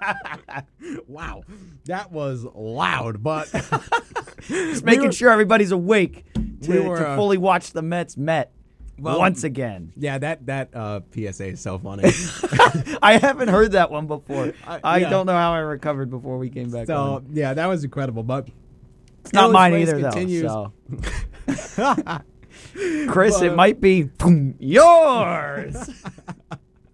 Wow, 1.06 1.42
that 1.86 2.10
was 2.10 2.44
loud, 2.54 3.22
but 3.22 3.50
Just 4.48 4.84
making 4.84 5.06
were- 5.06 5.12
sure 5.12 5.30
everybody's 5.30 5.70
awake 5.70 6.24
to, 6.34 6.70
we 6.70 6.80
were, 6.80 6.98
to 6.98 7.08
uh, 7.10 7.16
fully 7.16 7.38
watch 7.38 7.72
the 7.72 7.82
Mets 7.82 8.16
met. 8.16 8.52
Well- 8.98 9.18
once 9.18 9.42
again. 9.44 9.92
Yeah, 9.96 10.18
that 10.18 10.46
that 10.46 10.74
uh, 10.74 11.00
PSA 11.14 11.48
is 11.48 11.60
so 11.60 11.78
funny. 11.78 12.04
I 13.02 13.18
haven't 13.18 13.48
heard 13.48 13.72
that 13.72 13.90
one 13.90 14.06
before. 14.06 14.52
I- 14.66 14.80
I, 14.84 14.98
yeah. 14.98 15.10
don't 15.10 15.26
know 15.26 15.32
how 15.32 15.52
I 15.52 15.58
recovered 15.58 16.10
before 16.10 16.38
we 16.38 16.50
came 16.50 16.70
back. 16.70 16.86
so 16.86 16.96
on. 16.96 17.26
yeah, 17.32 17.54
that 17.54 17.66
was 17.66 17.84
incredible. 17.84 18.22
But 18.22 18.48
It's 19.20 19.32
not 19.32 19.50
mine 19.52 19.74
either, 19.74 19.98
continues. 20.00 20.42
though. 20.42 20.72
So. 21.54 21.94
Chris, 23.08 23.38
But- 23.38 23.46
it 23.46 23.54
might 23.56 23.80
be 23.80 24.02
boom, 24.04 24.54
yours. 24.58 25.76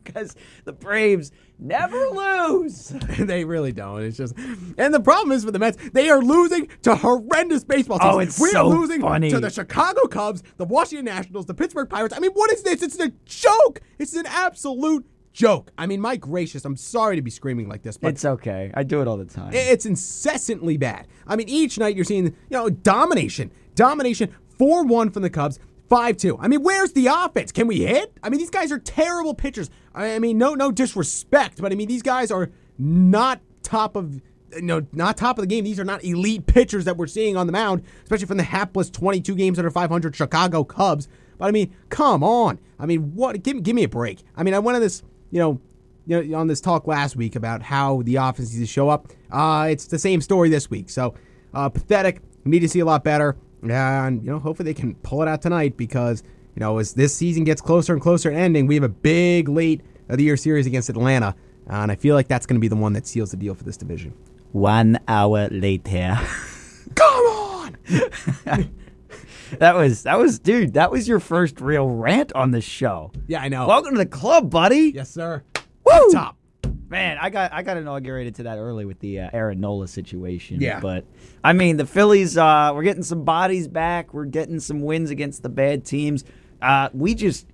Because 0.04 0.34
the 0.64 0.72
Braves 0.72 1.30
never 1.58 1.96
lose. 2.08 2.88
they 3.18 3.44
really 3.44 3.72
don't. 3.72 4.02
It's 4.02 4.16
just, 4.16 4.34
and 4.78 4.92
the 4.94 5.00
problem 5.00 5.32
is 5.32 5.44
for 5.44 5.50
the 5.50 5.58
Mets, 5.58 5.76
they 5.92 6.08
are 6.10 6.20
losing 6.20 6.68
to 6.82 6.94
horrendous 6.94 7.64
baseball 7.64 7.98
teams. 7.98 8.14
Oh, 8.14 8.18
it's 8.18 8.40
we 8.40 8.50
so 8.50 8.68
losing 8.68 9.00
funny. 9.00 9.30
to 9.30 9.40
the 9.40 9.50
Chicago 9.50 10.06
Cubs, 10.06 10.42
the 10.56 10.64
Washington 10.64 11.04
Nationals, 11.06 11.46
the 11.46 11.54
Pittsburgh 11.54 11.88
Pirates. 11.88 12.14
I 12.16 12.20
mean, 12.20 12.32
what 12.32 12.50
is 12.52 12.62
this? 12.62 12.82
It's 12.82 12.98
a 12.98 13.12
joke. 13.24 13.80
It's 13.98 14.14
an 14.14 14.26
absolute 14.26 15.06
joke. 15.32 15.70
I 15.78 15.86
mean, 15.86 16.00
my 16.00 16.16
gracious, 16.16 16.64
I'm 16.64 16.76
sorry 16.76 17.16
to 17.16 17.22
be 17.22 17.30
screaming 17.30 17.68
like 17.68 17.82
this, 17.82 17.96
but 17.96 18.08
It's 18.08 18.24
okay. 18.24 18.70
I 18.74 18.82
do 18.82 19.00
it 19.00 19.08
all 19.08 19.16
the 19.16 19.24
time. 19.24 19.52
it's 19.52 19.86
incessantly 19.86 20.76
bad. 20.76 21.06
I 21.26 21.36
mean, 21.36 21.48
each 21.48 21.78
night 21.78 21.94
you're 21.94 22.04
seeing, 22.04 22.24
you 22.26 22.34
know, 22.50 22.68
domination, 22.68 23.52
domination, 23.74 24.34
4 24.58 24.84
1 24.84 25.10
from 25.10 25.22
the 25.22 25.30
Cubs. 25.30 25.60
5 25.88 26.16
2. 26.16 26.38
I 26.38 26.48
mean, 26.48 26.62
where's 26.62 26.92
the 26.92 27.06
offense? 27.06 27.52
Can 27.52 27.66
we 27.66 27.86
hit? 27.86 28.12
I 28.22 28.28
mean, 28.28 28.38
these 28.38 28.50
guys 28.50 28.72
are 28.72 28.78
terrible 28.78 29.34
pitchers. 29.34 29.70
I 29.94 30.18
mean, 30.18 30.38
no 30.38 30.54
no 30.54 30.70
disrespect, 30.70 31.60
but 31.60 31.72
I 31.72 31.74
mean, 31.74 31.88
these 31.88 32.02
guys 32.02 32.30
are 32.30 32.50
not 32.78 33.40
top 33.62 33.96
of 33.96 34.20
know, 34.56 34.86
not 34.92 35.16
top 35.16 35.38
of 35.38 35.42
the 35.42 35.46
game. 35.46 35.64
These 35.64 35.80
are 35.80 35.84
not 35.84 36.04
elite 36.04 36.46
pitchers 36.46 36.84
that 36.84 36.96
we're 36.96 37.06
seeing 37.06 37.36
on 37.36 37.46
the 37.46 37.52
mound, 37.52 37.82
especially 38.02 38.26
from 38.26 38.36
the 38.36 38.42
hapless 38.44 38.90
22 38.90 39.34
games 39.34 39.58
under 39.58 39.70
500 39.70 40.14
Chicago 40.14 40.64
Cubs. 40.64 41.08
But 41.38 41.46
I 41.46 41.50
mean, 41.50 41.74
come 41.88 42.22
on. 42.22 42.58
I 42.78 42.86
mean, 42.86 43.14
what? 43.14 43.42
Give, 43.42 43.62
give 43.62 43.74
me 43.74 43.84
a 43.84 43.88
break. 43.88 44.22
I 44.36 44.42
mean, 44.42 44.54
I 44.54 44.58
went 44.58 44.76
on 44.76 44.82
this, 44.82 45.02
you 45.30 45.38
know, 45.38 45.60
you 46.06 46.22
know, 46.24 46.38
on 46.38 46.46
this 46.46 46.60
talk 46.60 46.86
last 46.86 47.16
week 47.16 47.36
about 47.36 47.62
how 47.62 48.02
the 48.02 48.16
offense 48.16 48.52
needs 48.52 48.60
to 48.60 48.66
show 48.66 48.88
up. 48.88 49.08
Uh, 49.30 49.68
it's 49.70 49.86
the 49.86 49.98
same 49.98 50.20
story 50.20 50.48
this 50.48 50.70
week. 50.70 50.90
So 50.90 51.14
uh, 51.54 51.68
pathetic. 51.68 52.20
Need 52.44 52.60
to 52.60 52.68
see 52.68 52.80
a 52.80 52.84
lot 52.84 53.04
better, 53.04 53.36
and 53.62 54.22
you 54.22 54.30
know, 54.30 54.38
hopefully 54.38 54.72
they 54.72 54.80
can 54.80 54.94
pull 54.96 55.22
it 55.22 55.28
out 55.28 55.42
tonight 55.42 55.76
because 55.76 56.22
you 56.54 56.60
know, 56.60 56.78
as 56.78 56.94
this 56.94 57.14
season 57.14 57.44
gets 57.44 57.60
closer 57.60 57.92
and 57.92 58.02
closer 58.02 58.30
to 58.30 58.36
ending, 58.36 58.66
we 58.66 58.74
have 58.74 58.84
a 58.84 58.88
big 58.88 59.48
late 59.48 59.80
of 60.08 60.16
the 60.18 60.24
year 60.24 60.36
series 60.36 60.66
against 60.66 60.88
Atlanta, 60.88 61.34
and 61.68 61.92
I 61.92 61.94
feel 61.94 62.14
like 62.14 62.28
that's 62.28 62.46
going 62.46 62.56
to 62.56 62.60
be 62.60 62.68
the 62.68 62.76
one 62.76 62.94
that 62.94 63.06
seals 63.06 63.30
the 63.30 63.36
deal 63.36 63.54
for 63.54 63.64
this 63.64 63.76
division. 63.76 64.14
One 64.52 64.98
hour 65.06 65.48
later. 65.50 66.18
Come 66.94 67.24
on! 67.26 67.76
that 69.58 69.74
was 69.74 70.02
that 70.04 70.18
was 70.18 70.38
dude. 70.38 70.72
That 70.74 70.90
was 70.90 71.06
your 71.06 71.20
first 71.20 71.60
real 71.60 71.86
rant 71.88 72.32
on 72.32 72.50
the 72.50 72.60
show. 72.60 73.12
Yeah, 73.26 73.40
I 73.42 73.48
know. 73.48 73.66
Welcome 73.66 73.92
to 73.92 73.98
the 73.98 74.06
club, 74.06 74.50
buddy. 74.50 74.92
yes, 74.94 75.10
sir. 75.10 75.44
Woo! 75.84 76.10
Top. 76.12 76.37
Man, 76.90 77.18
I 77.20 77.28
got 77.28 77.52
I 77.52 77.62
got 77.62 77.76
inaugurated 77.76 78.36
to 78.36 78.42
that 78.44 78.56
early 78.58 78.84
with 78.86 78.98
the 79.00 79.20
uh, 79.20 79.30
Aaron 79.32 79.60
Nola 79.60 79.88
situation. 79.88 80.60
Yeah. 80.60 80.80
but 80.80 81.04
I 81.44 81.52
mean 81.52 81.76
the 81.76 81.86
Phillies. 81.86 82.38
Uh, 82.38 82.72
we're 82.74 82.82
getting 82.82 83.02
some 83.02 83.24
bodies 83.24 83.68
back. 83.68 84.14
We're 84.14 84.24
getting 84.24 84.58
some 84.58 84.80
wins 84.80 85.10
against 85.10 85.42
the 85.42 85.50
bad 85.50 85.84
teams. 85.84 86.24
Uh, 86.62 86.88
we 86.94 87.14
just 87.14 87.46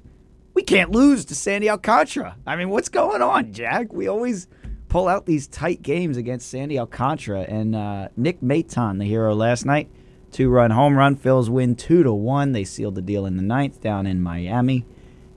we 0.54 0.62
can't 0.62 0.92
lose 0.92 1.24
to 1.26 1.34
Sandy 1.34 1.68
Alcantara. 1.68 2.36
I 2.46 2.54
mean, 2.54 2.68
what's 2.68 2.88
going 2.88 3.22
on, 3.22 3.52
Jack? 3.52 3.92
We 3.92 4.06
always 4.06 4.46
pull 4.88 5.08
out 5.08 5.26
these 5.26 5.48
tight 5.48 5.82
games 5.82 6.16
against 6.16 6.48
Sandy 6.48 6.78
Alcantara 6.78 7.40
and 7.40 7.74
uh, 7.74 8.08
Nick 8.16 8.40
Maton, 8.40 8.98
the 8.98 9.04
hero 9.04 9.34
last 9.34 9.66
night. 9.66 9.90
Two 10.30 10.48
run 10.48 10.70
home 10.70 10.96
run. 10.96 11.16
Phil's 11.16 11.50
win 11.50 11.74
two 11.74 12.04
to 12.04 12.12
one. 12.12 12.52
They 12.52 12.64
sealed 12.64 12.94
the 12.94 13.02
deal 13.02 13.26
in 13.26 13.36
the 13.36 13.42
ninth 13.42 13.80
down 13.80 14.06
in 14.06 14.22
Miami. 14.22 14.86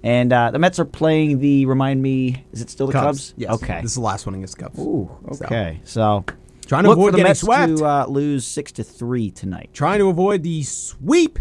And 0.08 0.32
uh, 0.32 0.52
the 0.52 0.60
Mets 0.60 0.80
are 0.80 0.86
playing 0.86 1.40
the. 1.40 1.66
Remind 1.66 2.02
me, 2.02 2.46
is 2.54 2.62
it 2.62 2.70
still 2.70 2.88
the 2.88 2.94
Cubs? 2.94 3.34
Yes. 3.36 3.52
Okay. 3.52 3.82
This 3.82 3.92
is 3.92 3.96
the 3.96 4.02
last 4.02 4.26
one 4.26 4.36
against 4.36 4.58
Cubs. 4.58 4.80
Ooh. 4.80 5.10
So, 5.34 5.46
Okay. 5.46 5.82
So, 5.84 6.24
trying 6.66 6.84
to 6.84 6.90
look 6.90 6.98
avoid 6.98 7.08
for 7.08 7.12
the 7.12 7.18
getting 7.18 7.30
Mets 7.30 7.40
swept. 7.42 7.78
to 7.80 7.86
uh, 7.86 8.06
lose 8.08 8.48
six 8.48 8.72
to 8.74 8.84
three 8.86 9.32
tonight. 9.32 9.70
trying 9.74 10.00
to 10.00 10.08
avoid 10.08 10.44
the 10.44 10.64
sweep 10.64 11.40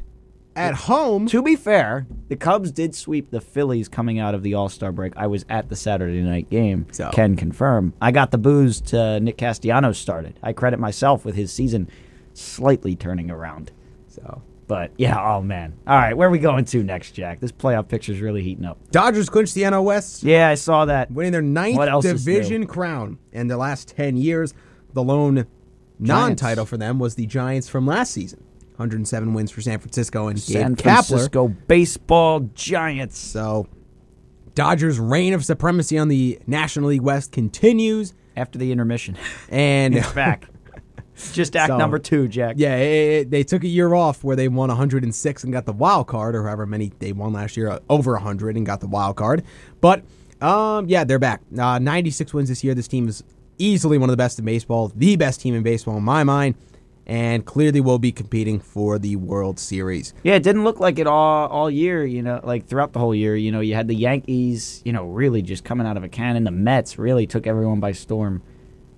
at 0.56 0.74
home. 0.74 1.26
To 1.28 1.42
be 1.42 1.54
fair, 1.54 2.08
the 2.28 2.34
Cubs 2.34 2.72
did 2.72 2.94
sweep 2.96 3.30
the 3.30 3.40
Phillies 3.40 3.88
coming 3.88 4.18
out 4.18 4.34
of 4.34 4.42
the 4.42 4.54
All 4.54 4.68
Star 4.68 4.90
break. 4.90 5.12
I 5.16 5.28
was 5.28 5.44
at 5.48 5.68
the 5.68 5.76
Saturday 5.76 6.20
night 6.22 6.50
game. 6.50 6.86
So- 6.90 7.10
Can 7.12 7.36
confirm. 7.36 7.92
I 8.00 8.10
got 8.10 8.32
the 8.32 8.38
booze 8.38 8.80
to 8.80 9.20
Nick 9.20 9.38
Castellanos 9.38 9.96
started. 9.96 10.40
I 10.42 10.52
credit 10.52 10.80
myself 10.80 11.24
with 11.24 11.36
his 11.36 11.52
season 11.52 11.88
slightly 12.34 12.96
turning 12.96 13.30
around. 13.30 13.70
So 14.08 14.42
But 14.68 14.90
yeah, 14.98 15.16
oh 15.20 15.42
man. 15.42 15.74
All 15.86 15.96
right, 15.96 16.16
where 16.16 16.26
are 16.28 16.30
we 16.30 16.38
going 16.40 16.64
to 16.66 16.82
next, 16.82 17.12
Jack? 17.12 17.38
This 17.40 17.52
playoff 17.52 17.86
picture's 17.88 18.20
really 18.20 18.42
heating 18.42 18.64
up. 18.64 18.78
Dodgers 18.90 19.28
clinched 19.28 19.54
the 19.54 19.62
NL 19.62 19.84
West, 19.84 20.22
Yeah, 20.24 20.48
I 20.48 20.54
saw 20.56 20.84
that. 20.86 21.10
winning 21.10 21.32
their 21.32 21.42
ninth 21.42 22.02
division 22.02 22.66
crown 22.66 23.18
in 23.32 23.46
the 23.46 23.56
last 23.56 23.88
ten 23.96 24.16
years. 24.16 24.54
The 24.92 25.02
lone 25.04 25.46
non-title 25.98 26.66
for 26.66 26.76
them 26.76 26.98
was 26.98 27.14
the 27.14 27.26
Giants 27.26 27.68
from 27.68 27.86
last 27.86 28.12
season. 28.12 28.42
107 28.76 29.32
wins 29.32 29.50
for 29.50 29.62
San 29.62 29.78
Francisco 29.78 30.28
and 30.28 30.38
San 30.38 30.74
Gabe 30.74 30.84
Kapler. 30.86 31.06
Francisco 31.06 31.48
baseball 31.48 32.40
giants. 32.54 33.16
So, 33.18 33.66
Dodgers' 34.54 34.98
reign 34.98 35.32
of 35.32 35.44
supremacy 35.44 35.96
on 35.96 36.08
the 36.08 36.38
National 36.46 36.88
League 36.90 37.00
West 37.02 37.32
continues, 37.32 38.12
After 38.36 38.58
the 38.58 38.72
intermission. 38.72 39.16
and 39.48 39.94
It's 39.96 40.12
back. 40.12 40.48
Just 41.32 41.56
act 41.56 41.68
So- 41.68 41.78
number 41.78 41.98
two, 41.98 42.28
Jack. 42.28 42.56
Yeah, 42.58 42.76
it, 42.76 42.86
it- 43.22 43.30
they 43.30 43.42
took 43.42 43.64
a 43.64 43.68
year 43.68 43.94
off 43.94 44.22
where 44.22 44.36
they 44.36 44.48
won 44.48 44.68
106 44.68 45.44
and 45.44 45.52
got 45.52 45.64
the 45.66 45.72
wild 45.72 46.06
card, 46.06 46.34
or 46.34 46.44
however 46.44 46.66
many 46.66 46.92
they 46.98 47.12
won 47.12 47.32
last 47.32 47.56
year, 47.56 47.70
uh, 47.70 47.78
over 47.88 48.12
100 48.12 48.56
and 48.56 48.66
got 48.66 48.80
the 48.80 48.86
wild 48.86 49.16
card. 49.16 49.42
But 49.80 50.02
um, 50.40 50.86
yeah, 50.88 51.04
they're 51.04 51.18
back. 51.18 51.40
Uh, 51.58 51.78
96 51.78 52.34
wins 52.34 52.48
this 52.50 52.62
year. 52.62 52.74
This 52.74 52.88
team 52.88 53.08
is 53.08 53.24
easily 53.58 53.96
one 53.96 54.10
of 54.10 54.12
the 54.12 54.18
best 54.18 54.38
in 54.38 54.44
baseball, 54.44 54.92
the 54.94 55.16
best 55.16 55.40
team 55.40 55.54
in 55.54 55.62
baseball 55.62 55.96
in 55.96 56.02
my 56.02 56.22
mind, 56.24 56.54
and 57.06 57.46
clearly 57.46 57.80
will 57.80 57.98
be 57.98 58.12
competing 58.12 58.58
for 58.60 58.98
the 58.98 59.16
World 59.16 59.58
Series. 59.58 60.12
Yeah, 60.24 60.34
it 60.34 60.42
didn't 60.42 60.64
look 60.64 60.80
like 60.80 60.98
it 60.98 61.06
all 61.06 61.46
all 61.48 61.70
year. 61.70 62.04
You 62.04 62.20
know, 62.20 62.40
like 62.44 62.66
throughout 62.66 62.92
the 62.92 62.98
whole 62.98 63.14
year. 63.14 63.34
You 63.36 63.50
know, 63.52 63.60
you 63.60 63.74
had 63.74 63.88
the 63.88 63.94
Yankees. 63.94 64.82
You 64.84 64.92
know, 64.92 65.06
really 65.06 65.40
just 65.40 65.64
coming 65.64 65.86
out 65.86 65.96
of 65.96 66.04
a 66.04 66.08
cannon. 66.08 66.44
The 66.44 66.50
Mets 66.50 66.98
really 66.98 67.26
took 67.26 67.46
everyone 67.46 67.80
by 67.80 67.92
storm. 67.92 68.42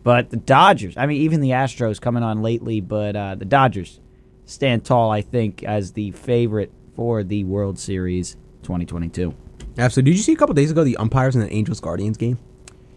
But 0.02 0.30
the 0.30 0.36
Dodgers. 0.36 0.96
I 0.96 1.06
mean, 1.06 1.20
even 1.22 1.40
the 1.40 1.50
Astros 1.50 2.00
coming 2.00 2.22
on 2.22 2.42
lately. 2.42 2.80
But 2.80 3.16
uh, 3.16 3.34
the 3.34 3.44
Dodgers 3.44 4.00
stand 4.44 4.84
tall, 4.84 5.10
I 5.10 5.22
think, 5.22 5.62
as 5.62 5.92
the 5.92 6.10
favorite 6.12 6.72
for 6.94 7.22
the 7.22 7.44
World 7.44 7.78
Series 7.78 8.34
2022. 8.62 9.34
Absolutely. 9.78 10.10
Did 10.12 10.16
you 10.16 10.22
see 10.22 10.32
a 10.32 10.36
couple 10.36 10.54
days 10.54 10.70
ago 10.70 10.82
the 10.84 10.96
umpires 10.96 11.36
in 11.36 11.42
the 11.42 11.52
Angels 11.52 11.80
Guardians 11.80 12.16
game? 12.16 12.38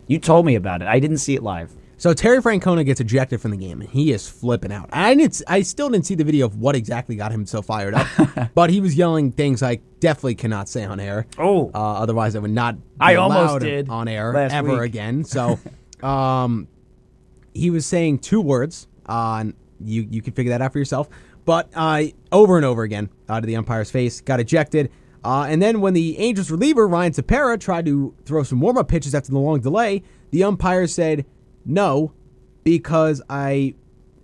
You 0.07 0.19
told 0.19 0.45
me 0.45 0.56
about 0.56 0.82
it. 0.82 0.88
I 0.88 0.99
didn't 0.99 1.19
see 1.19 1.36
it 1.36 1.44
live. 1.44 1.72
So 1.98 2.15
Terry 2.15 2.40
Francona 2.40 2.84
gets 2.84 2.99
ejected 2.99 3.40
from 3.40 3.52
the 3.52 3.57
game, 3.57 3.80
and 3.80 3.88
he 3.88 4.11
is 4.11 4.28
flipping 4.28 4.72
out. 4.72 4.90
I 4.91 5.14
didn't, 5.14 5.40
I 5.48 5.61
still 5.61 5.88
didn't 5.88 6.07
see 6.07 6.15
the 6.15 6.23
video 6.23 6.48
of 6.48 6.57
what 6.57 6.76
exactly 6.76 7.15
got 7.15 7.32
him 7.32 7.45
so 7.45 7.61
fired 7.61 7.94
up, 7.94 8.07
but 8.56 8.72
he 8.72 8.82
was 8.82 8.95
yelling 8.95 9.32
things 9.32 9.61
I 9.61 9.82
definitely 9.99 10.34
cannot 10.34 10.68
say 10.68 10.84
on 10.84 10.99
air. 10.99 11.28
Oh. 11.38 11.69
uh, 11.76 11.78
otherwise 11.78 12.36
I 12.36 12.40
would 12.40 12.49
not. 12.49 12.76
I 12.99 13.15
almost 13.15 13.60
did 13.60 13.88
on 13.88 14.07
air 14.07 14.36
ever 14.36 14.80
week. 14.80 14.82
again. 14.82 15.23
So, 15.23 15.60
um, 16.02 16.68
he 17.53 17.69
was 17.69 17.86
saying 17.86 18.19
two 18.19 18.41
words. 18.41 18.88
Uh, 19.07 19.38
and 19.41 19.53
you 19.84 20.07
you 20.10 20.22
can 20.22 20.34
figure 20.34 20.52
that 20.52 20.61
out 20.61 20.72
for 20.73 20.80
yourself. 20.80 21.10
But 21.44 21.69
uh, 21.76 22.03
over 22.32 22.57
and 22.57 22.65
over 22.65 22.84
again 22.84 23.10
uh, 23.28 23.41
to 23.41 23.48
the 23.48 23.56
umpire's 23.56 23.90
face, 23.91 24.22
got 24.22 24.40
ejected. 24.40 24.91
Uh, 25.23 25.45
and 25.49 25.61
then 25.61 25.82
when 25.82 25.94
the 25.94 26.18
Angels 26.19 26.49
reliever 26.49 26.88
Ryan 26.88 27.11
Tepera 27.11 27.60
tried 27.60 27.86
to 27.86 28.14
throw 28.26 28.44
some 28.44 28.60
warm 28.60 28.78
up 28.78 28.88
pitches 28.88 29.14
after 29.14 29.32
the 29.32 29.40
long 29.40 29.60
delay, 29.60 30.03
the 30.32 30.44
umpire 30.44 30.88
said 30.88 31.26
no 31.65 32.14
because 32.64 33.22
I 33.30 33.76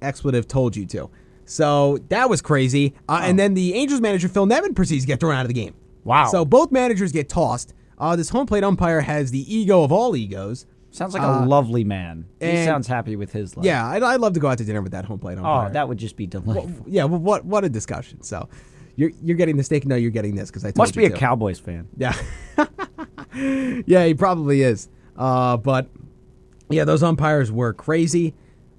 expletive 0.01 0.47
told 0.47 0.75
you 0.75 0.85
to. 0.87 1.09
So 1.45 1.99
that 2.09 2.29
was 2.29 2.41
crazy. 2.41 2.93
Uh, 3.07 3.21
And 3.23 3.37
then 3.39 3.53
the 3.53 3.73
Angels 3.73 4.01
manager 4.01 4.27
Phil 4.27 4.45
Nevin 4.45 4.73
proceeds 4.73 5.03
to 5.03 5.07
get 5.07 5.19
thrown 5.19 5.33
out 5.35 5.41
of 5.41 5.47
the 5.47 5.53
game. 5.53 5.73
Wow. 6.03 6.27
So 6.27 6.45
both 6.45 6.71
managers 6.71 7.11
get 7.11 7.29
tossed. 7.29 7.73
Uh, 7.97 8.15
this 8.15 8.29
home 8.29 8.45
plate 8.45 8.63
umpire 8.63 9.01
has 9.01 9.31
the 9.31 9.55
ego 9.55 9.83
of 9.83 9.91
all 9.91 10.15
egos. 10.15 10.65
Sounds 10.97 11.13
like 11.13 11.23
Uh, 11.23 11.43
a 11.43 11.45
lovely 11.45 11.83
man. 11.83 12.25
He 12.39 12.47
and- 12.47 12.65
sounds 12.65 12.87
happy 12.87 13.15
with 13.15 13.31
his 13.31 13.55
life. 13.55 13.65
Yeah, 13.65 13.85
I'd, 13.87 14.01
I'd 14.03 14.19
love 14.19 14.33
to 14.33 14.39
go 14.39 14.47
out 14.47 14.57
to 14.57 14.63
dinner 14.65 14.81
with 14.81 14.91
that 14.93 15.05
home 15.05 15.19
plate 15.19 15.37
umpire. 15.37 15.69
Oh, 15.69 15.73
that 15.73 15.87
would 15.87 15.97
just 15.97 16.15
be 16.17 16.25
delightful. 16.27 16.85
yeah. 16.87 17.03
Well, 17.05 17.19
what 17.19 17.45
what 17.45 17.63
a 17.63 17.69
discussion. 17.69 18.23
So, 18.23 18.49
you're 18.95 19.11
you're 19.23 19.37
getting 19.37 19.57
the 19.57 19.63
steak. 19.63 19.85
No, 19.85 19.95
you're 19.95 20.11
getting 20.11 20.35
this 20.35 20.49
because 20.49 20.63
I 20.65 20.69
told 20.69 20.77
Must 20.77 20.95
you 20.95 21.01
be 21.03 21.05
a 21.05 21.09
to. 21.11 21.15
Cowboys 21.15 21.59
fan. 21.59 21.87
Yeah, 21.97 22.15
yeah, 23.85 24.05
he 24.05 24.13
probably 24.13 24.61
is. 24.61 24.89
Uh, 25.15 25.57
but 25.57 25.87
yeah, 26.69 26.83
those 26.83 27.03
umpires 27.03 27.51
were 27.51 27.73
crazy. 27.73 28.33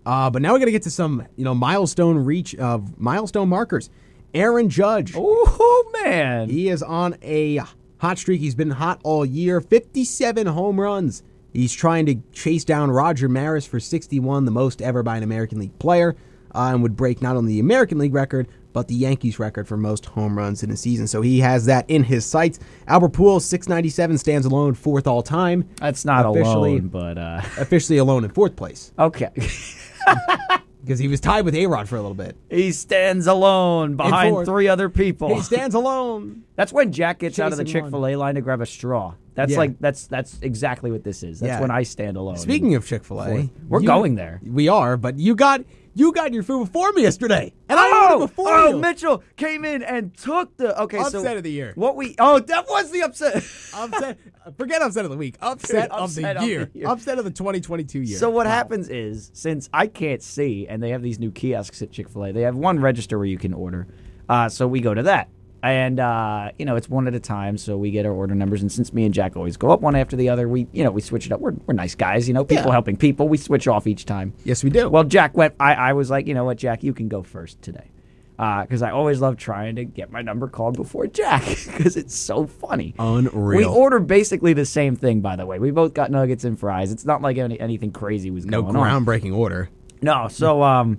Uh, 0.07 0.31
but 0.31 0.41
now 0.43 0.53
we're 0.53 0.59
gonna 0.59 0.71
get 0.71 0.83
to 0.83 0.91
some 0.91 1.27
you 1.37 1.45
know 1.45 1.55
milestone 1.55 2.17
reach 2.25 2.55
of 2.57 2.99
milestone 2.99 3.49
markers. 3.49 3.91
Aaron 4.35 4.69
Judge. 4.69 5.13
Oh 5.17 5.91
man. 6.03 6.49
He 6.51 6.69
is 6.69 6.83
on 6.83 7.17
a 7.23 7.61
hot 7.99 8.19
streak. 8.19 8.41
He's 8.41 8.55
been 8.55 8.71
hot 8.71 9.01
all 9.05 9.25
year. 9.25 9.61
57 9.61 10.47
home 10.49 10.81
runs. 10.81 11.23
He's 11.59 11.73
trying 11.73 12.07
to 12.07 12.15
chase 12.33 12.63
down 12.63 12.89
Roger 12.89 13.29
Maris 13.29 13.67
for 13.67 13.81
61, 13.81 14.45
the 14.45 14.53
most 14.53 14.81
ever 14.81 15.03
by 15.03 15.17
an 15.17 15.25
American 15.25 15.59
League 15.59 15.77
player, 15.81 16.15
uh, 16.55 16.71
and 16.73 16.85
would 16.85 16.95
break 16.95 17.21
not 17.21 17.35
only 17.35 17.55
the 17.55 17.59
American 17.59 17.99
League 17.99 18.15
record, 18.15 18.47
but 18.73 18.87
the 18.87 18.95
Yankees 18.95 19.41
record 19.41 19.67
for 19.67 19.77
most 19.77 20.07
home 20.07 20.39
runs 20.39 20.63
in 20.63 20.71
a 20.71 20.77
season. 20.77 21.09
So 21.09 21.21
he 21.21 21.41
has 21.41 21.67
that 21.67 21.85
in 21.91 22.05
his 22.05 22.25
sights. 22.25 22.61
Albert 22.87 23.11
Pujols, 23.13 23.43
697, 23.43 24.19
stands 24.19 24.47
alone, 24.47 24.75
fourth 24.75 25.09
all 25.09 25.21
time. 25.21 25.69
That's 25.81 26.05
not 26.05 26.27
Officially- 26.27 26.77
alone, 26.77 26.89
but 26.89 27.19
uh, 27.19 27.41
Officially 27.59 27.99
alone 27.99 28.23
in 28.23 28.31
fourth 28.31 28.55
place 28.55 28.93
okay. 28.97 29.31
because 30.85 31.01
he 31.01 31.09
was 31.09 31.19
tied 31.19 31.45
with 31.45 31.57
A-Rod 31.57 31.89
for 31.89 31.97
a 31.97 32.01
little 32.01 32.15
bit. 32.15 32.37
he 32.49 32.71
stands 32.71 33.27
alone 33.27 33.97
behind 33.97 34.47
three 34.47 34.69
other 34.69 34.89
people. 34.89 35.35
He 35.35 35.43
stands 35.43 35.75
alone. 35.75 36.45
That's 36.55 36.73
when 36.73 36.93
Jack 36.93 37.19
gets 37.19 37.41
out 37.41 37.51
of 37.51 37.59
the 37.59 37.65
Chick 37.65 37.89
fil 37.91 38.07
A 38.07 38.15
line 38.15 38.37
to 38.37 38.43
grab 38.43 38.61
a 38.61 38.67
straw. 38.67 39.15
That's 39.39 39.53
Yeah. 39.53 39.59
like 39.59 39.79
that's 39.79 40.09
that's 40.09 40.37
exactly 40.43 40.91
what 40.91 41.05
this 41.05 41.23
is. 41.23 41.39
That's 41.39 41.53
Yeah. 41.53 41.61
when 41.61 41.71
I 41.71 41.85
stand 41.85 42.17
alone. 42.17 42.39
Speaking 42.39 42.75
of 42.75 42.85
Chick 42.85 43.05
Fil 43.05 43.23
A, 43.23 43.49
We're 43.69 43.83
going 43.83 44.17
there. 44.17 44.41
We 44.45 44.67
are, 44.67 44.97
but 44.97 45.17
you 45.17 45.37
got 45.37 45.63
you 45.95 46.13
got 46.13 46.33
your 46.33 46.43
food 46.43 46.67
before 46.67 46.91
me 46.93 47.03
yesterday, 47.03 47.55
and 47.69 47.79
I 47.79 47.89
oh, 47.89 48.15
ordered 48.15 48.27
before 48.27 48.53
oh, 48.53 48.69
you. 48.71 48.79
Mitchell 48.79 49.23
came 49.37 49.65
in 49.65 49.85
and 49.85 50.13
took 50.17 50.57
the 50.57 50.81
okay. 50.83 50.99
so 51.05 51.19
Upset 51.19 51.37
of 51.37 51.45
the 51.45 51.53
year. 51.53 51.71
What 51.77 51.95
we? 51.95 52.17
Oh, 52.19 52.41
that 52.41 52.67
was 52.69 52.91
the 52.91 53.03
upset. 53.03 53.37
upset. 53.75 54.19
Forget 54.57 54.83
upset 54.83 55.05
of 55.05 55.13
the 55.13 55.17
week. 55.17 55.37
Upset, 55.41 55.93
of, 55.93 56.03
upset 56.03 56.35
the 56.37 56.43
of 56.43 56.49
year. 56.49 56.65
the 56.73 56.81
year. 56.81 56.89
Upset 56.89 57.21
of 57.21 57.25
the 57.25 57.31
2022 57.31 58.01
year. 58.01 58.19
So 58.19 58.31
what 58.31 58.47
Wow. 58.47 58.53
happens 58.53 58.89
is, 58.89 59.31
since 59.35 59.69
I 59.73 59.87
can't 59.87 60.23
see, 60.23 60.67
and 60.69 60.83
they 60.83 60.91
have 60.91 61.03
these 61.03 61.21
new 61.21 61.31
kiosks 61.31 61.81
at 61.81 61.93
Chick 61.93 62.09
Fil 62.09 62.25
A, 62.27 62.33
they 62.33 62.43
have 62.43 62.57
one 62.57 62.81
register 62.81 63.19
where 63.19 63.27
you 63.27 63.39
can 63.39 63.55
order. 63.55 63.87
Uh, 64.29 64.49
so 64.49 64.67
we 64.67 64.81
go 64.81 64.95
to 64.95 65.05
that, 65.05 65.29
and 65.63 65.99
uh, 66.01 66.51
you 66.59 66.65
know 66.65 66.77
it's 66.77 66.89
one 66.89 67.07
at 67.09 67.15
a 67.15 67.21
time. 67.21 67.59
So 67.59 67.77
we 67.77 67.91
get 67.91 68.07
our 68.07 68.13
order 68.13 68.35
numbers, 68.35 68.63
and 68.63 68.71
since 68.71 68.93
me 68.93 69.05
and 69.05 69.13
Jack 69.15 69.37
always 69.37 69.57
go 69.57 69.71
up 69.71 69.81
one 69.81 69.97
after 69.97 70.17
the 70.17 70.29
other, 70.29 70.49
we 70.49 70.67
you 70.73 70.85
know 70.85 70.91
we 70.91 71.01
switch 71.01 71.27
it 71.27 71.33
up. 71.33 71.41
We're, 71.41 71.55
we're 71.67 71.75
nice 71.75 71.95
guys, 71.95 72.29
you 72.29 72.35
know, 72.35 72.45
people 72.45 72.67
Yeah. 72.67 72.73
helping 72.73 72.97
people. 72.97 73.29
We 73.29 73.37
switch 73.39 73.67
off 73.69 73.87
each 73.87 74.05
time. 74.05 74.35
Yes, 74.45 74.63
we 74.65 74.71
do. 74.71 74.89
Well, 74.89 75.05
Jack 75.05 75.37
went. 75.37 75.55
I, 75.61 75.75
I 75.75 75.93
was 75.95 76.11
like, 76.11 76.27
you 76.27 76.35
know 76.35 76.45
what, 76.45 76.59
Jack, 76.59 76.83
you 76.83 76.93
can 76.93 77.09
go 77.09 77.23
first 77.23 77.61
today, 77.63 77.91
because 78.37 78.83
I 78.83 78.91
always 78.93 79.21
love 79.21 79.37
trying 79.37 79.77
to 79.77 79.85
get 79.85 80.13
my 80.13 80.23
number 80.23 80.47
called 80.49 80.77
before 80.77 81.07
Jack, 81.09 81.45
because 81.67 81.97
it's 81.97 82.15
so 82.15 82.47
funny. 82.47 82.95
Unreal. 82.99 83.59
We 83.59 83.65
order 83.65 83.99
basically 84.01 84.53
the 84.53 84.67
same 84.67 84.95
thing, 84.97 85.21
by 85.21 85.37
the 85.37 85.45
way. 85.47 85.59
We 85.59 85.71
both 85.73 85.93
got 85.95 86.11
nuggets 86.11 86.45
and 86.45 86.59
fries. 86.59 86.93
It's 86.93 87.05
not 87.05 87.21
like 87.23 87.37
any, 87.39 87.59
anything 87.59 87.91
crazy 87.91 88.31
was 88.31 88.47
no 88.47 88.63
going 88.63 88.77
on. 88.77 89.05
No 89.05 89.13
groundbreaking 89.13 89.37
order. 89.37 89.71
No, 90.01 90.29
so 90.29 90.63
um, 90.63 90.99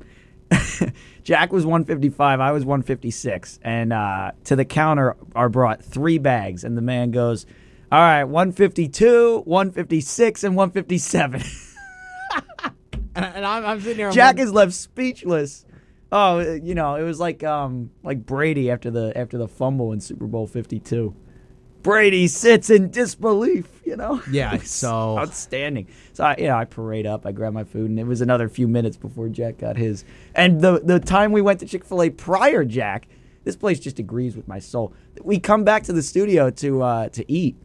Jack 1.30 1.54
was 1.54 1.64
155, 1.64 2.40
I 2.40 2.52
was 2.52 2.66
156, 2.66 3.60
and 3.62 3.94
uh, 3.94 4.32
to 4.46 4.56
the 4.56 4.66
counter 4.66 5.16
are 5.36 5.48
brought 5.48 5.84
three 5.84 6.18
bags, 6.18 6.64
and 6.64 6.76
the 6.76 6.82
man 6.82 7.12
goes, 7.12 7.46
"All 7.92 8.00
right, 8.00 8.24
152, 8.24 9.44
156, 9.46 10.44
and 10.44 10.56
157." 10.56 11.44
And, 13.16 13.26
and 13.26 13.46
I'm, 13.46 13.66
I'm 13.66 13.82
sitting 13.82 13.98
there. 13.98 14.08
I'm 14.08 14.14
Jack 14.14 14.40
is 14.40 14.52
left 14.52 14.72
speechless. 14.72 15.66
Oh, 16.12 16.40
you 16.40 16.74
know, 16.74 16.96
it 16.96 17.04
was 17.04 17.20
like 17.20 17.44
um 17.44 17.90
like 18.04 18.26
Brady 18.26 18.72
after 18.72 18.90
the 18.90 19.12
after 19.16 19.38
the 19.38 19.48
fumble 19.48 19.92
in 19.92 20.00
Super 20.00 20.26
Bowl 20.26 20.48
52. 20.48 21.14
Brady 21.82 22.28
sits 22.28 22.70
in 22.70 22.92
disbelief, 22.92 23.68
you 23.86 23.96
know. 23.96 24.22
Yeah, 24.30 24.58
so- 24.64 25.18
outstanding. 25.18 25.88
So 26.14 26.24
I, 26.26 26.36
you 26.38 26.48
know, 26.48 26.56
I 26.58 26.66
parade 26.66 27.06
up, 27.06 27.26
I 27.26 27.32
grab 27.32 27.54
my 27.54 27.64
food, 27.64 27.90
and 27.90 28.00
it 28.00 28.06
was 28.06 28.22
another 28.22 28.50
few 28.50 28.68
minutes 28.68 28.98
before 28.98 29.30
Jack 29.30 29.58
got 29.60 29.78
his. 29.78 30.04
And 30.36 30.60
the 30.62 30.80
the 30.80 31.00
time 31.00 31.32
we 31.32 31.42
went 31.42 31.60
to 31.62 31.66
Chick 31.66 31.86
Fil 31.86 32.04
A 32.04 32.10
prior, 32.10 32.66
Jack, 32.66 33.08
this 33.46 33.56
place 33.56 33.80
just 33.80 34.00
agrees 34.00 34.36
with 34.36 34.48
my 34.48 34.60
soul. 34.60 34.94
We 35.24 35.40
come 35.40 35.64
back 35.64 35.84
to 35.84 35.94
the 35.94 36.04
studio 36.04 36.50
to 36.50 36.82
uh, 36.84 37.10
to 37.10 37.32
eat, 37.32 37.56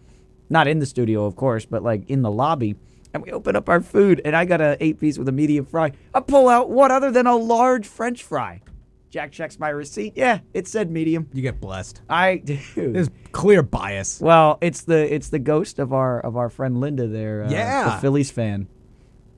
not 0.48 0.68
in 0.68 0.78
the 0.78 0.86
studio, 0.86 1.24
of 1.24 1.34
course, 1.36 1.64
but 1.64 1.82
like 1.82 2.08
in 2.08 2.22
the 2.22 2.30
lobby. 2.30 2.76
And 3.12 3.22
we 3.22 3.30
open 3.30 3.54
up 3.54 3.68
our 3.68 3.80
food, 3.80 4.20
and 4.24 4.34
I 4.34 4.44
got 4.44 4.60
a 4.60 4.76
eight 4.80 4.98
piece 4.98 5.18
with 5.18 5.28
a 5.28 5.32
medium 5.32 5.64
fry. 5.66 5.92
I 6.12 6.20
pull 6.20 6.48
out 6.48 6.68
what 6.70 6.90
other 6.90 7.10
than 7.12 7.26
a 7.28 7.36
large 7.36 7.86
French 7.86 8.22
fry. 8.22 8.60
Jack 9.14 9.30
checks 9.30 9.60
my 9.60 9.68
receipt. 9.68 10.14
Yeah, 10.16 10.40
it 10.54 10.66
said 10.66 10.90
medium. 10.90 11.28
you 11.32 11.40
get 11.40 11.60
blessed. 11.60 12.02
I 12.10 12.36
dude. 12.44 12.58
There's 12.74 13.10
clear 13.30 13.62
bias. 13.62 14.20
Well, 14.20 14.58
it's 14.60 14.82
the 14.82 15.14
it's 15.14 15.28
the 15.28 15.38
ghost 15.38 15.78
of 15.78 15.92
our 15.92 16.18
of 16.18 16.36
our 16.36 16.50
friend 16.50 16.80
Linda 16.80 17.06
there. 17.06 17.44
Uh, 17.44 17.50
Yeah. 17.50 17.84
the 17.94 18.00
Phillies 18.00 18.32
fan. 18.32 18.66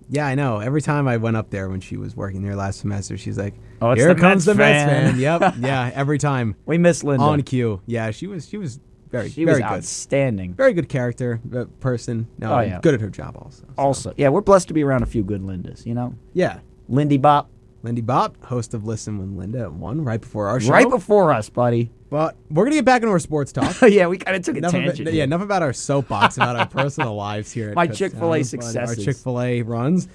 Yeah, 0.09 0.27
I 0.27 0.35
know. 0.35 0.61
Every 0.61 0.81
time 0.81 1.07
I 1.07 1.19
went 1.19 1.37
up 1.37 1.51
there 1.51 1.69
when 1.69 1.81
she 1.81 1.99
was 1.99 2.17
working 2.17 2.43
there 2.43 2.57
last 2.57 2.81
semester, 2.81 3.19
she's 3.19 3.37
like, 3.37 3.53
Oh, 3.83 3.91
it's 3.91 4.01
"Here 4.01 4.15
the 4.15 4.19
comes 4.19 4.47
Mets 4.47 4.57
the 4.57 4.63
Mets 4.65 4.91
fan." 4.91 5.11
fan." 5.13 5.21
Yep, 5.21 5.55
yeah. 5.61 5.91
Every 5.95 6.17
time 6.17 6.57
We 6.65 6.79
miss 6.79 7.05
Linda. 7.05 7.23
on 7.25 7.43
cue. 7.43 7.83
Yeah, 7.85 8.11
she 8.13 8.27
was. 8.27 8.49
She 8.49 8.57
was 8.57 8.81
very, 9.11 9.29
she 9.29 9.45
very 9.45 9.61
was 9.61 9.69
good. 9.69 9.77
outstanding. 9.77 10.55
Very 10.55 10.73
good 10.73 10.89
character, 10.89 11.39
uh, 11.55 11.67
person. 11.81 12.29
No, 12.39 12.55
Oh, 12.55 12.61
yeah. 12.61 12.81
good 12.81 12.95
at 12.95 13.03
her 13.03 13.11
job 13.11 13.37
also. 13.37 13.65
So, 13.67 13.73
Also, 13.77 14.15
yeah, 14.17 14.31
we're 14.31 14.41
blessed 14.41 14.69
to 14.69 14.75
be 14.75 14.83
around 14.83 15.03
a 15.03 15.07
few 15.07 15.23
good 15.23 15.43
Lindas. 15.43 15.85
You 15.85 15.93
know, 15.95 16.15
yeah. 16.33 16.61
Lindy 16.89 17.19
Bop, 17.19 17.51
Lindy 17.87 18.03
Bop, 18.03 18.45
host 18.45 18.75
of 18.75 18.85
Listen 18.85 19.17
with 19.19 19.29
Linda 19.31 19.61
at 19.61 19.73
one, 19.73 20.03
right 20.03 20.21
before 20.21 20.49
our 20.49 20.59
show. 20.61 20.73
right 20.73 20.91
before 20.91 21.33
us, 21.33 21.49
buddy. 21.49 21.93
But 22.11 22.37
we're 22.51 22.65
gonna 22.65 22.75
get 22.77 22.85
back 22.85 23.03
into 23.03 23.13
our 23.13 23.21
sports 23.21 23.53
talk. 23.53 23.77
yeah, 23.89 24.09
we 24.09 24.19
kind 24.19 24.37
of 24.37 24.43
took 24.43 24.57
a 24.57 24.59
enough 24.59 24.75
of 24.75 24.81
tangent. 24.81 25.09
here. 25.09 25.17
yeah, 25.19 25.23
enough 25.25 25.41
about 25.41 25.63
our 25.63 25.73
soapbox 25.73 26.37
about 26.37 26.57
our 26.57 26.67
personal 26.67 27.15
lives 27.27 27.53
here. 27.53 27.71
At 27.71 27.75
My 27.77 27.87
Chick-fil-A 27.87 28.43
but 28.43 28.77
Our. 28.77 28.95
Chick 28.97 29.17
Fil 29.17 29.41
A 29.41 29.63
runs. 29.63 30.09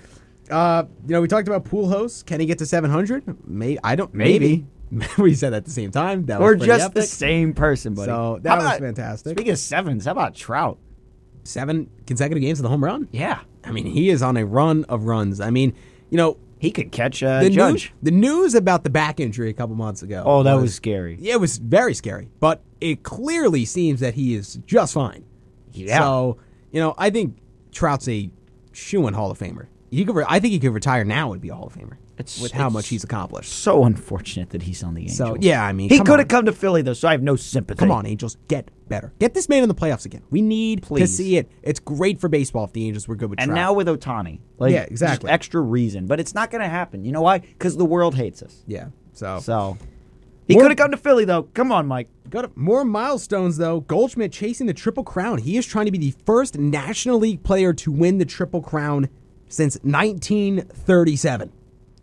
Uh, 0.49 0.83
you 1.07 1.13
know, 1.13 1.21
we 1.21 1.29
talked 1.29 1.47
about 1.47 1.63
Pujols. 1.63 2.25
Can 2.25 2.41
he 2.41 2.45
get 2.45 2.57
to 2.57 2.65
700? 2.65 3.47
May 3.47 3.77
I 3.81 3.95
don't. 3.95 4.13
Maybe. 4.13 4.65
Maybe. 4.91 5.07
we 5.17 5.33
said 5.33 5.51
that 5.53 5.57
at 5.57 5.65
the 5.65 5.71
same 5.71 5.91
time. 5.91 6.25
That 6.25 6.41
We're 6.41 6.55
just 6.55 6.93
the 6.93 7.03
same 7.03 7.53
person, 7.53 7.93
buddy. 7.93 8.07
So 8.07 8.13
How 8.13 8.39
that 8.39 8.55
was 8.57 8.65
about- 8.65 8.79
fantastic. 8.81 9.31
Speaking 9.37 9.53
of 9.53 9.59
sevens, 9.59 10.03
how 10.05 10.11
about 10.11 10.35
Trout? 10.35 10.77
Seven 11.45 11.89
consecutive 12.05 12.41
games 12.41 12.59
of 12.59 12.63
the 12.63 12.69
home 12.69 12.83
run. 12.83 13.07
Yeah, 13.11 13.39
I 13.63 13.71
mean, 13.71 13.85
he 13.85 14.09
is 14.09 14.21
on 14.21 14.35
a 14.37 14.45
run 14.45 14.83
of 14.89 15.05
runs. 15.05 15.39
I 15.39 15.49
mean, 15.51 15.73
you 16.09 16.17
know, 16.17 16.37
he 16.61 16.69
could 16.69 16.91
catch 16.91 17.23
a 17.23 17.39
the 17.41 17.49
judge. 17.49 17.73
news, 17.73 17.89
the 18.03 18.11
news 18.11 18.53
about 18.53 18.83
the 18.83 18.89
back 18.91 19.19
injury 19.19 19.49
a 19.49 19.53
couple 19.53 19.75
months 19.75 20.03
ago. 20.03 20.21
oh, 20.23 20.43
that 20.43 20.53
was 20.53 20.75
scary. 20.75 21.17
Yeah, 21.19 21.33
it 21.33 21.39
was 21.41 21.57
very 21.57 21.95
scary, 21.95 22.29
but 22.39 22.61
it 22.79 23.01
clearly 23.01 23.65
seems 23.65 23.99
that 24.01 24.13
he 24.13 24.35
is 24.35 24.59
just 24.67 24.93
fine. 24.93 25.25
Yeah. 25.71 25.97
So, 25.97 26.37
you 26.71 26.79
know, 26.79 26.93
I 26.99 27.09
think 27.09 27.39
Trout's 27.71 28.07
a 28.07 28.29
shoe-in 28.73 29.15
Hall 29.15 29.31
of 29.31 29.39
Famer. 29.39 29.65
He 29.89 30.05
could. 30.05 30.15
Re- 30.15 30.25
I 30.29 30.39
think 30.39 30.51
he 30.53 30.59
could 30.59 30.73
retire 30.73 31.03
now 31.03 31.33
and 31.33 31.41
be 31.41 31.49
a 31.49 31.55
Hall 31.55 31.65
of 31.65 31.73
Famer 31.73 31.97
It's- 32.19 32.39
with 32.39 32.51
how 32.51 32.69
much 32.69 32.89
he's 32.89 33.03
accomplished. 33.03 33.51
So 33.51 33.83
unfortunate 33.83 34.51
that 34.51 34.61
he's 34.61 34.83
on 34.83 34.93
the 34.93 35.01
Angels. 35.01 35.17
So 35.17 35.37
yeah, 35.39 35.65
I 35.65 35.73
mean, 35.73 35.89
he 35.89 35.99
could 35.99 36.19
have 36.19 36.27
come 36.27 36.45
to 36.45 36.51
Philly 36.53 36.83
though, 36.83 36.93
so 36.93 37.07
I 37.07 37.11
have 37.13 37.23
no 37.23 37.35
sympathy. 37.35 37.79
Come 37.79 37.91
on, 37.91 38.05
Angels, 38.05 38.37
get 38.47 38.69
better. 38.91 39.11
Get 39.17 39.33
this 39.33 39.49
man 39.49 39.63
in 39.63 39.69
the 39.69 39.73
playoffs 39.75 40.05
again. 40.05 40.21
We 40.29 40.41
need 40.43 40.83
to 40.83 41.07
see 41.07 41.37
it. 41.37 41.49
It's 41.63 41.79
great 41.79 42.21
for 42.21 42.27
baseball 42.29 42.65
if 42.65 42.73
the 42.73 42.85
Angels 42.85 43.07
were 43.07 43.15
good 43.15 43.31
with 43.31 43.39
And 43.39 43.49
Trout. 43.49 43.55
now 43.55 43.73
with 43.73 43.87
Ohtani, 43.87 44.39
like 44.59 44.71
Yeah, 44.73 44.83
exactly. 44.83 45.31
extra 45.31 45.59
reason, 45.61 46.05
but 46.05 46.19
it's 46.19 46.35
not 46.35 46.51
going 46.51 46.61
to 46.61 46.69
happen. 46.69 47.03
You 47.03 47.11
know 47.11 47.21
why? 47.23 47.39
Because 47.39 47.75
the 47.77 47.85
world 47.85 48.13
hates 48.15 48.43
us. 48.43 48.63
yeah. 48.67 48.87
So, 49.13 49.39
So 49.39 49.77
he 50.47 50.55
could 50.55 50.69
have 50.71 50.77
come 50.77 50.91
to 50.91 50.97
Philly 50.97 51.25
though. 51.25 51.43
Come 51.43 51.71
on, 51.71 51.87
Mike. 51.87 52.07
got 52.29 52.55
more 52.55 52.85
milestones 52.85 53.57
though. 53.57 53.79
Goldschmidt 53.81 54.31
chasing 54.31 54.67
the 54.67 54.73
triple 54.73 55.03
crown. 55.03 55.37
He 55.39 55.57
is 55.57 55.65
trying 55.65 55.85
to 55.85 55.91
be 55.91 55.97
the 55.97 56.13
first 56.25 56.57
National 56.57 57.17
League 57.19 57.41
player 57.43 57.73
to 57.73 57.91
win 57.91 58.17
the 58.19 58.25
triple 58.25 58.61
crown 58.61 59.09
since 59.47 59.77
1937. 59.83 61.51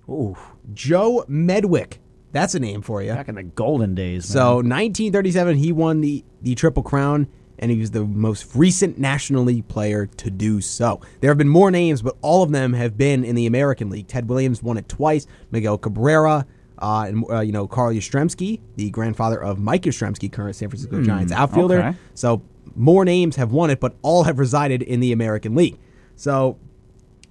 Ooh, 0.09 0.37
Joe 0.73 1.25
Medwick. 1.29 1.99
That's 2.33 2.55
a 2.55 2.61
name 2.61 2.83
for 2.83 3.03
you. 3.03 3.13
back 3.15 3.29
in 3.29 3.35
the 3.37 3.43
golden 3.43 3.95
days. 3.95 4.27
So 4.27 4.57
1937, 4.57 5.57
he 5.57 5.73
won 5.73 6.01
the 6.01 6.25
the 6.43 6.55
Triple 6.55 6.83
Crown, 6.83 7.27
and 7.59 7.71
he 7.71 7.79
was 7.79 7.91
the 7.91 8.05
most 8.05 8.55
recent 8.55 8.99
National 8.99 9.45
League 9.45 9.67
player 9.69 10.07
to 10.07 10.31
do 10.31 10.61
so. 10.61 11.01
There 11.21 11.31
have 11.31 11.39
been 11.39 11.49
more 11.49 11.71
names, 11.71 12.03
but 12.03 12.17
all 12.23 12.43
of 12.43 12.51
them 12.53 12.75
have 12.75 12.97
been 12.97 13.25
in 13.25 13.35
the 13.35 13.47
American 13.47 13.91
League. 13.91 14.09
Ted 14.09 14.29
Williams 14.29 14.63
won 14.63 14.77
it 14.77 14.89
twice. 14.89 15.27
Miguel 15.51 15.79
Cabrera. 15.79 16.47
Uh, 16.81 17.07
and 17.09 17.25
uh, 17.29 17.41
you 17.41 17.51
know 17.51 17.67
Carl 17.67 17.93
Yastrzemski, 17.93 18.61
the 18.77 18.89
grandfather 18.91 19.43
of 19.43 19.59
Mike 19.59 19.83
Yastrzemski, 19.83 20.31
current 20.31 20.55
San 20.55 20.69
Francisco 20.69 21.03
Giants 21.03 21.33
outfielder. 21.33 21.81
okay. 21.81 21.97
So 22.15 22.43
more 22.77 23.05
names 23.05 23.35
have 23.35 23.51
won 23.51 23.71
it, 23.71 23.81
but 23.81 23.97
all 24.03 24.23
have 24.23 24.39
resided 24.39 24.83
in 24.83 25.01
the 25.01 25.11
American 25.11 25.57
League. 25.57 25.77
So 26.15 26.57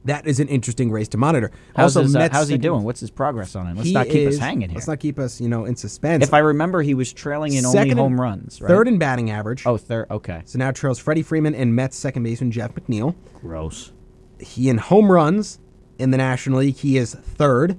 that 0.08 0.28
is 0.28 0.40
an 0.40 0.48
interesting 0.50 0.92
race 0.92 1.08
to 1.10 1.18
monitor. 1.18 1.52
how's, 1.76 1.96
also, 1.96 2.02
his, 2.04 2.16
uh, 2.16 2.20
Mets 2.20 2.36
how's 2.36 2.48
he 2.50 2.58
doing? 2.58 2.84
What's 2.84 3.00
his 3.00 3.12
progress 3.12 3.56
on 3.56 3.68
it? 3.68 3.78
Let's 3.78 3.92
not 3.92 4.08
keep 4.08 4.28
us 4.28 4.38
hanging 4.38 4.70
here. 4.70 4.76
Let's 4.76 4.88
not 4.88 5.00
keep 5.00 5.20
us, 5.20 5.40
you 5.40 5.48
know, 5.48 5.66
in 5.66 5.76
suspense. 5.76 6.24
if 6.24 6.34
I 6.34 6.40
remember, 6.40 6.82
he 6.82 6.94
was 6.94 7.14
trailing 7.14 7.54
in 7.54 7.66
only 7.66 7.78
Second 7.78 7.92
in- 7.92 7.98
home 7.98 8.20
runs. 8.20 8.60
Right? 8.62 8.68
Third 8.68 8.88
in 8.88 8.98
batting 8.98 9.30
average. 9.32 9.66
Oh, 9.66 9.78
third. 9.78 10.08
Okay. 10.12 10.42
So 10.46 10.58
now 10.60 10.72
trails 10.72 11.00
Freddie 11.00 11.22
Freeman 11.24 11.54
and 11.56 11.76
Mets 11.76 11.96
second 11.98 12.24
baseman 12.24 12.52
Jeff 12.52 12.74
McNeil. 12.76 13.16
Gross. 13.42 13.92
He 14.40 14.70
in 14.70 14.78
home 14.78 15.12
runs 15.12 15.60
in 15.98 16.12
the 16.12 16.18
National 16.18 16.60
League, 16.60 16.76
he 16.78 16.98
is 16.98 17.14
third 17.14 17.78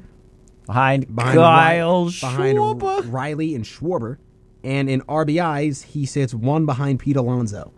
Behind, 0.67 1.15
behind 1.15 1.39
Kyle 1.39 2.05
Ri- 2.07 2.13
behind 2.21 2.59
Schwarber. 2.59 3.13
Riley 3.13 3.55
and 3.55 3.65
Schwarber. 3.65 4.19
And 4.65 4.91
in 4.91 5.01
RBIs, 5.03 5.83
he 5.85 6.05
sits 6.05 6.35
one 6.35 6.67
behind 6.67 6.99
Pete 6.99 7.17
Alonso. 7.17 7.73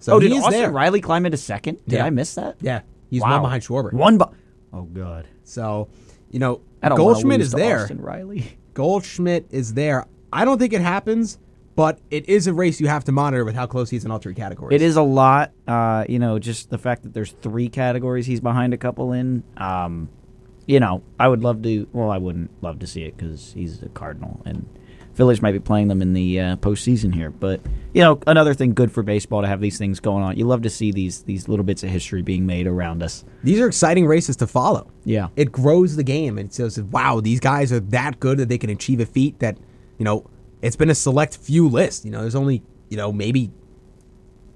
So 0.00 0.14
Oh, 0.14 0.18
he 0.18 0.28
did 0.28 0.38
Austin 0.38 0.52
there. 0.52 0.70
Riley 0.72 1.00
climb 1.00 1.24
into 1.26 1.36
second? 1.38 1.78
Did 1.86 1.96
Yeah. 1.98 2.06
I 2.06 2.10
miss 2.10 2.34
that? 2.34 2.56
Yeah, 2.60 2.80
he's 3.12 3.20
Wow. 3.22 3.32
one 3.32 3.42
behind 3.42 3.62
Schwarber. 3.62 3.92
One. 3.92 4.16
Bu- 4.18 4.24
oh 4.72 4.82
God. 4.82 5.28
So, 5.44 5.88
you 6.30 6.38
know, 6.38 6.60
I 6.82 6.88
don't 6.88 6.98
wanna 6.98 7.12
Goldschmidt 7.12 7.40
is 7.42 7.52
there. 7.52 7.82
Austin 7.82 8.00
Riley. 8.00 8.58
Goldschmidt 8.74 9.46
is 9.50 9.74
there. 9.74 10.06
I 10.32 10.44
don't 10.46 10.58
think 10.58 10.72
it 10.72 10.80
happens, 10.80 11.38
but 11.76 11.98
it 12.10 12.26
is 12.28 12.46
a 12.46 12.54
race 12.54 12.80
you 12.80 12.88
have 12.88 13.04
to 13.04 13.12
monitor 13.12 13.44
with 13.44 13.54
how 13.54 13.66
close 13.66 13.90
he's 13.90 14.04
in 14.06 14.10
all 14.10 14.18
three 14.18 14.34
categories. 14.34 14.74
It 14.74 14.82
is 14.82 14.96
a 14.96 15.02
lot. 15.02 15.52
Uh, 15.68 16.04
you 16.08 16.18
know, 16.18 16.38
just 16.38 16.70
the 16.70 16.78
fact 16.78 17.02
that 17.02 17.12
there's 17.12 17.32
three 17.42 17.68
categories 17.68 18.24
he's 18.26 18.40
behind 18.40 18.72
a 18.72 18.78
couple 18.78 19.12
in. 19.12 19.42
Um, 19.58 20.08
you 20.66 20.80
know, 20.80 21.02
I 21.20 21.28
would 21.28 21.42
love 21.42 21.60
to. 21.62 21.86
Well, 21.92 22.10
I 22.10 22.16
wouldn't 22.18 22.50
love 22.62 22.78
to 22.78 22.86
see 22.86 23.02
it 23.02 23.16
because 23.16 23.52
he's 23.52 23.82
a 23.82 23.88
Cardinal, 23.90 24.40
and 24.46 24.66
Phillies 25.14 25.42
might 25.42 25.52
be 25.52 25.60
playing 25.60 25.88
them 25.88 26.00
in 26.02 26.12
the 26.12 26.40
uh, 26.40 26.56
postseason 26.56 27.14
here. 27.14 27.30
But 27.30 27.60
you 27.92 28.00
know, 28.00 28.18
another 28.26 28.54
thing 28.54 28.72
good 28.72 28.90
for 28.90 29.02
baseball 29.02 29.42
to 29.42 29.48
have 29.48 29.60
these 29.60 29.78
things 29.78 30.00
going 30.00 30.22
on. 30.24 30.36
You 30.36 30.46
love 30.46 30.62
to 30.62 30.70
see 30.70 30.92
these 30.92 31.22
these 31.22 31.48
little 31.48 31.64
bits 31.64 31.82
of 31.82 31.90
history 31.90 32.22
being 32.22 32.46
made 32.46 32.66
around 32.66 33.02
us. 33.02 33.24
These 33.42 33.60
are 33.60 33.66
exciting 33.66 34.06
races 34.06 34.36
to 34.36 34.46
follow. 34.46 34.90
Yeah. 35.04 35.28
It 35.36 35.52
grows 35.52 35.96
the 35.96 36.04
game. 36.04 36.38
And 36.38 36.48
it 36.48 36.54
says, 36.54 36.80
wow, 36.80 37.20
these 37.20 37.40
guys 37.40 37.72
are 37.72 37.80
that 37.80 38.20
good 38.20 38.38
that 38.38 38.48
they 38.48 38.58
can 38.58 38.70
achieve 38.70 39.00
a 39.00 39.06
feat 39.06 39.38
that, 39.40 39.58
you 39.98 40.04
know, 40.04 40.24
it's 40.62 40.76
been 40.76 40.90
a 40.90 40.94
select 40.94 41.36
few 41.36 41.68
list. 41.68 42.04
You 42.04 42.12
know, 42.12 42.20
there's 42.20 42.34
only, 42.34 42.62
you 42.88 42.96
know, 42.96 43.12
maybe 43.12 43.50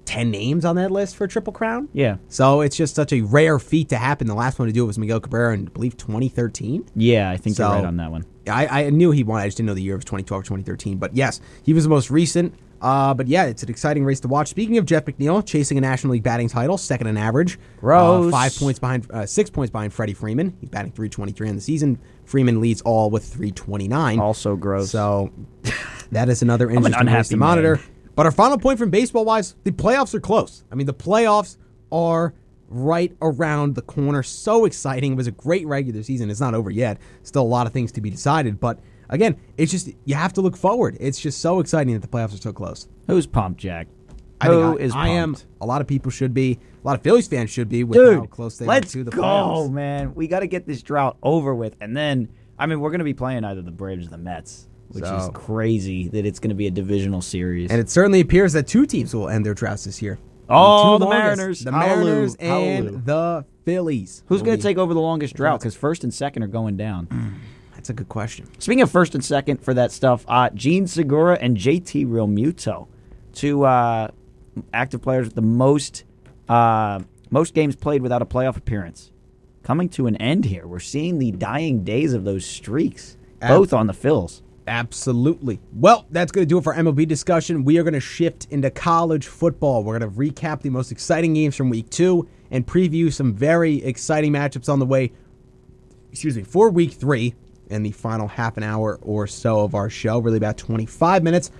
10 0.07 0.31
names 0.31 0.65
on 0.65 0.75
that 0.77 0.89
list 0.89 1.15
for 1.15 1.25
a 1.25 1.27
Triple 1.27 1.53
Crown. 1.53 1.89
Yeah. 1.93 2.17
So 2.29 2.61
it's 2.61 2.75
just 2.75 2.95
such 2.95 3.13
a 3.13 3.21
rare 3.21 3.59
feat 3.59 3.89
to 3.89 3.97
happen. 3.97 4.25
The 4.27 4.33
last 4.33 4.57
one 4.57 4.67
to 4.67 4.73
do 4.73 4.83
it 4.83 4.87
was 4.87 4.97
Miguel 4.97 5.19
Cabrera 5.19 5.53
in, 5.53 5.67
I 5.67 5.69
believe, 5.69 5.97
2013. 5.97 6.85
Yeah, 6.95 7.29
I 7.29 7.37
think 7.37 7.55
So- 7.55 7.67
you're 7.67 7.75
right 7.75 7.85
on 7.85 7.97
that 7.97 8.09
one. 8.11 8.25
I, 8.49 8.85
I 8.85 8.89
knew 8.91 9.11
he 9.11 9.23
won. 9.25 9.41
I 9.41 9.45
just 9.47 9.57
didn't 9.57 9.67
know 9.67 9.73
the 9.73 9.81
year. 9.81 9.95
Was 9.97 10.05
2012 10.05 10.39
or 10.39 10.43
2013. 10.45 10.97
But 10.97 11.13
yes, 11.13 11.41
he 11.63 11.73
was 11.73 11.83
the 11.83 11.89
most 11.89 12.09
recent. 12.09 12.53
Uh, 12.79 13.13
but 13.13 13.27
yeah, 13.27 13.43
it's 13.45 13.61
an 13.63 13.69
exciting 13.69 14.05
race 14.05 14.19
to 14.21 14.27
watch. 14.29 14.47
Speaking 14.47 14.77
of 14.77 14.85
Jeff 14.85 15.03
McNeil, 15.03 15.45
chasing 15.45 15.77
a 15.77 15.81
National 15.81 16.13
League 16.13 16.23
batting 16.23 16.47
title, 16.47 16.77
second 16.77 17.07
in 17.07 17.17
average. 17.17 17.59
Gross. 17.81 18.27
Uh, 18.27 18.31
five 18.31 18.55
points 18.55 18.79
behind, 18.79 19.05
uh, 19.11 19.25
six 19.25 19.49
points 19.49 19.69
behind 19.71 19.91
Freddie 19.91 20.13
Freeman. 20.13 20.55
He's 20.61 20.69
batting 20.69 20.91
323 20.93 21.49
in 21.49 21.55
the 21.55 21.61
season. 21.61 21.99
Freeman 22.23 22.61
leads 22.61 22.81
all 22.83 23.09
with 23.09 23.25
329. 23.25 24.19
Also 24.19 24.55
gross. 24.55 24.91
So 24.91 25.31
that 26.11 26.29
is 26.29 26.41
another 26.41 26.69
interesting 26.69 26.93
race 26.93 27.01
unhappy 27.01 27.29
to 27.29 27.37
monitor. 27.37 27.75
man. 27.77 27.85
But 28.17 28.25
our 28.25 28.31
final 28.31 28.57
point 28.57 28.79
from 28.79 28.89
baseball 28.89 29.25
wise, 29.25 29.53
the 29.63 29.69
playoffs 29.71 30.15
are 30.15 30.19
close. 30.19 30.63
I 30.71 30.75
mean, 30.75 30.87
the 30.87 30.93
playoffs 30.93 31.57
are 31.91 32.33
right 32.67 33.15
around 33.21 33.75
the 33.75 33.83
corner. 33.83 34.23
So 34.23 34.65
exciting. 34.65 35.11
It 35.11 35.15
was 35.15 35.27
a 35.27 35.31
great 35.31 35.67
regular 35.67 36.01
season. 36.01 36.31
It's 36.31 36.39
not 36.39 36.55
over 36.55 36.71
yet. 36.71 36.97
Still 37.21 37.43
a 37.43 37.45
lot 37.45 37.67
of 37.67 37.73
things 37.73 37.91
to 37.91 38.01
be 38.01 38.09
decided. 38.09 38.59
But 38.59 38.79
again, 39.09 39.37
it's 39.55 39.71
just 39.71 39.91
you 40.05 40.15
have 40.15 40.33
to 40.33 40.41
look 40.41 40.57
forward. 40.57 40.97
It's 40.99 41.19
just 41.19 41.39
so 41.41 41.59
exciting 41.59 41.93
that 41.93 42.01
the 42.01 42.07
playoffs 42.07 42.33
are 42.33 42.41
so 42.41 42.51
close. 42.51 42.87
Who's 43.05 43.27
pumped, 43.27 43.59
Jack? 43.59 43.87
I 44.41 44.47
Who 44.47 44.71
think 44.71 44.81
I, 44.81 44.83
is 44.83 44.95
I 44.95 45.07
am. 45.09 45.37
A 45.61 45.67
lot 45.67 45.81
of 45.81 45.85
people 45.87 46.09
should 46.09 46.33
be. 46.33 46.59
A 46.83 46.87
lot 46.87 46.95
of 46.97 47.03
Phillies 47.03 47.27
fans 47.27 47.51
should 47.51 47.69
be 47.69 47.83
with 47.83 47.99
how 47.99 48.21
Dude, 48.21 48.31
close 48.31 48.57
they 48.57 48.65
let's 48.65 48.95
are 48.95 48.99
to 48.99 49.03
the 49.03 49.11
go, 49.11 49.21
playoffs. 49.21 49.71
man. 49.71 50.15
We 50.15 50.27
got 50.27 50.39
to 50.39 50.47
get 50.47 50.65
this 50.65 50.81
drought 50.81 51.17
over 51.21 51.53
with, 51.53 51.75
and 51.81 51.95
then 51.95 52.29
I 52.57 52.65
mean, 52.65 52.79
we're 52.79 52.89
going 52.89 52.97
to 52.99 53.05
be 53.05 53.13
playing 53.13 53.43
either 53.43 53.61
the 53.61 53.69
Braves 53.69 54.07
or 54.07 54.09
the 54.09 54.17
Mets, 54.17 54.67
which 54.89 55.03
is 55.03 55.29
crazy 55.33 56.07
that 56.09 56.25
it's 56.25 56.39
going 56.39 56.49
to 56.49 56.55
be 56.55 56.67
a 56.67 56.71
divisional 56.71 57.21
series. 57.21 57.69
And 57.71 57.79
it 57.79 57.89
certainly 57.89 58.19
appears 58.21 58.53
that 58.53 58.67
two 58.67 58.85
teams 58.85 59.13
will 59.13 59.29
end 59.29 59.45
their 59.45 59.53
droughts 59.53 59.83
this 59.85 60.01
year. 60.01 60.17
Oh, 60.49 60.95
two 60.97 60.99
the 60.99 61.05
longest. 61.05 61.37
Mariners. 61.37 61.59
the 61.63 61.71
Hallelujah. 61.71 62.05
Mariners, 62.05 62.35
and 62.35 62.49
Hallelujah. 62.49 63.01
the 63.05 63.45
Phillies. 63.65 64.23
Who's 64.27 64.41
going 64.41 64.57
to 64.57 64.63
take 64.63 64.77
over 64.77 64.93
the 64.93 65.01
longest 65.01 65.35
drought? 65.35 65.59
Because 65.59 65.75
first 65.75 66.03
and 66.03 66.13
second 66.13 66.43
are 66.43 66.47
going 66.47 66.77
down. 66.77 67.41
That's 67.75 67.89
a 67.89 67.93
good 67.93 68.09
question. 68.09 68.47
Speaking 68.59 68.81
of 68.81 68.89
first 68.89 69.13
and 69.13 69.23
second 69.23 69.57
for 69.63 69.73
that 69.73 69.91
stuff, 69.91 70.25
uh, 70.27 70.49
Jean 70.51 70.87
Segura 70.87 71.37
and 71.39 71.57
JT 71.57 72.07
Realmuto, 72.07 72.87
two 73.33 73.65
uh, 73.65 74.07
active 74.73 75.01
players 75.01 75.27
with 75.27 75.35
the 75.35 75.41
most 75.41 76.03
uh, 76.49 77.01
most 77.29 77.53
games 77.53 77.75
played 77.75 78.01
without 78.01 78.21
a 78.21 78.25
playoff 78.25 78.55
appearance, 78.55 79.11
coming 79.63 79.89
to 79.89 80.07
an 80.07 80.15
end 80.15 80.45
here. 80.45 80.65
We're 80.65 80.79
seeing 80.79 81.19
the 81.19 81.31
dying 81.31 81.83
days 81.83 82.13
of 82.13 82.23
those 82.23 82.45
streaks, 82.45 83.17
Ab- 83.41 83.49
both 83.49 83.73
on 83.73 83.87
the 83.87 83.93
Phils. 83.93 84.41
Absolutely. 84.67 85.59
Well, 85.73 86.05
that's 86.11 86.31
going 86.31 86.45
to 86.45 86.49
do 86.49 86.57
it 86.57 86.63
for 86.63 86.73
MLB 86.73 87.07
discussion. 87.07 87.63
We 87.63 87.77
are 87.77 87.83
going 87.83 87.93
to 87.93 87.99
shift 88.01 88.47
into 88.51 88.69
college 88.69 89.27
football. 89.27 89.83
We're 89.83 89.97
going 89.97 90.11
to 90.11 90.17
recap 90.17 90.61
the 90.61 90.69
most 90.69 90.91
exciting 90.91 91.33
games 91.33 91.55
from 91.55 91.69
week 91.69 91.89
two 91.89 92.27
and 92.51 92.67
preview 92.67 93.11
some 93.11 93.33
very 93.33 93.83
exciting 93.83 94.33
matchups 94.33 94.67
on 94.67 94.79
the 94.79 94.85
way. 94.85 95.11
Excuse 96.11 96.35
me, 96.35 96.43
for 96.43 96.69
week 96.69 96.91
three 96.93 97.33
in 97.69 97.83
the 97.83 97.91
final 97.91 98.27
half 98.27 98.57
an 98.57 98.63
hour 98.63 98.99
or 99.01 99.27
so 99.27 99.61
of 99.61 99.73
our 99.75 99.89
show, 99.89 100.19
really 100.19 100.37
about 100.37 100.57
25 100.57 101.23
minutes. 101.23 101.51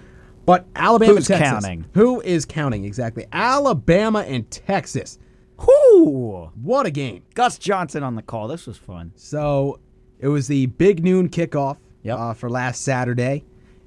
But 0.46 0.66
Alabama, 0.76 1.16
Who's 1.16 1.28
Texas. 1.28 1.50
counting? 1.50 1.86
Who 1.94 2.22
is 2.22 2.46
counting 2.46 2.86
exactly? 2.86 3.26
Alabama 3.32 4.20
and 4.22 4.50
Texas. 4.50 5.20
Whoo! 5.60 6.52
What 6.62 6.86
a 6.86 6.92
game! 6.92 7.24
Gus 7.34 7.58
Johnson 7.58 8.04
on 8.04 8.16
the 8.16 8.22
call. 8.22 8.48
This 8.48 8.68
was 8.68 8.78
fun. 8.78 9.12
So 9.16 9.80
it 10.20 10.28
was 10.28 10.48
the 10.48 10.68
big 10.68 11.04
noon 11.04 11.30
kickoff 11.30 11.78
Yep. 12.08 12.20
uh, 12.20 12.34
for 12.34 12.50
last 12.50 12.82
Saturday, 12.82 13.44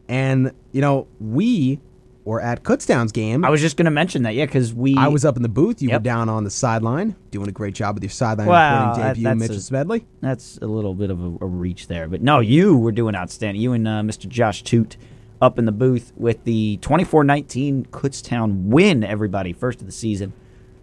and 0.08 0.52
you 0.72 0.80
know 0.80 1.06
we 1.20 1.80
were 2.24 2.40
at 2.40 2.62
Kutztown's 2.62 3.12
game. 3.12 3.44
I 3.44 3.50
was 3.50 3.60
just 3.62 3.76
going 3.78 3.86
to 3.86 3.90
mention 3.90 4.22
that, 4.24 4.34
yeah, 4.34 4.44
because 4.44 4.74
we. 4.74 4.94
I 4.96 5.08
was 5.08 5.24
up 5.24 5.36
in 5.36 5.42
the 5.42 5.48
booth. 5.48 5.80
You 5.80 5.88
Yep. 5.88 6.00
were 6.00 6.04
down 6.04 6.28
on 6.28 6.44
the 6.44 6.50
sideline, 6.50 7.16
doing 7.30 7.48
a 7.48 7.52
great 7.52 7.74
job 7.74 7.94
with 7.96 8.02
your 8.04 8.10
sideline 8.10 8.46
Wow, 8.46 8.90
reporting 8.90 9.04
debut, 9.14 9.24
that's 9.24 9.38
Mitchell 9.40 9.56
a- 9.56 9.60
Smedley. 9.60 10.06
That's 10.20 10.58
a 10.58 10.66
little 10.66 10.94
bit 10.94 11.10
of 11.10 11.20
a, 11.22 11.38
a 11.40 11.46
reach 11.46 11.86
there, 11.88 12.08
but 12.08 12.20
no, 12.20 12.40
you 12.40 12.76
were 12.76 12.92
doing 12.92 13.14
outstanding. 13.16 13.60
You 13.62 13.72
and 13.72 13.88
uh, 13.88 14.02
Mr. 14.02 14.28
Josh 14.28 14.62
Toot 14.62 14.96
up 15.40 15.58
in 15.58 15.64
the 15.64 15.72
booth 15.72 16.12
with 16.16 16.44
the 16.44 16.78
24-19 16.82 17.86
Kutztown 17.88 18.64
win. 18.66 19.02
Everybody, 19.02 19.52
first 19.54 19.80
of 19.80 19.86
the 19.86 19.92
season. 19.92 20.34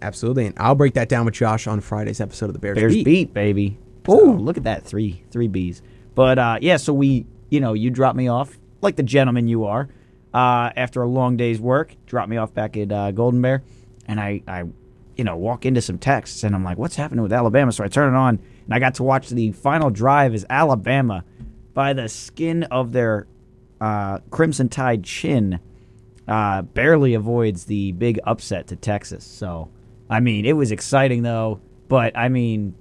Absolutely, 0.02 0.48
and 0.48 0.56
I'll 0.58 0.76
break 0.76 0.96
that 0.96 1.08
down 1.10 1.26
with 1.26 1.36
Josh 1.36 1.68
on 1.68 1.80
Friday's 1.82 2.20
episode 2.22 2.48
of 2.48 2.54
the 2.54 2.60
Bears, 2.60 2.76
Bears 2.76 2.94
Beat. 2.94 3.06
beat, 3.06 3.34
baby. 3.34 3.78
Oh, 4.08 4.38
look 4.40 4.58
at 4.58 4.64
that 4.64 4.84
three 4.84 5.24
three 5.32 5.48
B's. 5.48 5.82
But 6.18 6.40
uh, 6.40 6.58
yeah, 6.64 6.78
so 6.78 6.94
we, 6.94 7.28
you 7.52 7.60
know, 7.60 7.74
you 7.74 7.92
dropped 7.92 8.18
me 8.18 8.28
off 8.28 8.58
like 8.82 8.96
the 8.96 9.04
gentleman 9.04 9.48
you 9.48 9.66
are. 9.66 9.88
Uh, 10.34 10.72
after 10.76 11.04
a 11.04 11.08
long 11.08 11.38
day's 11.38 11.62
work, 11.62 11.96
Drop 12.08 12.28
me 12.28 12.38
off 12.38 12.56
back 12.56 12.76
at 12.76 12.92
uh, 12.92 13.12
Golden 13.12 13.40
Bear, 13.40 13.62
and 14.08 14.20
I, 14.20 14.42
I, 14.48 14.64
you 15.16 15.24
know, 15.24 15.38
walk 15.38 15.68
into 15.68 15.80
some 15.80 16.00
texts, 16.00 16.44
and 16.44 16.56
I'm 16.56 16.64
like, 16.64 16.80
"What's 16.80 16.96
happening 16.96 17.22
with 17.22 17.32
Alabama?" 17.32 17.72
So 17.72 17.84
I 17.84 17.88
turn 17.88 18.16
it 18.16 18.18
on, 18.18 18.40
and 18.66 18.74
I 18.74 18.80
got 18.80 18.96
to 18.96 19.04
watch 19.04 19.30
the 19.30 19.52
final 19.52 19.92
drive 19.92 20.34
as 20.34 20.44
Alabama, 20.50 21.24
by 21.76 21.94
the 21.94 22.10
skin 22.10 22.64
of 22.64 22.94
their 22.94 23.28
uh, 23.80 24.18
Crimson 24.32 24.70
Tide 24.70 25.04
chin, 25.04 25.60
uh, 26.28 26.64
barely 26.64 27.14
avoids 27.14 27.66
the 27.66 27.92
big 27.92 28.20
upset 28.24 28.66
to 28.68 28.76
Texas. 28.76 29.24
So, 29.24 29.70
I 30.10 30.20
mean, 30.20 30.48
it 30.48 30.54
was 30.54 30.72
exciting 30.72 31.22
though. 31.22 31.62
But 31.88 32.18
I 32.18 32.30
mean, 32.30 32.74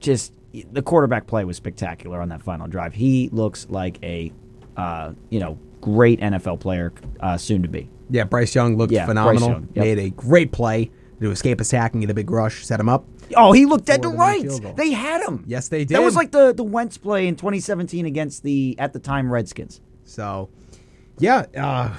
just 0.00 0.32
the 0.52 0.82
quarterback 0.82 1.26
play 1.26 1.44
was 1.44 1.56
spectacular 1.56 2.20
on 2.20 2.28
that 2.30 2.42
final 2.42 2.66
drive. 2.66 2.94
He 2.94 3.28
looks 3.32 3.66
like 3.68 4.02
a, 4.02 4.32
uh, 4.76 5.12
you 5.30 5.40
know, 5.40 5.58
great 5.80 6.20
NFL 6.20 6.60
player 6.60 6.92
uh, 7.20 7.36
soon 7.36 7.62
to 7.62 7.68
be. 7.68 7.90
Yeah, 8.10 8.24
Bryce 8.24 8.54
Young 8.54 8.76
looked 8.76 8.92
Yeah, 8.92 9.06
phenomenal. 9.06 9.50
Young, 9.50 9.68
yep. 9.74 9.84
Made 9.84 9.98
a 9.98 10.10
great 10.10 10.52
play 10.52 10.90
to 11.20 11.30
escape 11.30 11.60
a 11.60 11.64
sack 11.64 11.92
and 11.92 12.00
get 12.00 12.10
a 12.10 12.14
big 12.14 12.30
rush, 12.30 12.64
set 12.64 12.80
him 12.80 12.88
up. 12.88 13.04
Oh, 13.36 13.52
he 13.52 13.66
looked 13.66 13.84
dead 13.84 14.02
to 14.02 14.08
the 14.08 14.14
rights. 14.14 14.60
They 14.76 14.92
had 14.92 15.22
him. 15.22 15.44
Yes, 15.46 15.68
they 15.68 15.84
did. 15.84 15.94
That 15.96 16.02
was 16.02 16.16
like 16.16 16.30
the 16.30 16.54
the 16.54 16.64
Wentz 16.64 16.96
play 16.96 17.26
in 17.26 17.36
2017 17.36 18.06
against 18.06 18.42
the 18.42 18.74
at 18.78 18.92
the 18.92 18.98
time 18.98 19.30
Redskins. 19.30 19.80
So, 20.04 20.48
yeah, 21.18 21.44
uh, 21.56 21.94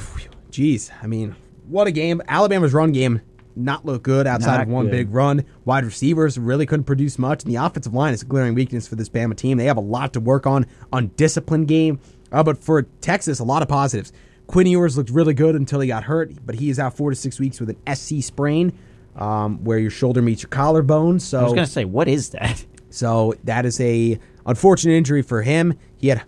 geez, 0.49 0.89
I 1.03 1.05
mean, 1.05 1.35
what 1.67 1.85
a 1.85 1.91
game! 1.91 2.23
Alabama's 2.27 2.73
run 2.73 2.91
game 2.91 3.21
not 3.60 3.86
look 3.86 4.03
good 4.03 4.26
outside 4.27 4.57
Not 4.57 4.61
of 4.64 4.68
one 4.69 4.86
good. 4.86 4.91
big 4.91 5.14
run. 5.14 5.45
Wide 5.65 5.86
receivers 5.86 6.38
really 6.38 6.65
couldn't 6.65 6.86
produce 6.86 7.19
much, 7.19 7.44
and 7.44 7.52
the 7.52 7.57
offensive 7.57 7.94
line 7.94 8.14
is 8.14 8.22
a 8.22 8.26
glaring 8.26 8.56
weakness 8.56 8.88
for 8.88 8.95
this 8.95 9.10
Bama 9.10 9.36
team. 9.36 9.57
They 9.57 9.65
have 9.65 9.77
a 9.77 9.81
lot 9.81 10.14
to 10.14 10.19
work 10.19 10.48
on 10.48 10.65
on 10.91 11.07
discipline 11.15 11.65
game, 11.65 11.99
uh, 12.31 12.44
but 12.44 12.57
for 12.64 12.84
Texas, 13.02 13.40
a 13.40 13.44
lot 13.44 13.61
of 13.61 13.68
positives. 13.68 14.11
Quinn 14.48 14.65
Ewers 14.65 14.98
looked 14.98 15.11
really 15.11 15.36
good 15.36 15.53
until 15.56 15.80
he 15.80 15.88
got 15.88 16.03
hurt, 16.06 16.31
but 16.45 16.56
he 16.56 16.69
is 16.72 16.80
out 16.80 16.98
four 16.98 17.11
to 17.11 17.15
six 17.15 17.40
weeks 17.40 17.60
with 17.60 17.69
an 17.69 17.95
SC 17.95 18.23
sprain, 18.23 18.73
um, 19.15 19.64
where 19.64 19.77
your 19.77 19.91
shoulder 19.91 20.22
meets 20.23 20.41
your 20.41 20.49
collarbone. 20.49 21.19
So 21.19 21.40
I 21.40 21.44
was 21.44 21.53
gonna 21.53 21.68
say, 21.68 21.86
what 21.86 22.07
is 22.07 22.30
that? 22.31 22.65
so 22.90 23.36
that 23.44 23.65
is 23.65 23.80
a 23.80 24.19
unfortunate 24.45 24.94
injury 24.94 25.22
for 25.22 25.44
him. 25.44 25.77
He 25.98 26.07
had 26.07 26.23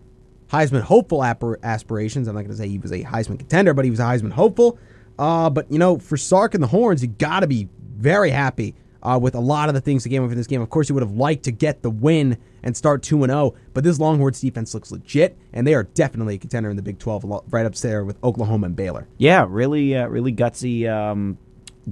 Heisman 0.52 0.82
hopeful 0.82 1.24
aspirations. 1.24 2.28
I'm 2.28 2.36
not 2.36 2.41
going 2.41 2.52
to 2.52 2.58
say 2.58 2.68
he 2.68 2.78
was 2.78 2.91
a 2.91 3.03
Heisman 3.03 3.40
contender, 3.40 3.74
but 3.74 3.86
he 3.86 3.91
was 3.91 4.02
a 4.02 4.03
Heisman 4.03 4.34
hopeful. 4.34 4.78
Uh, 5.22 5.52
but 5.52 5.72
you 5.72 5.77
know, 5.77 5.99
for 5.99 6.18
Sark 6.18 6.56
and 6.56 6.64
the 6.64 6.68
Horns, 6.68 7.03
you 7.03 7.07
got 7.07 7.41
to 7.41 7.48
be 7.48 7.69
very 7.95 8.31
happy 8.31 8.73
uh, 9.03 9.19
with 9.22 9.35
a 9.35 9.39
lot 9.39 9.69
of 9.69 9.76
the 9.76 9.81
things 9.81 10.03
that 10.03 10.10
came 10.10 10.23
in 10.23 10.35
this 10.35 10.48
game. 10.48 10.64
Of 10.64 10.72
course, 10.72 10.89
you 10.89 10.95
would 10.95 11.03
have 11.03 11.11
liked 11.11 11.43
to 11.43 11.52
get 11.52 11.84
the 11.84 11.91
win 11.91 12.39
and 12.64 12.76
start 12.76 13.03
two 13.03 13.23
and 13.23 13.31
zero, 13.31 13.53
but 13.76 13.84
this 13.84 13.99
Longhorns 13.99 14.41
defense 14.41 14.73
looks 14.73 14.91
legit, 14.91 15.38
and 15.53 15.68
they 15.68 15.76
are 15.76 15.84
definitely 15.84 16.35
a 16.35 16.38
contender 16.39 16.72
in 16.72 16.76
the 16.76 16.81
Big 16.81 16.98
12, 16.98 17.43
right 17.52 17.68
up 17.68 17.76
there 17.76 18.03
with 18.03 18.18
Oklahoma 18.23 18.65
and 18.65 18.76
Baylor. 18.76 19.07
Yeah, 19.19 19.45
really, 19.48 19.95
uh, 19.95 20.07
really 20.07 20.34
gutsy 20.34 20.91
um, 20.91 21.38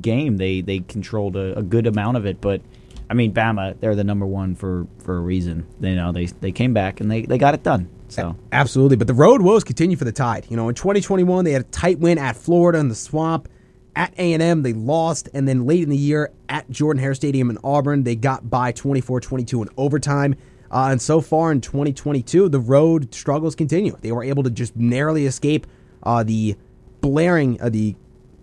game. 0.01 0.38
They 0.38 0.61
they 0.61 0.80
controlled 0.80 1.35
a, 1.35 1.60
a 1.60 1.61
good 1.61 1.85
amount 1.85 2.18
of 2.18 2.26
it, 2.26 2.41
but 2.41 2.61
I 3.10 3.15
mean, 3.15 3.34
Bama, 3.34 3.80
they're 3.80 3.95
the 3.95 4.03
number 4.03 4.26
one 4.26 4.56
for, 4.56 4.86
for 4.99 5.18
a 5.18 5.19
reason. 5.19 5.65
They, 5.80 5.90
you 5.90 5.95
know, 5.95 6.11
they 6.11 6.26
they 6.27 6.52
came 6.52 6.73
back 6.73 7.02
and 7.02 7.10
they, 7.10 7.23
they 7.23 7.38
got 7.38 7.53
it 7.53 7.64
done. 7.64 7.90
So 8.07 8.36
Absolutely, 8.52 8.98
but 8.98 9.07
the 9.07 9.14
road 9.14 9.41
woes 9.41 9.64
continue 9.64 9.98
for 9.98 10.06
the 10.06 10.11
Tide. 10.11 10.45
You 10.49 10.57
know, 10.57 10.69
in 10.69 10.76
2021 10.76 11.45
they 11.45 11.52
had 11.52 11.61
a 11.61 11.65
tight 11.65 11.99
win 11.99 12.18
at 12.18 12.36
Florida 12.36 12.80
in 12.80 12.90
the 12.90 12.95
Swamp. 12.95 13.49
At 13.95 14.14
A&M 14.18 14.61
they 14.61 14.73
lost, 14.73 15.30
and 15.34 15.48
then 15.48 15.65
late 15.65 15.84
in 15.84 15.90
the 15.90 15.98
year 15.98 16.31
at 16.48 16.69
Jordan 16.69 17.02
Hare 17.02 17.15
Stadium 17.15 17.49
in 17.49 17.57
Auburn 17.64 18.03
they 18.03 18.15
got 18.15 18.49
by 18.49 18.72
24-22 18.72 19.64
in 19.64 19.69
overtime. 19.77 20.36
Uh, 20.72 20.90
and 20.91 21.02
so 21.02 21.19
far 21.19 21.52
in 21.52 21.61
2022, 21.61 22.48
the 22.48 22.60
road 22.60 23.14
struggles 23.14 23.56
continue. 23.56 23.98
They 24.02 24.11
were 24.11 24.23
able 24.23 24.44
to 24.44 24.52
just 24.52 24.76
narrowly 24.76 25.26
escape 25.26 25.65
uh, 26.03 26.23
the 26.23 26.56
blaring, 27.02 27.60
uh, 27.60 27.69
the 27.69 27.95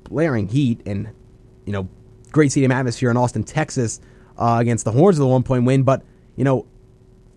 blaring 0.05 0.49
heat, 0.49 0.81
and 0.87 1.09
you 1.65 1.73
know, 1.73 1.89
great 2.33 2.51
stadium 2.51 2.73
atmosphere 2.73 3.11
in 3.11 3.17
Austin, 3.17 3.45
Texas, 3.45 4.01
uh, 4.39 4.59
against 4.61 4.85
the 4.85 4.93
Horns 4.93 5.19
with 5.19 5.27
a 5.27 5.31
one-point 5.31 5.65
win. 5.65 5.83
But 5.83 6.03
you 6.37 6.45
know, 6.45 6.67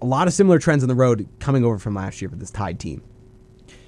a 0.02 0.06
lot 0.06 0.28
of 0.28 0.34
similar 0.34 0.60
trends 0.60 0.84
on 0.84 0.90
the 0.90 0.96
road 0.96 1.28
coming 1.40 1.66
over 1.66 1.78
from 1.78 1.96
last 1.96 2.22
year 2.22 2.30
for 2.30 2.36
this 2.36 2.52
Tide 2.52 2.80
team. 2.80 3.02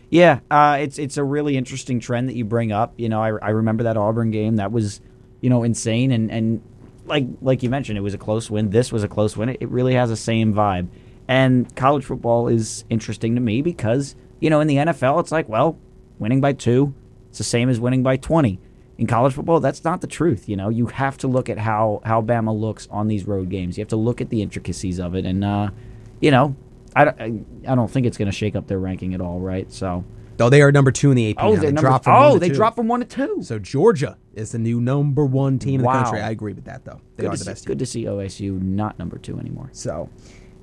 Yeah, 0.10 0.42
uh, 0.52 0.78
it's 0.82 1.00
it's 1.00 1.16
a 1.18 1.24
really 1.24 1.56
interesting 1.56 2.02
trend 2.02 2.28
that 2.28 2.36
you 2.36 2.44
bring 2.44 2.72
up. 2.74 2.94
You 2.98 3.08
know, 3.08 3.22
I, 3.22 3.30
I 3.30 3.50
remember 3.52 3.84
that 3.84 3.96
Auburn 3.96 4.30
game 4.32 4.58
that 4.58 4.72
was, 4.72 5.00
you 5.40 5.50
know, 5.50 5.64
insane 5.64 6.12
and 6.12 6.30
and 6.30 6.62
like 7.06 7.26
like 7.42 7.64
you 7.64 7.70
mentioned, 7.70 7.98
it 7.98 8.02
was 8.02 8.14
a 8.14 8.18
close 8.18 8.50
win. 8.50 8.72
This 8.72 8.92
was 8.92 9.04
a 9.04 9.08
close 9.08 9.38
win. 9.38 9.50
It, 9.50 9.58
it 9.62 9.70
really 9.70 9.94
has 9.94 10.10
the 10.10 10.18
same 10.18 10.54
vibe. 10.54 10.90
And 11.30 11.74
college 11.78 12.04
football 12.04 12.50
is 12.50 12.84
interesting 12.90 13.36
to 13.36 13.42
me 13.42 13.62
because 13.62 14.16
you 14.42 14.50
know 14.50 14.60
in 14.60 14.68
the 14.68 14.76
NFL 14.76 15.22
it's 15.22 15.32
like 15.32 15.48
well, 15.48 15.78
winning 16.20 16.42
by 16.42 16.54
two, 16.54 16.94
it's 17.30 17.38
the 17.38 17.46
same 17.46 17.70
as 17.70 17.80
winning 17.80 18.04
by 18.04 18.18
twenty. 18.18 18.60
In 19.02 19.08
college 19.08 19.34
football, 19.34 19.60
that's 19.60 19.84
not 19.84 20.02
the 20.02 20.06
truth. 20.08 20.48
You 20.48 20.56
know, 20.56 20.70
you 20.70 20.86
have 20.86 21.18
to 21.18 21.28
look 21.28 21.50
at 21.50 21.58
how 21.58 22.02
how 22.06 22.22
Bama 22.22 22.56
looks 22.56 22.88
on 22.92 23.08
these 23.08 23.26
road 23.28 23.50
games. 23.50 23.76
You 23.76 23.82
have 23.82 23.90
to 23.90 23.96
look 23.96 24.22
at 24.22 24.30
the 24.30 24.44
intricacies 24.44 25.00
of 25.00 25.16
it, 25.16 25.26
and 25.26 25.44
uh, 25.44 25.72
you 26.20 26.30
know, 26.30 26.56
I, 26.96 27.06
don't- 27.06 27.46
I 27.68 27.74
don't 27.74 27.90
think 27.90 28.06
it's 28.06 28.16
going 28.18 28.30
to 28.30 28.32
shake 28.38 28.56
up 28.56 28.68
their 28.68 28.78
ranking 28.78 29.16
at 29.16 29.20
all, 29.22 29.40
right? 29.40 29.72
So, 29.72 30.04
Though 30.38 30.50
they 30.52 30.62
are 30.62 30.72
number 30.72 30.92
two 30.92 31.10
in 31.10 31.16
the 31.18 31.32
AP. 31.32 31.38
oh, 31.44 31.54
now. 31.56 31.60
they 31.62 31.68
number, 31.68 31.82
dropped 31.82 32.04
from 32.04 32.14
oh, 32.16 32.20
one 32.20 32.34
to 32.34 32.40
they 32.42 32.50
two. 32.50 32.54
dropped 32.56 32.76
from 32.76 32.88
one 32.88 33.00
to 33.00 33.06
two. 33.08 33.42
So 33.42 33.58
Georgia 33.58 34.18
is 34.36 34.52
the 34.52 34.60
new 34.60 34.80
number 34.80 35.26
one 35.26 35.58
team 35.58 35.80
in 35.80 35.86
Wow. 35.88 35.98
the 35.98 36.04
country. 36.04 36.22
I 36.22 36.30
agree 36.30 36.54
with 36.54 36.66
that, 36.66 36.86
though. 36.86 37.02
They 37.16 37.24
good, 37.24 37.28
are 37.34 37.38
the 37.38 37.44
see, 37.44 37.50
best 37.50 37.64
team. 37.64 37.68
good 37.70 37.80
to 37.80 37.86
see 37.88 38.04
OSU 38.06 38.62
not 38.62 39.00
number 39.00 39.18
two 39.18 39.40
anymore. 39.40 39.70
So, 39.72 40.10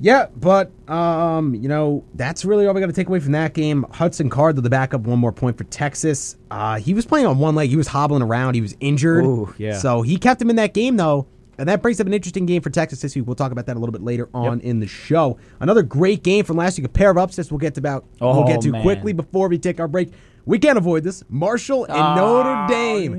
yeah, 0.01 0.27
but 0.37 0.71
um, 0.89 1.55
you 1.55 1.69
know 1.69 2.05
that's 2.15 2.45
really 2.45 2.67
all 2.67 2.75
we 2.75 2.81
got 2.81 2.87
to 2.87 2.93
take 2.93 3.09
away 3.09 3.21
from 3.21 3.33
that 3.33 3.55
game. 3.55 3.85
Hudson 3.91 4.31
Card, 4.31 4.57
though, 4.57 4.61
the 4.61 4.71
backup, 4.71 5.03
one 5.03 5.19
more 5.19 5.33
point 5.33 5.59
for 5.59 5.65
Texas. 5.65 6.37
Uh, 6.51 6.79
he 6.79 6.95
was 6.95 7.05
playing 7.05 7.27
on 7.27 7.39
one 7.39 7.55
leg. 7.55 7.71
He 7.71 7.77
was 7.77 7.89
hobbling 7.89 8.23
around. 8.23 8.55
He 8.55 8.61
was 8.61 8.77
injured. 8.81 9.25
Ooh, 9.25 9.55
yeah. 9.59 9.77
So 9.77 10.03
he 10.03 10.17
kept 10.17 10.41
him 10.41 10.51
in 10.51 10.57
that 10.57 10.75
game 10.75 10.97
though, 10.97 11.27
and 11.59 11.69
that 11.69 11.83
brings 11.83 12.01
up 12.01 12.07
an 12.07 12.15
interesting 12.15 12.47
game 12.47 12.63
for 12.63 12.71
Texas 12.71 13.01
this 13.01 13.17
week. 13.17 13.27
We'll 13.27 13.37
talk 13.37 13.51
about 13.51 13.67
that 13.67 13.77
a 13.77 13.81
little 13.81 13.93
bit 13.93 14.03
later 14.03 14.29
on 14.33 14.61
in 14.61 14.79
the 14.79 14.87
show. 14.87 15.39
Another 15.61 15.83
great 15.83 16.23
game 16.23 16.45
from 16.45 16.57
last 16.57 16.79
week. 16.79 16.87
A 16.87 16.91
pair 16.91 17.11
of 17.11 17.19
upsets. 17.19 17.51
We'll 17.51 17.59
get 17.59 17.75
to 17.75 17.81
about. 17.81 18.05
Oh, 18.21 18.39
we'll 18.39 18.47
get 18.47 18.61
to 18.63 18.71
man. 18.71 18.83
quickly 18.83 19.13
before 19.13 19.49
we 19.49 19.59
take 19.59 19.81
our 19.81 19.89
break. 19.89 20.13
We 20.49 20.59
can't 20.59 20.79
avoid 20.79 21.05
this. 21.05 21.23
Marshall 21.29 21.85
and 21.85 22.17
Notre 22.17 22.67
Dame. 22.69 23.13
Oh, 23.13 23.17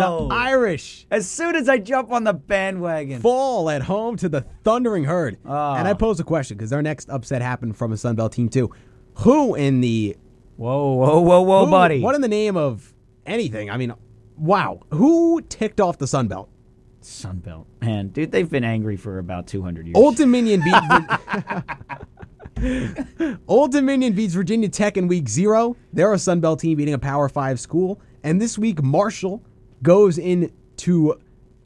no. 0.00 0.28
The 0.28 0.34
Irish 0.34 1.06
As 1.12 1.30
soon 1.30 1.54
as 1.54 1.68
I 1.68 1.78
jump 1.78 2.10
on 2.10 2.24
the 2.24 2.32
bandwagon, 2.34 3.20
fall 3.20 3.70
at 3.70 3.82
home 3.82 4.16
to 4.16 4.28
the 4.28 4.40
Thundering 4.64 5.04
Herd. 5.04 5.38
Ah. 5.46 5.76
And 5.76 5.86
I 5.86 5.94
pose 5.94 6.18
a 6.18 6.24
question 6.24 6.56
because 6.56 6.72
our 6.72 6.82
next 6.82 7.08
upset 7.08 7.40
happened 7.40 7.76
from 7.76 7.92
a 7.92 7.96
Sun 7.96 8.16
Belt 8.16 8.32
team 8.32 8.48
too. 8.48 8.72
Who 9.18 9.54
in 9.54 9.80
the 9.80 10.16
whoa, 10.56 10.94
whoa, 10.94 11.20
whoa, 11.20 11.40
whoa, 11.42 11.64
who- 11.66 11.70
buddy. 11.70 12.00
What 12.00 12.16
in 12.16 12.20
the 12.20 12.26
name 12.26 12.56
of 12.56 12.92
anything? 13.26 13.70
I 13.70 13.76
mean, 13.76 13.94
wow. 14.36 14.80
Who 14.90 15.40
ticked 15.42 15.80
off 15.80 15.98
the 15.98 16.08
Sun 16.08 16.26
Belt? 16.26 16.48
Sunbelt, 17.00 17.66
man, 17.80 18.08
dude, 18.08 18.30
they've 18.32 18.48
been 18.50 18.62
angry 18.64 18.96
for 18.96 19.18
about 19.18 19.46
two 19.46 19.62
hundred 19.62 19.86
years. 19.86 19.96
Old 19.96 20.16
Dominion 20.16 20.62
beat 20.62 20.74
Old 23.48 23.72
Dominion 23.72 24.12
beats 24.12 24.34
Virginia 24.34 24.68
Tech 24.68 24.96
in 24.96 25.08
week 25.08 25.28
zero. 25.28 25.76
They're 25.92 26.12
a 26.12 26.18
Sun 26.18 26.40
Belt 26.40 26.60
team 26.60 26.76
beating 26.76 26.94
a 26.94 26.98
Power 26.98 27.28
Five 27.28 27.58
school. 27.60 28.00
And 28.22 28.40
this 28.40 28.56
week, 28.56 28.82
Marshall 28.82 29.42
goes 29.82 30.18
in 30.18 30.52
to 30.78 31.18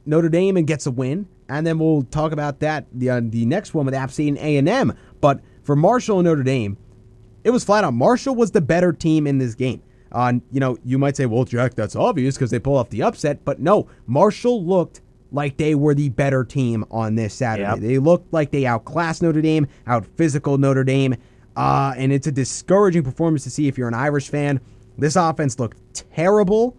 Notre 0.07 0.29
Dame 0.29 0.57
and 0.57 0.67
gets 0.67 0.87
a 0.87 0.91
win. 0.91 1.29
And 1.49 1.67
then 1.67 1.79
we'll 1.79 2.03
talk 2.05 2.33
about 2.33 2.61
that 2.61 2.87
the 2.93 3.11
uh, 3.11 3.21
the 3.23 3.47
next 3.47 3.75
one 3.75 3.87
with 3.87 3.95
App 3.95 4.11
State 4.11 4.29
and 4.29 4.39
A 4.39 4.57
and 4.57 4.69
M. 4.69 4.95
But 5.21 5.41
for 5.63 5.77
Marshall 5.77 6.19
and 6.19 6.27
Notre 6.27 6.43
Dame, 6.43 6.77
it 7.45 7.51
was 7.51 7.65
flat 7.65 7.85
out. 7.85 7.95
Marshall 7.95 8.35
was 8.35 8.51
the 8.51 8.61
better 8.61 8.93
team 8.93 9.27
in 9.27 9.39
this 9.39 9.55
game. 9.55 9.83
Uh, 10.13 10.35
you 10.51 10.61
know, 10.61 10.79
you 10.85 10.99
might 10.99 11.17
say, 11.17 11.27
well, 11.27 11.45
Jack, 11.45 11.75
that's 11.75 11.95
obvious 11.95 12.37
because 12.37 12.51
they 12.51 12.59
pull 12.59 12.77
off 12.77 12.91
the 12.91 13.03
upset. 13.03 13.45
But 13.45 13.61
no, 13.61 13.89
Marshall 14.07 14.65
looked 14.65 15.01
like 15.33 15.57
they 15.57 15.75
were 15.75 15.95
the 15.95 16.09
better 16.09 16.45
team 16.45 16.85
on 16.91 17.15
this 17.15 17.35
Saturday. 17.35 17.69
Yep. 17.69 17.81
They 17.81 17.99
looked 17.99 18.33
like 18.33 18.51
they 18.51 18.67
outclassed 18.67 19.23
Notre 19.23 19.43
Dame, 19.43 19.67
out 19.87 20.07
physical 20.17 20.59
Notre 20.59 20.85
Dame. 20.85 21.17
Uh, 21.57 21.95
and 21.97 22.13
it's 22.13 22.27
a 22.27 22.33
discouraging 22.33 23.03
performance 23.03 23.43
to 23.45 23.51
see 23.51 23.67
if 23.67 23.79
you're 23.79 23.89
an 23.89 23.95
Irish 23.95 24.29
fan. 24.29 24.61
This 24.99 25.17
offense 25.17 25.59
looked 25.59 25.79
terrible. 25.95 26.77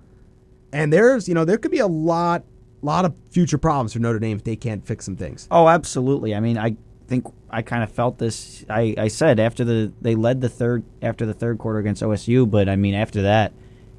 And 0.72 0.92
there's, 0.92 1.28
you 1.28 1.34
know, 1.34 1.46
there 1.46 1.58
could 1.58 1.72
be 1.72 1.80
a 1.80 1.88
lot, 1.88 2.44
lot 2.82 3.06
of 3.06 3.16
future 3.32 3.58
problems 3.58 3.94
for 3.94 4.00
Notre 4.00 4.20
Dame 4.20 4.38
if 4.38 4.44
they 4.44 4.56
can't 4.56 4.86
fix 4.86 5.06
some 5.06 5.16
things. 5.16 5.48
Oh, 5.50 5.68
absolutely. 5.68 6.36
I 6.36 6.40
mean, 6.40 6.58
I 6.58 6.76
think 7.08 7.26
I 7.50 7.62
kind 7.62 7.84
of 7.84 7.92
felt 7.92 8.18
this. 8.18 8.66
I, 8.70 8.94
I 8.98 9.08
said 9.08 9.40
after 9.40 9.64
the 9.64 9.92
they 10.02 10.16
led 10.16 10.42
the 10.42 10.50
third 10.50 10.84
after 11.02 11.26
the 11.26 11.34
third 11.34 11.58
quarter 11.58 11.80
against 11.80 12.04
OSU, 12.04 12.50
but 12.50 12.70
I 12.70 12.76
mean 12.76 12.94
after 12.94 13.22
that, 13.24 13.54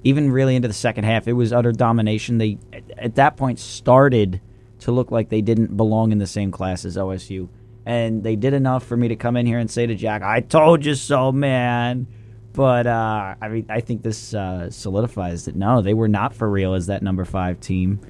even 0.04 0.30
really 0.30 0.56
into 0.56 0.68
the 0.68 0.74
second 0.74 1.04
half, 1.04 1.28
it 1.28 1.32
was 1.32 1.52
utter 1.52 1.72
domination. 1.72 2.38
They 2.38 2.58
at, 2.72 2.84
at 2.98 3.14
that 3.16 3.36
point 3.36 3.58
started 3.58 4.40
to 4.80 4.92
look 4.92 5.10
like 5.10 5.28
they 5.28 5.42
didn't 5.42 5.76
belong 5.76 6.12
in 6.12 6.18
the 6.18 6.26
same 6.26 6.50
class 6.50 6.84
as 6.84 6.96
OSU, 6.96 7.48
and 7.84 8.22
they 8.22 8.36
did 8.36 8.54
enough 8.54 8.84
for 8.84 8.96
me 8.96 9.08
to 9.08 9.16
come 9.16 9.36
in 9.36 9.46
here 9.46 9.58
and 9.58 9.70
say 9.70 9.86
to 9.86 9.94
Jack, 9.94 10.22
"I 10.22 10.40
told 10.40 10.84
you 10.84 10.94
so, 10.94 11.32
man." 11.32 12.06
But 12.52 12.86
uh, 12.86 13.34
I 13.40 13.48
mean, 13.48 13.66
I 13.68 13.80
think 13.80 14.02
this 14.02 14.34
uh, 14.34 14.70
solidifies 14.70 15.44
that 15.44 15.56
no, 15.56 15.82
they 15.82 15.94
were 15.94 16.08
not 16.08 16.34
for 16.34 16.48
real 16.48 16.74
as 16.74 16.86
that 16.86 17.02
number 17.02 17.24
five 17.24 17.60
team, 17.60 18.00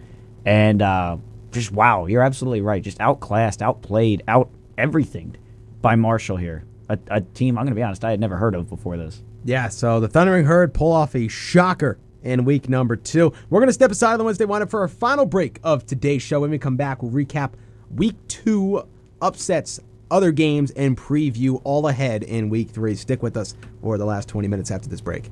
and 0.45 0.81
uh, 0.81 1.17
just 1.53 1.73
wow, 1.73 2.07
you're 2.07 2.23
absolutely 2.23 2.61
right. 2.61 2.83
Just 2.83 3.01
outclassed, 3.01 3.63
outplayed, 3.63 4.23
out 4.29 4.51
everything 4.77 5.37
by 5.81 5.97
Marshall 5.97 6.37
here. 6.37 6.65
A, 6.89 6.99
a 7.09 7.21
team 7.21 7.59
I'm 7.59 7.65
going 7.65 7.75
to 7.75 7.79
be 7.79 7.83
honest, 7.83 8.05
I 8.05 8.11
had 8.11 8.21
never 8.21 8.37
heard 8.37 8.55
of 8.55 8.69
before 8.69 8.97
this. 8.97 9.23
Yeah, 9.45 9.69
so 9.69 10.01
the 10.01 10.09
Thundering 10.09 10.45
Herd 10.45 10.75
pull 10.75 10.93
off 10.93 11.15
a 11.15 11.29
shocker 11.29 11.99
in 12.23 12.45
week 12.45 12.69
number 12.69 12.97
two. 12.97 13.33
We're 13.49 13.61
going 13.61 13.69
to 13.69 13.73
step 13.73 13.91
aside 13.91 14.13
on 14.13 14.19
the 14.19 14.25
Wednesday 14.25 14.45
windup 14.45 14.71
for 14.71 14.81
our 14.81 14.89
final 14.89 15.27
break 15.27 15.61
of 15.63 15.87
today's 15.87 16.23
show. 16.23 16.41
When 16.41 16.51
we 16.51 16.59
come 16.59 16.77
back, 16.77 17.03
we'll 17.03 17.13
recap 17.13 17.53
week 17.91 18.17
two 18.27 18.83
upsets, 19.23 19.81
other 20.11 20.33
games, 20.33 20.71
and 20.73 20.97
preview 20.97 21.61
all 21.65 21.89
ahead 21.89 22.25
in 22.25 22.49
week 22.51 22.71
three. 22.71 22.95
Stick 22.95 23.23
with 23.23 23.37
us 23.37 23.55
for 23.81 23.97
the 23.97 24.05
last 24.05 24.29
20 24.29 24.49
minutes 24.49 24.71
after 24.71 24.89
this 24.89 25.01
break. 25.01 25.31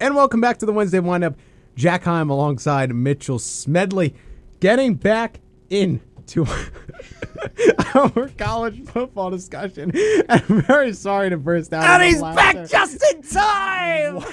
And 0.00 0.14
welcome 0.14 0.40
back 0.40 0.58
to 0.58 0.66
the 0.66 0.72
Wednesday 0.72 0.98
windup. 0.98 1.36
Jack 1.76 2.04
Heim 2.04 2.30
alongside 2.30 2.94
Mitchell 2.94 3.38
Smedley 3.38 4.14
getting 4.60 4.94
back 4.94 5.40
into 6.26 6.46
our 7.94 8.28
college 8.36 8.84
football 8.84 9.30
discussion. 9.30 9.92
I'm 10.28 10.62
very 10.62 10.92
sorry 10.92 11.30
to 11.30 11.36
burst 11.36 11.72
out. 11.72 12.00
And 12.00 12.02
he's 12.02 12.20
back 12.22 12.68
just 12.68 13.02
in 13.12 13.22
time. 13.30 14.24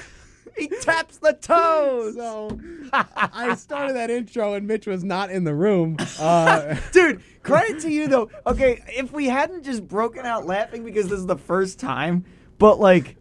he 0.57 0.68
taps 0.68 1.18
the 1.18 1.34
toes. 1.34 2.15
So 2.15 2.60
I 2.91 3.56
started 3.56 3.95
that 3.95 4.10
intro 4.10 4.53
and 4.53 4.68
Mitch 4.68 4.88
was 4.88 5.03
not 5.03 5.30
in 5.30 5.44
the 5.44 5.53
room. 5.53 5.98
Uh, 6.20 6.76
Dude, 6.91 7.22
credit 7.44 7.80
to 7.82 7.90
you 7.91 8.07
though. 8.07 8.30
Okay, 8.48 8.84
if 8.88 9.11
we 9.11 9.28
hadn't 9.28 9.64
just 9.64 9.88
broken 9.88 10.26
out 10.26 10.45
laughing 10.45 10.84
because 10.84 11.07
this 11.10 11.20
is 11.20 11.28
the 11.28 11.38
first 11.38 11.80
time, 11.80 12.26
but 12.57 12.80
like 12.80 13.18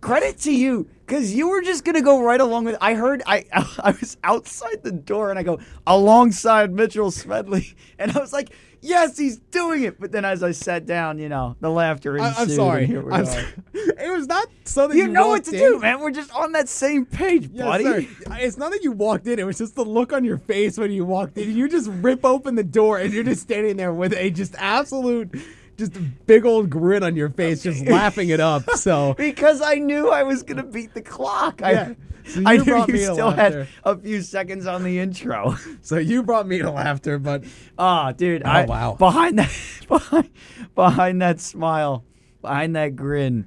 credit 0.00 0.38
to 0.40 0.54
you 0.54 0.88
because 1.06 1.34
you 1.34 1.48
were 1.48 1.62
just 1.62 1.84
gonna 1.84 2.02
go 2.02 2.22
right 2.22 2.40
along 2.40 2.64
with. 2.64 2.76
I 2.80 2.94
heard 2.94 3.22
I 3.26 3.44
I 3.52 3.90
was 4.00 4.16
outside 4.24 4.82
the 4.82 4.92
door 4.92 5.30
and 5.30 5.38
I 5.38 5.42
go 5.42 5.58
alongside 5.86 6.72
Mitchell 6.72 7.10
Smedley, 7.10 7.74
and 7.98 8.10
I 8.16 8.18
was 8.20 8.32
like, 8.32 8.50
yes, 8.80 9.16
he's 9.18 9.38
doing 9.38 9.82
it. 9.84 10.00
But 10.00 10.12
then 10.12 10.24
as 10.24 10.42
I 10.42 10.50
sat 10.52 10.86
down, 10.86 11.18
you 11.18 11.28
know, 11.28 11.56
the 11.60 11.70
laughter 11.70 12.18
I, 12.20 12.28
ensued. 12.28 12.42
I'm 12.42 12.48
sorry. 12.50 12.82
and 12.84 12.92
Here 12.92 13.02
we 13.02 13.12
I'm 13.16 13.26
sorry. 13.26 13.46
It 13.74 14.10
was 14.12 14.26
not 14.26 14.48
so 14.64 14.88
that 14.88 14.96
you, 14.96 15.04
You 15.04 15.08
know 15.08 15.28
what 15.28 15.44
to 15.44 15.52
in. 15.52 15.58
do, 15.58 15.78
man. 15.78 16.00
We're 16.00 16.10
just 16.10 16.32
on 16.34 16.52
that 16.52 16.68
same 16.68 17.06
page, 17.06 17.48
Yes, 17.52 17.64
buddy. 17.64 17.84
sir. 17.84 18.06
It's 18.40 18.56
not 18.56 18.72
that 18.72 18.82
you 18.82 18.92
walked 18.92 19.26
in. 19.26 19.38
It 19.38 19.44
was 19.46 19.58
just 19.58 19.74
the 19.76 19.84
look 19.84 20.12
on 20.12 20.24
your 20.24 20.38
face 20.38 20.76
when 20.78 20.90
you 20.90 21.04
walked 21.04 21.38
in. 21.38 21.54
You 21.56 21.68
just 21.68 21.88
rip 21.90 22.24
open 22.24 22.54
the 22.54 22.64
door 22.64 22.98
and 22.98 23.12
you're 23.12 23.24
just 23.24 23.42
standing 23.42 23.76
there 23.76 23.92
with 23.92 24.12
a 24.14 24.30
just 24.30 24.54
absolute, 24.58 25.34
just 25.76 25.96
a 25.96 26.00
big 26.00 26.44
old 26.44 26.70
grin 26.70 27.02
on 27.02 27.16
your 27.16 27.30
face, 27.30 27.62
just 27.62 27.86
laughing 27.86 28.28
it 28.28 28.40
up. 28.40 28.68
So 28.70 29.14
Because 29.18 29.60
I 29.60 29.74
knew 29.74 30.10
I 30.10 30.22
was 30.22 30.42
gonna 30.42 30.64
beat 30.64 30.94
the 30.94 31.02
clock. 31.02 31.60
Yeah. 31.60 31.90
I, 31.90 31.96
So 32.26 32.42
I 32.46 32.56
knew 32.56 32.86
you 32.88 32.98
still 32.98 33.26
laughter. 33.26 33.64
had 33.64 33.68
a 33.84 33.98
few 33.98 34.22
seconds 34.22 34.66
on 34.66 34.82
the 34.82 34.98
intro. 34.98 35.56
so 35.82 35.98
you 35.98 36.22
brought 36.22 36.46
me 36.46 36.58
to 36.58 36.70
laughter, 36.70 37.18
but 37.18 37.44
ah, 37.78 38.08
Oh, 38.08 38.12
dude! 38.12 38.42
I, 38.44 38.64
wow. 38.64 38.94
Behind 38.94 39.38
that, 39.38 39.54
behind, 39.88 40.30
behind 40.74 41.20
that 41.22 41.40
smile, 41.40 42.04
behind 42.40 42.74
that 42.76 42.96
grin, 42.96 43.46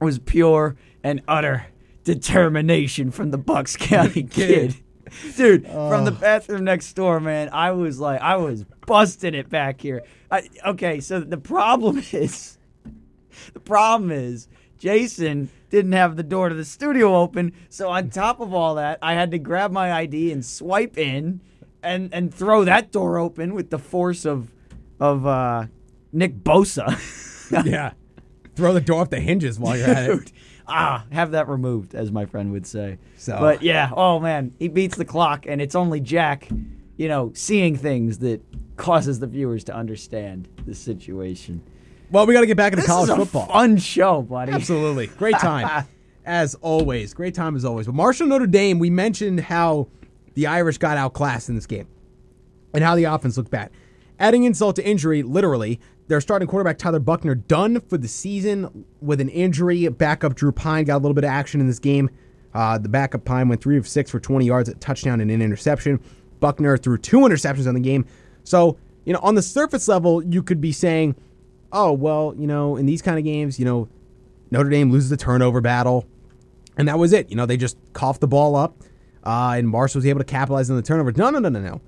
was 0.00 0.18
pure 0.18 0.76
and 1.02 1.20
utter 1.28 1.66
determination 2.04 3.10
from 3.10 3.30
the 3.30 3.38
Bucks 3.38 3.76
County 3.76 4.22
kid. 4.22 4.76
Dude, 5.36 5.66
from 5.66 6.04
the 6.04 6.12
oh. 6.12 6.18
bathroom 6.20 6.64
next 6.64 6.92
door, 6.94 7.20
man, 7.20 7.50
I 7.52 7.72
was 7.72 8.00
like, 8.00 8.20
I 8.20 8.36
was 8.36 8.64
busting 8.86 9.34
it 9.34 9.48
back 9.48 9.80
here. 9.80 10.02
I, 10.34 10.48
okay, 10.70 11.00
so 11.00 11.20
the 11.20 11.36
problem 11.38 11.98
is, 12.12 12.58
the 13.52 13.60
problem 13.60 14.10
is, 14.10 14.48
Jason 14.78 15.48
didn't 15.70 15.92
have 15.92 16.16
the 16.16 16.22
door 16.22 16.48
to 16.48 16.54
the 16.54 16.64
studio 16.64 17.16
open, 17.16 17.52
so 17.68 17.88
on 17.90 18.10
top 18.10 18.40
of 18.40 18.52
all 18.52 18.74
that, 18.76 18.98
I 19.02 19.14
had 19.14 19.30
to 19.30 19.38
grab 19.38 19.70
my 19.72 19.92
ID 19.92 20.32
and 20.32 20.44
swipe 20.44 20.98
in, 20.98 21.40
and 21.82 22.12
and 22.14 22.32
throw 22.34 22.64
that 22.64 22.92
door 22.92 23.18
open 23.18 23.54
with 23.54 23.70
the 23.70 23.78
force 23.78 24.24
of 24.24 24.50
of 25.00 25.26
uh, 25.26 25.66
Nick 26.12 26.36
Bosa. 26.42 26.96
yeah, 27.66 27.92
throw 28.56 28.72
the 28.72 28.80
door 28.80 29.02
off 29.02 29.10
the 29.10 29.20
hinges 29.20 29.58
while 29.58 29.76
you're 29.76 29.88
at 29.88 30.10
it. 30.10 30.32
Ah, 30.66 31.04
have 31.12 31.32
that 31.32 31.46
removed, 31.48 31.94
as 31.94 32.10
my 32.10 32.24
friend 32.24 32.50
would 32.52 32.66
say. 32.66 32.98
So- 33.18 33.38
but 33.38 33.62
yeah, 33.62 33.90
oh 33.94 34.18
man, 34.20 34.54
he 34.58 34.68
beats 34.68 34.96
the 34.96 35.04
clock, 35.04 35.44
and 35.46 35.60
it's 35.60 35.74
only 35.74 36.00
Jack, 36.00 36.48
you 36.96 37.08
know, 37.08 37.32
seeing 37.34 37.76
things 37.76 38.18
that 38.18 38.40
causes 38.76 39.20
the 39.20 39.26
viewers 39.26 39.64
to 39.64 39.74
understand 39.74 40.48
the 40.66 40.74
situation. 40.74 41.62
Well, 42.10 42.26
we 42.26 42.34
got 42.34 42.40
to 42.40 42.46
get 42.46 42.56
back 42.56 42.72
into 42.72 42.82
This 42.82 42.86
college 42.86 43.08
is 43.10 43.14
a 43.14 43.16
football. 43.16 43.46
fun 43.46 43.76
show, 43.78 44.22
buddy. 44.22 44.52
Absolutely. 44.52 45.08
Great 45.08 45.36
time. 45.38 45.86
as 46.24 46.54
always. 46.56 47.14
Great 47.14 47.34
time 47.34 47.56
as 47.56 47.64
always. 47.64 47.86
But 47.86 47.94
Marshall 47.94 48.26
Notre 48.26 48.46
Dame, 48.46 48.78
we 48.78 48.90
mentioned 48.90 49.40
how 49.40 49.88
the 50.34 50.46
Irish 50.46 50.78
got 50.78 50.96
outclassed 50.96 51.48
in 51.48 51.54
this 51.54 51.66
game 51.66 51.86
and 52.72 52.82
how 52.82 52.94
the 52.94 53.04
offense 53.04 53.36
looked 53.36 53.50
bad. 53.50 53.70
Adding 54.18 54.44
insult 54.44 54.76
to 54.76 54.86
injury, 54.86 55.22
literally, 55.22 55.80
their 56.06 56.20
starting 56.20 56.46
quarterback 56.46 56.78
Tyler 56.78 57.00
Buchner 57.00 57.34
done 57.34 57.80
for 57.80 57.98
the 57.98 58.08
season 58.08 58.84
with 59.00 59.20
an 59.20 59.28
injury. 59.28 59.88
Backup 59.88 60.34
Drew 60.34 60.52
Pyne 60.52 60.84
got 60.84 60.96
a 60.96 61.00
little 61.00 61.14
bit 61.14 61.24
of 61.24 61.30
action 61.30 61.60
in 61.60 61.66
this 61.66 61.78
game. 61.78 62.10
Uh, 62.52 62.78
the 62.78 62.88
backup 62.88 63.24
Pyne 63.24 63.48
went 63.48 63.60
three 63.60 63.76
of 63.76 63.88
six 63.88 64.10
for 64.10 64.20
20 64.20 64.46
yards, 64.46 64.68
a 64.68 64.74
touchdown, 64.74 65.20
and 65.20 65.30
an 65.30 65.42
interception. 65.42 66.00
Buchner 66.44 66.76
threw 66.76 66.98
two 66.98 67.20
interceptions 67.20 67.66
on 67.66 67.72
the 67.72 67.80
game. 67.80 68.04
So, 68.42 68.76
you 69.06 69.14
know, 69.14 69.20
on 69.22 69.34
the 69.34 69.40
surface 69.40 69.88
level, 69.88 70.22
you 70.22 70.42
could 70.42 70.60
be 70.60 70.72
saying, 70.72 71.16
oh, 71.72 71.92
well, 71.92 72.34
you 72.36 72.46
know, 72.46 72.76
in 72.76 72.84
these 72.84 73.00
kind 73.00 73.18
of 73.18 73.24
games, 73.24 73.58
you 73.58 73.64
know, 73.64 73.88
Notre 74.50 74.68
Dame 74.68 74.90
loses 74.90 75.08
the 75.08 75.16
turnover 75.16 75.62
battle. 75.62 76.04
And 76.76 76.86
that 76.86 76.98
was 76.98 77.14
it. 77.14 77.30
You 77.30 77.36
know, 77.36 77.46
they 77.46 77.56
just 77.56 77.78
coughed 77.94 78.20
the 78.20 78.26
ball 78.26 78.56
up, 78.56 78.82
uh, 79.22 79.54
and 79.56 79.68
Marshall 79.68 80.00
was 80.00 80.06
able 80.06 80.18
to 80.18 80.24
capitalize 80.24 80.68
on 80.68 80.76
the 80.76 80.82
turnover. 80.82 81.12
No, 81.12 81.30
no, 81.30 81.38
no, 81.38 81.48
no, 81.48 81.60
no. 81.60 81.80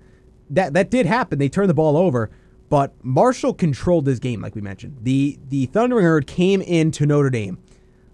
That 0.48 0.74
that 0.74 0.90
did 0.90 1.06
happen. 1.06 1.38
They 1.38 1.48
turned 1.48 1.68
the 1.68 1.74
ball 1.74 1.96
over, 1.96 2.30
but 2.68 2.94
Marshall 3.02 3.52
controlled 3.52 4.04
this 4.04 4.20
game, 4.20 4.40
like 4.40 4.54
we 4.54 4.62
mentioned. 4.62 4.98
The 5.02 5.38
the 5.48 5.66
Thundering 5.66 6.04
Herd 6.04 6.26
came 6.26 6.62
into 6.62 7.04
Notre 7.04 7.30
Dame, 7.30 7.58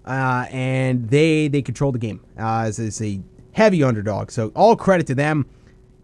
uh, 0.06 0.46
and 0.50 1.10
they 1.10 1.48
they 1.48 1.60
controlled 1.60 1.94
the 1.94 1.98
game 1.98 2.20
uh, 2.38 2.64
as, 2.66 2.78
as 2.78 3.02
a 3.02 3.20
heavy 3.52 3.84
underdog. 3.84 4.30
So 4.30 4.50
all 4.56 4.74
credit 4.74 5.06
to 5.08 5.14
them. 5.14 5.46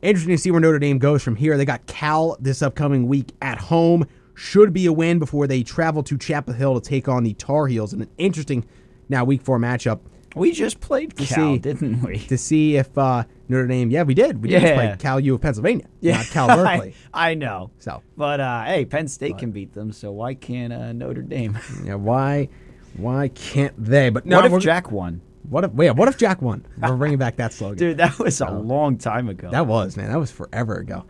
Interesting 0.03 0.37
to 0.37 0.39
see 0.39 0.51
where 0.51 0.61
Notre 0.61 0.79
Dame 0.79 0.99
goes 0.99 1.23
from 1.23 1.37
here. 1.37 1.57
They 1.57 1.65
got 1.65 1.87
Cal 1.87 2.37
this 2.41 2.63
upcoming 2.63 3.09
week 3.09 3.33
at 3.43 3.59
home. 3.59 4.07
Should 4.35 4.73
be 4.73 4.87
a 4.87 4.93
win 4.93 5.19
before 5.19 5.49
they 5.49 5.65
travel 5.65 6.05
to 6.05 6.17
Chapel 6.17 6.55
Hill 6.55 6.81
to 6.81 6.89
take 6.89 7.09
on 7.09 7.25
the 7.25 7.35
Tar 7.35 7.67
Heels 7.67 7.93
in 7.93 8.03
an 8.03 8.09
interesting 8.19 8.65
now 9.09 9.25
week 9.25 9.43
four 9.43 9.59
matchup 9.59 9.99
We 10.37 10.53
just 10.53 10.79
played 10.79 11.17
Cal, 11.17 11.27
see. 11.55 11.59
didn't 11.59 12.03
we? 12.03 12.19
to 12.19 12.39
see 12.39 12.77
if 12.77 12.97
uh, 12.97 13.25
Notre 13.49 13.67
Dame. 13.67 13.91
Yeah, 13.91 14.05
we 14.05 14.15
did. 14.15 14.41
We 14.41 14.49
did 14.51 14.61
just 14.61 14.71
Yeah. 14.75 14.89
play 14.91 14.97
Cal 15.01 15.19
U 15.19 15.35
of 15.35 15.41
Pennsylvania, 15.41 15.87
not 16.03 16.27
Cal 16.27 16.47
Berkeley. 16.47 16.95
I, 17.13 17.31
I 17.31 17.35
know. 17.35 17.73
So 17.81 18.01
But 18.17 18.39
uh, 18.39 18.63
hey, 18.67 18.85
Penn 18.85 19.09
State 19.09 19.39
can 19.39 19.51
beat 19.51 19.75
them, 19.75 19.91
so 19.91 20.13
why 20.13 20.35
can't 20.35 20.73
uh, 20.73 20.93
Notre 20.93 21.23
Dame? 21.23 21.59
yeah, 21.85 21.97
why 21.97 22.49
why 22.97 23.29
can't 23.29 23.75
they? 23.83 24.11
But 24.11 24.25
no, 24.27 24.41
what 24.41 24.53
if 24.53 24.63
Jack 24.63 24.93
won? 24.93 25.21
What 25.49 25.65
if 25.65 25.73
wait? 25.73 25.91
What 25.93 26.09
if 26.09 26.19
Jack 26.19 26.43
won? 26.43 26.67
We're 26.81 26.97
bringing 26.97 27.19
back 27.19 27.37
that 27.37 27.53
slogan. 27.53 27.79
Dude, 27.79 27.97
that 27.99 28.19
was 28.19 28.41
a 28.41 28.51
long 28.51 28.99
time 28.99 29.29
ago. 29.29 29.51
That 29.51 29.67
was 29.67 29.97
man. 29.97 30.11
That 30.11 30.19
was 30.19 30.31
forever 30.31 30.77
ago. 30.77 31.05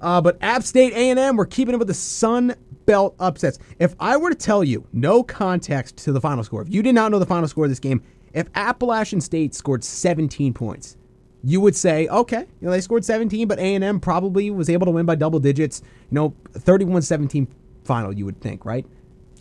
Uh, 0.00 0.20
but 0.20 0.36
App 0.42 0.62
State 0.62 0.92
A 0.92 1.10
and 1.10 1.18
M, 1.18 1.36
we're 1.36 1.46
keeping 1.46 1.74
it 1.74 1.78
with 1.78 1.88
the 1.88 1.94
Sun 1.94 2.54
Belt 2.86 3.14
upsets. 3.18 3.58
If 3.78 3.94
I 3.98 4.16
were 4.16 4.30
to 4.30 4.36
tell 4.36 4.62
you 4.62 4.86
no 4.92 5.22
context 5.22 5.96
to 5.98 6.12
the 6.12 6.20
final 6.20 6.44
score, 6.44 6.60
if 6.60 6.68
you 6.68 6.82
did 6.82 6.94
not 6.94 7.10
know 7.10 7.18
the 7.18 7.26
final 7.26 7.48
score 7.48 7.64
of 7.64 7.70
this 7.70 7.80
game, 7.80 8.02
if 8.34 8.48
Appalachian 8.54 9.20
State 9.20 9.54
scored 9.54 9.84
17 9.84 10.52
points, 10.52 10.96
you 11.42 11.60
would 11.60 11.76
say, 11.76 12.08
okay, 12.08 12.40
you 12.40 12.66
know 12.66 12.70
they 12.70 12.80
scored 12.80 13.04
17, 13.04 13.46
but 13.46 13.58
A 13.58 13.74
and 13.74 13.84
M 13.84 14.00
probably 14.00 14.50
was 14.50 14.68
able 14.68 14.86
to 14.86 14.90
win 14.90 15.06
by 15.06 15.14
double 15.14 15.38
digits. 15.38 15.82
You 16.10 16.14
know, 16.16 16.34
31-17 16.52 17.46
final. 17.84 18.12
You 18.12 18.24
would 18.24 18.40
think, 18.40 18.64
right? 18.64 18.84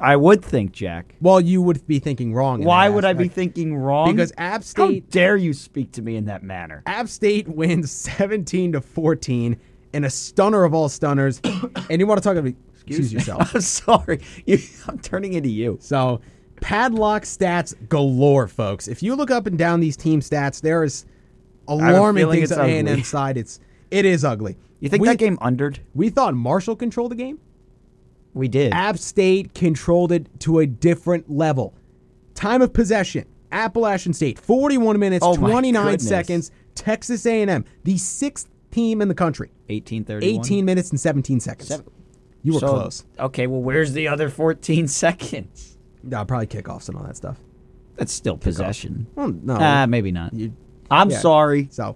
I 0.04 0.18
would 0.18 0.44
think, 0.44 0.74
Jack. 0.74 1.16
Well, 1.22 1.40
you 1.40 1.62
would 1.62 1.88
be 1.88 1.98
thinking 2.00 2.34
wrong. 2.34 2.62
in 2.62 2.68
Why 2.68 2.90
that 2.90 2.94
would 2.94 3.06
I 3.06 3.14
be 3.14 3.24
aspect. 3.24 3.36
thinking 3.36 3.78
wrong? 3.78 4.12
Because 4.12 4.34
App 4.38 4.62
How 4.62 4.88
State 4.88 5.10
dare 5.10 5.38
you 5.38 5.54
speak 5.54 5.94
to 5.94 6.02
me 6.02 6.18
in 6.18 6.26
that 6.26 6.44
manner? 6.44 6.84
App 6.86 7.08
State 7.08 7.48
wins 7.48 7.90
17 7.92 8.74
to 8.74 8.82
14 8.82 9.58
in 9.94 10.04
a 10.04 10.10
stunner 10.10 10.66
of 10.66 10.74
all 10.74 10.90
stunners. 10.90 11.40
and 11.90 12.00
you 12.00 12.06
want 12.06 12.22
to 12.22 12.28
talk 12.28 12.36
about 12.36 12.54
excuse 12.74 13.14
yourself. 13.14 13.56
I'm 13.56 13.62
sorry. 13.62 14.20
You, 14.46 14.60
I'm 14.88 15.00
turning 15.00 15.34
into 15.34 15.50
you. 15.50 15.78
So, 15.80 16.20
padlock 16.60 17.24
stats 17.24 17.74
galore, 17.88 18.50
folks. 18.50 18.90
If 18.90 19.02
you 19.02 19.16
look 19.16 19.32
up 19.32 19.48
and 19.48 19.58
down 19.58 19.80
these 19.80 19.96
team 19.96 20.20
stats, 20.20 20.60
there 20.60 20.84
is 20.84 21.06
a 21.70 21.74
alarming 21.74 22.24
feeling 22.24 22.40
things 22.40 22.52
it's 22.52 22.60
on 22.60 22.70
A 22.70 22.80
and 22.80 22.90
ugly. 22.90 23.00
M 23.00 23.06
side. 23.06 23.38
It's 23.38 23.62
it 23.90 24.04
is 24.04 24.26
ugly. 24.26 24.58
You 24.82 24.90
think 24.90 25.02
we, 25.02 25.08
that 25.08 25.18
game 25.18 25.38
undered? 25.38 25.80
We 25.94 26.10
thought 26.10 26.34
Marshall 26.34 26.76
controlled 26.76 27.12
the 27.12 27.16
game. 27.16 27.40
We 28.34 28.48
did. 28.48 28.74
App 28.74 28.98
State 28.98 29.54
controlled 29.54 30.12
it 30.12 30.28
to 30.42 30.60
a 30.60 30.66
different 30.66 31.30
level. 31.30 31.74
Time 32.36 32.62
of 32.62 32.74
possession: 32.74 33.26
Appalachian 33.52 34.14
State, 34.14 34.40
41 34.40 35.00
minutes, 35.00 35.24
Oh 35.26 35.36
29 35.36 36.00
seconds. 36.00 36.52
Texas 36.76 37.26
A&M, 37.28 37.64
the 37.84 37.98
sixth 38.00 38.48
team 38.72 39.00
in 39.02 39.08
the 39.08 39.14
country, 39.14 39.50
1831. 39.70 40.40
18 40.44 40.66
minutes 40.66 40.90
and 40.90 41.00
17 41.00 41.40
seconds. 41.40 41.68
Seven- 41.68 41.86
You 42.42 42.54
were 42.54 42.60
So- 42.60 42.68
close. 42.70 43.06
Okay, 43.20 43.46
well, 43.46 43.62
where's 43.62 43.94
the 43.94 44.08
other 44.08 44.28
14 44.30 44.88
seconds? 44.88 45.78
No, 46.02 46.26
probably 46.26 46.48
kickoffs 46.48 46.90
and 46.90 46.98
all 46.98 47.04
that 47.04 47.16
stuff. 47.16 47.38
That's 47.96 48.12
still 48.12 48.38
possession. 48.38 49.06
Well, 49.14 49.28
no. 49.44 49.56
Ah, 49.60 49.86
maybe 49.88 50.12
not. 50.12 50.34
You- 50.34 50.54
I'm 50.90 51.12
yeah. 51.12 51.20
sorry. 51.20 51.68
So, 51.72 51.96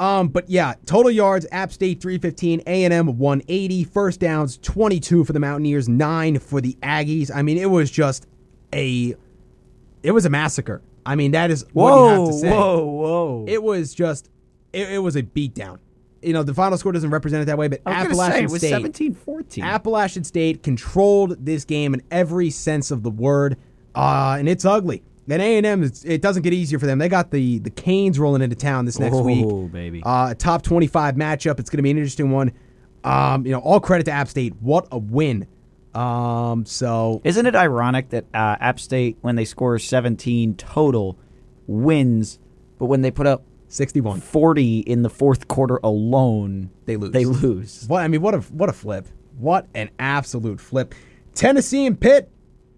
um, 0.00 0.28
but 0.28 0.48
yeah, 0.48 0.74
total 0.86 1.10
yards: 1.10 1.46
App 1.52 1.70
State 1.70 2.00
315, 2.00 2.62
A 2.66 2.84
and 2.84 2.94
M 2.94 3.18
180, 3.18 3.84
first 3.84 4.18
downs 4.18 4.56
22 4.56 5.24
for 5.24 5.34
the 5.34 5.38
Mountaineers, 5.38 5.90
nine 5.90 6.38
for 6.38 6.62
the 6.62 6.76
Aggies. 6.82 7.30
I 7.32 7.42
mean, 7.42 7.58
it 7.58 7.68
was 7.68 7.90
just 7.90 8.26
a, 8.72 9.14
it 10.02 10.12
was 10.12 10.24
a 10.24 10.30
massacre. 10.30 10.80
I 11.04 11.16
mean, 11.16 11.32
that 11.32 11.50
is 11.50 11.66
what 11.74 11.94
you 11.94 12.08
have 12.08 12.18
Whoa, 12.18 12.26
to 12.26 12.32
say. 12.32 12.50
whoa, 12.50 12.84
whoa. 12.84 13.44
It 13.46 13.62
was 13.62 13.92
just, 13.94 14.30
it, 14.72 14.90
it 14.90 14.98
was 15.00 15.16
a 15.16 15.22
beatdown. 15.22 15.80
You 16.22 16.32
know, 16.32 16.44
the 16.44 16.54
final 16.54 16.78
score 16.78 16.92
doesn't 16.92 17.10
represent 17.10 17.42
it 17.42 17.46
that 17.46 17.58
way, 17.58 17.68
but 17.68 17.82
I 17.84 18.06
was 18.06 18.08
gonna 18.08 18.14
say, 18.14 18.22
Appalachian 18.22 18.50
was 18.50 18.60
State. 18.60 18.70
17 18.70 19.14
14. 19.14 19.64
Appalachian 19.64 20.24
State 20.24 20.62
controlled 20.62 21.44
this 21.44 21.66
game 21.66 21.92
in 21.92 22.02
every 22.10 22.48
sense 22.48 22.90
of 22.90 23.02
the 23.02 23.10
word, 23.10 23.58
uh, 23.94 24.36
and 24.38 24.48
it's 24.48 24.64
ugly. 24.64 25.02
And 25.30 25.40
A 25.42 25.56
and 25.58 25.66
M, 25.66 25.90
it 26.04 26.20
doesn't 26.22 26.42
get 26.42 26.52
easier 26.52 26.78
for 26.78 26.86
them. 26.86 26.98
They 26.98 27.08
got 27.08 27.30
the 27.30 27.58
the 27.60 27.70
Canes 27.70 28.18
rolling 28.18 28.42
into 28.42 28.56
town 28.56 28.84
this 28.84 28.98
next 28.98 29.16
Oh, 29.16 29.22
week. 29.22 29.72
baby. 29.72 30.02
Uh, 30.04 30.30
a 30.30 30.34
top 30.34 30.62
twenty 30.62 30.86
five 30.86 31.14
matchup. 31.16 31.58
It's 31.60 31.70
going 31.70 31.78
to 31.78 31.82
be 31.82 31.90
an 31.90 31.96
interesting 31.98 32.30
one. 32.30 32.52
Um, 33.04 33.46
you 33.46 33.52
know, 33.52 33.60
all 33.60 33.80
credit 33.80 34.04
to 34.04 34.10
App 34.12 34.28
State. 34.28 34.54
What 34.60 34.88
a 34.92 34.98
win. 34.98 35.46
Um, 35.94 36.66
so 36.66 37.20
Isn't 37.24 37.46
it 37.46 37.56
ironic 37.56 38.10
that 38.10 38.24
uh, 38.32 38.56
App 38.60 38.78
State, 38.78 39.16
when 39.22 39.34
they 39.34 39.44
score 39.44 39.76
17 39.78 40.54
total, 40.54 41.18
wins, 41.66 42.38
but 42.78 42.86
when 42.86 43.00
they 43.02 43.10
put 43.10 43.26
up 43.26 43.42
sixty 43.68 44.00
one. 44.00 44.20
40 44.20 44.80
in 44.80 45.02
the 45.02 45.10
fourth 45.10 45.48
quarter 45.48 45.78
alone, 45.82 46.70
They 46.86 46.96
lose. 46.96 47.12
They 47.12 47.24
lose. 47.24 47.84
What 47.88 48.02
I 48.02 48.08
mean, 48.08 48.20
what 48.20 48.34
a 48.34 48.40
what 48.40 48.68
a 48.68 48.72
flip! 48.72 49.08
What 49.38 49.66
an 49.74 49.90
absolute 49.98 50.60
flip! 50.60 50.94
Tennessee 51.34 51.86
and 51.86 51.98
Pitt. 51.98 52.30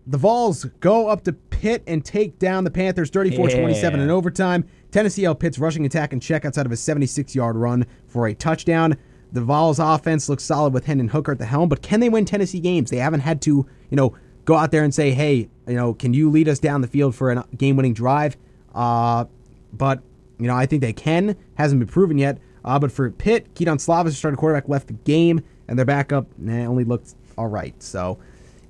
The 0.06 0.18
Vols 0.18 0.64
go 0.80 1.08
up 1.08 1.22
to 1.24 1.32
Pitt 1.32 1.82
and 1.86 2.04
take 2.04 2.38
down 2.38 2.64
the 2.64 2.70
Panthers 2.70 3.10
34-27 3.10 3.94
in 3.94 4.10
overtime. 4.10 4.64
Tennessee 4.90 5.32
Pitt's 5.34 5.58
rushing 5.58 5.86
attack 5.86 6.12
and 6.12 6.20
check 6.20 6.44
outside 6.44 6.66
of 6.66 6.72
a 6.72 6.76
76-yard 6.76 7.56
run 7.56 7.86
for 8.08 8.26
a 8.26 8.34
touchdown. 8.34 8.96
The 9.32 9.40
Vols 9.40 9.78
offense 9.78 10.28
looks 10.28 10.44
solid 10.44 10.74
with 10.74 10.86
Hendon 10.86 11.08
Hooker 11.08 11.32
at 11.32 11.38
the 11.38 11.46
helm, 11.46 11.68
but 11.68 11.82
can 11.82 12.00
they 12.00 12.08
win 12.08 12.24
Tennessee 12.24 12.60
games? 12.60 12.90
They 12.90 12.98
haven't 12.98 13.20
had 13.20 13.40
to, 13.42 13.66
you 13.90 13.96
know, 13.96 14.14
go 14.44 14.56
out 14.56 14.72
there 14.72 14.84
and 14.84 14.94
say, 14.94 15.12
"Hey, 15.12 15.48
you 15.66 15.74
know, 15.74 15.94
can 15.94 16.12
you 16.12 16.28
lead 16.28 16.48
us 16.48 16.58
down 16.58 16.82
the 16.82 16.88
field 16.88 17.14
for 17.14 17.30
a 17.30 17.44
game-winning 17.56 17.94
drive?" 17.94 18.36
Uh, 18.74 19.24
but 19.72 20.02
you 20.38 20.48
know, 20.48 20.56
I 20.56 20.66
think 20.66 20.82
they 20.82 20.92
can. 20.92 21.36
Hasn't 21.54 21.78
been 21.78 21.88
proven 21.88 22.18
yet. 22.18 22.38
Uh, 22.64 22.78
but 22.78 22.92
for 22.92 23.10
Pitt, 23.10 23.54
Kedon 23.54 23.78
Slovis, 23.78 24.12
starting 24.12 24.36
quarterback, 24.36 24.68
left 24.68 24.88
the 24.88 24.92
game, 24.92 25.42
and 25.68 25.78
their 25.78 25.86
backup 25.86 26.26
eh, 26.46 26.64
only 26.64 26.84
looked 26.84 27.14
all 27.38 27.46
right. 27.46 27.80
So 27.82 28.18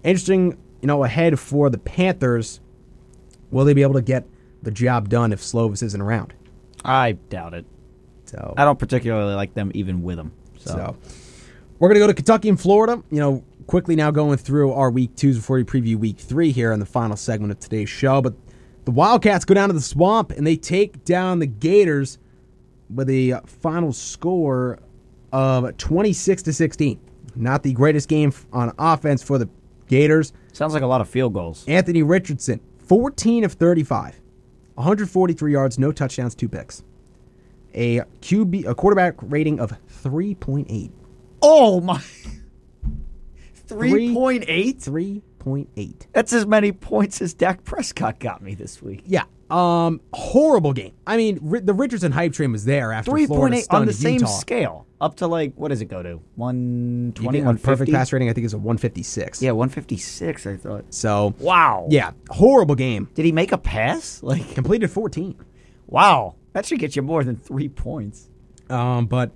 interesting, 0.04 0.56
you 0.82 0.88
know, 0.88 1.04
ahead 1.04 1.38
for 1.38 1.70
the 1.70 1.78
Panthers. 1.78 2.60
Will 3.50 3.64
they 3.64 3.74
be 3.74 3.82
able 3.82 3.94
to 3.94 4.02
get 4.02 4.26
the 4.62 4.70
job 4.70 5.08
done 5.08 5.32
if 5.32 5.40
Slovis 5.40 5.82
isn't 5.82 6.00
around? 6.00 6.34
I 6.84 7.12
doubt 7.12 7.54
it. 7.54 7.64
So, 8.26 8.54
I 8.56 8.64
don't 8.64 8.78
particularly 8.78 9.34
like 9.34 9.54
them 9.54 9.70
even 9.74 10.02
with 10.02 10.16
them. 10.16 10.32
So, 10.58 10.70
so 10.70 10.96
we're 11.78 11.88
gonna 11.88 12.00
go 12.00 12.06
to 12.06 12.14
Kentucky 12.14 12.48
and 12.48 12.60
Florida. 12.60 13.02
You 13.10 13.20
know, 13.20 13.44
quickly 13.66 13.94
now 13.94 14.10
going 14.10 14.38
through 14.38 14.72
our 14.72 14.90
week 14.90 15.14
twos 15.16 15.36
before 15.36 15.56
we 15.56 15.64
preview 15.64 15.96
week 15.96 16.18
three 16.18 16.50
here 16.50 16.72
in 16.72 16.80
the 16.80 16.86
final 16.86 17.16
segment 17.16 17.52
of 17.52 17.60
today's 17.60 17.88
show. 17.88 18.20
But 18.20 18.34
the 18.84 18.90
Wildcats 18.90 19.44
go 19.44 19.54
down 19.54 19.68
to 19.68 19.74
the 19.74 19.80
swamp 19.80 20.30
and 20.30 20.46
they 20.46 20.56
take 20.56 21.04
down 21.04 21.38
the 21.38 21.46
Gators 21.46 22.18
with 22.92 23.08
a 23.08 23.40
final 23.46 23.92
score 23.92 24.78
of 25.32 25.76
26 25.76 26.42
to 26.42 26.52
16. 26.52 27.00
Not 27.34 27.62
the 27.62 27.72
greatest 27.72 28.08
game 28.08 28.32
on 28.52 28.72
offense 28.78 29.22
for 29.22 29.38
the 29.38 29.48
Gators. 29.88 30.32
Sounds 30.52 30.74
like 30.74 30.82
a 30.82 30.86
lot 30.86 31.00
of 31.00 31.08
field 31.08 31.32
goals. 31.34 31.64
Anthony 31.66 32.02
Richardson, 32.02 32.60
14 32.86 33.44
of 33.44 33.52
35, 33.54 34.20
143 34.74 35.52
yards, 35.52 35.78
no 35.78 35.92
touchdowns, 35.92 36.34
two 36.34 36.48
picks. 36.48 36.82
A 37.74 38.00
QB, 38.20 38.66
a 38.66 38.74
quarterback 38.74 39.14
rating 39.22 39.58
of 39.58 39.72
3.8. 40.02 40.90
Oh 41.40 41.80
my! 41.80 42.00
Three- 43.66 44.08
3.8? 44.14 44.82
5.8. 45.44 46.06
That's 46.12 46.32
as 46.32 46.46
many 46.46 46.72
points 46.72 47.20
as 47.22 47.34
Dak 47.34 47.64
Prescott 47.64 48.18
got 48.18 48.42
me 48.42 48.54
this 48.54 48.82
week. 48.82 49.02
Yeah. 49.06 49.24
Um, 49.50 50.00
horrible 50.14 50.72
game. 50.72 50.92
I 51.06 51.18
mean, 51.18 51.38
Ri- 51.42 51.60
the 51.60 51.74
Richardson 51.74 52.10
hype 52.12 52.32
train 52.32 52.52
was 52.52 52.64
there 52.64 52.90
after 52.90 53.10
Three 53.10 53.26
Florida 53.26 53.42
point 53.52 53.54
eight 53.58 53.64
stunned 53.64 53.80
on 53.82 53.86
the 53.86 53.92
same 53.92 54.14
Utah. 54.14 54.26
scale, 54.28 54.86
up 54.98 55.16
to 55.16 55.26
like 55.26 55.52
what 55.56 55.68
does 55.68 55.82
it 55.82 55.86
go 55.86 56.02
to? 56.02 56.20
One 56.36 57.12
twenty, 57.14 57.40
one 57.40 57.48
on 57.48 57.58
perfect 57.58 57.92
pass 57.92 58.14
rating, 58.14 58.30
I 58.30 58.32
think 58.32 58.46
is 58.46 58.54
a 58.54 58.58
156. 58.58 59.42
Yeah, 59.42 59.50
one 59.50 59.68
fifty 59.68 59.98
six. 59.98 60.46
I 60.46 60.56
thought. 60.56 60.86
So, 60.94 61.34
Wow. 61.38 61.86
yeah, 61.90 62.12
horrible 62.30 62.74
game. 62.76 63.10
Did 63.14 63.26
he 63.26 63.32
make 63.32 63.52
a 63.52 63.58
pass? 63.58 64.22
Like, 64.32 64.54
Completed 64.54 64.90
14. 64.90 65.36
wow, 65.86 66.36
that 66.54 66.64
should 66.64 66.78
get 66.78 66.96
you 66.96 67.02
more 67.02 67.22
than 67.22 67.36
three 67.36 67.68
points. 67.68 68.30
Um, 68.70 69.04
but 69.04 69.32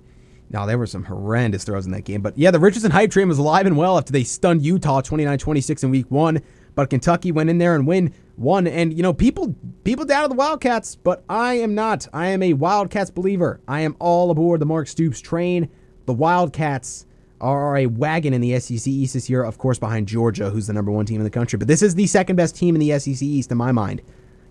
no, 0.49 0.65
there 0.65 0.77
were 0.77 0.87
some 0.87 1.03
horrendous 1.03 1.63
throws 1.63 1.85
in 1.85 1.91
that 1.91 2.05
game. 2.05 2.21
But 2.21 2.37
yeah, 2.37 2.51
the 2.51 2.59
Richardson 2.59 2.91
hype 2.91 3.11
train 3.11 3.27
was 3.27 3.37
alive 3.37 3.65
and 3.65 3.75
well 3.75 3.97
after 3.97 4.13
they 4.13 4.23
stunned 4.23 4.61
Utah 4.61 5.01
29-26 5.01 5.83
in 5.83 5.89
week 5.89 6.09
one. 6.09 6.41
But 6.75 6.89
Kentucky 6.89 7.31
went 7.31 7.49
in 7.49 7.57
there 7.57 7.75
and 7.75 7.87
win 7.87 8.13
one. 8.35 8.67
And 8.67 8.95
you 8.95 9.03
know, 9.03 9.13
people 9.13 9.55
people 9.83 10.05
doubted 10.05 10.31
the 10.31 10.35
Wildcats, 10.35 10.95
but 10.95 11.23
I 11.27 11.55
am 11.55 11.75
not. 11.75 12.07
I 12.13 12.27
am 12.27 12.43
a 12.43 12.53
Wildcats 12.53 13.09
believer. 13.09 13.59
I 13.67 13.81
am 13.81 13.95
all 13.99 14.31
aboard 14.31 14.61
the 14.61 14.65
Mark 14.65 14.87
Stoops 14.87 15.19
train. 15.19 15.69
The 16.05 16.13
Wildcats 16.13 17.05
are 17.41 17.77
a 17.77 17.85
wagon 17.87 18.33
in 18.33 18.41
the 18.41 18.59
SEC 18.59 18.87
East 18.87 19.13
this 19.13 19.29
year, 19.29 19.43
of 19.43 19.57
course, 19.57 19.79
behind 19.79 20.07
Georgia, 20.07 20.49
who's 20.49 20.67
the 20.67 20.73
number 20.73 20.91
one 20.91 21.05
team 21.05 21.19
in 21.19 21.23
the 21.23 21.29
country. 21.29 21.57
But 21.57 21.67
this 21.67 21.81
is 21.81 21.95
the 21.95 22.07
second 22.07 22.35
best 22.35 22.55
team 22.55 22.75
in 22.75 22.79
the 22.79 22.97
SEC 22.99 23.21
East 23.21 23.51
in 23.51 23.57
my 23.57 23.71
mind. 23.71 24.01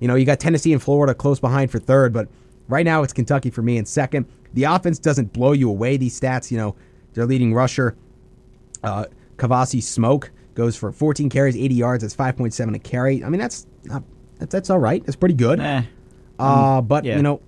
You 0.01 0.09
know, 0.09 0.15
you 0.15 0.27
got 0.27 0.41
Tennessee 0.41 0.73
and 0.73 0.83
Florida 0.83 1.15
close 1.15 1.41
behind 1.41 1.71
for 1.71 1.79
third, 1.79 2.13
but 2.13 2.29
right 2.69 2.85
now 2.85 3.03
it's 3.03 3.13
Kentucky 3.13 3.51
for 3.51 3.63
me 3.63 3.77
in 3.77 3.85
second. 3.85 4.27
The 4.55 4.65
offense 4.65 4.99
doesn't 4.99 5.33
blow 5.33 5.53
you 5.53 5.69
away. 5.69 5.97
These 5.97 6.19
stats, 6.19 6.51
you 6.51 6.57
know, 6.57 6.75
their 7.15 7.27
leading 7.27 7.53
rusher, 7.55 7.97
uh, 8.83 9.07
Kavosiey 9.37 9.83
Smoke, 9.83 10.31
goes 10.55 10.77
for 10.77 10.93
14 10.93 11.29
carries, 11.29 11.57
80 11.57 11.75
yards. 11.75 12.03
That's 12.03 12.17
5.7 12.17 12.75
a 12.75 12.79
carry. 12.79 13.23
I 13.23 13.29
mean, 13.29 13.41
that's 13.41 13.67
not 13.85 14.03
that's, 14.39 14.53
that's 14.53 14.71
all 14.71 14.79
right. 14.79 15.05
That's 15.05 15.17
pretty 15.17 15.35
good. 15.35 15.61
Eh. 15.61 15.83
Uh, 16.39 16.81
but 16.83 17.05
yeah. 17.05 17.17
you 17.17 17.23
know, 17.23 17.41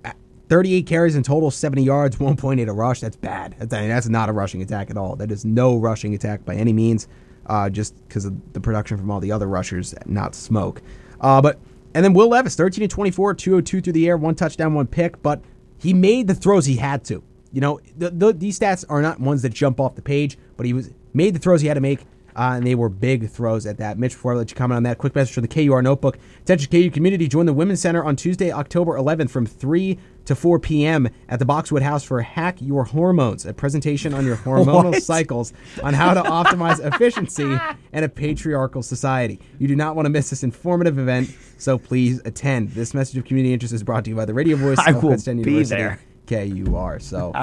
38 0.49 0.85
carries 0.87 1.15
in 1.15 1.23
total, 1.23 1.51
70 1.51 1.83
yards, 1.83 2.17
1.8 2.17 2.67
a 2.67 2.73
rush. 2.73 3.01
That's 3.01 3.15
bad. 3.15 3.55
That's, 3.59 3.73
I 3.73 3.81
mean, 3.81 3.89
that's 3.89 4.09
not 4.09 4.29
a 4.29 4.33
rushing 4.33 4.61
attack 4.61 4.89
at 4.89 4.97
all. 4.97 5.15
That 5.15 5.31
is 5.31 5.45
no 5.45 5.77
rushing 5.77 6.13
attack 6.15 6.45
by 6.45 6.55
any 6.55 6.73
means. 6.73 7.07
Uh, 7.45 7.67
just 7.67 7.95
because 8.07 8.25
of 8.25 8.53
the 8.53 8.61
production 8.61 8.95
from 8.95 9.09
all 9.09 9.19
the 9.19 9.31
other 9.31 9.47
rushers, 9.47 9.95
not 10.05 10.35
smoke. 10.35 10.83
Uh, 11.19 11.41
but 11.41 11.59
and 11.93 12.05
then 12.05 12.13
Will 12.13 12.29
Levis, 12.29 12.55
13 12.55 12.83
and 12.83 12.91
24, 12.91 13.33
202 13.33 13.81
through 13.81 13.93
the 13.93 14.07
air, 14.07 14.17
one 14.17 14.35
touchdown, 14.35 14.73
one 14.73 14.87
pick. 14.87 15.21
But 15.21 15.41
he 15.77 15.93
made 15.93 16.27
the 16.27 16.35
throws 16.35 16.65
he 16.65 16.75
had 16.75 17.03
to. 17.05 17.23
You 17.51 17.61
know, 17.61 17.79
the, 17.97 18.11
the, 18.11 18.33
these 18.33 18.59
stats 18.59 18.85
are 18.89 19.01
not 19.01 19.19
ones 19.19 19.41
that 19.41 19.53
jump 19.53 19.79
off 19.79 19.95
the 19.95 20.01
page, 20.01 20.37
but 20.55 20.65
he 20.65 20.73
was 20.73 20.91
made 21.13 21.33
the 21.33 21.39
throws 21.39 21.61
he 21.61 21.67
had 21.67 21.73
to 21.75 21.81
make. 21.81 22.01
Uh, 22.35 22.53
and 22.55 22.65
they 22.65 22.75
were 22.75 22.89
big 22.89 23.29
throws 23.29 23.65
at 23.65 23.77
that. 23.77 23.97
Mitch, 23.97 24.13
before 24.13 24.33
I 24.33 24.35
let 24.37 24.49
you 24.49 24.55
comment 24.55 24.77
on 24.77 24.83
that, 24.83 24.97
quick 24.97 25.15
message 25.15 25.33
for 25.33 25.41
the 25.41 25.47
KUR 25.47 25.81
Notebook. 25.81 26.17
Attention 26.41 26.69
KU 26.71 26.89
community, 26.91 27.27
join 27.27 27.45
the 27.45 27.53
Women's 27.53 27.81
Center 27.81 28.03
on 28.03 28.15
Tuesday, 28.15 28.51
October 28.51 28.93
11th 28.97 29.29
from 29.29 29.45
3 29.45 29.97
to 30.25 30.35
4 30.35 30.59
p.m. 30.59 31.09
at 31.27 31.39
the 31.39 31.45
Boxwood 31.45 31.81
House 31.81 32.03
for 32.03 32.21
Hack 32.21 32.61
Your 32.61 32.83
Hormones, 32.83 33.45
a 33.45 33.53
presentation 33.53 34.13
on 34.13 34.25
your 34.25 34.35
hormonal 34.45 34.91
What? 34.91 35.03
cycles 35.03 35.53
on 35.83 35.93
how 35.95 36.13
to 36.13 36.21
optimize 36.21 36.79
efficiency 36.85 37.43
in 37.93 38.03
a 38.03 38.09
patriarchal 38.09 38.83
society. 38.83 39.39
You 39.57 39.67
do 39.67 39.75
not 39.75 39.95
want 39.95 40.05
to 40.05 40.09
miss 40.09 40.29
this 40.29 40.43
informative 40.43 40.99
event, 40.99 41.35
so 41.57 41.77
please 41.79 42.21
attend. 42.25 42.69
This 42.71 42.93
message 42.93 43.17
of 43.17 43.25
community 43.25 43.53
interest 43.53 43.73
is 43.73 43.81
brought 43.83 44.03
to 44.05 44.11
you 44.11 44.15
by 44.15 44.25
the 44.25 44.33
radio 44.35 44.55
voice 44.55 44.77
I 44.85 44.91
of 44.91 45.01
will 45.01 45.09
Princeton 45.09 45.41
be 45.41 45.51
University, 45.51 45.81
there. 45.81 45.99
KUR. 46.27 46.99
So, 46.99 47.33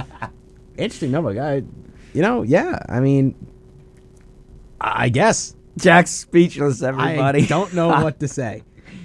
interesting 0.76 1.10
number, 1.10 1.34
guy. 1.34 1.62
You 2.14 2.22
know, 2.22 2.42
yeah, 2.42 2.78
I 2.88 3.00
mean, 3.00 3.34
I 4.80 5.08
guess. 5.08 5.54
Jack's 5.78 6.10
speechless. 6.10 6.82
Everybody. 6.82 7.42
I 7.42 7.46
don't 7.46 7.74
know 7.74 7.88
what 8.02 8.20
to 8.20 8.28
say. 8.28 8.62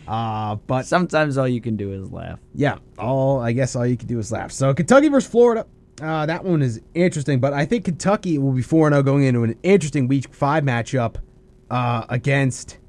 Uh, 0.07 0.56
but 0.68 0.85
Sometimes 0.85 1.38
all 1.38 1.48
you 1.48 1.61
can 1.61 1.76
do 1.77 1.91
is 1.93 2.11
laugh. 2.11 2.39
yeah, 2.53 2.77
all 2.98 3.39
I 3.39 3.52
guess 3.52 3.76
all 3.76 3.85
you 3.85 3.95
can 3.98 4.07
do 4.07 4.19
is 4.19 4.31
laugh. 4.31 4.52
So 4.52 4.73
Kentucky 4.73 5.10
versus 5.10 5.30
Florida. 5.30 5.65
Uh, 6.02 6.26
that 6.26 6.43
one 6.43 6.61
is 6.64 6.81
interesting, 6.95 7.39
but 7.39 7.53
I 7.53 7.64
think 7.65 7.85
Kentucky 7.85 8.38
will 8.39 8.53
be 8.53 8.64
4 8.64 8.89
0 8.89 9.03
going 9.03 9.23
into 9.23 9.43
an 9.43 9.56
interesting 9.61 10.07
week 10.07 10.34
five 10.34 10.64
matchup 10.64 11.18
uh, 11.69 12.06
against. 12.10 12.80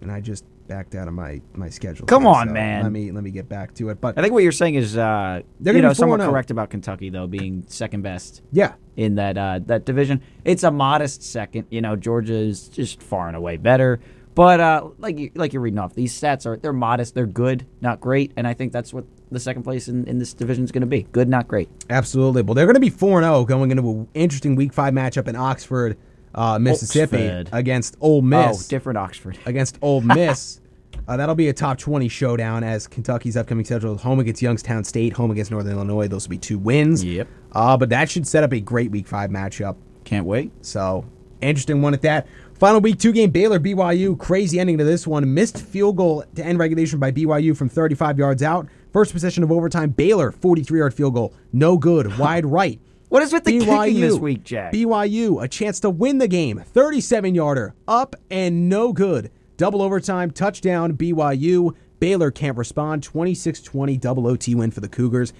And 0.00 0.10
I 0.12 0.20
just 0.20 0.44
backed 0.70 0.94
out 0.94 1.08
of 1.08 1.14
my, 1.14 1.40
my 1.54 1.68
schedule. 1.68 2.06
Come 2.06 2.22
here, 2.22 2.30
on, 2.30 2.46
so 2.46 2.54
man. 2.54 2.84
Let 2.84 2.92
me 2.92 3.10
let 3.10 3.24
me 3.24 3.32
get 3.32 3.48
back 3.48 3.74
to 3.74 3.88
it. 3.88 4.00
But 4.00 4.16
I 4.16 4.22
think 4.22 4.32
what 4.32 4.44
you're 4.44 4.52
saying 4.52 4.76
is, 4.76 4.96
uh, 4.96 5.42
They're 5.58 5.74
you 5.74 5.82
know, 5.82 5.92
somewhat 5.92 6.20
correct 6.20 6.52
about 6.52 6.70
Kentucky 6.70 7.10
though 7.10 7.26
being 7.26 7.64
second 7.66 8.02
best 8.02 8.42
yeah, 8.52 8.74
in 8.96 9.16
that 9.16 9.36
uh, 9.36 9.58
that 9.66 9.84
division. 9.84 10.22
It's 10.44 10.62
a 10.62 10.70
modest 10.70 11.24
second. 11.24 11.66
You 11.70 11.80
know, 11.80 11.96
Georgia 11.96 12.34
is 12.34 12.68
just 12.68 13.02
far 13.02 13.26
and 13.26 13.36
away 13.36 13.56
better. 13.56 14.00
But 14.36 14.60
uh, 14.60 14.90
like 14.98 15.18
you, 15.18 15.32
like 15.34 15.52
you're 15.52 15.60
reading 15.60 15.80
off, 15.80 15.94
these 15.94 16.18
stats 16.18 16.46
are 16.46 16.56
they're 16.56 16.72
modest, 16.72 17.16
they're 17.16 17.26
good, 17.26 17.66
not 17.80 18.00
great, 18.00 18.32
and 18.36 18.46
I 18.46 18.54
think 18.54 18.72
that's 18.72 18.94
what 18.94 19.04
the 19.32 19.40
second 19.40 19.64
place 19.64 19.88
in, 19.88 20.06
in 20.06 20.18
this 20.18 20.32
division 20.34 20.62
is 20.62 20.70
going 20.70 20.82
to 20.82 20.86
be: 20.86 21.02
good, 21.02 21.28
not 21.28 21.48
great. 21.48 21.68
absolutely. 21.90 22.42
Well, 22.42 22.54
they're 22.54 22.66
going 22.66 22.74
to 22.74 22.80
be 22.80 22.90
4 22.90 23.22
0 23.22 23.44
going 23.44 23.72
into 23.72 23.82
an 23.82 24.08
interesting 24.14 24.54
week 24.54 24.72
five 24.72 24.94
matchup 24.94 25.26
in 25.26 25.34
Oxford, 25.34 25.98
uh, 26.34 26.58
Mississippi 26.58 27.28
Oxford. 27.28 27.48
against 27.52 27.96
Ole 28.00 28.22
Miss. 28.22 28.66
Oh, 28.66 28.68
different 28.68 28.98
Oxford. 28.98 29.38
against 29.46 29.78
Ole 29.82 30.00
Miss. 30.00 30.60
uh, 31.08 31.16
that'll 31.16 31.34
be 31.34 31.48
a 31.48 31.52
top 31.52 31.78
20 31.78 32.08
showdown 32.08 32.62
as 32.64 32.86
Kentucky's 32.86 33.36
upcoming 33.36 33.64
schedule 33.64 33.94
is 33.94 34.02
home 34.02 34.20
against 34.20 34.42
Youngstown 34.42 34.84
State, 34.84 35.12
home 35.12 35.30
against 35.30 35.50
Northern 35.50 35.72
Illinois. 35.72 36.08
Those 36.08 36.26
will 36.26 36.30
be 36.30 36.38
two 36.38 36.58
wins. 36.58 37.02
Yep. 37.04 37.28
Uh, 37.52 37.76
but 37.76 37.88
that 37.90 38.10
should 38.10 38.26
set 38.26 38.44
up 38.44 38.52
a 38.52 38.60
great 38.60 38.90
week 38.90 39.06
five 39.06 39.30
matchup. 39.30 39.76
Can't 40.04 40.26
wait. 40.26 40.50
So, 40.64 41.04
interesting 41.40 41.82
one 41.82 41.94
at 41.94 42.02
that. 42.02 42.26
Final 42.58 42.80
week 42.80 42.98
two 42.98 43.12
game 43.12 43.30
Baylor 43.30 43.58
BYU. 43.58 44.18
Crazy 44.18 44.60
ending 44.60 44.76
to 44.78 44.84
this 44.84 45.06
one. 45.06 45.32
Missed 45.32 45.58
field 45.58 45.96
goal 45.96 46.24
to 46.34 46.44
end 46.44 46.58
regulation 46.58 46.98
by 46.98 47.10
BYU 47.10 47.56
from 47.56 47.68
35 47.70 48.18
yards 48.18 48.42
out. 48.42 48.68
First 48.92 49.12
possession 49.12 49.42
of 49.42 49.50
overtime. 49.50 49.90
Baylor 49.90 50.30
43 50.30 50.78
yard 50.78 50.92
field 50.94 51.14
goal. 51.14 51.32
No 51.52 51.78
good. 51.78 52.18
Wide 52.18 52.44
right. 52.44 52.78
What 53.10 53.24
is 53.24 53.32
with 53.32 53.42
the 53.42 53.58
kicking 53.58 54.00
this 54.00 54.18
week, 54.18 54.44
Jack? 54.44 54.72
BYU, 54.72 55.42
a 55.42 55.48
chance 55.48 55.80
to 55.80 55.90
win 55.90 56.18
the 56.18 56.28
game. 56.28 56.62
37 56.64 57.34
yarder, 57.34 57.74
up 57.88 58.14
and 58.30 58.68
no 58.68 58.92
good. 58.92 59.32
Double 59.56 59.82
overtime, 59.82 60.30
touchdown, 60.30 60.92
BYU. 60.96 61.74
Baylor 61.98 62.30
can't 62.30 62.56
respond. 62.56 63.02
26 63.02 63.62
20 63.62 63.96
double 63.96 64.28
OT 64.28 64.54
win 64.54 64.70
for 64.70 64.78
the 64.78 64.88
Cougars. 64.88 65.32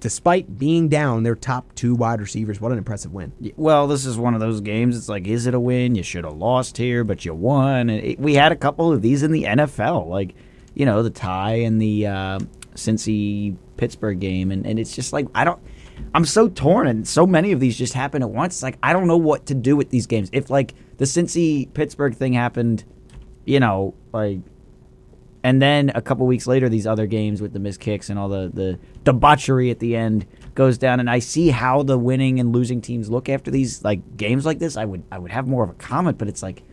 Despite 0.00 0.58
being 0.58 0.90
down 0.90 1.22
their 1.22 1.34
top 1.34 1.74
two 1.74 1.94
wide 1.94 2.20
receivers, 2.20 2.60
what 2.60 2.70
an 2.70 2.76
impressive 2.76 3.14
win. 3.14 3.32
Well, 3.56 3.86
this 3.86 4.04
is 4.04 4.18
one 4.18 4.34
of 4.34 4.40
those 4.40 4.60
games. 4.60 4.94
It's 4.94 5.08
like, 5.08 5.26
is 5.26 5.46
it 5.46 5.54
a 5.54 5.58
win? 5.58 5.94
You 5.94 6.02
should 6.02 6.24
have 6.24 6.36
lost 6.36 6.76
here, 6.76 7.02
but 7.02 7.24
you 7.24 7.32
won. 7.32 7.88
And 7.88 8.04
it, 8.04 8.20
we 8.20 8.34
had 8.34 8.52
a 8.52 8.56
couple 8.56 8.92
of 8.92 9.00
these 9.00 9.22
in 9.22 9.32
the 9.32 9.44
NFL, 9.44 10.06
like 10.06 10.34
you 10.74 10.84
know 10.84 11.02
the 11.02 11.08
tie 11.08 11.60
and 11.60 11.80
the 11.80 12.08
uh, 12.08 12.38
Cincy 12.74 13.56
Pittsburgh 13.78 14.20
game, 14.20 14.50
and, 14.50 14.66
and 14.66 14.78
it's 14.78 14.94
just 14.94 15.14
like 15.14 15.26
I 15.34 15.44
don't. 15.44 15.60
I'm 16.14 16.24
so 16.24 16.48
torn, 16.48 16.86
and 16.86 17.06
so 17.06 17.26
many 17.26 17.52
of 17.52 17.60
these 17.60 17.76
just 17.76 17.92
happen 17.92 18.22
at 18.22 18.30
once. 18.30 18.62
Like 18.62 18.78
I 18.82 18.92
don't 18.92 19.06
know 19.06 19.16
what 19.16 19.46
to 19.46 19.54
do 19.54 19.76
with 19.76 19.90
these 19.90 20.06
games. 20.06 20.30
If 20.32 20.50
like 20.50 20.74
the 20.96 21.04
Cincy 21.04 21.72
Pittsburgh 21.72 22.14
thing 22.14 22.32
happened, 22.32 22.84
you 23.44 23.60
know, 23.60 23.94
like 24.12 24.40
and 25.46 25.62
then 25.62 25.92
a 25.94 26.02
couple 26.02 26.26
weeks 26.26 26.48
later, 26.48 26.68
these 26.68 26.88
other 26.88 27.06
games 27.06 27.40
with 27.40 27.52
the 27.52 27.60
missed 27.60 27.78
kicks 27.78 28.10
and 28.10 28.18
all 28.18 28.28
the, 28.28 28.50
the 28.52 28.80
debauchery 29.04 29.70
at 29.70 29.78
the 29.78 29.94
end 29.94 30.26
goes 30.56 30.76
down. 30.76 30.98
And 30.98 31.08
I 31.08 31.20
see 31.20 31.50
how 31.50 31.84
the 31.84 31.96
winning 31.96 32.40
and 32.40 32.52
losing 32.52 32.80
teams 32.80 33.08
look 33.10 33.28
after 33.28 33.52
these 33.52 33.84
like 33.84 34.16
games 34.16 34.44
like 34.44 34.58
this. 34.58 34.76
I 34.76 34.84
would 34.84 35.04
I 35.12 35.20
would 35.20 35.30
have 35.30 35.46
more 35.46 35.62
of 35.62 35.70
a 35.70 35.74
comment, 35.74 36.18
but 36.18 36.26
it's 36.26 36.42
like 36.42 36.64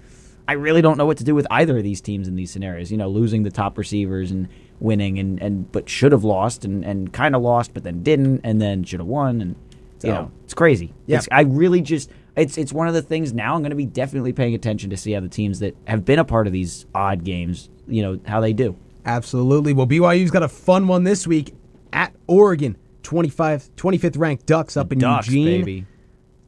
I 0.48 0.54
really 0.54 0.82
don't 0.82 0.98
know 0.98 1.06
what 1.06 1.18
to 1.18 1.24
do 1.24 1.36
with 1.36 1.46
either 1.52 1.78
of 1.78 1.84
these 1.84 2.02
teams 2.02 2.28
in 2.28 2.36
these 2.36 2.50
scenarios. 2.50 2.90
You 2.90 2.98
know, 2.98 3.10
losing 3.10 3.44
the 3.44 3.52
top 3.52 3.78
receivers 3.78 4.32
and 4.32 4.48
winning 4.84 5.18
and, 5.18 5.42
and 5.42 5.72
but 5.72 5.90
should 5.90 6.12
have 6.12 6.24
lost 6.24 6.66
and, 6.66 6.84
and 6.84 7.12
kind 7.14 7.36
of 7.36 7.42
lost, 7.42 7.74
but 7.74 7.84
then 7.84 8.04
didn't, 8.04 8.42
and 8.44 8.62
then 8.62 8.84
should 8.84 9.00
have 9.00 9.08
won. 9.08 9.42
And 9.42 9.56
you 10.04 10.12
know, 10.12 10.32
it's 10.44 10.54
crazy. 10.54 10.94
Yeah. 11.08 11.18
It's, 11.18 11.30
I 11.32 11.42
really 11.42 11.82
just 11.82 12.12
it's 12.36 12.58
it's 12.58 12.74
one 12.74 12.88
of 12.88 12.94
the 12.94 13.02
things 13.02 13.34
now 13.34 13.56
I'm 13.56 13.62
going 13.62 13.72
to 13.72 13.76
be 13.76 13.86
definitely 13.86 14.34
paying 14.34 14.54
attention 14.54 14.90
to 14.90 14.98
see 14.98 15.14
how 15.14 15.22
the 15.22 15.30
teams 15.30 15.60
that 15.60 15.76
have 15.88 16.04
been 16.04 16.20
a 16.20 16.26
part 16.26 16.46
of 16.46 16.54
these 16.54 16.86
odd 16.94 17.24
games, 17.24 17.70
you 17.88 18.02
know, 18.02 18.20
how 18.28 18.42
they 18.42 18.54
do. 18.54 18.76
Absolutely. 19.06 19.74
Well, 19.74 19.88
BYU's 19.88 20.32
got 20.32 20.44
a 20.44 20.50
fun 20.50 20.88
one 20.88 21.04
this 21.04 21.26
week 21.26 21.54
at 21.92 22.14
Oregon. 22.28 22.78
25, 23.04 23.70
25th 23.76 24.18
ranked 24.18 24.46
Ducks 24.46 24.78
up 24.78 24.94
in 24.94 25.00
Ducks, 25.00 25.28
Eugene. 25.28 25.46
baby. 25.46 25.86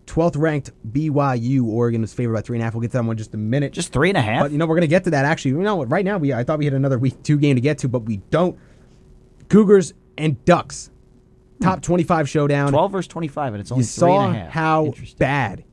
12th 0.05 0.37
ranked 0.37 0.71
BYU. 0.91 1.65
Oregon 1.65 2.01
was 2.01 2.13
favored 2.13 2.33
by 2.33 2.41
three 2.41 2.57
and 2.57 2.61
a 2.61 2.65
half. 2.65 2.73
We'll 2.73 2.81
get 2.81 2.91
to 2.91 2.97
that 2.97 3.03
one 3.03 3.11
in 3.11 3.17
just 3.17 3.33
a 3.33 3.37
minute. 3.37 3.73
Just 3.73 3.91
three 3.91 4.09
and 4.09 4.17
a 4.17 4.21
half. 4.21 4.43
But 4.43 4.51
you 4.51 4.57
know, 4.57 4.65
we're 4.65 4.75
gonna 4.75 4.87
get 4.87 5.03
to 5.05 5.09
that 5.11 5.25
actually. 5.25 5.51
You 5.51 5.61
know 5.61 5.75
what? 5.75 5.89
Right 5.89 6.05
now, 6.05 6.17
we 6.17 6.33
I 6.33 6.43
thought 6.43 6.59
we 6.59 6.65
had 6.65 6.73
another 6.73 6.99
week 6.99 7.21
two 7.23 7.37
game 7.37 7.55
to 7.55 7.61
get 7.61 7.79
to, 7.79 7.87
but 7.87 7.99
we 7.99 8.17
don't. 8.29 8.57
Cougars 9.49 9.93
and 10.17 10.43
Ducks, 10.45 10.89
top 11.61 11.79
hmm. 11.79 11.81
twenty-five 11.81 12.29
showdown. 12.29 12.71
12 12.71 12.91
versus 12.91 13.07
25, 13.07 13.53
and 13.53 13.61
it's 13.61 13.71
only 13.71 13.81
you 13.81 13.85
three 13.85 13.99
saw 13.99 14.27
and 14.27 14.35
a 14.35 14.39
half. 14.39 14.51
how 14.51 14.93
bad. 15.17 15.63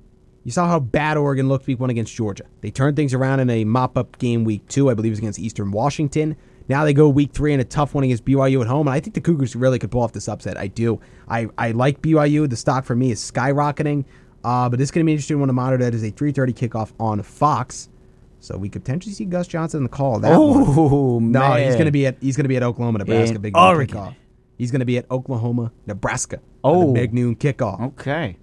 You 0.45 0.51
saw 0.51 0.67
how 0.67 0.81
bad 0.81 1.17
Oregon 1.17 1.49
looked 1.49 1.69
week 1.69 1.79
one 1.79 1.91
against 1.91 2.13
Georgia. 2.15 2.45
They 2.63 2.73
turned 2.73 2.97
things 2.97 3.15
around 3.15 3.41
in 3.41 3.49
a 3.49 3.65
mop-up 3.65 4.19
game 4.19 4.43
week 4.43 4.67
two, 4.67 4.91
I 4.91 4.95
believe 4.95 5.11
it 5.11 5.13
was 5.13 5.19
against 5.21 5.39
Eastern 5.39 5.71
Washington. 5.71 6.37
Now 6.69 6.85
they 6.85 6.95
go 6.95 7.09
week 7.09 7.33
three 7.33 7.53
in 7.53 7.61
a 7.61 7.65
tough 7.65 7.95
one 7.95 8.05
against 8.05 8.25
BYU 8.25 8.61
at 8.61 8.67
home, 8.67 8.87
and 8.87 8.95
I 8.95 9.01
think 9.01 9.15
the 9.15 9.21
Cougars 9.21 9.55
really 9.55 9.79
could 9.79 9.91
pull 9.91 10.03
off 10.03 10.13
this 10.13 10.29
upset. 10.29 10.57
I 10.57 10.67
do. 10.67 11.01
I, 11.29 11.49
I 11.59 11.73
like 11.73 12.03
BYU. 12.03 12.49
The 12.49 12.57
stock 12.57 12.85
for 12.85 12.97
me 12.97 13.11
is 13.11 13.21
skyrocketing, 13.21 14.05
uh, 14.45 14.69
but 14.69 14.79
this 14.79 14.87
is 14.89 14.91
going 14.91 15.05
to 15.05 15.07
be 15.07 15.13
interesting 15.13 15.39
one 15.39 15.49
to 15.49 15.53
monitor. 15.53 15.85
That 15.85 15.95
is 15.95 16.03
a 16.03 16.11
3:30 16.11 16.53
kickoff 16.55 16.93
on 17.01 17.23
Fox. 17.23 17.89
So 18.41 18.57
we 18.59 18.69
could 18.69 18.83
potentially 18.85 19.15
see 19.15 19.25
Gus 19.25 19.47
Johnson 19.47 19.79
in 19.79 19.83
the 19.85 19.89
call. 19.89 20.19
That 20.19 20.33
Oh, 20.35 21.15
one. 21.19 21.31
no, 21.31 21.53
he's 21.55 21.77
gonna 21.77 21.93
be 21.93 22.07
at 22.07 22.17
he's 22.21 22.37
gonna 22.37 22.49
be 22.49 22.57
at 22.57 22.65
Oklahoma, 22.65 22.99
Nebraska. 22.99 23.37
In 23.37 23.41
big 23.41 23.55
noon 23.55 23.63
Oregon. 23.65 23.97
kickoff. 23.97 24.15
He's 24.59 24.71
gonna 24.73 24.85
be 24.85 24.99
at 24.99 25.09
Oklahoma, 25.13 25.71
Nebraska. 25.87 26.41
Oh. 26.65 26.89
the 26.89 26.93
big 26.93 27.15
noon 27.15 27.37
kickoff. 27.37 27.81
Okay. 28.01 28.37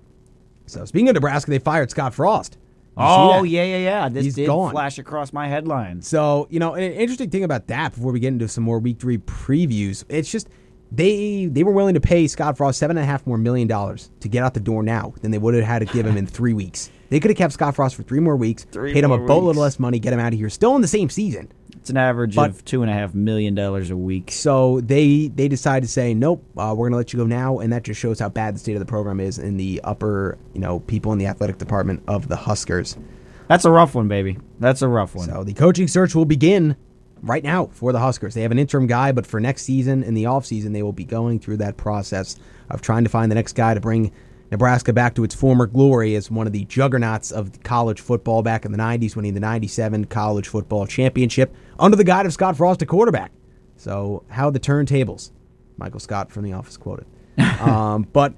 So 0.68 0.86
speaking 0.86 1.10
of 1.10 1.16
Nebraska, 1.16 1.52
they 1.52 1.60
fired 1.60 1.92
Scott 1.92 2.14
Frost. 2.14 2.58
You 2.98 3.04
Oh 3.06 3.44
yeah, 3.44 3.64
yeah, 3.64 3.78
yeah. 3.78 4.10
This 4.10 4.24
He's 4.24 4.36
did 4.36 4.48
gone. 4.48 4.72
flash 4.72 5.00
across 5.00 5.34
my 5.34 5.48
headlines. 5.50 6.08
So, 6.08 6.48
you 6.50 6.60
know, 6.60 6.76
an 6.76 6.94
interesting 6.94 7.30
thing 7.30 7.44
about 7.44 7.68
that 7.68 7.94
before 7.94 8.12
we 8.14 8.20
get 8.22 8.30
into 8.30 8.48
some 8.48 8.64
more 8.64 8.80
week 8.80 9.00
three 9.00 9.18
previews, 9.18 10.06
it's 10.10 10.32
just 10.32 10.48
they 10.92 11.46
they 11.46 11.64
were 11.64 11.72
willing 11.72 11.94
to 11.94 12.00
pay 12.02 12.28
Scott 12.28 12.58
Frost 12.58 12.80
seven 12.80 12.98
and 12.98 13.04
a 13.04 13.08
half 13.08 13.26
more 13.28 13.38
million 13.38 13.68
dollars 13.68 14.10
to 14.22 14.28
get 14.28 14.44
out 14.44 14.54
the 14.54 14.60
door 14.60 14.84
now 14.84 15.14
than 15.22 15.32
they 15.32 15.38
would 15.38 15.54
have 15.54 15.64
had 15.64 15.80
to 15.80 15.86
give 15.86 16.06
him 16.06 16.18
in 16.18 16.26
three 16.26 16.54
weeks. 16.54 16.90
They 17.10 17.20
could 17.20 17.32
have 17.32 17.38
kept 17.38 17.54
Scott 17.54 17.76
Frost 17.76 17.96
for 17.96 18.04
three 18.04 18.20
more 18.20 18.36
weeks, 18.36 18.66
Three 18.72 18.94
paid 18.94 19.04
him 19.04 19.12
a 19.12 19.18
more 19.18 19.28
boatload 19.28 19.56
less 19.56 19.80
money, 19.80 20.00
get 20.00 20.14
him 20.14 20.20
out 20.20 20.34
of 20.34 20.40
here, 20.40 20.50
still 20.50 20.76
in 20.76 20.82
the 20.82 20.88
same 20.88 21.10
season. 21.10 21.52
It's 21.76 21.90
an 21.90 21.98
average 21.98 22.36
But- 22.36 22.50
of 22.52 22.66
two 22.66 22.82
and 22.82 22.92
a 22.92 22.94
half 22.94 23.16
million 23.16 23.56
dollars 23.56 23.90
a 23.90 23.98
week. 23.98 24.32
So 24.32 24.82
they 24.82 25.28
they 25.28 25.48
decided 25.48 25.86
to 25.86 25.92
say 25.92 26.14
nope, 26.14 26.44
uh, 26.58 26.74
we're 26.78 26.90
going 26.90 26.92
to 26.94 26.98
let 26.98 27.14
you 27.14 27.20
go 27.20 27.26
now, 27.26 27.60
and 27.60 27.72
that 27.74 27.84
just 27.84 28.00
shows 28.00 28.20
how 28.20 28.30
bad 28.30 28.56
the 28.56 28.60
state 28.60 28.74
of 28.74 28.80
the 28.80 28.86
program 28.86 29.20
is 29.20 29.38
in 29.40 29.58
the 29.58 29.80
upper 29.84 30.38
you 30.54 30.60
know 30.60 30.80
people 30.82 31.12
in 31.14 31.18
the 31.20 31.28
athletic 31.28 31.58
department 31.58 32.04
of 32.08 32.28
the 32.28 32.36
Huskers. 32.36 32.98
That's 33.48 33.66
a 33.66 33.72
rough 33.72 33.96
one, 33.96 34.08
baby. 34.08 34.38
That's 34.60 34.82
a 34.84 34.88
rough 34.88 35.16
one. 35.16 35.28
So 35.30 35.44
the 35.44 35.54
coaching 35.54 35.88
search 35.88 36.14
will 36.14 36.26
begin 36.26 36.76
right 37.22 37.44
now 37.44 37.68
for 37.68 37.92
the 37.92 38.00
Huskers. 38.00 38.34
They 38.34 38.42
have 38.42 38.52
an 38.52 38.60
interim 38.60 38.88
guy, 38.88 39.12
but 39.12 39.26
for 39.26 39.40
next 39.40 39.64
season 39.64 40.04
in 40.04 40.14
the 40.14 40.24
offseason, 40.24 40.74
they 40.74 40.84
will 40.84 40.94
be 40.94 41.06
going 41.06 41.40
through 41.40 41.58
that 41.58 41.78
process 41.78 42.38
of 42.70 42.82
trying 42.82 43.04
to 43.04 43.10
find 43.10 43.32
the 43.32 43.36
next 43.36 43.54
guy 43.54 43.74
to 43.74 43.80
bring 43.80 44.12
Nebraska 44.52 44.94
back 44.94 45.16
to 45.16 45.24
its 45.24 45.36
former 45.36 45.68
glory 45.68 46.16
as 46.16 46.32
one 46.32 46.48
of 46.48 46.54
the 46.54 46.66
juggernauts 46.66 47.32
of 47.32 47.62
college 47.64 48.02
football 48.02 48.42
back 48.42 48.66
in 48.66 48.72
the 48.72 48.78
90s, 48.78 49.16
winning 49.16 49.34
the 49.34 49.40
97 49.40 50.06
college 50.06 50.48
football 50.48 50.88
championship 50.88 51.54
under 51.78 51.96
the 51.96 52.04
guide 52.04 52.26
of 52.26 52.34
Scott 52.34 52.58
Frost, 52.58 52.82
a 52.82 52.86
quarterback. 52.86 53.32
So, 53.76 54.24
how 54.30 54.50
the 54.50 54.60
turntables, 54.60 55.32
Michael 55.78 56.00
Scott 56.00 56.32
from 56.32 56.44
The 56.44 56.54
Office 56.54 56.78
quoted. 56.78 57.06
um, 57.62 58.08
but 58.12 58.34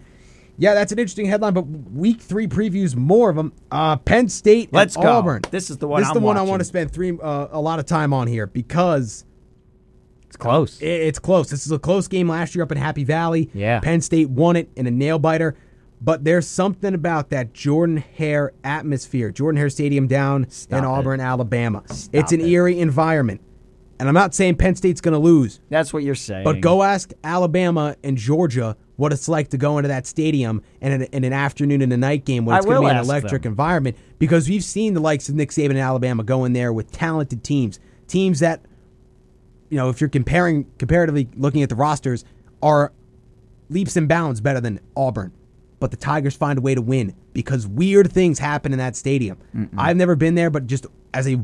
yeah, 0.61 0.75
that's 0.75 0.91
an 0.91 0.99
interesting 0.99 1.25
headline. 1.25 1.55
But 1.55 1.63
week 1.63 2.21
three 2.21 2.45
previews 2.45 2.95
more 2.95 3.31
of 3.31 3.35
them. 3.35 3.51
Uh, 3.71 3.95
Penn 3.97 4.29
State, 4.29 4.71
Let's 4.71 4.95
go. 4.95 5.01
Auburn. 5.01 5.41
This 5.49 5.71
is 5.71 5.79
the 5.79 5.87
one 5.87 6.01
This 6.01 6.05
is 6.05 6.15
I'm 6.15 6.21
the 6.21 6.25
one 6.25 6.37
I 6.37 6.43
want 6.43 6.59
to 6.59 6.65
spend 6.65 6.91
three 6.91 7.17
uh, 7.19 7.47
a 7.51 7.59
lot 7.59 7.79
of 7.79 7.87
time 7.87 8.13
on 8.13 8.27
here 8.27 8.45
because 8.45 9.25
it's 10.27 10.37
close. 10.37 10.79
it's 10.79 11.17
close. 11.17 11.49
This 11.49 11.65
is 11.65 11.71
a 11.71 11.79
close 11.79 12.07
game 12.07 12.29
last 12.29 12.53
year 12.53 12.63
up 12.63 12.71
in 12.71 12.77
Happy 12.77 13.03
Valley. 13.03 13.49
Yeah. 13.55 13.79
Penn 13.79 14.01
State 14.01 14.29
won 14.29 14.55
it 14.55 14.69
in 14.75 14.85
a 14.85 14.91
nail 14.91 15.17
biter. 15.17 15.55
But 15.99 16.23
there's 16.25 16.45
something 16.45 16.93
about 16.93 17.31
that 17.31 17.53
Jordan 17.53 17.97
Hare 17.97 18.53
atmosphere. 18.63 19.31
Jordan 19.31 19.57
Hare 19.57 19.69
Stadium 19.71 20.05
down 20.05 20.47
Stop 20.51 20.77
in 20.77 20.83
it. 20.83 20.87
Auburn, 20.87 21.19
Alabama. 21.21 21.81
Stop 21.87 22.13
it's 22.13 22.31
an 22.31 22.41
it. 22.41 22.47
eerie 22.49 22.79
environment. 22.79 23.41
And 24.01 24.07
I'm 24.09 24.15
not 24.15 24.33
saying 24.33 24.55
Penn 24.55 24.75
State's 24.75 24.99
going 24.99 25.13
to 25.13 25.19
lose, 25.19 25.59
That's 25.69 25.93
what 25.93 26.01
you're 26.01 26.15
saying. 26.15 26.43
but 26.43 26.59
go 26.59 26.81
ask 26.81 27.11
Alabama 27.23 27.95
and 28.03 28.17
Georgia 28.17 28.75
what 28.95 29.13
it's 29.13 29.27
like 29.27 29.49
to 29.49 29.57
go 29.57 29.77
into 29.77 29.89
that 29.89 30.07
stadium 30.07 30.63
and 30.81 31.03
in, 31.03 31.03
in 31.13 31.23
an 31.23 31.33
afternoon 31.33 31.83
and 31.83 31.93
a 31.93 31.97
night 31.97 32.25
game 32.25 32.43
when 32.43 32.57
it's 32.57 32.65
going 32.65 32.81
to 32.81 32.87
be 32.87 32.89
an 32.89 32.97
electric 32.97 33.43
them. 33.43 33.51
environment 33.51 33.95
because 34.17 34.49
we've 34.49 34.63
seen 34.63 34.95
the 34.95 34.99
likes 34.99 35.29
of 35.29 35.35
Nick 35.35 35.51
Saban 35.51 35.69
and 35.69 35.77
Alabama 35.77 36.23
go 36.23 36.45
in 36.45 36.53
there 36.53 36.73
with 36.73 36.91
talented 36.91 37.43
teams, 37.43 37.79
teams 38.07 38.39
that, 38.39 38.65
you 39.69 39.77
know, 39.77 39.89
if 39.89 40.01
you're 40.01 40.09
comparing 40.09 40.65
comparatively 40.79 41.29
looking 41.37 41.61
at 41.61 41.69
the 41.69 41.75
rosters, 41.75 42.25
are 42.63 42.91
leaps 43.69 43.95
and 43.97 44.09
bounds 44.09 44.41
better 44.41 44.59
than 44.59 44.79
Auburn. 44.97 45.31
But 45.79 45.91
the 45.91 45.97
Tigers 45.97 46.35
find 46.35 46.57
a 46.57 46.61
way 46.63 46.73
to 46.73 46.81
win 46.81 47.13
because 47.33 47.67
weird 47.67 48.11
things 48.11 48.39
happen 48.39 48.71
in 48.73 48.79
that 48.79 48.95
stadium. 48.95 49.37
I've 49.77 49.95
never 49.97 50.15
been 50.15 50.33
there, 50.33 50.49
but 50.49 50.65
just 50.65 50.87
as 51.13 51.27
a 51.27 51.31
you 51.33 51.43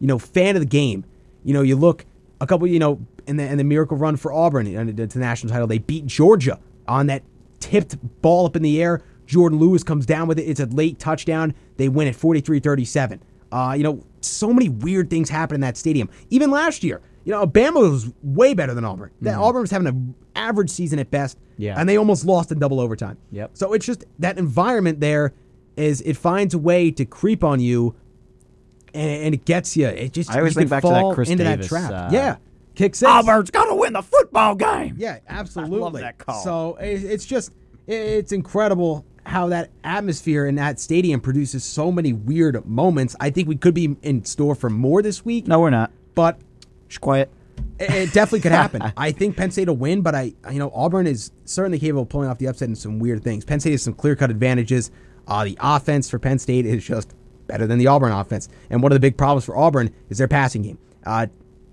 know 0.00 0.18
fan 0.18 0.56
of 0.56 0.60
the 0.60 0.66
game, 0.66 1.04
you 1.44 1.54
know 1.54 1.62
you 1.62 1.76
look 1.76 2.04
a 2.40 2.46
couple 2.46 2.66
you 2.66 2.78
know 2.78 3.00
in 3.26 3.36
the 3.36 3.44
in 3.44 3.58
the 3.58 3.64
miracle 3.64 3.96
run 3.96 4.16
for 4.16 4.32
Auburn 4.32 4.66
and 4.66 4.96
the 4.96 5.18
national 5.18 5.52
title, 5.52 5.66
they 5.66 5.78
beat 5.78 6.06
Georgia 6.06 6.58
on 6.88 7.06
that 7.06 7.22
tipped 7.60 7.96
ball 8.22 8.46
up 8.46 8.56
in 8.56 8.62
the 8.62 8.82
air. 8.82 9.02
Jordan 9.26 9.58
Lewis 9.58 9.82
comes 9.82 10.04
down 10.04 10.28
with 10.28 10.38
it. 10.38 10.42
It's 10.42 10.60
a 10.60 10.66
late 10.66 10.98
touchdown. 10.98 11.54
They 11.78 11.88
win 11.88 12.08
at 12.08 12.14
43-37. 12.14 13.20
Uh, 13.50 13.74
you 13.74 13.82
know, 13.82 14.04
so 14.20 14.52
many 14.52 14.68
weird 14.68 15.08
things 15.08 15.30
happen 15.30 15.54
in 15.54 15.60
that 15.62 15.78
stadium. 15.78 16.10
Even 16.28 16.50
last 16.50 16.84
year, 16.84 17.00
you 17.24 17.30
know, 17.30 17.38
Alabama 17.38 17.80
was 17.80 18.12
way 18.22 18.52
better 18.52 18.74
than 18.74 18.84
Auburn. 18.84 19.10
That 19.22 19.38
Auburn 19.38 19.62
was 19.62 19.70
having 19.70 19.86
an 19.86 20.14
average 20.34 20.68
season 20.68 20.98
at 20.98 21.10
best. 21.10 21.38
Yeah. 21.56 21.74
And 21.78 21.88
they 21.88 21.96
almost 21.96 22.26
lost 22.26 22.52
in 22.52 22.58
double 22.58 22.80
overtime. 22.80 23.16
Yep. 23.30 23.52
So 23.54 23.72
it's 23.72 23.86
just 23.86 24.04
that 24.18 24.38
environment 24.38 25.00
there 25.00 25.32
is 25.76 26.02
it 26.02 26.16
finds 26.16 26.52
a 26.52 26.58
way 26.58 26.90
to 26.90 27.04
creep 27.04 27.42
on 27.42 27.60
you 27.60 27.94
and, 28.94 29.24
and 29.26 29.34
it 29.34 29.44
gets 29.44 29.76
you. 29.76 29.86
It 29.88 30.12
just 30.12 30.30
I 30.30 30.38
always 30.38 30.54
you 30.54 30.60
think 30.60 30.70
back 30.70 30.82
to 30.82 30.88
that 30.88 31.14
Chris 31.14 31.28
into 31.28 31.44
Davis, 31.44 31.68
that 31.68 31.88
trap. 31.88 31.92
uh, 31.92 32.08
yeah. 32.12 32.36
Kick 32.74 32.94
six. 32.94 33.08
Auburn's 33.08 33.50
gonna 33.50 33.76
win 33.76 33.92
the 33.92 34.02
football 34.02 34.54
game. 34.54 34.94
Yeah, 34.98 35.18
absolutely. 35.28 35.78
Love 35.78 35.92
that 35.94 36.18
call. 36.18 36.42
So 36.42 36.76
it- 36.76 37.04
it's 37.04 37.24
just 37.26 37.52
it's 37.86 38.32
incredible 38.32 39.04
how 39.26 39.48
that 39.48 39.70
atmosphere 39.84 40.46
in 40.46 40.54
that 40.56 40.78
stadium 40.80 41.20
produces 41.20 41.64
so 41.64 41.90
many 41.92 42.12
weird 42.12 42.64
moments. 42.66 43.14
I 43.20 43.30
think 43.30 43.48
we 43.48 43.56
could 43.56 43.74
be 43.74 43.96
in 44.02 44.24
store 44.24 44.54
for 44.54 44.68
more 44.70 45.02
this 45.02 45.24
week, 45.24 45.46
No, 45.46 45.60
we're 45.60 45.70
not. 45.70 45.90
but 46.14 46.38
Just 46.88 47.00
quiet. 47.00 47.30
it, 47.78 47.90
it 47.90 48.12
definitely 48.12 48.40
could 48.40 48.52
happen. 48.52 48.82
I 48.98 49.12
think 49.12 49.36
Penn 49.36 49.50
State 49.50 49.68
will 49.68 49.76
win, 49.76 50.02
but 50.02 50.14
I, 50.14 50.34
you 50.52 50.58
know, 50.58 50.70
Auburn 50.74 51.06
is 51.06 51.30
certainly 51.46 51.78
capable 51.78 52.02
of 52.02 52.08
pulling 52.10 52.28
off 52.28 52.36
the 52.38 52.48
upset 52.48 52.68
in 52.68 52.74
some 52.76 52.98
weird 52.98 53.22
things. 53.24 53.44
Penn 53.46 53.60
State 53.60 53.70
has 53.72 53.82
some 53.82 53.94
clear 53.94 54.14
cut 54.16 54.30
advantages. 54.30 54.90
Uh, 55.26 55.44
the 55.44 55.56
offense 55.60 56.10
for 56.10 56.18
Penn 56.18 56.38
State 56.38 56.66
is 56.66 56.84
just 56.84 57.14
better 57.46 57.66
than 57.66 57.78
the 57.78 57.86
Auburn 57.86 58.12
offense, 58.12 58.48
and 58.70 58.82
one 58.82 58.92
of 58.92 58.96
the 58.96 59.00
big 59.00 59.16
problems 59.16 59.44
for 59.44 59.56
Auburn 59.56 59.90
is 60.08 60.18
their 60.18 60.28
passing 60.28 60.62
game. 60.62 60.78
Uh, 61.04 61.26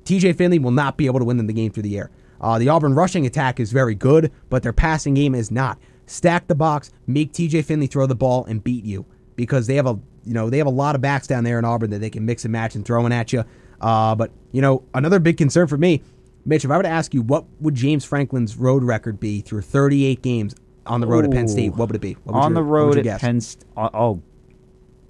T.J. 0.06 0.34
Finley 0.34 0.60
will 0.60 0.72
not 0.72 0.98
be 0.98 1.06
able 1.06 1.20
to 1.20 1.26
win 1.26 1.38
them 1.38 1.48
the 1.48 1.54
game 1.54 1.72
through 1.72 1.84
the 1.84 1.98
air. 1.98 2.10
Uh, 2.42 2.58
the 2.58 2.70
Auburn 2.70 2.94
rushing 2.96 3.26
attack 3.26 3.60
is 3.60 3.72
very 3.72 3.94
good, 3.96 4.32
but 4.50 4.64
their 4.64 4.74
passing 4.74 5.14
game 5.14 5.36
is 5.36 5.52
not. 5.52 5.78
Stack 6.08 6.48
the 6.48 6.56
box, 6.56 6.92
make 7.08 7.32
T.J. 7.32 7.62
Finley 7.62 7.88
throw 7.88 8.06
the 8.08 8.16
ball 8.16 8.44
and 8.46 8.64
beat 8.64 8.84
you 8.84 9.06
because 9.36 9.68
they 9.68 9.76
have 9.76 9.86
a 9.88 9.98
you 10.26 10.34
know 10.34 10.50
they 10.50 10.58
have 10.58 10.68
a 10.68 10.72
lot 10.72 10.94
of 10.96 11.02
backs 11.02 11.26
down 11.28 11.44
there 11.44 11.58
in 11.60 11.66
Auburn 11.66 11.90
that 11.92 12.00
they 12.00 12.10
can 12.10 12.26
mix 12.26 12.44
and 12.46 12.52
match 12.52 12.76
and 12.76 12.84
throw 12.86 13.06
in 13.06 13.12
at 13.12 13.32
you. 13.32 13.44
Uh, 13.80 14.14
but 14.16 14.32
you 14.52 14.62
know 14.62 14.84
another 14.94 15.20
big 15.20 15.38
concern 15.38 15.68
for 15.68 15.78
me, 15.78 16.02
Mitch, 16.46 16.66
if 16.66 16.72
I 16.72 16.78
were 16.78 16.84
to 16.84 16.90
ask 16.90 17.14
you 17.14 17.22
what 17.22 17.46
would 17.62 17.76
James 17.76 18.04
Franklin's 18.04 18.58
road 18.58 18.84
record 18.84 19.20
be 19.20 19.42
through 19.42 19.62
38 19.62 20.22
games 20.22 20.56
on 20.86 21.00
the 21.00 21.08
road 21.08 21.26
at 21.26 21.32
Penn 21.32 21.48
State, 21.48 21.76
what 21.76 21.88
would 21.90 21.96
it 21.96 22.00
be? 22.02 22.14
What 22.24 22.34
would 22.36 22.40
On 22.42 22.52
your- 22.52 22.56
the 22.56 22.64
road 22.64 22.98
at 22.98 23.04
guess? 23.04 23.22
Penn 23.22 23.40
State. 23.40 23.66
Oh, 23.78 24.22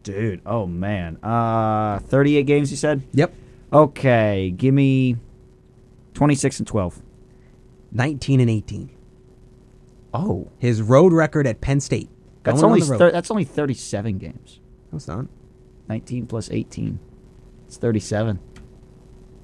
dude. 0.04 0.42
Oh 0.46 0.66
man. 0.66 1.18
Uh, 1.24 2.00
38 2.00 2.44
games. 2.44 2.72
You 2.72 2.78
said. 2.78 3.02
Yep, 3.14 3.34
Okay, 3.74 4.54
give 4.56 4.74
me 4.74 5.16
26 6.14 6.60
and 6.60 6.68
12. 6.68 7.02
19 7.94 8.40
and 8.40 8.50
18. 8.50 8.90
Oh, 10.14 10.50
His 10.58 10.82
road 10.82 11.14
record 11.14 11.48
at 11.48 11.62
Penn 11.62 11.80
State. 11.80 12.10
that's 12.44 12.62
going 12.62 12.74
on 12.74 12.82
only 12.82 12.98
thir- 12.98 13.12
that's 13.12 13.32
only 13.32 13.46
37 13.46 14.18
games. 14.18 14.60
No, 14.92 14.98
it's 14.98 15.08
not. 15.08 15.28
19 15.88 16.28
plus 16.28 16.50
18. 16.52 17.00
It's 17.68 17.78
37. 17.78 18.40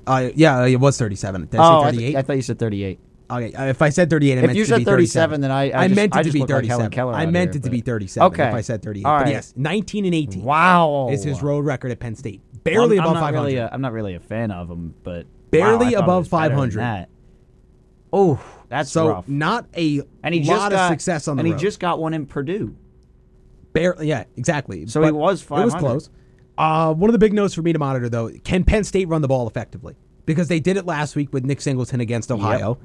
Uh, 0.06 0.30
yeah, 0.36 0.66
it 0.66 0.78
was 0.78 0.98
37. 0.98 1.48
Did 1.48 1.60
oh, 1.60 1.64
I 1.64 1.88
I, 1.88 1.92
th- 1.92 2.02
38? 2.02 2.16
I 2.16 2.22
thought 2.22 2.36
you 2.36 2.42
said 2.42 2.60
38. 2.60 3.00
Okay, 3.30 3.54
uh, 3.54 3.66
if 3.66 3.82
I 3.82 3.90
said 3.90 4.10
38, 4.10 4.34
I 4.34 4.36
If 4.42 4.46
meant 4.48 4.56
you 4.58 4.64
it 4.64 4.66
to 4.66 4.70
said 4.70 4.78
be 4.80 4.86
37, 4.86 5.42
then 5.42 5.52
I- 5.52 5.72
I 5.72 5.88
just- 5.88 5.96
meant 5.96 6.16
I 6.16 6.20
it 6.20 6.24
to 6.24 6.28
just 6.30 6.34
be 6.34 6.40
look 6.40 6.50
like 6.50 6.66
Helen 6.66 6.86
37. 6.86 6.92
Keller 6.92 7.14
I 7.14 7.24
out 7.26 7.32
meant 7.32 7.54
here, 7.54 7.60
it 7.60 7.64
to 7.64 7.70
be 7.70 7.82
37 7.82 8.28
Okay. 8.34 8.48
if 8.48 8.54
I 8.54 8.62
said 8.62 8.82
38. 8.82 9.06
All 9.06 9.18
But 9.18 9.24
right. 9.26 9.34
yes, 9.34 9.54
19 9.56 10.06
and 10.06 10.14
18 10.16 10.44
Wow. 10.44 11.10
is 11.12 11.24
his 11.24 11.42
road 11.44 11.66
record 11.66 11.92
at 11.92 12.00
Penn 12.00 12.16
State. 12.16 12.42
Well, 12.54 12.62
Barely 12.64 12.98
I'm, 12.98 13.04
above 13.06 13.16
I'm 13.18 13.22
not 13.22 13.28
500. 13.28 13.46
Really 13.48 13.58
a, 13.58 13.70
I'm 13.72 13.82
not 13.82 13.94
really 13.94 14.16
a 14.16 14.20
fan 14.20 14.52
of 14.52 14.70
him, 14.70 14.94
but 15.04 15.26
Barely 15.52 15.72
wow, 15.72 15.76
I 15.76 15.84
thought 15.86 15.92
it 15.94 15.96
above 16.04 16.20
was 16.24 16.28
better 16.30 16.44
than 16.50 16.52
500. 16.58 16.80
that. 16.82 17.10
Oh, 18.14 18.40
that's 18.70 18.90
so 18.92 19.10
rough. 19.10 19.28
not 19.28 19.66
a 19.76 20.02
And 20.24 20.34
he 20.34 20.42
lot 20.44 20.56
just 20.56 20.66
of 20.68 20.72
got 20.72 20.90
success 20.90 21.28
on 21.28 21.38
the 21.38 21.42
and 21.44 21.52
road. 21.52 21.60
he 21.60 21.64
just 21.66 21.80
got 21.80 22.00
one 22.00 22.14
in 22.14 22.26
Purdue. 22.26 22.76
Barely, 23.74 24.08
yeah, 24.08 24.24
exactly. 24.38 24.88
So 24.88 25.02
he 25.04 25.12
was 25.12 25.42
It 25.44 25.50
was 25.50 25.72
500. 25.72 25.80
close. 25.80 26.10
Uh, 26.58 26.94
one 26.94 27.10
of 27.10 27.12
the 27.14 27.20
big 27.20 27.34
notes 27.34 27.54
for 27.54 27.62
me 27.62 27.72
to 27.74 27.80
monitor, 27.80 28.10
though, 28.10 28.30
can 28.44 28.64
Penn 28.64 28.84
State 28.84 29.08
run 29.08 29.22
the 29.22 29.28
ball 29.28 29.48
effectively? 29.48 29.96
Because 30.26 30.48
they 30.48 30.60
did 30.60 30.76
it 30.78 30.86
last 30.86 31.16
week 31.16 31.32
with 31.32 31.46
Nick 31.46 31.62
Singleton 31.62 32.00
against 32.02 32.32
Ohio, 32.32 32.80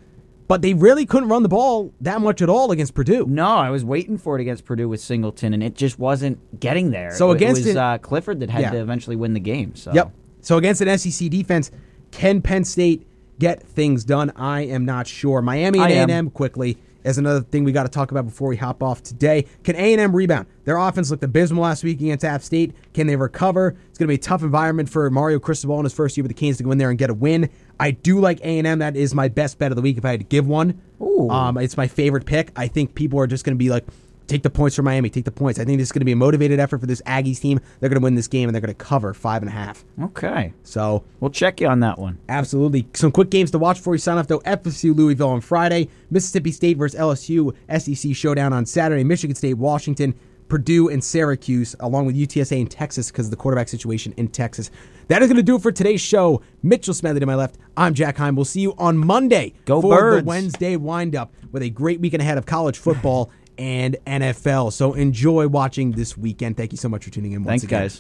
but 0.53 0.61
they 0.61 0.75
really 0.75 1.07
couldn't 1.07 1.31
run 1.31 1.43
the 1.43 1.49
ball 1.49 1.95
that 2.03 2.21
much 2.21 2.43
at 2.43 2.51
all 2.51 2.73
against 2.73 2.93
Purdue. 2.93 3.25
No, 3.27 3.47
I 3.47 3.71
was 3.71 3.87
waiting 3.87 4.19
for 4.19 4.37
it 4.39 4.43
against 4.43 4.67
Purdue 4.67 4.87
with 4.87 5.01
Singleton, 5.01 5.55
and 5.55 5.63
it 5.63 5.75
just 5.75 5.99
wasn't 5.99 6.61
getting 6.61 6.91
there. 6.91 7.11
So 7.13 7.31
against 7.31 7.63
it 7.63 7.69
was 7.69 7.77
it- 7.77 7.77
uh, 7.79 7.97
Clifford 7.97 8.41
that 8.41 8.51
had 8.51 8.61
Yeah. 8.61 8.71
to 8.73 8.81
eventually 8.83 9.17
win 9.17 9.33
the 9.33 9.41
game. 9.41 9.75
So 9.75 9.95
Yep. 9.95 10.13
So 10.43 10.59
against 10.59 10.83
an 10.83 10.89
SEC 10.89 11.31
defense, 11.31 11.71
can 12.11 12.43
Penn 12.43 12.65
State 12.65 13.07
get 13.39 13.63
things 13.63 14.05
done? 14.05 14.31
I 14.37 14.61
am 14.67 14.85
not 14.85 15.07
sure. 15.07 15.41
Miami 15.41 15.79
and 15.79 15.91
am. 15.91 16.11
A&M 16.11 16.29
quickly 16.29 16.77
is 17.03 17.17
another 17.17 17.41
thing 17.41 17.65
we 17.65 17.73
got 17.73 17.85
to 17.85 17.89
talk 17.89 18.11
about 18.11 18.27
before 18.27 18.49
we 18.51 18.57
hop 18.57 18.83
off 18.83 19.03
today. 19.03 19.47
Can 19.65 19.75
A&M 19.75 20.15
rebound? 20.15 20.47
Their 20.65 20.77
offense 20.77 21.11
looked 21.11 21.25
abysmal 21.25 21.63
last 21.63 21.83
week 21.83 22.01
against 22.01 22.25
App 22.25 22.43
State. 22.43 22.75
Can 22.93 23.07
they 23.07 23.17
recover? 23.17 23.75
It's 23.89 23.99
going 23.99 24.07
to 24.07 24.11
be 24.13 24.15
a 24.15 24.19
tough 24.19 24.43
environment 24.43 24.89
for 24.91 25.09
Mario 25.11 25.39
Cristobal 25.39 25.79
in 25.79 25.85
his 25.85 25.93
first 25.95 26.17
year 26.17 26.23
with 26.23 26.31
the 26.31 26.35
Canes 26.35 26.59
to 26.59 26.63
go 26.63 26.71
in 26.71 26.79
there 26.79 26.91
and 26.91 26.99
get 26.99 27.11
a 27.11 27.15
win. 27.15 27.49
I 27.83 27.91
do 27.91 28.21
like 28.21 28.41
A&M. 28.41 28.79
That 28.79 28.97
is 28.97 29.15
my 29.15 29.29
best 29.29 29.59
bet 29.59 29.73
of 29.73 29.77
the 29.77 29.83
week 29.83 29.99
if 29.99 30.05
I 30.05 30.13
had 30.13 30.21
to 30.21 30.25
give 30.25 30.47
one. 30.47 30.81
Ooh. 31.01 31.29
Um, 31.29 31.59
it's 31.59 31.77
my 31.77 31.89
favorite 31.89 32.27
pick. 32.27 32.53
I 32.57 32.69
think 32.69 32.95
people 32.95 33.19
are 33.19 33.27
just 33.27 33.45
going 33.45 33.55
to 33.55 33.59
be 33.59 33.71
like 33.71 33.85
Take 34.33 34.43
the 34.43 34.51
points 34.51 34.77
for 34.77 34.83
Miami. 34.83 35.11
Take 35.11 35.27
the 35.27 35.31
points. 35.31 35.59
I 35.59 35.65
think 35.65 35.79
this 35.79 35.89
is 35.89 35.93
going 35.93 36.01
to 36.01 36.07
be 36.07 36.13
a 36.13 36.17
motivated 36.17 36.61
effort 36.61 36.79
for 36.79 36.87
this 36.87 37.03
Aggies 37.03 37.41
team. 37.41 37.61
They're 37.81 37.91
going 37.91 38.01
to 38.01 38.03
win 38.03 38.15
this 38.15 38.29
game 38.29 38.49
and 38.49 38.55
they're 38.55 38.63
going 38.63 38.75
to 38.75 38.85
cover 38.85 39.13
five 39.13 39.43
and 39.43 39.49
a 39.51 39.53
half. 39.53 39.85
Okay. 40.01 40.55
So 40.63 41.05
We'll 41.21 41.31
check 41.31 41.61
you 41.61 41.69
on 41.69 41.81
that 41.81 41.99
one. 41.99 42.19
Absolutely. 42.29 42.89
Some 42.95 43.13
quick 43.13 43.31
games 43.31 43.51
to 43.51 43.59
watch 43.59 43.77
before 43.77 43.91
we 43.91 43.99
sign 43.99 44.19
off, 44.19 44.29
though. 44.29 44.41
FSU 44.41 44.97
Louisville 44.97 45.29
on 45.29 45.43
Friday, 45.43 45.89
Mississippi 46.11 46.51
State 46.51 46.79
versus 46.79 46.99
LSU, 46.99 47.55
SEC 47.79 48.17
showdown 48.17 48.53
on 48.53 48.65
Saturday, 48.65 49.05
Michigan 49.05 49.37
State, 49.37 49.55
Washington, 49.55 50.15
Purdue, 50.53 50.91
and 50.91 51.03
Syracuse, 51.03 51.75
along 51.81 52.05
with 52.05 52.15
UTSA 52.15 52.61
and 52.61 52.71
Texas 52.71 53.11
because 53.11 53.25
of 53.29 53.31
the 53.31 53.39
quarterback 53.39 53.71
situation 53.71 54.13
in 54.19 54.29
Texas. 54.29 54.71
That 55.09 55.23
is 55.23 55.29
going 55.29 55.39
to 55.39 55.43
do 55.43 55.57
it 55.57 55.63
for 55.63 55.73
today's 55.73 56.03
show. 56.03 56.43
Mitchell 56.63 56.93
Smedley 56.93 57.21
to 57.21 57.25
my 57.27 57.37
left. 57.37 57.57
I'm 57.75 57.95
Jack 57.95 58.19
Heim. 58.19 58.37
We'll 58.37 58.45
see 58.45 58.61
you 58.61 58.75
on 58.77 58.99
Monday 58.99 59.55
Go 59.65 59.81
for 59.81 59.99
Birds. 59.99 60.25
the 60.25 60.29
Wednesday 60.29 60.77
windup 60.77 61.33
with 61.53 61.63
a 61.63 61.71
great 61.71 62.01
weekend 62.01 62.21
ahead 62.21 62.37
of 62.37 62.45
college 62.45 62.77
football 62.77 63.31
and 63.57 63.97
NFL. 64.07 64.75
So 64.75 64.93
enjoy 64.93 65.49
watching 65.49 65.93
this 65.93 66.19
weekend. 66.19 66.59
Thank 66.59 66.73
you 66.73 66.79
so 66.79 66.91
much 66.91 67.05
for 67.05 67.11
tuning 67.11 67.33
in 67.33 67.45
once 67.45 67.49
Thanks, 67.49 67.65
again. 67.65 67.81
guys. 67.85 67.91